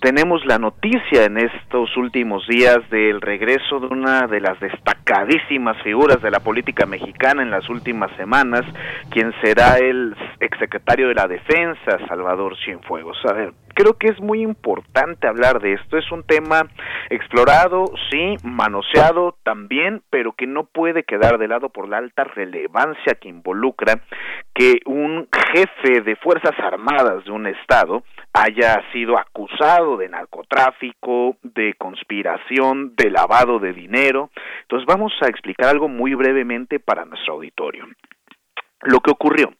Tenemos 0.00 0.44
la 0.46 0.58
noticia 0.58 1.24
en 1.24 1.38
estos 1.38 1.96
últimos 1.96 2.46
días 2.48 2.78
del 2.90 3.20
regreso 3.20 3.78
de 3.78 3.86
una 3.86 4.26
de 4.26 4.40
las 4.40 4.58
destacadísimas 4.58 5.80
figuras 5.82 6.20
de 6.22 6.30
la 6.32 6.40
política 6.40 6.86
mexicana 6.86 7.42
en 7.42 7.50
las 7.50 7.68
últimas 7.68 8.10
semanas, 8.16 8.62
quien 9.10 9.32
será 9.42 9.78
el 9.78 10.16
exsecretario 10.40 11.06
de 11.06 11.14
la 11.14 11.28
Defensa, 11.28 11.98
Salvador 12.08 12.56
Cienfuegos. 12.64 13.18
A 13.26 13.32
ver, 13.32 13.52
creo 13.80 13.94
que 13.94 14.08
es 14.08 14.20
muy 14.20 14.42
importante 14.42 15.26
hablar 15.26 15.60
de 15.60 15.72
esto. 15.72 15.96
Es 15.96 16.10
un 16.12 16.22
tema 16.22 16.68
explorado, 17.08 17.86
sí, 18.10 18.36
manoseado 18.42 19.36
también, 19.42 20.02
pero 20.10 20.32
que 20.32 20.46
no 20.46 20.64
puede 20.64 21.04
quedar 21.04 21.38
de 21.38 21.48
lado 21.48 21.70
por 21.70 21.88
la 21.88 21.98
alta 21.98 22.24
relevancia 22.24 23.14
que 23.14 23.28
involucra 23.28 24.00
que 24.54 24.80
un 24.84 25.28
jefe 25.52 26.02
de 26.02 26.16
Fuerzas 26.16 26.58
Armadas 26.58 27.24
de 27.24 27.30
un 27.30 27.46
Estado 27.46 28.02
haya 28.34 28.82
sido 28.92 29.18
acusado 29.18 29.96
de 29.96 30.08
narcotráfico, 30.08 31.36
de 31.42 31.74
conspiración, 31.78 32.94
de 32.96 33.10
lavado 33.10 33.58
de 33.58 33.72
dinero. 33.72 34.30
Entonces 34.62 34.86
vamos 34.86 35.12
a 35.22 35.28
explicar 35.28 35.68
algo 35.68 35.88
muy 35.88 36.14
brevemente 36.14 36.80
para 36.80 37.06
nuestro 37.06 37.34
auditorio. 37.34 37.86
Lo 38.82 39.00
que 39.00 39.10
ocurrió 39.10 39.52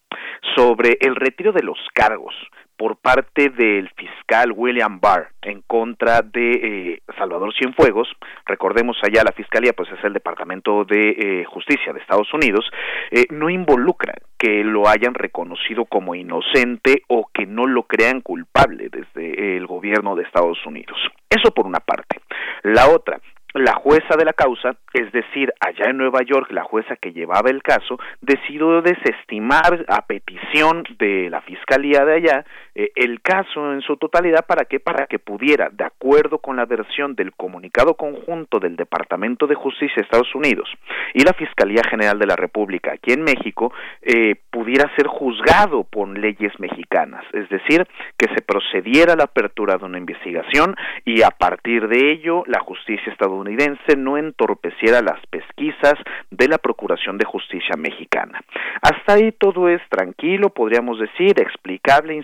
sobre 0.56 0.98
el 1.00 1.16
retiro 1.16 1.52
de 1.52 1.62
los 1.62 1.78
cargos 1.94 2.34
por 2.80 2.96
parte 2.96 3.50
del 3.50 3.90
fiscal 3.90 4.52
William 4.56 5.00
Barr 5.00 5.32
en 5.42 5.60
contra 5.66 6.22
de 6.22 6.52
eh, 6.94 7.02
Salvador 7.18 7.52
Cienfuegos, 7.54 8.08
recordemos 8.46 8.96
allá 9.02 9.22
la 9.22 9.32
fiscalía, 9.32 9.74
pues 9.74 9.90
es 9.92 10.02
el 10.02 10.14
Departamento 10.14 10.86
de 10.86 11.10
eh, 11.10 11.44
Justicia 11.44 11.92
de 11.92 12.00
Estados 12.00 12.32
Unidos, 12.32 12.64
eh, 13.10 13.26
no 13.28 13.50
involucra 13.50 14.14
que 14.38 14.64
lo 14.64 14.88
hayan 14.88 15.12
reconocido 15.12 15.84
como 15.84 16.14
inocente 16.14 17.02
o 17.08 17.28
que 17.34 17.44
no 17.44 17.66
lo 17.66 17.82
crean 17.82 18.22
culpable 18.22 18.88
desde 18.88 19.58
el 19.58 19.66
gobierno 19.66 20.16
de 20.16 20.22
Estados 20.22 20.64
Unidos. 20.64 20.96
Eso 21.28 21.50
por 21.50 21.66
una 21.66 21.80
parte. 21.80 22.22
La 22.62 22.88
otra, 22.88 23.20
la 23.54 23.74
jueza 23.74 24.16
de 24.16 24.24
la 24.24 24.32
causa, 24.32 24.76
es 24.92 25.10
decir, 25.12 25.52
allá 25.60 25.90
en 25.90 25.96
Nueva 25.96 26.20
York, 26.22 26.50
la 26.52 26.62
jueza 26.62 26.96
que 26.96 27.12
llevaba 27.12 27.50
el 27.50 27.62
caso, 27.62 27.98
decidió 28.20 28.80
desestimar 28.82 29.84
a 29.88 30.06
petición 30.06 30.84
de 30.98 31.28
la 31.30 31.40
fiscalía 31.42 32.04
de 32.04 32.14
allá 32.14 32.44
eh, 32.80 32.92
el 32.96 33.20
caso 33.20 33.74
en 33.74 33.82
su 33.82 33.98
totalidad 33.98 34.46
para 34.46 34.64
que 34.64 34.80
para 34.80 35.06
que 35.06 35.18
pudiera, 35.18 35.68
de 35.70 35.84
acuerdo 35.84 36.38
con 36.38 36.56
la 36.56 36.64
versión 36.64 37.14
del 37.14 37.32
comunicado 37.32 37.92
conjunto 37.92 38.58
del 38.58 38.74
Departamento 38.74 39.46
de 39.46 39.54
Justicia 39.54 39.96
de 39.96 40.02
Estados 40.02 40.34
Unidos 40.34 40.66
y 41.12 41.22
la 41.22 41.34
Fiscalía 41.34 41.82
General 41.90 42.18
de 42.18 42.26
la 42.26 42.36
República 42.36 42.92
aquí 42.92 43.12
en 43.12 43.22
México, 43.22 43.70
eh, 44.00 44.34
pudiera 44.50 44.90
ser 44.96 45.08
juzgado 45.08 45.84
por 45.84 46.08
leyes 46.08 46.58
mexicanas, 46.58 47.22
es 47.34 47.50
decir, 47.50 47.86
que 48.16 48.28
se 48.34 48.40
procediera 48.40 49.12
a 49.12 49.16
la 49.16 49.24
apertura 49.24 49.76
de 49.76 49.84
una 49.84 49.98
investigación 49.98 50.74
y 51.04 51.20
a 51.20 51.30
partir 51.30 51.86
de 51.86 52.12
ello 52.12 52.44
la 52.46 52.60
justicia 52.60 53.12
estadounidense 53.12 53.94
no 53.98 54.16
entorpeciera 54.16 55.02
las 55.02 55.20
pesquisas 55.26 55.94
de 56.30 56.48
la 56.48 56.56
Procuración 56.56 57.18
de 57.18 57.26
Justicia 57.26 57.76
mexicana. 57.76 58.40
Hasta 58.80 59.14
ahí 59.14 59.32
todo 59.32 59.68
es 59.68 59.82
tranquilo, 59.90 60.48
podríamos 60.48 60.98
decir, 60.98 61.38
explicable 61.38 62.14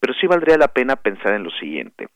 pero 0.00 0.14
sí 0.14 0.26
valdría 0.26 0.56
la 0.56 0.68
pena 0.68 0.96
pensar 0.96 1.34
en 1.34 1.44
lo 1.44 1.50
siguiente 1.50 2.08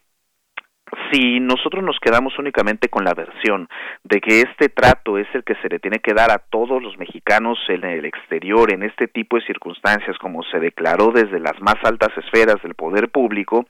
si 1.11 1.41
nosotros 1.41 1.83
nos 1.83 1.99
quedamos 2.01 2.39
únicamente 2.39 2.89
con 2.89 3.05
la 3.05 3.15
versión 3.15 3.69
de 4.05 4.21
que 4.21 4.41
este 4.41 4.69
trato 4.69 5.19
es 5.19 5.27
el 5.35 5.45
que 5.45 5.57
se 5.57 5.69
le 5.69 5.79
tiene 5.79 5.99
que 5.99 6.15
dar 6.15 6.31
a 6.31 6.39
todos 6.39 6.83
los 6.83 6.97
mexicanos 6.97 7.59
en 7.69 7.85
el 7.85 8.05
exterior 8.05 8.73
en 8.73 8.83
este 8.83 9.09
tipo 9.09 9.37
de 9.37 9.47
circunstancias 9.47 10.17
como 10.19 10.43
se 10.45 10.61
declaró 10.61 11.11
desde 11.13 11.41
las 11.41 11.61
más 11.61 11.77
altas 11.83 12.17
esferas 12.17 12.63
del 12.63 12.75
poder 12.75 13.09
público, 13.09 13.67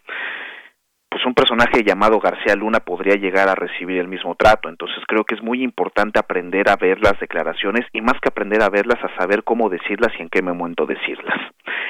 pues 1.08 1.24
un 1.24 1.34
personaje 1.34 1.82
llamado 1.82 2.20
García 2.20 2.54
Luna 2.54 2.80
podría 2.80 3.14
llegar 3.14 3.48
a 3.48 3.54
recibir 3.54 3.98
el 3.98 4.08
mismo 4.08 4.34
trato. 4.34 4.68
Entonces 4.68 5.02
creo 5.06 5.24
que 5.24 5.34
es 5.34 5.42
muy 5.42 5.62
importante 5.62 6.18
aprender 6.18 6.68
a 6.68 6.76
ver 6.76 7.00
las 7.00 7.18
declaraciones 7.18 7.86
y 7.92 8.02
más 8.02 8.20
que 8.20 8.28
aprender 8.28 8.62
a 8.62 8.68
verlas, 8.68 9.02
a 9.02 9.16
saber 9.18 9.42
cómo 9.42 9.70
decirlas 9.70 10.12
y 10.18 10.22
en 10.22 10.28
qué 10.28 10.42
momento 10.42 10.84
decirlas. 10.84 11.38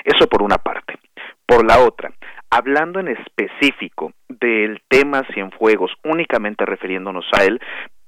Eso 0.05 0.29
por 0.29 0.43
una 0.43 0.59
parte. 0.59 0.95
Por 1.47 1.65
la 1.65 1.79
otra, 1.81 2.13
hablando 2.51 3.01
en 3.01 3.09
específico 3.09 4.13
del 4.29 4.81
tema 4.89 5.25
Cienfuegos, 5.33 5.93
únicamente 6.05 6.67
refiriéndonos 6.67 7.25
a 7.33 7.45
él, 7.45 7.61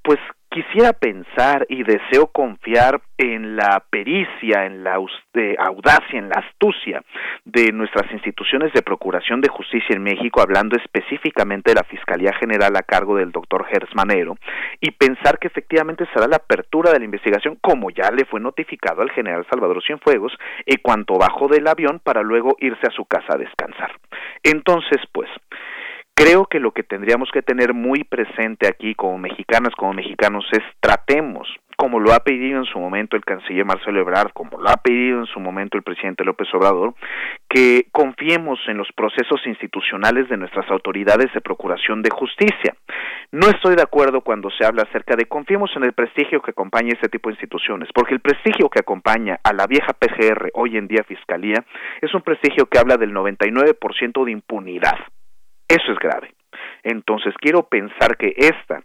pues 0.03 0.19
quisiera 0.49 0.93
pensar 0.93 1.65
y 1.69 1.83
deseo 1.83 2.27
confiar 2.27 3.01
en 3.17 3.55
la 3.55 3.83
pericia, 3.89 4.65
en 4.65 4.83
la 4.83 4.95
audacia, 4.95 6.19
en 6.19 6.29
la 6.29 6.39
astucia 6.39 7.03
de 7.45 7.71
nuestras 7.71 8.11
instituciones 8.11 8.73
de 8.73 8.81
procuración 8.81 9.41
de 9.41 9.49
justicia 9.49 9.95
en 9.95 10.03
México, 10.03 10.41
hablando 10.41 10.77
específicamente 10.77 11.71
de 11.71 11.75
la 11.75 11.83
Fiscalía 11.83 12.33
General 12.33 12.75
a 12.75 12.83
cargo 12.83 13.17
del 13.17 13.31
doctor 13.31 13.65
Gersmanero, 13.65 14.37
y 14.79 14.91
pensar 14.91 15.37
que 15.37 15.47
efectivamente 15.47 16.07
será 16.13 16.27
la 16.27 16.37
apertura 16.37 16.91
de 16.91 16.99
la 16.99 17.05
investigación, 17.05 17.57
como 17.61 17.91
ya 17.91 18.09
le 18.11 18.25
fue 18.25 18.39
notificado 18.39 19.01
al 19.01 19.11
general 19.11 19.45
Salvador 19.49 19.83
Cienfuegos, 19.83 20.33
en 20.65 20.79
cuanto 20.81 21.17
bajó 21.17 21.47
del 21.47 21.67
avión 21.67 21.99
para 22.03 22.21
luego 22.21 22.55
irse 22.59 22.87
a 22.87 22.91
su 22.91 23.05
casa 23.05 23.35
a 23.35 23.37
descansar. 23.37 23.91
Entonces, 24.43 24.99
pues, 25.11 25.29
Creo 26.19 26.47
que 26.47 26.59
lo 26.59 26.71
que 26.71 26.83
tendríamos 26.83 27.29
que 27.31 27.41
tener 27.41 27.73
muy 27.73 28.03
presente 28.03 28.67
aquí 28.67 28.93
como 28.93 29.17
mexicanas, 29.17 29.73
como 29.77 29.93
mexicanos, 29.93 30.43
es 30.51 30.59
tratemos, 30.81 31.47
como 31.77 32.01
lo 32.01 32.11
ha 32.11 32.19
pedido 32.19 32.59
en 32.59 32.65
su 32.65 32.77
momento 32.77 33.15
el 33.15 33.23
canciller 33.23 33.63
Marcelo 33.63 34.01
Ebrard, 34.01 34.33
como 34.33 34.59
lo 34.59 34.69
ha 34.69 34.75
pedido 34.83 35.19
en 35.19 35.27
su 35.27 35.39
momento 35.39 35.77
el 35.77 35.83
presidente 35.83 36.25
López 36.25 36.53
Obrador, 36.53 36.93
que 37.47 37.85
confiemos 37.93 38.59
en 38.67 38.75
los 38.75 38.89
procesos 38.97 39.39
institucionales 39.45 40.27
de 40.27 40.35
nuestras 40.35 40.69
autoridades 40.69 41.33
de 41.33 41.39
procuración 41.39 42.01
de 42.01 42.09
justicia. 42.09 42.75
No 43.31 43.47
estoy 43.47 43.77
de 43.77 43.83
acuerdo 43.83 44.19
cuando 44.19 44.49
se 44.49 44.65
habla 44.65 44.83
acerca 44.83 45.15
de 45.15 45.23
confiemos 45.23 45.71
en 45.77 45.85
el 45.85 45.93
prestigio 45.93 46.41
que 46.41 46.51
acompaña 46.51 46.89
este 46.91 47.07
tipo 47.07 47.29
de 47.29 47.35
instituciones, 47.35 47.87
porque 47.95 48.13
el 48.13 48.19
prestigio 48.19 48.67
que 48.69 48.81
acompaña 48.81 49.39
a 49.41 49.53
la 49.53 49.67
vieja 49.67 49.93
PGR, 49.93 50.49
hoy 50.53 50.75
en 50.75 50.89
día 50.89 51.05
Fiscalía, 51.05 51.63
es 52.01 52.13
un 52.13 52.23
prestigio 52.23 52.65
que 52.65 52.77
habla 52.77 52.97
del 52.97 53.13
99% 53.13 54.25
de 54.25 54.31
impunidad 54.31 54.97
eso 55.69 55.91
es 55.91 55.99
grave. 55.99 56.33
Entonces 56.83 57.33
quiero 57.39 57.63
pensar 57.67 58.17
que 58.17 58.33
esta, 58.35 58.81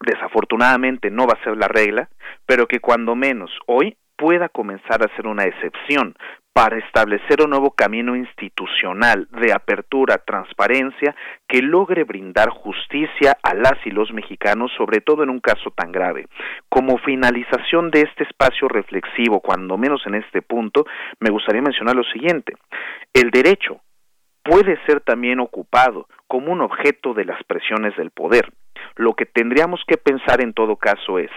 desafortunadamente, 0.00 1.10
no 1.10 1.26
va 1.26 1.38
a 1.40 1.44
ser 1.44 1.56
la 1.56 1.68
regla, 1.68 2.08
pero 2.46 2.66
que 2.66 2.80
cuando 2.80 3.16
menos 3.16 3.50
hoy 3.66 3.96
pueda 4.16 4.48
comenzar 4.48 5.02
a 5.02 5.16
ser 5.16 5.26
una 5.26 5.44
excepción 5.44 6.14
para 6.52 6.78
establecer 6.78 7.42
un 7.42 7.50
nuevo 7.50 7.72
camino 7.72 8.14
institucional 8.14 9.26
de 9.32 9.52
apertura, 9.52 10.18
transparencia, 10.18 11.16
que 11.48 11.60
logre 11.60 12.04
brindar 12.04 12.48
justicia 12.50 13.36
a 13.42 13.54
las 13.54 13.74
y 13.84 13.90
los 13.90 14.12
mexicanos, 14.12 14.70
sobre 14.76 15.00
todo 15.00 15.24
en 15.24 15.30
un 15.30 15.40
caso 15.40 15.72
tan 15.74 15.90
grave. 15.90 16.26
Como 16.68 16.98
finalización 16.98 17.90
de 17.90 18.02
este 18.02 18.22
espacio 18.22 18.68
reflexivo, 18.68 19.40
cuando 19.40 19.76
menos 19.76 20.06
en 20.06 20.14
este 20.14 20.42
punto, 20.42 20.86
me 21.18 21.30
gustaría 21.30 21.60
mencionar 21.60 21.96
lo 21.96 22.04
siguiente. 22.04 22.54
El 23.12 23.30
derecho 23.30 23.80
puede 24.44 24.78
ser 24.86 25.00
también 25.00 25.40
ocupado 25.40 26.06
como 26.28 26.52
un 26.52 26.60
objeto 26.60 27.14
de 27.14 27.24
las 27.24 27.42
presiones 27.44 27.96
del 27.96 28.10
poder. 28.10 28.52
Lo 28.96 29.14
que 29.14 29.26
tendríamos 29.26 29.80
que 29.86 29.96
pensar 29.96 30.40
en 30.40 30.52
todo 30.52 30.76
caso 30.76 31.18
es 31.18 31.30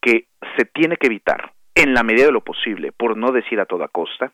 que 0.00 0.26
se 0.56 0.64
tiene 0.64 0.96
que 0.96 1.08
evitar, 1.08 1.52
en 1.78 1.94
la 1.94 2.02
medida 2.02 2.26
de 2.26 2.32
lo 2.32 2.40
posible, 2.40 2.90
por 2.90 3.16
no 3.16 3.30
decir 3.30 3.60
a 3.60 3.64
toda 3.64 3.86
costa, 3.86 4.32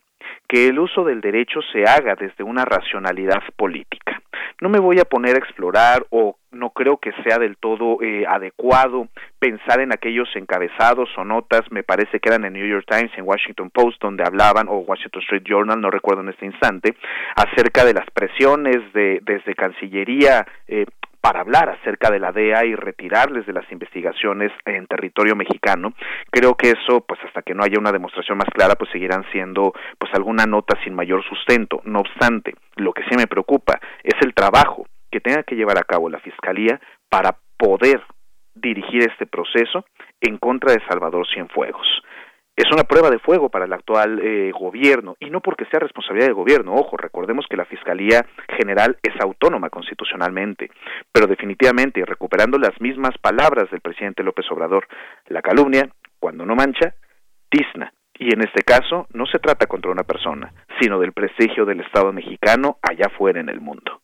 que 0.49 0.69
el 0.69 0.79
uso 0.79 1.05
del 1.05 1.21
derecho 1.21 1.61
se 1.73 1.85
haga 1.85 2.15
desde 2.15 2.43
una 2.43 2.65
racionalidad 2.65 3.43
política. 3.57 4.23
No 4.63 4.71
me 4.71 4.79
voy 4.79 4.99
a 4.99 5.05
poner 5.05 5.35
a 5.35 5.39
explorar 5.39 6.07
o 6.09 6.37
no 6.53 6.71
creo 6.71 6.97
que 6.97 7.13
sea 7.23 7.39
del 7.39 7.59
todo 7.59 8.01
eh, 8.01 8.25
adecuado 8.27 9.09
pensar 9.39 9.81
en 9.81 9.93
aquellos 9.93 10.29
encabezados 10.37 11.11
o 11.19 11.25
notas, 11.25 11.71
me 11.71 11.83
parece 11.83 12.19
que 12.19 12.31
eran 12.31 12.47
en 12.47 12.55
New 12.55 12.67
York 12.67 12.87
Times, 12.89 13.11
en 13.19 13.29
Washington 13.29 13.69
Post, 13.69 14.01
donde 14.01 14.25
hablaban, 14.25 14.69
o 14.69 14.79
Washington 14.79 15.21
Street 15.23 15.43
Journal, 15.45 15.79
no 15.79 15.91
recuerdo 15.91 16.23
en 16.23 16.31
este 16.31 16.47
instante, 16.47 16.97
acerca 17.37 17.85
de 17.85 17.93
las 17.93 18.07
presiones 18.11 18.79
de, 18.95 19.21
desde 19.23 19.55
Cancillería 19.55 20.47
eh, 20.67 20.87
para 21.25 21.41
hablar 21.41 21.71
acerca 21.71 22.11
de 22.11 22.19
la 22.19 22.33
DEA 22.33 22.67
y 22.67 22.75
retirarles 22.75 23.47
de 23.47 23.55
las 23.55 23.65
investigaciones 23.73 24.53
en 24.67 24.87
territorio 24.87 25.35
mexicano. 25.35 25.95
Creo 26.31 26.55
que 26.55 26.73
eso, 26.73 27.01
pues 27.01 27.19
hasta 27.25 27.41
que 27.41 27.55
no 27.55 27.65
haya 27.65 27.79
una 27.79 27.93
demostración 27.93 28.37
más 28.37 28.51
clara, 28.53 28.75
pues 28.75 28.91
seguirán 28.91 29.25
siendo 29.33 29.73
pues 29.99 30.13
alguna 30.13 30.45
nota 30.45 30.79
sin 30.85 30.95
mayor 30.95 31.25
sustento. 31.25 31.81
No 31.87 32.01
obstante, 32.01 32.53
lo 32.77 32.93
que 32.93 33.05
sí 33.05 33.17
me 33.17 33.27
preocupa 33.27 33.81
es 34.03 34.21
el 34.21 34.35
trabajo 34.35 34.87
que 35.11 35.21
tenga 35.21 35.45
que 35.45 35.55
llevar 35.55 35.79
a 35.79 35.85
cabo 35.85 36.11
la 36.11 36.21
Fiscalía 36.21 36.79
para 37.09 37.35
poder 37.57 38.03
dirigir 38.55 39.09
este 39.11 39.25
proceso 39.25 39.87
en 40.21 40.37
contra 40.37 40.75
de 40.75 40.83
Salvador 40.87 41.27
Cienfuegos. 41.33 42.03
Es 42.57 42.71
una 42.73 42.85
prueba 42.85 43.11
de 43.11 43.19
fuego 43.19 43.49
para 43.49 43.65
el 43.65 43.73
actual 43.73 44.21
eh, 44.21 44.53
gobierno 44.53 45.17
y 45.19 45.31
no 45.31 45.41
porque 45.41 45.65
sea 45.67 45.81
responsabilidad 45.81 46.29
del 46.29 46.37
gobierno. 46.37 46.75
Ojo, 46.75 46.97
recordemos 46.97 47.47
que 47.49 47.57
la 47.57 47.65
Fiscalía 47.65 48.25
General 48.57 48.97
es 49.03 49.13
autónoma 49.21 49.71
constitucionalmente, 49.71 50.71
pero 51.11 51.27
definitivamente, 51.27 52.01
y 52.01 52.05
recuperando 52.05 52.59
las 52.59 52.81
mismas 52.81 53.17
palabras 53.19 53.71
del 53.71 53.81
presidente 53.81 54.23
López 54.23 54.47
Obrador, 54.51 54.87
la 55.27 55.43
calumnia, 55.43 55.89
cuando 56.21 56.47
no 56.47 56.55
mancha, 56.55 56.95
tizna. 57.49 57.93
Y 58.17 58.33
en 58.33 58.43
este 58.43 58.63
caso 58.63 59.09
no 59.13 59.27
se 59.27 59.41
trata 59.41 59.67
contra 59.67 59.91
una 59.91 60.05
persona, 60.05 60.53
sino 60.81 61.01
del 61.01 61.13
prestigio 61.13 61.65
del 61.65 61.81
Estado 61.81 62.13
mexicano 62.13 62.79
allá 62.81 63.09
fuera 63.19 63.41
en 63.41 63.49
el 63.49 63.61
mundo. 63.61 64.01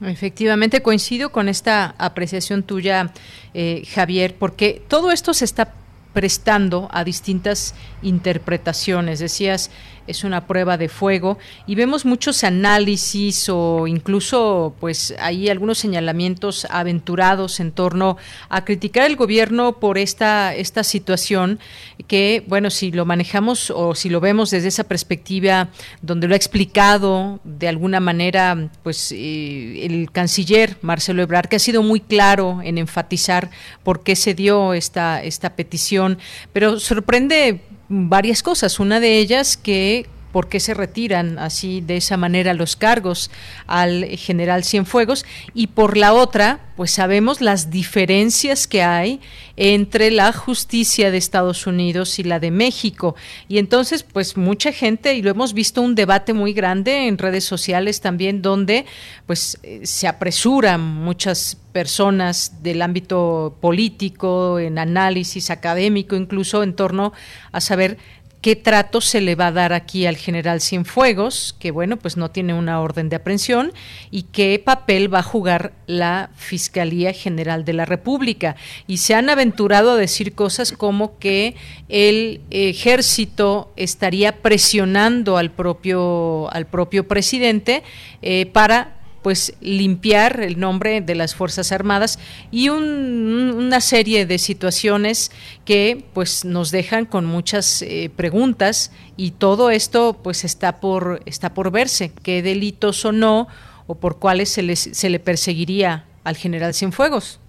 Efectivamente, 0.00 0.82
coincido 0.82 1.30
con 1.30 1.48
esta 1.48 1.94
apreciación 1.98 2.64
tuya, 2.64 3.12
eh, 3.54 3.82
Javier, 3.86 4.34
porque 4.36 4.82
todo 4.88 5.12
esto 5.12 5.32
se 5.32 5.44
está 5.44 5.72
prestando 6.14 6.88
a 6.92 7.04
distintas 7.04 7.74
interpretaciones. 8.00 9.18
Decías, 9.18 9.70
es 10.06 10.24
una 10.24 10.46
prueba 10.46 10.76
de 10.76 10.88
fuego. 10.88 11.38
Y 11.66 11.74
vemos 11.74 12.04
muchos 12.04 12.44
análisis 12.44 13.48
o 13.48 13.86
incluso 13.86 14.74
pues 14.80 15.14
hay 15.18 15.48
algunos 15.48 15.78
señalamientos 15.78 16.66
aventurados 16.70 17.60
en 17.60 17.72
torno 17.72 18.16
a 18.48 18.64
criticar 18.64 19.06
el 19.06 19.16
gobierno 19.16 19.78
por 19.80 19.98
esta 19.98 20.54
esta 20.54 20.84
situación 20.84 21.58
que 22.06 22.44
bueno 22.46 22.70
si 22.70 22.90
lo 22.90 23.04
manejamos 23.04 23.70
o 23.70 23.94
si 23.94 24.08
lo 24.08 24.20
vemos 24.20 24.50
desde 24.50 24.68
esa 24.68 24.84
perspectiva 24.84 25.68
donde 26.02 26.28
lo 26.28 26.34
ha 26.34 26.36
explicado 26.36 27.40
de 27.44 27.68
alguna 27.68 28.00
manera 28.00 28.70
pues 28.82 29.12
eh, 29.12 29.86
el 29.86 30.10
canciller 30.12 30.76
Marcelo 30.82 31.22
Ebrard 31.22 31.48
que 31.48 31.56
ha 31.56 31.60
sido 31.60 31.82
muy 31.82 32.00
claro 32.00 32.60
en 32.62 32.78
enfatizar 32.78 33.50
por 33.82 34.02
qué 34.02 34.16
se 34.16 34.34
dio 34.34 34.74
esta 34.74 35.22
esta 35.22 35.56
petición. 35.56 36.18
Pero 36.52 36.78
sorprende 36.80 37.60
varias 37.88 38.42
cosas. 38.42 38.80
Una 38.80 39.00
de 39.00 39.18
ellas 39.18 39.56
que 39.56 40.06
por 40.34 40.48
qué 40.48 40.58
se 40.58 40.74
retiran 40.74 41.38
así 41.38 41.80
de 41.80 41.96
esa 41.96 42.16
manera 42.16 42.54
los 42.54 42.74
cargos 42.74 43.30
al 43.68 44.04
general 44.18 44.64
Cienfuegos 44.64 45.24
y 45.54 45.68
por 45.68 45.96
la 45.96 46.12
otra, 46.12 46.58
pues 46.76 46.90
sabemos 46.90 47.40
las 47.40 47.70
diferencias 47.70 48.66
que 48.66 48.82
hay 48.82 49.20
entre 49.56 50.10
la 50.10 50.32
justicia 50.32 51.12
de 51.12 51.18
Estados 51.18 51.68
Unidos 51.68 52.18
y 52.18 52.24
la 52.24 52.40
de 52.40 52.50
México. 52.50 53.14
Y 53.46 53.58
entonces, 53.58 54.02
pues 54.02 54.36
mucha 54.36 54.72
gente, 54.72 55.14
y 55.14 55.22
lo 55.22 55.30
hemos 55.30 55.54
visto 55.54 55.80
un 55.80 55.94
debate 55.94 56.32
muy 56.32 56.52
grande 56.52 57.06
en 57.06 57.16
redes 57.16 57.44
sociales 57.44 58.00
también, 58.00 58.42
donde 58.42 58.86
pues 59.26 59.60
eh, 59.62 59.82
se 59.84 60.08
apresuran 60.08 60.80
muchas 60.80 61.56
personas 61.70 62.64
del 62.64 62.82
ámbito 62.82 63.56
político, 63.60 64.58
en 64.58 64.80
análisis 64.80 65.50
académico, 65.50 66.16
incluso 66.16 66.64
en 66.64 66.74
torno 66.74 67.12
a 67.52 67.60
saber 67.60 67.98
qué 68.44 68.56
trato 68.56 69.00
se 69.00 69.22
le 69.22 69.36
va 69.36 69.46
a 69.46 69.52
dar 69.52 69.72
aquí 69.72 70.04
al 70.04 70.18
general 70.18 70.60
Cienfuegos, 70.60 71.56
que 71.58 71.70
bueno, 71.70 71.96
pues 71.96 72.18
no 72.18 72.30
tiene 72.30 72.52
una 72.52 72.78
orden 72.82 73.08
de 73.08 73.16
aprehensión, 73.16 73.72
y 74.10 74.24
qué 74.24 74.60
papel 74.62 75.12
va 75.12 75.20
a 75.20 75.22
jugar 75.22 75.72
la 75.86 76.28
Fiscalía 76.36 77.14
General 77.14 77.64
de 77.64 77.72
la 77.72 77.86
República. 77.86 78.54
Y 78.86 78.98
se 78.98 79.14
han 79.14 79.30
aventurado 79.30 79.92
a 79.92 79.96
decir 79.96 80.34
cosas 80.34 80.72
como 80.72 81.18
que 81.18 81.56
el 81.88 82.42
ejército 82.50 83.72
estaría 83.76 84.42
presionando 84.42 85.38
al 85.38 85.50
propio, 85.50 86.52
al 86.52 86.66
propio 86.66 87.08
presidente 87.08 87.82
eh, 88.20 88.44
para 88.44 89.03
pues 89.24 89.54
limpiar 89.62 90.42
el 90.42 90.60
nombre 90.60 91.00
de 91.00 91.14
las 91.14 91.34
Fuerzas 91.34 91.72
Armadas 91.72 92.18
y 92.50 92.68
una 92.68 93.80
serie 93.80 94.26
de 94.26 94.38
situaciones 94.38 95.32
que 95.64 96.04
pues 96.12 96.44
nos 96.44 96.70
dejan 96.70 97.06
con 97.06 97.24
muchas 97.24 97.80
eh, 97.80 98.10
preguntas 98.14 98.92
y 99.16 99.30
todo 99.30 99.70
esto 99.70 100.20
pues 100.22 100.44
está 100.44 100.78
por 100.78 101.22
está 101.24 101.54
por 101.54 101.70
verse 101.70 102.12
qué 102.22 102.42
delitos 102.42 103.02
o 103.06 103.12
no 103.12 103.48
o 103.86 103.94
por 103.94 104.18
cuáles 104.18 104.50
se, 104.50 104.62
les, 104.62 104.90
se 104.92 105.08
le 105.08 105.20
perseguiría 105.20 106.04
al 106.22 106.36
general 106.36 106.74
Cienfuegos. 106.74 107.40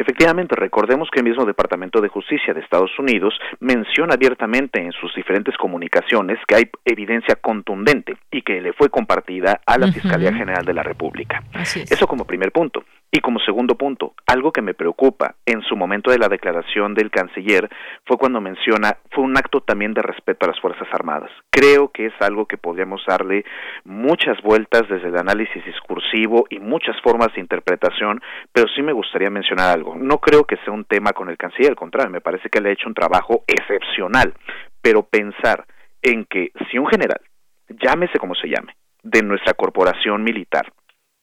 Efectivamente, 0.00 0.56
recordemos 0.56 1.10
que 1.12 1.20
el 1.20 1.26
mismo 1.26 1.44
Departamento 1.44 2.00
de 2.00 2.08
Justicia 2.08 2.54
de 2.54 2.60
Estados 2.60 2.90
Unidos 2.98 3.34
menciona 3.58 4.14
abiertamente 4.14 4.80
en 4.80 4.92
sus 4.92 5.14
diferentes 5.14 5.54
comunicaciones 5.58 6.38
que 6.48 6.54
hay 6.54 6.70
evidencia 6.86 7.34
contundente 7.34 8.16
y 8.30 8.40
que 8.40 8.62
le 8.62 8.72
fue 8.72 8.88
compartida 8.88 9.60
a 9.66 9.76
la 9.76 9.92
Fiscalía 9.92 10.32
General 10.32 10.64
de 10.64 10.72
la 10.72 10.82
República. 10.82 11.42
Eso 11.74 12.06
como 12.06 12.24
primer 12.24 12.50
punto. 12.50 12.82
Y 13.12 13.18
como 13.20 13.40
segundo 13.40 13.74
punto, 13.74 14.14
algo 14.26 14.52
que 14.52 14.62
me 14.62 14.72
preocupa 14.72 15.34
en 15.44 15.62
su 15.62 15.74
momento 15.74 16.12
de 16.12 16.18
la 16.18 16.28
declaración 16.28 16.94
del 16.94 17.10
canciller 17.10 17.68
fue 18.04 18.16
cuando 18.16 18.40
menciona, 18.40 18.98
fue 19.10 19.24
un 19.24 19.36
acto 19.36 19.60
también 19.62 19.94
de 19.94 20.02
respeto 20.02 20.44
a 20.44 20.50
las 20.50 20.60
Fuerzas 20.60 20.86
Armadas. 20.92 21.30
Creo 21.50 21.88
que 21.88 22.06
es 22.06 22.12
algo 22.20 22.46
que 22.46 22.56
podríamos 22.56 23.02
darle 23.06 23.44
muchas 23.84 24.40
vueltas 24.42 24.88
desde 24.88 25.08
el 25.08 25.18
análisis 25.18 25.64
discursivo 25.64 26.46
y 26.50 26.60
muchas 26.60 27.00
formas 27.02 27.34
de 27.34 27.40
interpretación, 27.40 28.22
pero 28.52 28.68
sí 28.76 28.82
me 28.82 28.92
gustaría 28.92 29.28
mencionar 29.28 29.70
algo. 29.70 29.96
No 29.96 30.18
creo 30.18 30.44
que 30.44 30.58
sea 30.58 30.72
un 30.72 30.84
tema 30.84 31.12
con 31.12 31.30
el 31.30 31.36
canciller, 31.36 31.70
al 31.70 31.76
contrario, 31.76 32.12
me 32.12 32.20
parece 32.20 32.48
que 32.48 32.60
le 32.60 32.68
ha 32.68 32.72
hecho 32.72 32.88
un 32.88 32.94
trabajo 32.94 33.42
excepcional, 33.48 34.34
pero 34.80 35.02
pensar 35.02 35.64
en 36.00 36.26
que 36.26 36.52
si 36.70 36.78
un 36.78 36.86
general, 36.86 37.20
llámese 37.68 38.20
como 38.20 38.36
se 38.36 38.48
llame, 38.48 38.76
de 39.02 39.22
nuestra 39.22 39.54
corporación 39.54 40.22
militar, 40.22 40.72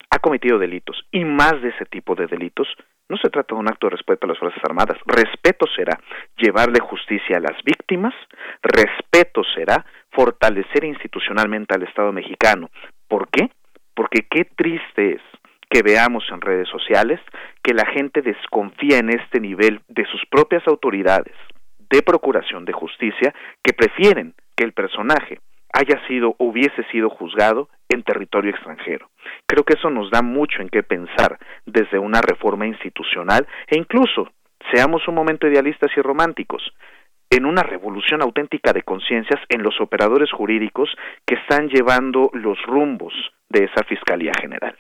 ha 0.10 0.20
cometido 0.20 0.58
delitos 0.58 1.06
y 1.12 1.26
más 1.26 1.62
de 1.62 1.70
ese 1.70 1.86
tipo 1.86 2.16
de 2.16 2.28
delitos, 2.28 2.68
no 3.10 3.18
se 3.18 3.30
trata 3.30 3.56
de 3.56 3.62
un 3.62 3.70
acto 3.70 3.88
de 3.88 3.96
respeto 3.96 4.26
a 4.26 4.30
las 4.30 4.38
Fuerzas 4.38 4.62
Armadas. 4.64 4.98
Respeto 5.06 5.66
será 5.76 6.00
llevarle 6.38 6.80
justicia 6.80 7.38
a 7.38 7.40
las 7.40 7.64
víctimas, 7.64 8.14
respeto 8.62 9.44
será 9.56 9.86
fortalecer 10.12 10.84
institucionalmente 10.84 11.74
al 11.74 11.84
Estado 11.84 12.12
mexicano. 12.12 12.70
¿Por 13.08 13.30
qué? 13.30 13.50
Porque 13.94 14.28
qué 14.30 14.46
triste 14.46 15.16
es 15.16 15.22
que 15.70 15.84
veamos 15.84 16.24
en 16.32 16.42
redes 16.42 16.68
sociales 16.70 17.20
que 17.62 17.74
la 17.74 17.86
gente 17.86 18.22
desconfía 18.22 19.00
en 19.00 19.10
este 19.10 19.40
nivel 19.40 19.82
de 19.88 20.06
sus 20.06 20.26
propias 20.30 20.66
autoridades 20.68 21.36
de 21.90 22.02
procuración 22.02 22.66
de 22.66 22.74
justicia 22.74 23.34
que 23.64 23.74
prefieren 23.74 24.34
que 24.56 24.64
el 24.64 24.74
personaje 24.74 25.40
haya 25.74 26.00
sido 26.08 26.36
hubiese 26.40 26.84
sido 26.92 27.10
juzgado 27.10 27.70
en 27.90 28.04
territorio 28.04 28.52
extranjero. 28.52 29.10
Creo 29.46 29.64
que 29.64 29.74
eso 29.78 29.90
nos 29.90 30.12
da 30.12 30.22
mucho 30.22 30.62
en 30.62 30.70
qué 30.70 30.84
pensar 30.84 31.38
desde 31.66 32.00
una 32.00 32.22
reforma 32.22 32.68
institucional 32.68 33.48
e 33.68 33.78
incluso, 33.78 34.32
seamos 34.74 35.08
un 35.08 35.16
momento 35.16 35.48
idealistas 35.48 35.92
y 35.96 36.02
románticos, 36.02 36.62
en 37.30 37.46
una 37.46 37.64
revolución 37.64 38.22
auténtica 38.22 38.72
de 38.72 38.84
conciencias 38.84 39.40
en 39.50 39.62
los 39.62 39.80
operadores 39.82 40.32
jurídicos 40.32 40.90
que 41.26 41.36
están 41.36 41.68
llevando 41.68 42.30
los 42.34 42.58
rumbos 42.64 43.14
de 43.50 43.66
esa 43.66 43.84
Fiscalía 43.84 44.32
General. 44.40 44.76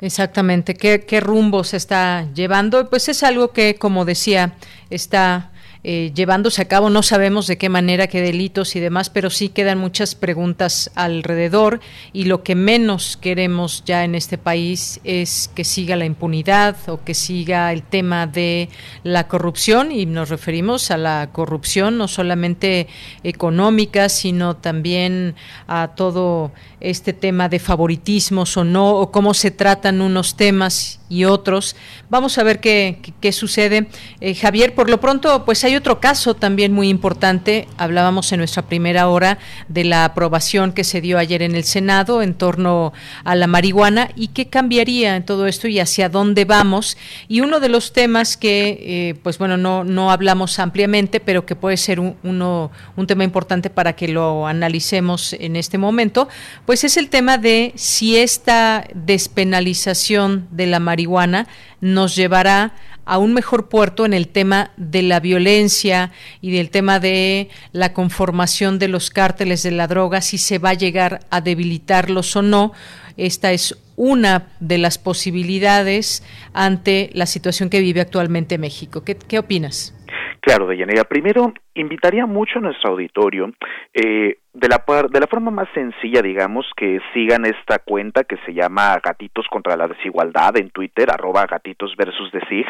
Exactamente, 0.00 0.74
¿qué, 0.74 1.04
qué 1.06 1.20
rumbo 1.20 1.62
se 1.62 1.76
está 1.76 2.24
llevando? 2.32 2.88
Pues 2.88 3.08
es 3.08 3.22
algo 3.22 3.52
que, 3.52 3.76
como 3.78 4.06
decía, 4.06 4.54
está 4.88 5.52
eh, 5.82 6.12
llevándose 6.14 6.60
a 6.60 6.68
cabo. 6.68 6.90
No 6.90 7.02
sabemos 7.02 7.46
de 7.46 7.56
qué 7.56 7.68
manera, 7.68 8.06
qué 8.06 8.20
delitos 8.20 8.76
y 8.76 8.80
demás, 8.80 9.10
pero 9.10 9.30
sí 9.30 9.48
quedan 9.48 9.78
muchas 9.78 10.14
preguntas 10.14 10.90
alrededor 10.94 11.80
y 12.12 12.24
lo 12.24 12.42
que 12.42 12.54
menos 12.54 13.16
queremos 13.16 13.82
ya 13.86 14.04
en 14.04 14.14
este 14.14 14.36
país 14.36 15.00
es 15.04 15.50
que 15.54 15.64
siga 15.64 15.96
la 15.96 16.04
impunidad 16.04 16.76
o 16.88 17.02
que 17.02 17.14
siga 17.14 17.72
el 17.72 17.82
tema 17.82 18.26
de 18.26 18.68
la 19.04 19.26
corrupción 19.26 19.92
y 19.92 20.06
nos 20.06 20.28
referimos 20.28 20.90
a 20.90 20.98
la 20.98 21.30
corrupción 21.32 21.96
no 21.96 22.08
solamente 22.08 22.86
económica, 23.22 24.08
sino 24.08 24.56
también 24.56 25.34
a 25.66 25.92
todo 25.96 26.52
este 26.80 27.12
tema 27.12 27.48
de 27.48 27.58
favoritismos 27.58 28.56
o 28.56 28.64
no, 28.64 28.90
o 28.90 29.10
cómo 29.10 29.34
se 29.34 29.50
tratan 29.50 30.00
unos 30.00 30.36
temas 30.36 31.00
y 31.10 31.24
otros. 31.24 31.76
Vamos 32.08 32.38
a 32.38 32.44
ver 32.44 32.60
qué, 32.60 32.98
qué, 33.20 33.32
sucede. 33.32 33.88
Eh, 34.20 34.34
Javier, 34.34 34.74
por 34.74 34.88
lo 34.88 35.00
pronto, 35.00 35.44
pues 35.44 35.64
hay 35.64 35.74
otro 35.74 36.00
caso 36.00 36.34
también 36.34 36.72
muy 36.72 36.88
importante. 36.88 37.66
Hablábamos 37.76 38.32
en 38.32 38.38
nuestra 38.38 38.62
primera 38.62 39.08
hora 39.08 39.38
de 39.68 39.84
la 39.84 40.04
aprobación 40.04 40.72
que 40.72 40.84
se 40.84 41.00
dio 41.00 41.18
ayer 41.18 41.42
en 41.42 41.56
el 41.56 41.64
Senado 41.64 42.22
en 42.22 42.34
torno 42.34 42.92
a 43.24 43.34
la 43.34 43.48
marihuana 43.48 44.10
y 44.14 44.28
qué 44.28 44.46
cambiaría 44.46 45.16
en 45.16 45.24
todo 45.24 45.48
esto 45.48 45.66
y 45.66 45.80
hacia 45.80 46.08
dónde 46.08 46.44
vamos. 46.44 46.96
Y 47.28 47.40
uno 47.40 47.58
de 47.58 47.68
los 47.68 47.92
temas 47.92 48.36
que, 48.36 48.78
eh, 48.80 49.14
pues 49.22 49.36
bueno, 49.38 49.56
no, 49.56 49.82
no 49.82 50.12
hablamos 50.12 50.60
ampliamente, 50.60 51.18
pero 51.18 51.44
que 51.44 51.56
puede 51.56 51.76
ser 51.76 51.98
un, 51.98 52.14
uno, 52.22 52.70
un 52.96 53.06
tema 53.08 53.24
importante 53.24 53.68
para 53.68 53.94
que 53.94 54.06
lo 54.06 54.46
analicemos 54.46 55.32
en 55.32 55.56
este 55.56 55.76
momento, 55.76 56.28
pues 56.70 56.84
es 56.84 56.96
el 56.96 57.08
tema 57.08 57.36
de 57.36 57.72
si 57.74 58.16
esta 58.16 58.86
despenalización 58.94 60.46
de 60.52 60.66
la 60.68 60.78
marihuana 60.78 61.48
nos 61.80 62.14
llevará 62.14 62.76
a 63.04 63.18
un 63.18 63.34
mejor 63.34 63.68
puerto 63.68 64.06
en 64.06 64.14
el 64.14 64.28
tema 64.28 64.70
de 64.76 65.02
la 65.02 65.18
violencia 65.18 66.12
y 66.40 66.52
del 66.52 66.70
tema 66.70 67.00
de 67.00 67.48
la 67.72 67.92
conformación 67.92 68.78
de 68.78 68.86
los 68.86 69.10
cárteles 69.10 69.64
de 69.64 69.72
la 69.72 69.88
droga, 69.88 70.20
si 70.20 70.38
se 70.38 70.58
va 70.58 70.70
a 70.70 70.74
llegar 70.74 71.26
a 71.30 71.40
debilitarlos 71.40 72.36
o 72.36 72.42
no. 72.42 72.72
Esta 73.16 73.50
es 73.50 73.76
una 73.96 74.46
de 74.60 74.78
las 74.78 74.96
posibilidades 74.96 76.22
ante 76.52 77.10
la 77.14 77.26
situación 77.26 77.68
que 77.68 77.80
vive 77.80 78.00
actualmente 78.00 78.58
México. 78.58 79.02
¿Qué, 79.02 79.16
qué 79.16 79.40
opinas? 79.40 79.92
Claro, 80.40 80.66
Deyanira. 80.66 81.04
Primero, 81.04 81.52
invitaría 81.74 82.24
mucho 82.24 82.58
a 82.58 82.62
nuestro 82.62 82.92
auditorio 82.92 83.52
eh, 83.92 84.38
de 84.52 84.68
la 84.68 84.82
de 85.10 85.20
la 85.20 85.26
forma 85.26 85.50
más 85.50 85.68
sencilla, 85.74 86.22
digamos, 86.22 86.66
que 86.76 86.98
sigan 87.12 87.44
esta 87.44 87.78
cuenta 87.78 88.24
que 88.24 88.36
se 88.46 88.54
llama 88.54 88.98
Gatitos 89.04 89.46
contra 89.48 89.76
la 89.76 89.86
Desigualdad 89.86 90.56
en 90.56 90.70
Twitter, 90.70 91.10
arroba 91.10 91.46
gatitos 91.46 91.94
versus 91.96 92.32
desig, 92.32 92.66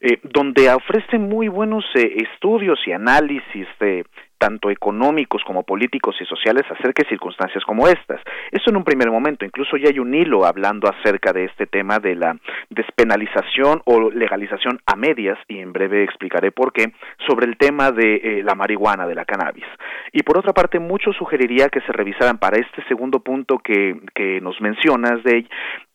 eh, 0.00 0.18
donde 0.22 0.70
ofrece 0.72 1.18
muy 1.18 1.48
buenos 1.48 1.84
eh, 1.94 2.16
estudios 2.32 2.80
y 2.86 2.92
análisis 2.92 3.68
de 3.78 4.04
tanto 4.40 4.70
económicos 4.70 5.42
como 5.44 5.64
políticos 5.64 6.16
y 6.18 6.24
sociales 6.24 6.64
acerca 6.70 7.02
de 7.02 7.10
circunstancias 7.10 7.62
como 7.64 7.86
estas. 7.86 8.20
Eso 8.50 8.70
en 8.70 8.76
un 8.76 8.84
primer 8.84 9.10
momento, 9.10 9.44
incluso 9.44 9.76
ya 9.76 9.90
hay 9.90 9.98
un 9.98 10.14
hilo 10.14 10.46
hablando 10.46 10.88
acerca 10.88 11.34
de 11.34 11.44
este 11.44 11.66
tema 11.66 11.98
de 11.98 12.14
la 12.14 12.38
despenalización 12.70 13.82
o 13.84 14.10
legalización 14.10 14.80
a 14.86 14.96
medias, 14.96 15.38
y 15.46 15.58
en 15.58 15.72
breve 15.74 16.04
explicaré 16.04 16.52
por 16.52 16.72
qué, 16.72 16.92
sobre 17.26 17.46
el 17.46 17.58
tema 17.58 17.92
de 17.92 18.14
eh, 18.16 18.42
la 18.42 18.54
marihuana, 18.54 19.06
de 19.06 19.14
la 19.14 19.26
cannabis. 19.26 19.66
Y 20.12 20.22
por 20.22 20.38
otra 20.38 20.54
parte, 20.54 20.78
mucho 20.78 21.12
sugeriría 21.12 21.68
que 21.68 21.82
se 21.82 21.92
revisaran 21.92 22.38
para 22.38 22.58
este 22.58 22.82
segundo 22.88 23.20
punto 23.20 23.58
que, 23.58 24.00
que 24.14 24.40
nos 24.40 24.58
mencionas, 24.62 25.22
de 25.22 25.44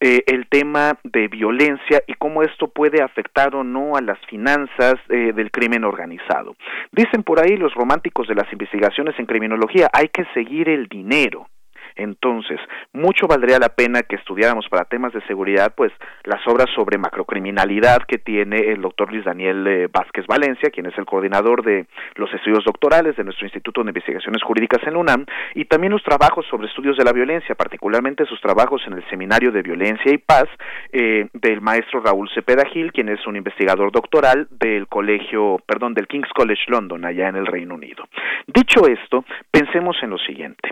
eh, 0.01 0.23
el 0.27 0.47
tema 0.47 0.99
de 1.03 1.27
violencia 1.27 2.03
y 2.05 2.13
cómo 2.13 2.43
esto 2.43 2.67
puede 2.67 3.01
afectar 3.01 3.55
o 3.55 3.63
no 3.63 3.95
a 3.95 4.01
las 4.01 4.19
finanzas 4.27 4.95
eh, 5.09 5.33
del 5.33 5.49
crimen 5.49 5.83
organizado. 5.83 6.55
Dicen 6.91 7.23
por 7.23 7.39
ahí 7.39 7.57
los 7.57 7.73
románticos 7.73 8.27
de 8.27 8.34
las 8.35 8.51
investigaciones 8.51 9.17
en 9.17 9.25
criminología, 9.25 9.89
hay 9.91 10.09
que 10.09 10.25
seguir 10.33 10.69
el 10.69 10.87
dinero. 10.87 11.47
Entonces, 11.95 12.59
mucho 12.93 13.27
valdría 13.27 13.59
la 13.59 13.69
pena 13.69 14.03
que 14.03 14.15
estudiáramos 14.15 14.67
para 14.69 14.85
temas 14.85 15.13
de 15.13 15.21
seguridad, 15.27 15.73
pues, 15.75 15.91
las 16.23 16.45
obras 16.47 16.69
sobre 16.75 16.97
macrocriminalidad 16.97 18.03
que 18.07 18.17
tiene 18.17 18.71
el 18.71 18.81
doctor 18.81 19.11
Luis 19.11 19.23
Daniel 19.23 19.65
eh, 19.67 19.87
Vázquez 19.91 20.27
Valencia, 20.27 20.69
quien 20.69 20.87
es 20.87 20.97
el 20.97 21.05
coordinador 21.05 21.63
de 21.63 21.85
los 22.15 22.33
estudios 22.33 22.63
doctorales 22.65 23.15
de 23.15 23.23
nuestro 23.23 23.45
Instituto 23.45 23.83
de 23.83 23.89
Investigaciones 23.89 24.43
Jurídicas 24.43 24.81
en 24.85 24.97
UNAM, 24.97 25.25
y 25.53 25.65
también 25.65 25.93
los 25.93 26.03
trabajos 26.03 26.45
sobre 26.49 26.67
estudios 26.67 26.97
de 26.97 27.03
la 27.03 27.13
violencia, 27.13 27.55
particularmente 27.55 28.25
sus 28.25 28.41
trabajos 28.41 28.81
en 28.87 28.93
el 28.93 29.09
Seminario 29.09 29.51
de 29.51 29.61
Violencia 29.61 30.11
y 30.11 30.17
Paz 30.17 30.47
eh, 30.91 31.27
del 31.33 31.61
maestro 31.61 32.01
Raúl 32.01 32.29
Cepeda 32.33 32.65
Gil, 32.65 32.91
quien 32.91 33.09
es 33.09 33.25
un 33.25 33.35
investigador 33.35 33.91
doctoral 33.91 34.47
del 34.51 34.87
colegio, 34.87 35.61
perdón, 35.65 35.93
del 35.93 36.07
King's 36.07 36.29
College 36.33 36.63
London, 36.67 37.05
allá 37.05 37.29
en 37.29 37.35
el 37.35 37.45
Reino 37.45 37.75
Unido. 37.75 38.05
Dicho 38.47 38.87
esto, 38.87 39.23
pensemos 39.51 39.97
en 40.01 40.09
lo 40.11 40.17
siguiente. 40.17 40.69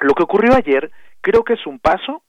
Lo 0.00 0.14
que 0.14 0.22
ocurrió 0.22 0.54
ayer, 0.54 0.90
creo 1.20 1.44
que 1.44 1.54
es 1.54 1.66
un 1.66 1.78
paso, 1.78 2.22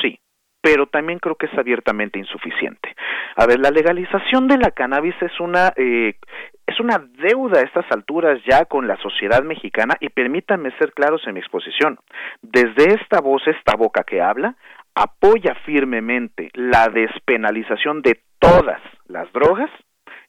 sí, 0.00 0.18
pero 0.60 0.86
también 0.86 1.18
creo 1.18 1.34
que 1.36 1.46
es 1.46 1.58
abiertamente 1.58 2.18
insuficiente. 2.18 2.94
A 3.36 3.46
ver, 3.46 3.58
la 3.60 3.70
legalización 3.70 4.48
de 4.48 4.58
la 4.58 4.70
cannabis 4.70 5.14
es 5.20 5.40
una 5.40 5.72
eh, 5.76 6.14
es 6.66 6.78
una 6.80 6.98
deuda 6.98 7.60
a 7.60 7.64
estas 7.64 7.84
alturas 7.90 8.40
ya 8.48 8.64
con 8.64 8.86
la 8.86 8.96
sociedad 8.98 9.42
mexicana 9.42 9.96
y 10.00 10.08
permítanme 10.08 10.70
ser 10.78 10.92
claros 10.92 11.22
en 11.26 11.34
mi 11.34 11.40
exposición. 11.40 11.98
Desde 12.40 12.94
esta 12.94 13.20
voz, 13.20 13.42
esta 13.46 13.74
boca 13.76 14.04
que 14.04 14.20
habla, 14.20 14.56
apoya 14.94 15.54
firmemente 15.66 16.50
la 16.54 16.88
despenalización 16.88 18.02
de 18.02 18.20
todas 18.38 18.80
las 19.06 19.32
drogas 19.32 19.70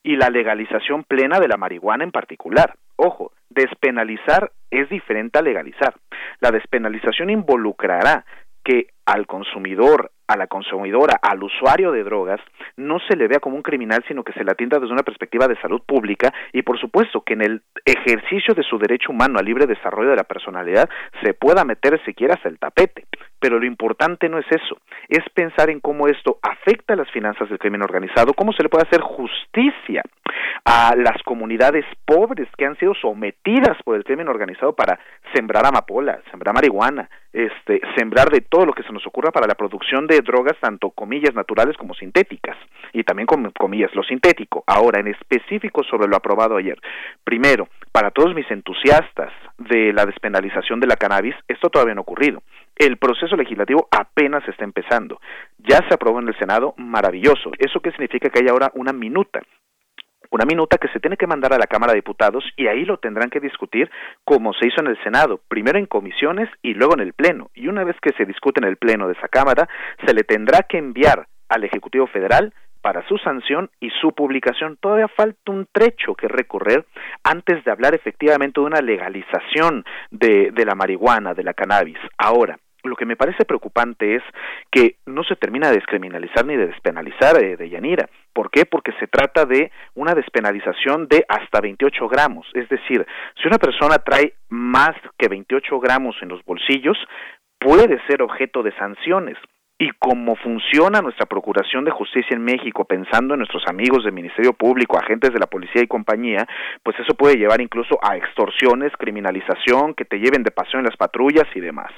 y 0.04 0.16
la 0.16 0.30
legalización 0.30 1.02
plena 1.02 1.40
de 1.40 1.48
la 1.48 1.56
marihuana 1.56 2.04
en 2.04 2.12
particular. 2.12 2.74
Ojo, 2.96 3.32
despenalizar 3.48 4.52
es 4.70 4.88
diferente 4.90 5.38
a 5.38 5.42
legalizar. 5.42 5.94
La 6.40 6.52
despenalización 6.52 7.30
involucrará 7.30 8.24
que 8.62 8.88
al 9.06 9.26
consumidor, 9.26 10.10
a 10.26 10.36
la 10.36 10.46
consumidora, 10.46 11.18
al 11.20 11.42
usuario 11.42 11.92
de 11.92 12.04
drogas, 12.04 12.40
no 12.76 12.98
se 13.00 13.16
le 13.16 13.28
vea 13.28 13.40
como 13.40 13.56
un 13.56 13.62
criminal, 13.62 14.02
sino 14.08 14.24
que 14.24 14.32
se 14.32 14.44
le 14.44 14.52
atienda 14.52 14.78
desde 14.78 14.92
una 14.92 15.02
perspectiva 15.02 15.46
de 15.48 15.60
salud 15.60 15.82
pública 15.86 16.32
y, 16.52 16.62
por 16.62 16.78
supuesto, 16.78 17.22
que 17.22 17.34
en 17.34 17.42
el 17.42 17.62
ejercicio 17.84 18.54
de 18.54 18.62
su 18.62 18.78
derecho 18.78 19.12
humano 19.12 19.38
al 19.38 19.44
libre 19.44 19.66
desarrollo 19.66 20.10
de 20.10 20.16
la 20.16 20.24
personalidad 20.24 20.88
se 21.22 21.34
pueda 21.34 21.64
meter 21.64 22.02
siquiera 22.04 22.34
hasta 22.34 22.48
el 22.48 22.58
tapete. 22.58 23.04
Pero 23.44 23.58
lo 23.58 23.66
importante 23.66 24.30
no 24.30 24.38
es 24.38 24.46
eso, 24.48 24.78
es 25.06 25.22
pensar 25.34 25.68
en 25.68 25.78
cómo 25.78 26.08
esto 26.08 26.38
afecta 26.40 26.94
a 26.94 26.96
las 26.96 27.10
finanzas 27.10 27.46
del 27.50 27.58
crimen 27.58 27.82
organizado, 27.82 28.32
cómo 28.32 28.54
se 28.54 28.62
le 28.62 28.70
puede 28.70 28.86
hacer 28.86 29.02
justicia 29.02 30.02
a 30.64 30.94
las 30.96 31.22
comunidades 31.24 31.84
pobres 32.06 32.48
que 32.56 32.64
han 32.64 32.78
sido 32.78 32.94
sometidas 32.94 33.76
por 33.84 33.96
el 33.96 34.04
crimen 34.04 34.28
organizado 34.28 34.72
para 34.72 34.98
sembrar 35.34 35.66
amapola, 35.66 36.20
sembrar 36.30 36.54
marihuana, 36.54 37.10
este, 37.34 37.82
sembrar 37.98 38.30
de 38.30 38.40
todo 38.40 38.64
lo 38.64 38.72
que 38.72 38.82
se 38.82 38.94
nos 38.94 39.06
ocurra 39.06 39.30
para 39.30 39.46
la 39.46 39.56
producción 39.56 40.06
de 40.06 40.20
drogas, 40.20 40.56
tanto 40.58 40.88
comillas 40.88 41.34
naturales 41.34 41.76
como 41.76 41.92
sintéticas, 41.92 42.56
y 42.94 43.04
también 43.04 43.26
comillas 43.26 43.94
lo 43.94 44.04
sintético. 44.04 44.64
Ahora, 44.66 45.00
en 45.00 45.08
específico 45.08 45.82
sobre 45.84 46.08
lo 46.08 46.16
aprobado 46.16 46.56
ayer. 46.56 46.78
Primero, 47.24 47.68
para 47.92 48.10
todos 48.10 48.34
mis 48.34 48.50
entusiastas 48.50 49.32
de 49.58 49.92
la 49.92 50.06
despenalización 50.06 50.80
de 50.80 50.86
la 50.86 50.96
cannabis, 50.96 51.34
esto 51.46 51.68
todavía 51.68 51.94
no 51.94 52.00
ha 52.00 52.08
ocurrido. 52.08 52.42
El 52.76 52.96
proceso 52.96 53.36
legislativo 53.36 53.88
apenas 53.90 54.46
está 54.48 54.64
empezando. 54.64 55.20
Ya 55.58 55.78
se 55.88 55.94
aprobó 55.94 56.20
en 56.20 56.28
el 56.28 56.38
Senado, 56.38 56.74
maravilloso. 56.76 57.52
¿Eso 57.58 57.80
qué 57.80 57.90
significa? 57.92 58.30
Que 58.30 58.40
hay 58.40 58.48
ahora 58.48 58.70
una 58.74 58.92
minuta 58.92 59.40
una 60.34 60.46
minuta 60.46 60.78
que 60.78 60.88
se 60.88 60.98
tiene 60.98 61.16
que 61.16 61.28
mandar 61.28 61.52
a 61.52 61.58
la 61.58 61.68
Cámara 61.68 61.92
de 61.92 61.98
Diputados 61.98 62.44
y 62.56 62.66
ahí 62.66 62.84
lo 62.84 62.98
tendrán 62.98 63.30
que 63.30 63.38
discutir 63.38 63.88
como 64.24 64.52
se 64.52 64.66
hizo 64.66 64.80
en 64.80 64.88
el 64.88 65.00
Senado, 65.04 65.40
primero 65.46 65.78
en 65.78 65.86
comisiones 65.86 66.48
y 66.60 66.74
luego 66.74 66.94
en 66.94 67.00
el 67.00 67.12
Pleno. 67.12 67.50
Y 67.54 67.68
una 67.68 67.84
vez 67.84 67.94
que 68.02 68.10
se 68.16 68.24
discute 68.24 68.58
en 68.60 68.66
el 68.66 68.76
Pleno 68.76 69.06
de 69.06 69.12
esa 69.12 69.28
Cámara, 69.28 69.68
se 70.04 70.12
le 70.12 70.24
tendrá 70.24 70.64
que 70.64 70.78
enviar 70.78 71.28
al 71.48 71.62
Ejecutivo 71.62 72.08
Federal 72.08 72.52
para 72.80 73.06
su 73.06 73.16
sanción 73.18 73.70
y 73.78 73.90
su 74.00 74.10
publicación. 74.10 74.76
Todavía 74.80 75.06
falta 75.06 75.52
un 75.52 75.68
trecho 75.70 76.16
que 76.16 76.26
recorrer 76.26 76.84
antes 77.22 77.64
de 77.64 77.70
hablar 77.70 77.94
efectivamente 77.94 78.60
de 78.60 78.66
una 78.66 78.80
legalización 78.80 79.84
de, 80.10 80.50
de 80.50 80.64
la 80.64 80.74
marihuana, 80.74 81.32
de 81.34 81.44
la 81.44 81.54
cannabis. 81.54 81.98
Ahora, 82.18 82.58
lo 82.84 82.96
que 82.96 83.06
me 83.06 83.16
parece 83.16 83.44
preocupante 83.44 84.16
es 84.16 84.22
que 84.70 84.96
no 85.06 85.24
se 85.24 85.36
termina 85.36 85.68
de 85.68 85.76
descriminalizar 85.76 86.44
ni 86.44 86.56
de 86.56 86.66
despenalizar 86.66 87.42
eh, 87.42 87.56
de 87.56 87.68
Yanira. 87.68 88.08
¿Por 88.32 88.50
qué? 88.50 88.66
Porque 88.66 88.92
se 89.00 89.06
trata 89.06 89.46
de 89.46 89.70
una 89.94 90.14
despenalización 90.14 91.08
de 91.08 91.24
hasta 91.28 91.60
28 91.60 92.08
gramos. 92.08 92.46
Es 92.54 92.68
decir, 92.68 93.06
si 93.40 93.48
una 93.48 93.58
persona 93.58 93.98
trae 93.98 94.34
más 94.48 94.94
que 95.18 95.28
28 95.28 95.80
gramos 95.80 96.16
en 96.20 96.28
los 96.28 96.44
bolsillos, 96.44 96.98
puede 97.58 97.98
ser 98.06 98.22
objeto 98.22 98.62
de 98.62 98.72
sanciones 98.76 99.38
y 99.78 99.90
cómo 99.98 100.36
funciona 100.36 101.00
nuestra 101.00 101.26
Procuración 101.26 101.84
de 101.84 101.90
Justicia 101.90 102.36
en 102.36 102.44
México, 102.44 102.84
pensando 102.84 103.34
en 103.34 103.38
nuestros 103.38 103.64
amigos 103.66 104.04
del 104.04 104.12
Ministerio 104.12 104.52
Público, 104.52 104.96
agentes 104.96 105.32
de 105.32 105.40
la 105.40 105.46
policía 105.46 105.82
y 105.82 105.88
compañía, 105.88 106.46
pues 106.82 106.98
eso 107.00 107.14
puede 107.14 107.36
llevar 107.36 107.60
incluso 107.60 107.98
a 108.02 108.16
extorsiones, 108.16 108.92
criminalización, 108.98 109.94
que 109.94 110.04
te 110.04 110.18
lleven 110.18 110.42
de 110.44 110.52
paseo 110.52 110.78
en 110.78 110.86
las 110.86 110.96
patrullas 110.96 111.46
y 111.54 111.60
demás. 111.60 111.90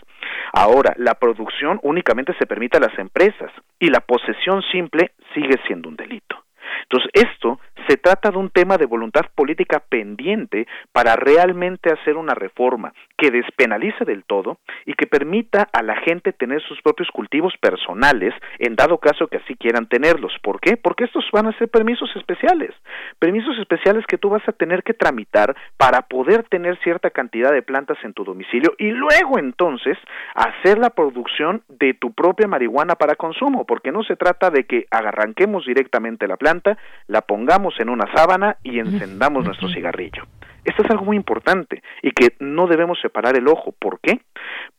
Ahora, 0.53 0.95
la 0.97 1.15
producción 1.15 1.79
únicamente 1.83 2.35
se 2.39 2.47
permite 2.47 2.79
a 2.79 2.81
las 2.81 2.99
empresas 2.99 3.53
y 3.79 3.91
la 3.91 4.01
posesión 4.01 4.63
simple 4.73 5.13
sigue 5.35 5.57
siendo 5.67 5.89
un 5.89 5.97
delito. 5.97 6.46
Entonces, 6.83 7.11
esto 7.13 7.61
se 7.89 7.97
trata 7.97 8.31
de 8.31 8.39
un 8.39 8.51
tema 8.51 8.77
de 8.77 8.87
voluntad 8.87 9.23
política 9.35 9.81
pendiente 9.81 10.67
para 10.93 11.17
realmente 11.17 11.93
hacer 11.93 12.17
una 12.17 12.35
reforma 12.35 12.93
que 13.17 13.31
despenalice 13.31 14.05
del 14.05 14.25
todo 14.25 14.59
y 14.85 14.95
que 14.95 15.07
permita 15.07 15.69
a 15.73 15.83
la 15.83 15.97
gente 15.97 16.33
tener 16.33 16.63
sus 16.63 16.81
propios 16.83 17.09
cultivos 17.11 17.55
personales 17.61 18.35
en 18.59 18.77
dado 18.77 18.99
caso 18.99 19.29
que 19.29 19.39
así 19.39 19.57
quieran 19.57 19.87
tenerlos. 19.87 20.33
¿Por 20.43 20.61
qué? 20.61 20.77
Porque 20.77 21.05
estos 21.05 21.25
van 21.33 21.47
a 21.47 21.59
ser 21.59 21.69
permisos 21.69 22.11
especiales, 22.17 22.71
permisos 23.19 23.59
especiales 23.59 24.05
que 24.07 24.19
tú 24.19 24.31
vas 24.31 24.47
a 24.49 24.53
tener 24.53 24.83
que 24.83 24.95
tramitar 24.95 25.57
para 25.77 26.03
poder 26.03 26.45
tener 26.49 26.79
cierta 26.83 27.11
cantidad 27.11 27.53
de 27.53 27.63
plantas 27.63 27.99
en 28.03 28.13
tu 28.13 28.25
domicilio 28.25 28.75
y 28.79 28.91
luego 28.91 29.39
entonces 29.39 29.97
hacer 30.35 30.79
la 30.79 30.91
producción 30.91 31.63
de 31.69 31.95
tu 31.95 32.13
propia 32.13 32.49
marihuana 32.49 32.97
para 32.97 33.17
consumo, 33.17 33.65
porque 33.65 33.93
no 33.93 34.03
se 34.03 34.17
trata 34.17 34.51
de 34.51 34.65
que 34.65 34.87
arranquemos 34.91 35.67
directamente 35.67 36.27
la 36.27 36.37
planta, 36.37 36.66
la 37.07 37.23
pongamos 37.23 37.75
en 37.79 37.89
una 37.89 38.07
sábana 38.15 38.57
y 38.63 38.79
encendamos 38.79 39.45
nuestro 39.45 39.69
cigarrillo. 39.69 40.25
Esto 40.67 40.83
es 40.83 40.91
algo 40.91 41.05
muy 41.05 41.17
importante 41.17 41.81
y 42.03 42.11
que 42.11 42.35
no 42.41 42.67
debemos 42.67 42.99
separar 43.01 43.37
el 43.37 43.47
ojo. 43.47 43.73
¿Por 43.79 44.01
qué? 44.01 44.21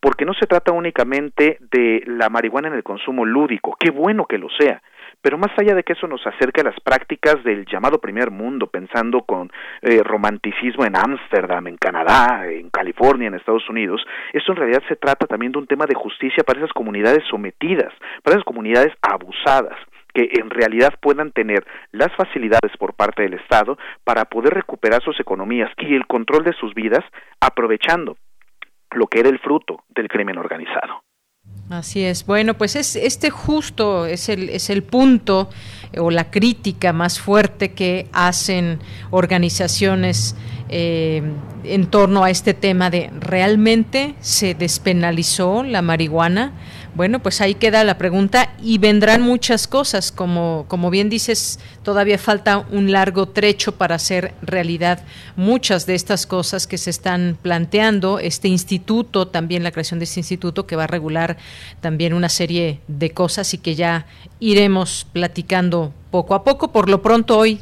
Porque 0.01 0.25
no 0.25 0.33
se 0.33 0.45
trata 0.45 0.73
únicamente 0.73 1.57
de 1.71 2.03
la 2.05 2.27
marihuana 2.27 2.67
en 2.67 2.73
el 2.73 2.83
consumo 2.83 3.25
lúdico. 3.25 3.77
Qué 3.79 3.89
bueno 3.89 4.25
que 4.25 4.37
lo 4.37 4.49
sea. 4.49 4.81
Pero 5.21 5.37
más 5.37 5.51
allá 5.57 5.73
de 5.75 5.83
que 5.83 5.93
eso 5.93 6.05
nos 6.05 6.25
acerque 6.27 6.61
a 6.61 6.65
las 6.65 6.79
prácticas 6.81 7.41
del 7.43 7.65
llamado 7.65 7.99
primer 7.99 8.31
mundo, 8.31 8.67
pensando 8.67 9.21
con 9.21 9.49
eh, 9.81 10.01
romanticismo 10.03 10.85
en 10.85 10.97
Ámsterdam, 10.97 11.67
en 11.67 11.77
Canadá, 11.77 12.45
en 12.47 12.69
California, 12.69 13.27
en 13.27 13.35
Estados 13.35 13.67
Unidos, 13.69 14.05
esto 14.33 14.51
en 14.51 14.57
realidad 14.57 14.83
se 14.89 14.97
trata 14.97 15.25
también 15.25 15.53
de 15.53 15.59
un 15.59 15.67
tema 15.67 15.85
de 15.85 15.95
justicia 15.95 16.43
para 16.43 16.59
esas 16.59 16.73
comunidades 16.73 17.23
sometidas, 17.29 17.93
para 18.23 18.35
esas 18.35 18.45
comunidades 18.45 18.93
abusadas 19.01 19.77
que 20.17 20.39
en 20.41 20.49
realidad 20.49 20.95
puedan 20.99 21.31
tener 21.31 21.63
las 21.91 22.11
facilidades 22.15 22.75
por 22.79 22.95
parte 22.95 23.21
del 23.21 23.35
Estado 23.35 23.77
para 24.03 24.25
poder 24.25 24.55
recuperar 24.55 25.03
sus 25.03 25.19
economías 25.19 25.69
y 25.77 25.93
el 25.93 26.07
control 26.07 26.43
de 26.43 26.53
sus 26.53 26.73
vidas 26.73 27.05
aprovechando 27.39 28.17
lo 28.95 29.05
que 29.05 29.19
era 29.19 29.29
el 29.29 29.37
fruto 29.37 29.83
del 29.89 30.07
crimen 30.07 30.39
organizado. 30.39 31.03
Así 31.69 32.03
es. 32.03 32.25
Bueno, 32.25 32.55
pues 32.55 32.75
es 32.75 32.95
este 32.95 33.29
justo 33.29 34.07
es 34.07 34.27
el 34.29 34.49
es 34.49 34.71
el 34.71 34.83
punto 34.83 35.49
o 35.97 36.09
la 36.09 36.31
crítica 36.31 36.93
más 36.93 37.19
fuerte 37.19 37.73
que 37.73 38.07
hacen 38.11 38.79
organizaciones 39.11 40.35
eh, 40.69 41.21
en 41.63 41.87
torno 41.91 42.23
a 42.23 42.29
este 42.29 42.53
tema 42.53 42.89
de 42.89 43.11
realmente 43.19 44.15
se 44.19 44.55
despenalizó 44.55 45.63
la 45.63 45.81
marihuana. 45.81 46.53
Bueno, 46.97 47.21
pues 47.21 47.41
ahí 47.41 47.53
queda 47.53 47.83
la 47.83 47.99
pregunta 47.99 48.55
y 48.59 48.79
vendrán 48.79 49.21
muchas 49.21 49.67
cosas, 49.67 50.11
como, 50.11 50.65
como 50.67 50.89
bien 50.89 51.09
dices, 51.09 51.59
todavía 51.83 52.17
falta 52.17 52.65
un 52.71 52.91
largo 52.91 53.27
trecho 53.27 53.75
para 53.75 53.93
hacer 53.93 54.33
realidad 54.41 55.03
muchas 55.35 55.85
de 55.85 55.93
estas 55.93 56.25
cosas 56.25 56.65
que 56.65 56.79
se 56.79 56.89
están 56.89 57.37
planteando. 57.39 58.17
Este 58.17 58.47
instituto, 58.47 59.27
también 59.27 59.61
la 59.61 59.69
creación 59.69 59.99
de 59.99 60.05
este 60.05 60.21
instituto 60.21 60.65
que 60.65 60.75
va 60.75 60.85
a 60.85 60.87
regular 60.87 61.37
también 61.81 62.15
una 62.15 62.29
serie 62.29 62.81
de 62.87 63.11
cosas 63.11 63.53
y 63.53 63.59
que 63.59 63.75
ya 63.75 64.07
iremos 64.39 65.05
platicando 65.13 65.93
poco 66.09 66.33
a 66.33 66.43
poco. 66.43 66.71
Por 66.71 66.89
lo 66.89 67.03
pronto 67.03 67.37
hoy, 67.37 67.61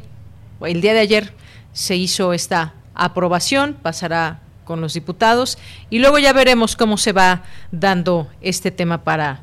el 0.62 0.80
día 0.80 0.94
de 0.94 1.00
ayer, 1.00 1.34
se 1.74 1.94
hizo 1.94 2.32
esta 2.32 2.72
aprobación, 2.94 3.74
pasará 3.74 4.40
con 4.66 4.82
los 4.82 4.92
diputados 4.92 5.56
y 5.88 6.00
luego 6.00 6.18
ya 6.18 6.34
veremos 6.34 6.76
cómo 6.76 6.98
se 6.98 7.12
va 7.12 7.44
dando 7.72 8.28
este 8.42 8.70
tema 8.70 9.02
para, 9.04 9.40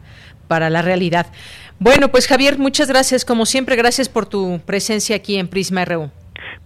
para 0.48 0.70
la 0.70 0.84
realidad. 0.84 1.26
Bueno, 1.80 2.10
pues 2.10 2.28
Javier, 2.28 2.60
muchas 2.60 2.88
gracias, 2.88 3.26
como 3.26 3.48
siempre, 3.48 3.76
gracias 3.76 4.08
por 4.08 4.28
tu 4.28 4.62
presencia 4.64 5.16
aquí 5.16 5.38
en 5.38 5.48
Prisma 5.48 5.84
RU. 5.86 6.12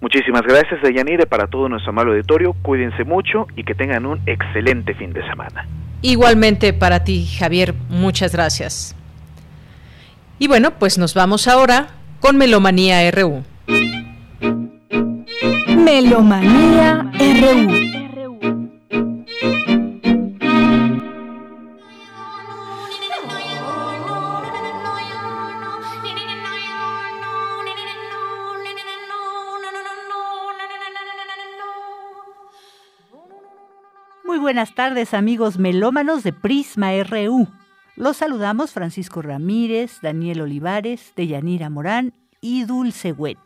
Muchísimas 0.01 0.43
gracias, 0.43 0.81
Deyanire, 0.81 1.25
para 1.25 1.47
todo 1.47 1.69
nuestro 1.69 1.91
amable 1.91 2.11
auditorio. 2.11 2.53
Cuídense 2.61 3.03
mucho 3.03 3.47
y 3.55 3.63
que 3.63 3.73
tengan 3.73 4.05
un 4.05 4.19
excelente 4.25 4.93
fin 4.93 5.13
de 5.13 5.25
semana. 5.27 5.67
Igualmente 6.01 6.73
para 6.73 7.03
ti, 7.03 7.25
Javier, 7.25 7.73
muchas 7.89 8.33
gracias. 8.33 8.95
Y 10.39 10.47
bueno, 10.47 10.71
pues 10.77 10.97
nos 10.99 11.15
vamos 11.15 11.47
ahora 11.47 11.87
con 12.19 12.37
Melomanía 12.37 13.09
RU. 13.09 13.43
Melomanía 15.67 17.11
RU. 17.41 18.06
Muy 34.23 34.39
buenas 34.39 34.73
tardes 34.73 35.13
amigos 35.13 35.59
melómanos 35.59 36.23
de 36.23 36.33
Prisma 36.33 36.91
RU. 37.03 37.47
Los 37.95 38.17
saludamos 38.17 38.71
Francisco 38.71 39.21
Ramírez, 39.21 39.99
Daniel 40.01 40.41
Olivares, 40.41 41.13
Deyanira 41.15 41.69
Morán 41.69 42.13
y 42.41 42.63
Dulce 42.65 43.11
Wet. 43.11 43.37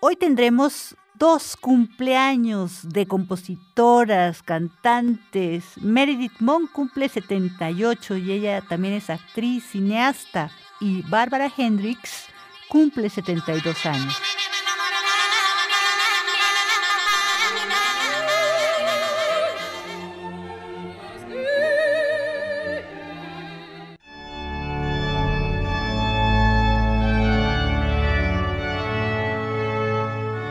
Hoy 0.00 0.16
tendremos 0.16 0.96
dos 1.20 1.54
cumpleaños 1.54 2.80
de 2.82 3.06
compositoras, 3.06 4.42
cantantes. 4.42 5.76
Meredith 5.76 6.40
Monk 6.40 6.72
cumple 6.72 7.10
78 7.10 8.16
y 8.16 8.32
ella 8.32 8.62
también 8.62 8.94
es 8.94 9.10
actriz, 9.10 9.64
cineasta. 9.70 10.50
Y 10.80 11.02
Bárbara 11.02 11.52
Hendricks 11.54 12.24
cumple 12.70 13.10
72 13.10 13.84
años. 13.84 14.16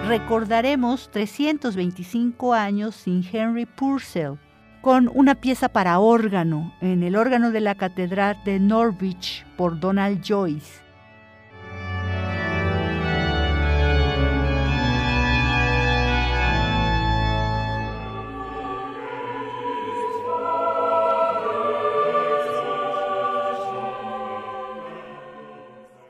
Recordaremos 0.10 1.11
325 1.11 2.56
años 2.56 2.95
sin 2.95 3.23
Henry 3.31 3.68
Purcell, 3.68 4.40
con 4.81 5.07
una 5.14 5.36
pieza 5.36 5.69
para 5.69 5.99
órgano 5.99 6.73
en 6.81 7.03
el 7.03 7.15
órgano 7.15 7.52
de 7.52 7.60
la 7.60 7.76
Catedral 7.76 8.41
de 8.44 8.60
Norwich 8.60 9.45
por 9.56 9.80
Donald 9.80 10.23
Joyce. 10.27 10.88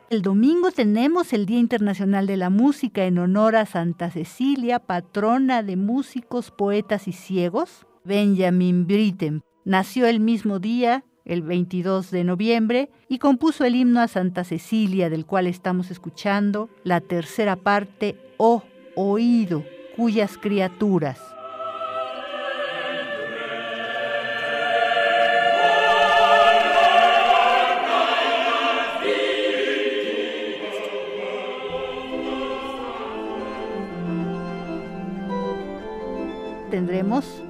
El 0.09 0.23
domingo 0.23 0.71
tenemos 0.71 1.33
el 1.33 1.45
Día 1.45 1.59
Internacional 1.59 2.25
de 2.25 2.35
la 2.35 2.49
Música 2.49 3.05
en 3.05 3.19
honor 3.19 3.55
a 3.55 3.67
Santa 3.67 4.09
Cecilia, 4.09 4.79
patrona 4.79 5.61
de 5.61 5.75
músicos, 5.75 6.49
poetas 6.49 7.07
y 7.07 7.11
ciegos. 7.11 7.85
Benjamin 8.05 8.87
Britten 8.87 9.43
nació 9.65 10.07
el 10.07 10.19
mismo 10.19 10.57
día, 10.57 11.05
el 11.25 11.43
22 11.43 12.09
de 12.09 12.23
noviembre, 12.23 12.89
y 13.07 13.19
compuso 13.19 13.65
el 13.65 13.75
himno 13.75 13.99
a 13.99 14.07
Santa 14.07 14.43
Cecilia, 14.43 15.11
del 15.11 15.27
cual 15.27 15.45
estamos 15.45 15.91
escuchando 15.91 16.71
la 16.83 17.01
tercera 17.01 17.55
parte, 17.55 18.17
Oh 18.37 18.63
oído, 18.95 19.63
cuyas 19.95 20.39
criaturas. 20.39 21.19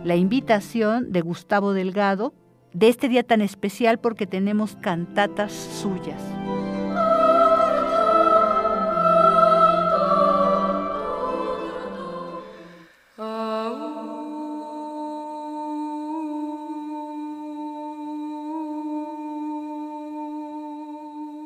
La 0.04 0.16
invitación 0.16 1.12
de 1.12 1.22
Gustavo 1.22 1.74
Delgado 1.74 2.36
de 2.74 2.88
este 2.88 3.10
día 3.10 3.24
tan 3.24 3.42
especial 3.42 4.00
porque 4.00 4.28
tenemos 4.28 4.76
cantatas 4.76 5.52
suyas. 5.52 6.22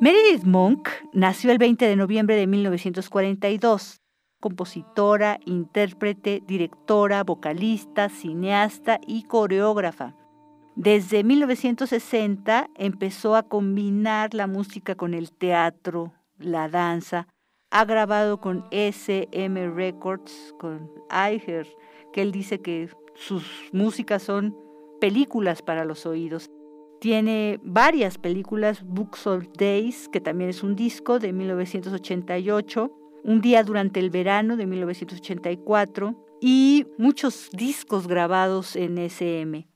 Meredith 0.01 0.43
Monk 0.43 0.89
nació 1.13 1.51
el 1.53 1.57
20 1.57 1.87
de 1.87 1.95
noviembre 1.95 2.35
de 2.35 2.47
1942 2.47 4.02
compositora, 4.43 5.39
intérprete, 5.45 6.43
directora, 6.45 7.23
vocalista, 7.23 8.09
cineasta 8.09 8.99
y 9.07 9.23
coreógrafa. 9.23 10.17
Desde 10.75 11.23
1960 11.23 12.69
empezó 12.75 13.37
a 13.37 13.43
combinar 13.43 14.33
la 14.33 14.47
música 14.47 14.95
con 14.95 15.13
el 15.13 15.31
teatro, 15.31 16.11
la 16.39 16.67
danza. 16.67 17.29
Ha 17.71 17.85
grabado 17.85 18.41
con 18.41 18.65
SM 18.71 19.69
Records, 19.69 20.53
con 20.59 20.91
Eicher, 21.09 21.65
que 22.11 22.21
él 22.21 22.33
dice 22.33 22.59
que 22.59 22.89
sus 23.15 23.45
músicas 23.71 24.23
son 24.23 24.57
películas 24.99 25.61
para 25.61 25.85
los 25.85 26.05
oídos. 26.05 26.51
Tiene 26.99 27.61
varias 27.63 28.17
películas, 28.17 28.83
Books 28.83 29.25
of 29.25 29.45
Days, 29.57 30.09
que 30.09 30.19
también 30.19 30.49
es 30.49 30.63
un 30.63 30.75
disco 30.75 31.19
de 31.19 31.31
1988, 31.31 32.91
un 33.23 33.41
día 33.41 33.63
durante 33.63 33.99
el 33.99 34.09
verano 34.09 34.57
de 34.57 34.65
1984 34.65 36.15
y 36.41 36.85
muchos 36.97 37.49
discos 37.51 38.07
grabados 38.07 38.75
en 38.75 38.97
SM. 38.97 39.67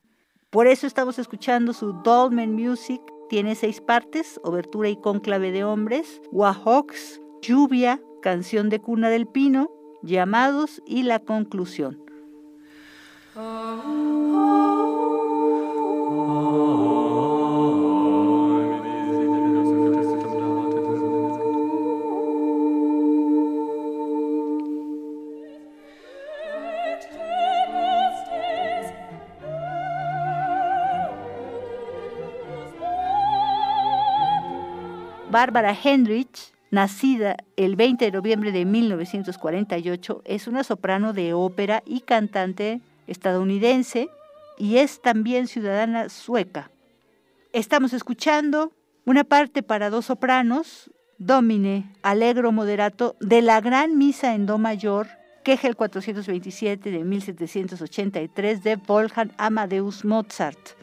Por 0.49 0.67
eso 0.67 0.87
estamos 0.87 1.19
escuchando 1.19 1.73
su 1.73 1.93
Dolmen 2.03 2.53
Music. 2.53 3.01
Tiene 3.29 3.55
seis 3.55 3.81
partes, 3.81 4.39
obertura 4.43 4.89
y 4.89 4.97
conclave 4.97 5.51
de 5.51 5.63
hombres, 5.63 6.21
Wahawks, 6.31 7.21
Lluvia, 7.41 8.01
Canción 8.21 8.69
de 8.69 8.79
Cuna 8.79 9.09
del 9.09 9.27
Pino, 9.27 9.71
Llamados 10.03 10.81
y 10.85 11.03
la 11.03 11.19
conclusión. 11.19 12.03
Bárbara 35.29 35.77
Hendrich, 35.83 36.53
nacida 36.71 37.35
el 37.57 37.75
20 37.75 38.05
de 38.05 38.11
noviembre 38.11 38.53
de 38.53 38.63
1948, 38.63 40.21
es 40.23 40.47
una 40.47 40.63
soprano 40.63 41.11
de 41.11 41.33
ópera 41.33 41.83
y 41.85 41.99
cantante 42.01 42.79
estadounidense 43.07 44.09
y 44.57 44.77
es 44.77 45.01
también 45.01 45.47
ciudadana 45.47 46.07
sueca. 46.07 46.71
Estamos 47.51 47.91
escuchando 47.91 48.71
una 49.05 49.25
parte 49.25 49.63
para 49.63 49.89
dos 49.89 50.05
sopranos 50.05 50.91
Domine, 51.17 51.91
Allegro 52.03 52.53
Moderato 52.53 53.17
de 53.19 53.41
la 53.41 53.59
Gran 53.59 53.97
Misa 53.97 54.33
en 54.33 54.45
Do 54.45 54.57
Mayor, 54.57 55.07
queja 55.43 55.67
el 55.67 55.75
427 55.75 56.89
de 56.89 57.03
1783 57.03 58.63
de 58.63 58.75
Wolfgang 58.77 59.31
Amadeus 59.37 60.05
Mozart, 60.05 60.76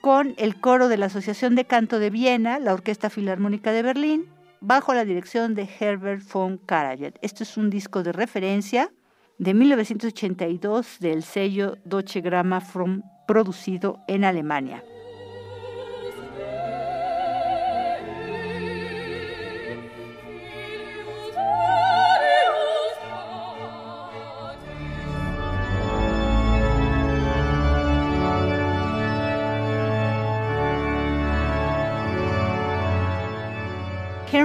con 0.00 0.34
el 0.38 0.60
coro 0.60 0.88
de 0.88 0.96
la 0.96 1.06
Asociación 1.06 1.54
de 1.54 1.64
Canto 1.64 1.98
de 1.98 2.10
Viena, 2.10 2.58
la 2.58 2.72
Orquesta 2.72 3.10
Filarmónica 3.10 3.72
de 3.72 3.82
Berlín, 3.82 4.26
bajo 4.60 4.94
la 4.94 5.04
dirección 5.04 5.54
de 5.54 5.68
Herbert 5.78 6.22
von 6.32 6.58
Karajan. 6.58 7.14
Esto 7.22 7.42
es 7.42 7.56
un 7.56 7.70
disco 7.70 8.02
de 8.02 8.12
referencia 8.12 8.92
de 9.38 9.54
1982 9.54 10.98
del 11.00 11.22
sello 11.22 11.76
Deutsche 11.84 12.20
Grammophon 12.20 13.02
producido 13.26 14.00
en 14.06 14.24
Alemania. 14.24 14.82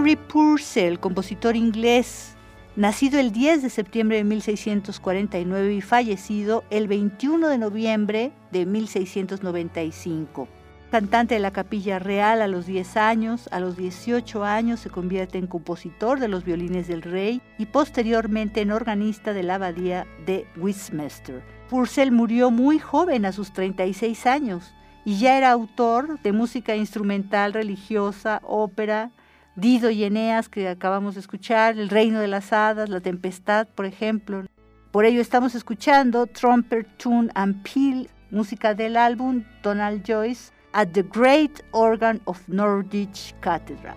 Henry 0.06 0.18
Purcell, 0.18 1.00
compositor 1.00 1.56
inglés, 1.56 2.36
nacido 2.76 3.20
el 3.20 3.32
10 3.32 3.64
de 3.64 3.72
septiembre 3.72 4.18
de 4.18 4.24
1649 4.24 5.74
y 5.74 5.82
fallecido 5.82 6.64
el 6.70 6.88
21 6.88 7.48
de 7.48 7.58
noviembre 7.58 8.32
de 8.52 8.68
1695. 8.68 10.48
Cantante 10.92 11.34
de 11.34 11.40
la 11.40 11.50
Capilla 11.50 11.98
Real 11.98 12.44
a 12.44 12.48
los 12.48 12.68
10 12.68 12.98
años, 12.98 13.50
a 13.52 13.60
los 13.60 13.78
18 13.78 14.44
años 14.44 14.80
se 14.80 14.92
convierte 14.92 15.40
en 15.40 15.48
compositor 15.48 16.20
de 16.20 16.28
los 16.28 16.46
violines 16.46 16.88
del 16.88 17.02
rey 17.02 17.42
y 17.58 17.66
posteriormente 17.66 18.62
en 18.62 18.74
organista 18.74 19.34
de 19.34 19.42
la 19.42 19.56
abadía 19.56 20.06
de 20.28 20.46
Westminster. 20.56 21.42
Purcell 21.68 22.12
murió 22.12 22.52
muy 22.52 22.78
joven, 22.78 23.26
a 23.26 23.32
sus 23.32 23.54
36 23.54 24.28
años, 24.28 24.72
y 25.04 25.18
ya 25.18 25.36
era 25.36 25.50
autor 25.50 26.22
de 26.22 26.32
música 26.32 26.76
instrumental 26.76 27.54
religiosa, 27.54 28.40
ópera, 28.44 29.10
Dido 29.56 29.90
y 29.90 30.04
Eneas 30.04 30.50
que 30.50 30.68
acabamos 30.68 31.14
de 31.14 31.22
escuchar, 31.22 31.78
El 31.78 31.88
Reino 31.88 32.20
de 32.20 32.28
las 32.28 32.52
Hadas, 32.52 32.90
La 32.90 33.00
Tempestad, 33.00 33.68
por 33.68 33.86
ejemplo. 33.86 34.44
Por 34.92 35.06
ello 35.06 35.22
estamos 35.22 35.56
escuchando 35.56 36.28
Trumpet 36.28 36.86
Tune 36.98 37.30
and 37.36 37.64
Peel, 37.64 38.10
música 38.32 38.74
del 38.74 38.98
álbum 38.98 39.44
Donald 39.64 40.04
Joyce, 40.06 40.52
at 40.74 40.90
the 40.90 41.04
Great 41.04 41.62
Organ 41.72 42.22
of 42.26 42.42
Norwich 42.50 43.34
Cathedral. 43.40 43.96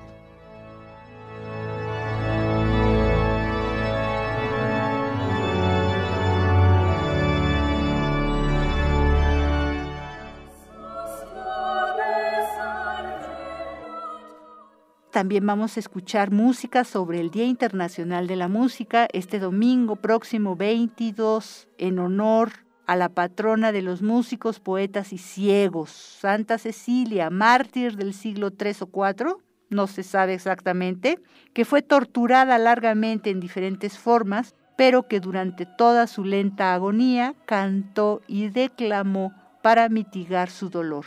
También 15.18 15.44
vamos 15.44 15.76
a 15.76 15.80
escuchar 15.80 16.30
música 16.30 16.84
sobre 16.84 17.18
el 17.18 17.32
Día 17.32 17.44
Internacional 17.44 18.28
de 18.28 18.36
la 18.36 18.46
Música 18.46 19.08
este 19.12 19.40
domingo 19.40 19.96
próximo 19.96 20.54
22 20.54 21.66
en 21.76 21.98
honor 21.98 22.52
a 22.86 22.94
la 22.94 23.08
patrona 23.08 23.72
de 23.72 23.82
los 23.82 24.00
músicos, 24.00 24.60
poetas 24.60 25.12
y 25.12 25.18
ciegos, 25.18 25.90
Santa 25.90 26.56
Cecilia, 26.56 27.30
mártir 27.30 27.96
del 27.96 28.14
siglo 28.14 28.52
III 28.56 28.76
o 28.92 29.08
IV, 29.08 29.38
no 29.70 29.88
se 29.88 30.04
sabe 30.04 30.34
exactamente, 30.34 31.18
que 31.52 31.64
fue 31.64 31.82
torturada 31.82 32.56
largamente 32.56 33.30
en 33.30 33.40
diferentes 33.40 33.98
formas, 33.98 34.54
pero 34.76 35.08
que 35.08 35.18
durante 35.18 35.66
toda 35.66 36.06
su 36.06 36.22
lenta 36.22 36.74
agonía 36.74 37.34
cantó 37.44 38.22
y 38.28 38.50
declamó 38.50 39.32
para 39.62 39.88
mitigar 39.88 40.48
su 40.48 40.70
dolor. 40.70 41.06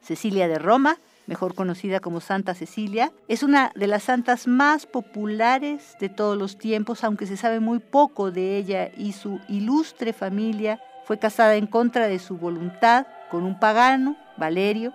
Cecilia 0.00 0.48
de 0.48 0.58
Roma 0.58 0.96
mejor 1.26 1.54
conocida 1.54 2.00
como 2.00 2.20
Santa 2.20 2.54
Cecilia, 2.54 3.12
es 3.28 3.42
una 3.42 3.72
de 3.74 3.86
las 3.86 4.04
santas 4.04 4.46
más 4.46 4.86
populares 4.86 5.96
de 6.00 6.08
todos 6.08 6.36
los 6.36 6.58
tiempos, 6.58 7.04
aunque 7.04 7.26
se 7.26 7.36
sabe 7.36 7.60
muy 7.60 7.78
poco 7.78 8.30
de 8.30 8.56
ella 8.56 8.90
y 8.96 9.12
su 9.12 9.40
ilustre 9.48 10.12
familia. 10.12 10.80
Fue 11.04 11.18
casada 11.18 11.56
en 11.56 11.66
contra 11.66 12.08
de 12.08 12.18
su 12.18 12.36
voluntad 12.36 13.06
con 13.30 13.44
un 13.44 13.58
pagano, 13.58 14.16
Valerio. 14.36 14.92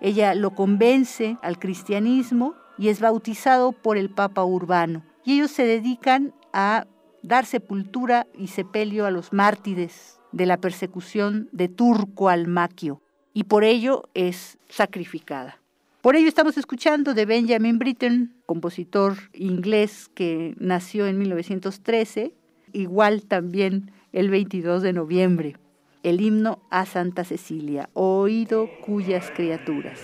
Ella 0.00 0.34
lo 0.34 0.54
convence 0.54 1.36
al 1.42 1.58
cristianismo 1.58 2.54
y 2.76 2.88
es 2.88 3.00
bautizado 3.00 3.72
por 3.72 3.96
el 3.96 4.10
Papa 4.10 4.44
Urbano. 4.44 5.02
Y 5.24 5.34
ellos 5.34 5.50
se 5.50 5.64
dedican 5.64 6.32
a 6.52 6.86
dar 7.22 7.44
sepultura 7.44 8.26
y 8.34 8.48
sepelio 8.48 9.06
a 9.06 9.10
los 9.10 9.32
mártires 9.32 10.20
de 10.32 10.46
la 10.46 10.58
persecución 10.58 11.48
de 11.52 11.68
Turco 11.68 12.28
Almaquio 12.28 13.02
y 13.34 13.44
por 13.44 13.64
ello 13.64 14.08
es 14.14 14.58
sacrificada. 14.68 15.58
Por 16.00 16.16
ello 16.16 16.28
estamos 16.28 16.56
escuchando 16.56 17.12
de 17.12 17.26
Benjamin 17.26 17.78
Britten, 17.78 18.32
compositor 18.46 19.16
inglés 19.32 20.08
que 20.14 20.54
nació 20.58 21.06
en 21.06 21.18
1913, 21.18 22.32
igual 22.72 23.22
también 23.22 23.90
el 24.12 24.30
22 24.30 24.82
de 24.82 24.92
noviembre, 24.92 25.56
el 26.02 26.20
himno 26.20 26.60
a 26.70 26.86
Santa 26.86 27.24
Cecilia, 27.24 27.90
oído 27.94 28.70
cuyas 28.84 29.30
criaturas. 29.34 30.00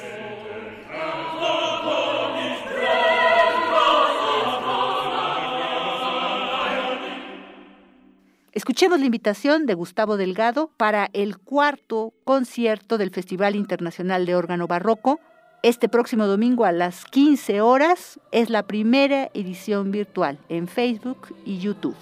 Escuchemos 8.55 9.01
la 9.01 9.07
invitación 9.07 9.67
de 9.67 9.75
Gustavo 9.75 10.17
Delgado 10.17 10.71
para 10.77 11.09
el 11.13 11.39
cuarto 11.39 12.13
concierto 12.23 12.99
del 12.99 13.11
Festival 13.11 13.57
Internacional 13.57 14.27
de 14.27 14.37
Órgano 14.37 14.69
Barroco. 14.69 15.19
Este 15.65 15.89
próximo 15.89 16.29
domingo 16.29 16.65
a 16.65 16.71
las 16.71 17.05
15 17.05 17.61
horas 17.61 18.21
es 18.31 18.51
la 18.51 18.63
primera 18.63 19.29
edición 19.35 19.91
virtual 19.91 20.39
en 20.49 20.69
Facebook 20.69 21.35
y 21.45 21.59
YouTube. 21.59 21.97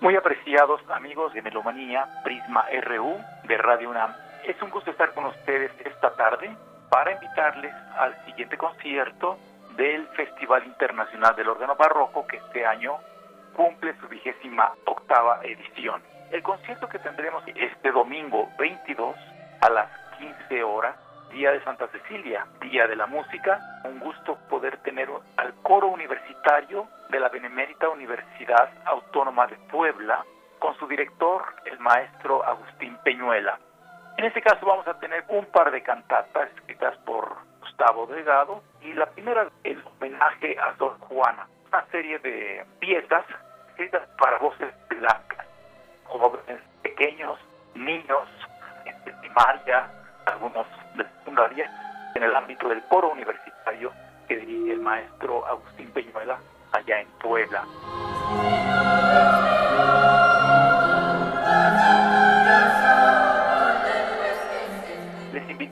Muy 0.00 0.14
apreciados 0.14 0.80
amigos 0.94 1.34
de 1.34 1.42
Melomanía, 1.42 2.06
Prisma 2.22 2.64
RU 2.84 3.16
de 3.48 3.56
Radio 3.56 3.90
UNAM. 3.90 4.12
Es 4.46 4.62
un 4.62 4.70
gusto 4.70 4.92
estar 4.92 5.14
con 5.14 5.24
ustedes 5.24 5.72
esta 5.84 6.14
tarde 6.14 6.56
para 6.90 7.10
invitarles 7.10 7.74
al 7.98 8.24
siguiente 8.24 8.56
concierto 8.56 9.36
del 9.76 10.06
Festival 10.08 10.66
Internacional 10.66 11.34
del 11.36 11.48
Órgano 11.48 11.76
Barroco 11.76 12.26
que 12.26 12.38
este 12.38 12.66
año 12.66 12.98
cumple 13.54 13.94
su 14.00 14.08
vigésima 14.08 14.72
octava 14.86 15.40
edición. 15.42 16.02
El 16.30 16.42
concierto 16.42 16.88
que 16.88 16.98
tendremos 16.98 17.44
este 17.54 17.92
domingo 17.92 18.48
22 18.58 19.16
a 19.60 19.70
las 19.70 19.88
15 20.18 20.62
horas, 20.62 20.96
Día 21.30 21.52
de 21.52 21.62
Santa 21.64 21.88
Cecilia, 21.88 22.46
Día 22.60 22.86
de 22.86 22.96
la 22.96 23.06
Música, 23.06 23.60
un 23.84 24.00
gusto 24.00 24.38
poder 24.48 24.78
tener 24.78 25.08
al 25.36 25.54
coro 25.62 25.88
universitario 25.88 26.88
de 27.10 27.20
la 27.20 27.28
Benemérita 27.28 27.88
Universidad 27.88 28.70
Autónoma 28.84 29.46
de 29.46 29.56
Puebla 29.70 30.24
con 30.58 30.76
su 30.78 30.86
director, 30.86 31.44
el 31.64 31.78
maestro 31.80 32.44
Agustín 32.44 32.96
Peñuela. 33.04 33.58
En 34.16 34.26
este 34.26 34.42
caso 34.42 34.64
vamos 34.66 34.86
a 34.86 34.98
tener 34.98 35.24
un 35.28 35.46
par 35.46 35.70
de 35.70 35.82
cantatas 35.82 36.50
escritas 36.56 36.96
por 36.98 37.36
Gustavo 37.62 38.06
Delgado 38.06 38.62
y 38.80 38.92
la 38.92 39.06
primera 39.06 39.48
el 39.62 39.82
homenaje 39.84 40.58
a 40.58 40.76
Sor 40.78 40.98
Juana, 40.98 41.46
una 41.68 41.84
serie 41.92 42.18
de 42.18 42.64
piezas 42.80 43.24
escritas 43.68 44.02
para 44.18 44.38
voces 44.38 44.74
blancas, 44.88 45.46
jóvenes 46.04 46.60
pequeños, 46.82 47.38
niños 47.74 48.28
de 49.04 49.12
primaria, 49.12 49.88
algunos 50.26 50.66
de 50.96 51.04
secundaria, 51.04 51.70
en 52.16 52.24
el 52.24 52.34
ámbito 52.34 52.68
del 52.68 52.82
coro 52.88 53.12
universitario 53.12 53.92
que 54.26 54.36
dirige 54.36 54.72
el 54.72 54.80
maestro 54.80 55.46
Agustín 55.46 55.90
Peñuela 55.92 56.38
allá 56.72 57.00
en 57.00 57.08
Puebla. 57.20 57.64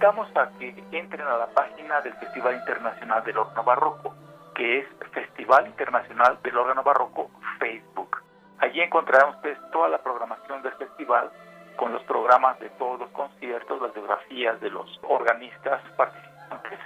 Invitamos 0.00 0.34
a 0.34 0.48
que 0.58 0.74
entren 0.92 1.26
a 1.26 1.36
la 1.36 1.46
página 1.48 2.00
del 2.00 2.14
Festival 2.14 2.54
Internacional 2.54 3.22
del 3.22 3.36
Órgano 3.36 3.64
Barroco, 3.64 4.14
que 4.54 4.78
es 4.78 4.86
Festival 5.12 5.66
Internacional 5.66 6.38
del 6.42 6.56
Órgano 6.56 6.82
Barroco 6.82 7.30
Facebook. 7.58 8.16
Allí 8.60 8.80
encontrarán 8.80 9.34
ustedes 9.34 9.58
toda 9.72 9.90
la 9.90 9.98
programación 9.98 10.62
del 10.62 10.72
festival 10.72 11.30
con 11.76 11.92
los 11.92 12.02
programas 12.04 12.58
de 12.60 12.70
todos 12.78 12.98
los 12.98 13.10
conciertos, 13.10 13.82
las 13.82 13.92
biografías 13.92 14.58
de 14.62 14.70
los 14.70 14.88
organistas 15.02 15.82
participantes 15.98 16.78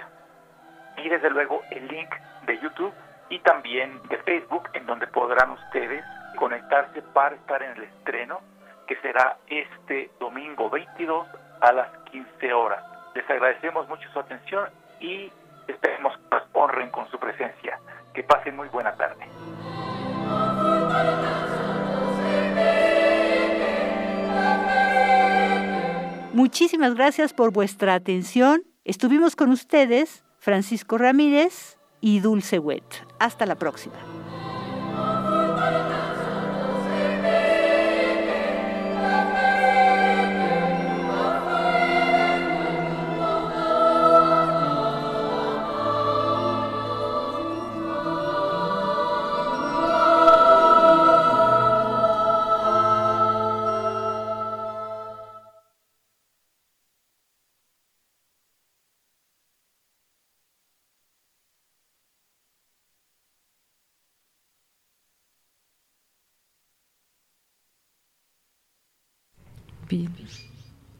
y 0.97 1.07
desde 1.07 1.29
luego 1.29 1.61
el 1.71 1.87
link 1.87 2.09
de 2.47 2.59
YouTube 2.59 2.93
y 3.29 3.39
también 3.39 3.97
de 4.09 4.17
Facebook 4.23 4.67
en 4.73 4.85
donde 4.87 5.07
podrán 5.07 5.51
ustedes 5.51 6.03
conectarse 6.35 7.01
para 7.13 7.33
estar 7.33 7.63
en 7.63 7.77
el 7.77 7.83
estreno 7.83 8.41
que 8.87 8.97
será 8.97 9.37
este 9.47 10.11
domingo 10.19 10.69
22 10.69 11.25
a 11.61 11.71
las 11.71 11.87
15 12.11 12.53
horas. 12.53 12.94
Les 13.15 13.29
agradecemos 13.29 13.87
mucho 13.87 14.07
su 14.11 14.19
atención 14.19 14.69
y 14.99 15.31
esperemos 15.67 16.17
que 16.17 16.35
nos 16.35 16.43
honren 16.53 16.89
con 16.91 17.09
su 17.09 17.17
presencia. 17.17 17.79
Que 18.13 18.23
pasen 18.23 18.55
muy 18.55 18.67
buena 18.69 18.93
tarde. 18.95 19.25
Muchísimas 26.33 26.95
gracias 26.95 27.33
por 27.33 27.53
vuestra 27.53 27.93
atención. 27.93 28.63
Estuvimos 28.83 29.37
con 29.37 29.51
ustedes, 29.51 30.25
Francisco 30.37 30.97
Ramírez 30.97 31.79
y 32.01 32.19
Dulce 32.19 32.59
Wet. 32.59 32.83
Hasta 33.19 33.45
la 33.45 33.55
próxima. 33.55 33.95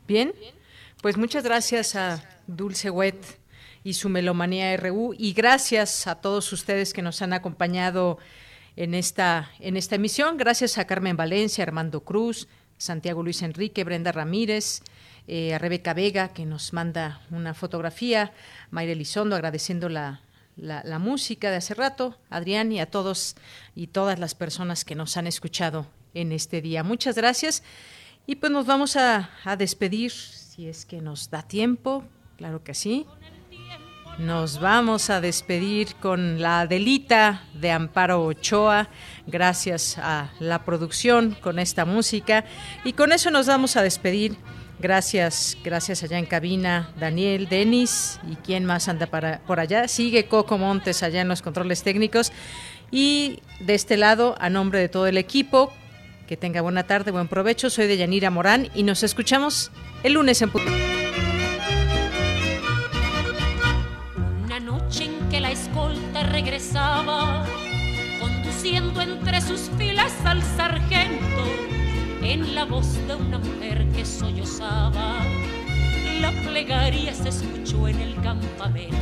Bien. 0.08 0.34
Pues 1.02 1.18
muchas 1.18 1.44
gracias 1.44 1.96
a 1.96 2.24
Dulce 2.46 2.90
Wet 2.90 3.40
y 3.84 3.94
su 3.94 4.08
Melomanía 4.08 4.76
RU 4.78 5.16
y 5.18 5.34
gracias 5.34 6.06
a 6.06 6.16
todos 6.16 6.54
ustedes 6.54 6.94
que 6.94 7.02
nos 7.02 7.22
han 7.22 7.34
acompañado 7.34 8.20
en 8.76 8.94
esta, 8.94 9.52
en 9.60 9.78
esta 9.78 9.96
emisión. 9.96 10.38
Gracias 10.38 10.78
a 10.78 10.86
Carmen 10.86 11.18
Valencia, 11.18 11.64
Armando 11.64 12.02
Cruz, 12.02 12.48
Santiago 12.78 13.24
Luis 13.24 13.42
Enrique, 13.42 13.84
Brenda 13.84 14.12
Ramírez, 14.12 14.82
eh, 15.28 15.56
a 15.56 15.58
Rebeca 15.58 15.96
Vega, 15.96 16.30
que 16.30 16.46
nos 16.46 16.72
manda 16.72 17.22
una 17.32 17.56
fotografía, 17.56 18.32
Mayra 18.70 18.92
Elizondo 18.92 19.36
agradeciendo 19.36 19.90
la, 19.90 20.22
la, 20.56 21.00
música 21.00 21.50
de 21.50 21.58
hace 21.58 21.74
rato, 21.74 22.16
Adrián 22.30 22.72
y 22.72 22.80
a 22.80 22.92
todos 22.92 23.36
y 23.76 23.88
todas 23.88 24.20
las 24.20 24.36
personas 24.36 24.86
que 24.86 24.94
nos 24.94 25.18
han 25.18 25.26
escuchado 25.26 25.88
en 26.14 26.32
este 26.32 26.62
día. 26.62 26.84
Muchas 26.84 27.16
gracias. 27.16 27.64
Y 28.28 28.38
pues 28.38 28.52
nos 28.52 28.66
vamos 28.66 28.96
a, 28.96 29.30
despedir, 29.58 30.12
si 30.12 30.68
es 30.68 30.86
que 30.86 31.00
nos 31.00 31.30
da 31.30 31.44
tiempo, 31.44 32.04
claro 32.38 32.64
que 32.64 32.74
sí. 32.74 33.06
Nos 34.18 34.60
vamos 34.60 35.10
a 35.10 35.22
despedir 35.22 35.94
con 35.96 36.42
la 36.42 36.66
delita 36.66 37.44
de 37.54 37.70
Amparo 37.72 38.24
Ochoa, 38.24 38.90
gracias 39.28 39.98
a 40.00 40.32
la 40.40 40.64
producción 40.64 41.36
con 41.42 41.60
esta 41.60 41.86
música. 41.86 42.46
Y 42.84 42.94
con 42.94 43.12
eso 43.12 43.30
nos 43.30 43.46
vamos 43.46 43.76
a 43.76 43.84
despedir. 43.84 44.38
Gracias, 44.80 45.58
gracias 45.64 46.02
allá 46.04 46.18
en 46.18 46.26
cabina, 46.26 46.90
Daniel, 47.00 47.48
Denis 47.48 48.20
y 48.30 48.36
quién 48.38 48.66
más 48.66 48.88
anda 48.88 49.06
para, 49.06 49.40
por 49.46 49.60
allá. 49.60 49.88
Sigue 49.88 50.28
Coco 50.28 50.58
Montes 50.58 51.04
allá 51.04 51.22
en 51.22 51.28
los 51.28 51.42
controles 51.42 51.84
técnicos. 51.84 52.32
Y 52.92 53.40
de 53.60 53.76
este 53.76 53.98
lado, 53.98 54.36
a 54.40 54.50
nombre 54.50 54.80
de 54.80 54.90
todo 54.90 55.08
el 55.08 55.18
equipo, 55.18 55.72
que 56.28 56.38
tenga 56.38 56.62
buena 56.62 56.84
tarde, 56.84 57.12
buen 57.12 57.28
provecho. 57.28 57.70
Soy 57.70 57.88
de 57.88 57.98
Yanira 57.98 58.30
Morán 58.30 58.70
y 58.74 58.84
nos 58.84 59.04
escuchamos 59.04 59.72
el 60.04 60.14
lunes 60.14 60.42
en 60.42 60.52
Una 64.44 64.60
noche 64.60 65.06
en 65.06 65.30
que 65.30 65.40
la 65.40 65.52
escolta 65.52 66.24
regresaba, 66.24 67.46
conduciendo 68.20 69.02
entre 69.02 69.42
sus 69.42 69.70
filas 69.78 70.14
al 70.26 70.42
sargento, 70.42 71.44
en 72.22 72.56
la 72.56 72.66
voz 72.66 72.96
de 73.08 73.16
una 73.16 73.38
mujer 73.38 73.86
que 73.96 74.06
sollozaba, 74.06 75.20
la 76.20 76.32
plegaria 76.44 77.14
se 77.14 77.30
escuchó 77.30 77.88
en 77.88 78.00
el 78.00 78.16
campamento. 78.22 78.96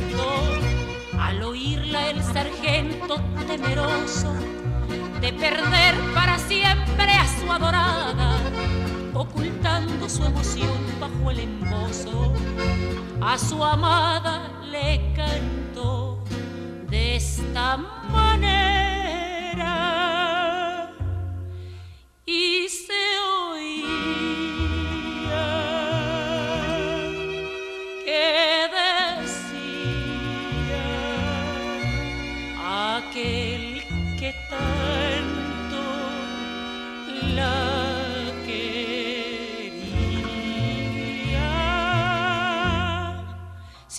Al 1.18 1.42
oírla 1.42 2.10
el 2.10 2.22
sargento 2.22 3.16
temeroso 3.46 4.34
de 5.24 5.32
perder 5.32 5.94
para 6.12 6.38
siempre 6.38 7.10
a 7.10 7.26
su 7.26 7.50
adorada, 7.50 8.36
ocultando 9.14 10.06
su 10.06 10.22
emoción 10.22 10.68
bajo 11.00 11.30
el 11.30 11.40
embozo. 11.40 12.34
A 13.22 13.38
su 13.38 13.64
amada 13.64 14.52
le 14.70 15.14
cantó 15.16 16.22
de 16.90 17.16
esta 17.16 17.78
manera 18.12 18.92
y 22.26 22.68
se 22.68 23.18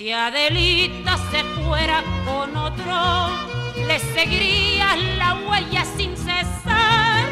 Si 0.06 0.12
Adelita 0.12 1.18
se 1.32 1.44
fuera 1.64 2.04
con 2.26 2.56
otro, 2.56 3.28
le 3.88 3.98
seguiría 3.98 4.96
la 5.18 5.34
huella 5.34 5.84
sin 5.98 6.16
cesar. 6.16 7.26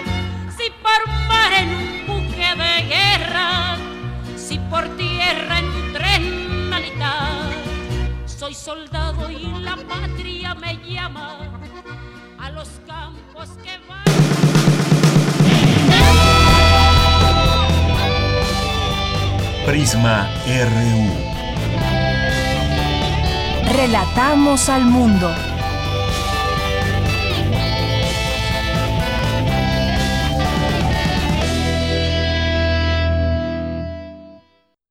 Si 0.58 0.72
por 0.82 1.08
mar 1.28 1.54
en 1.54 1.70
un 1.70 2.08
buque 2.08 2.48
de 2.56 2.82
guerra, 2.88 3.78
si 4.36 4.58
por 4.72 4.90
tierra 4.98 5.60
en 5.60 5.66
un 5.66 5.94
tren 5.94 6.70
militar, 6.72 7.52
soy 8.26 8.56
soldado 8.56 9.30
y 9.30 9.46
la 9.62 9.76
patria 9.76 10.56
me 10.56 10.76
llama 10.78 11.38
a 12.40 12.50
los 12.50 12.70
campos 12.88 13.50
que 13.64 13.78
van. 13.88 14.04
Prisma 19.64 20.28
RU. 20.48 21.34
Relatamos 23.74 24.70
al 24.70 24.86
mundo. 24.86 25.34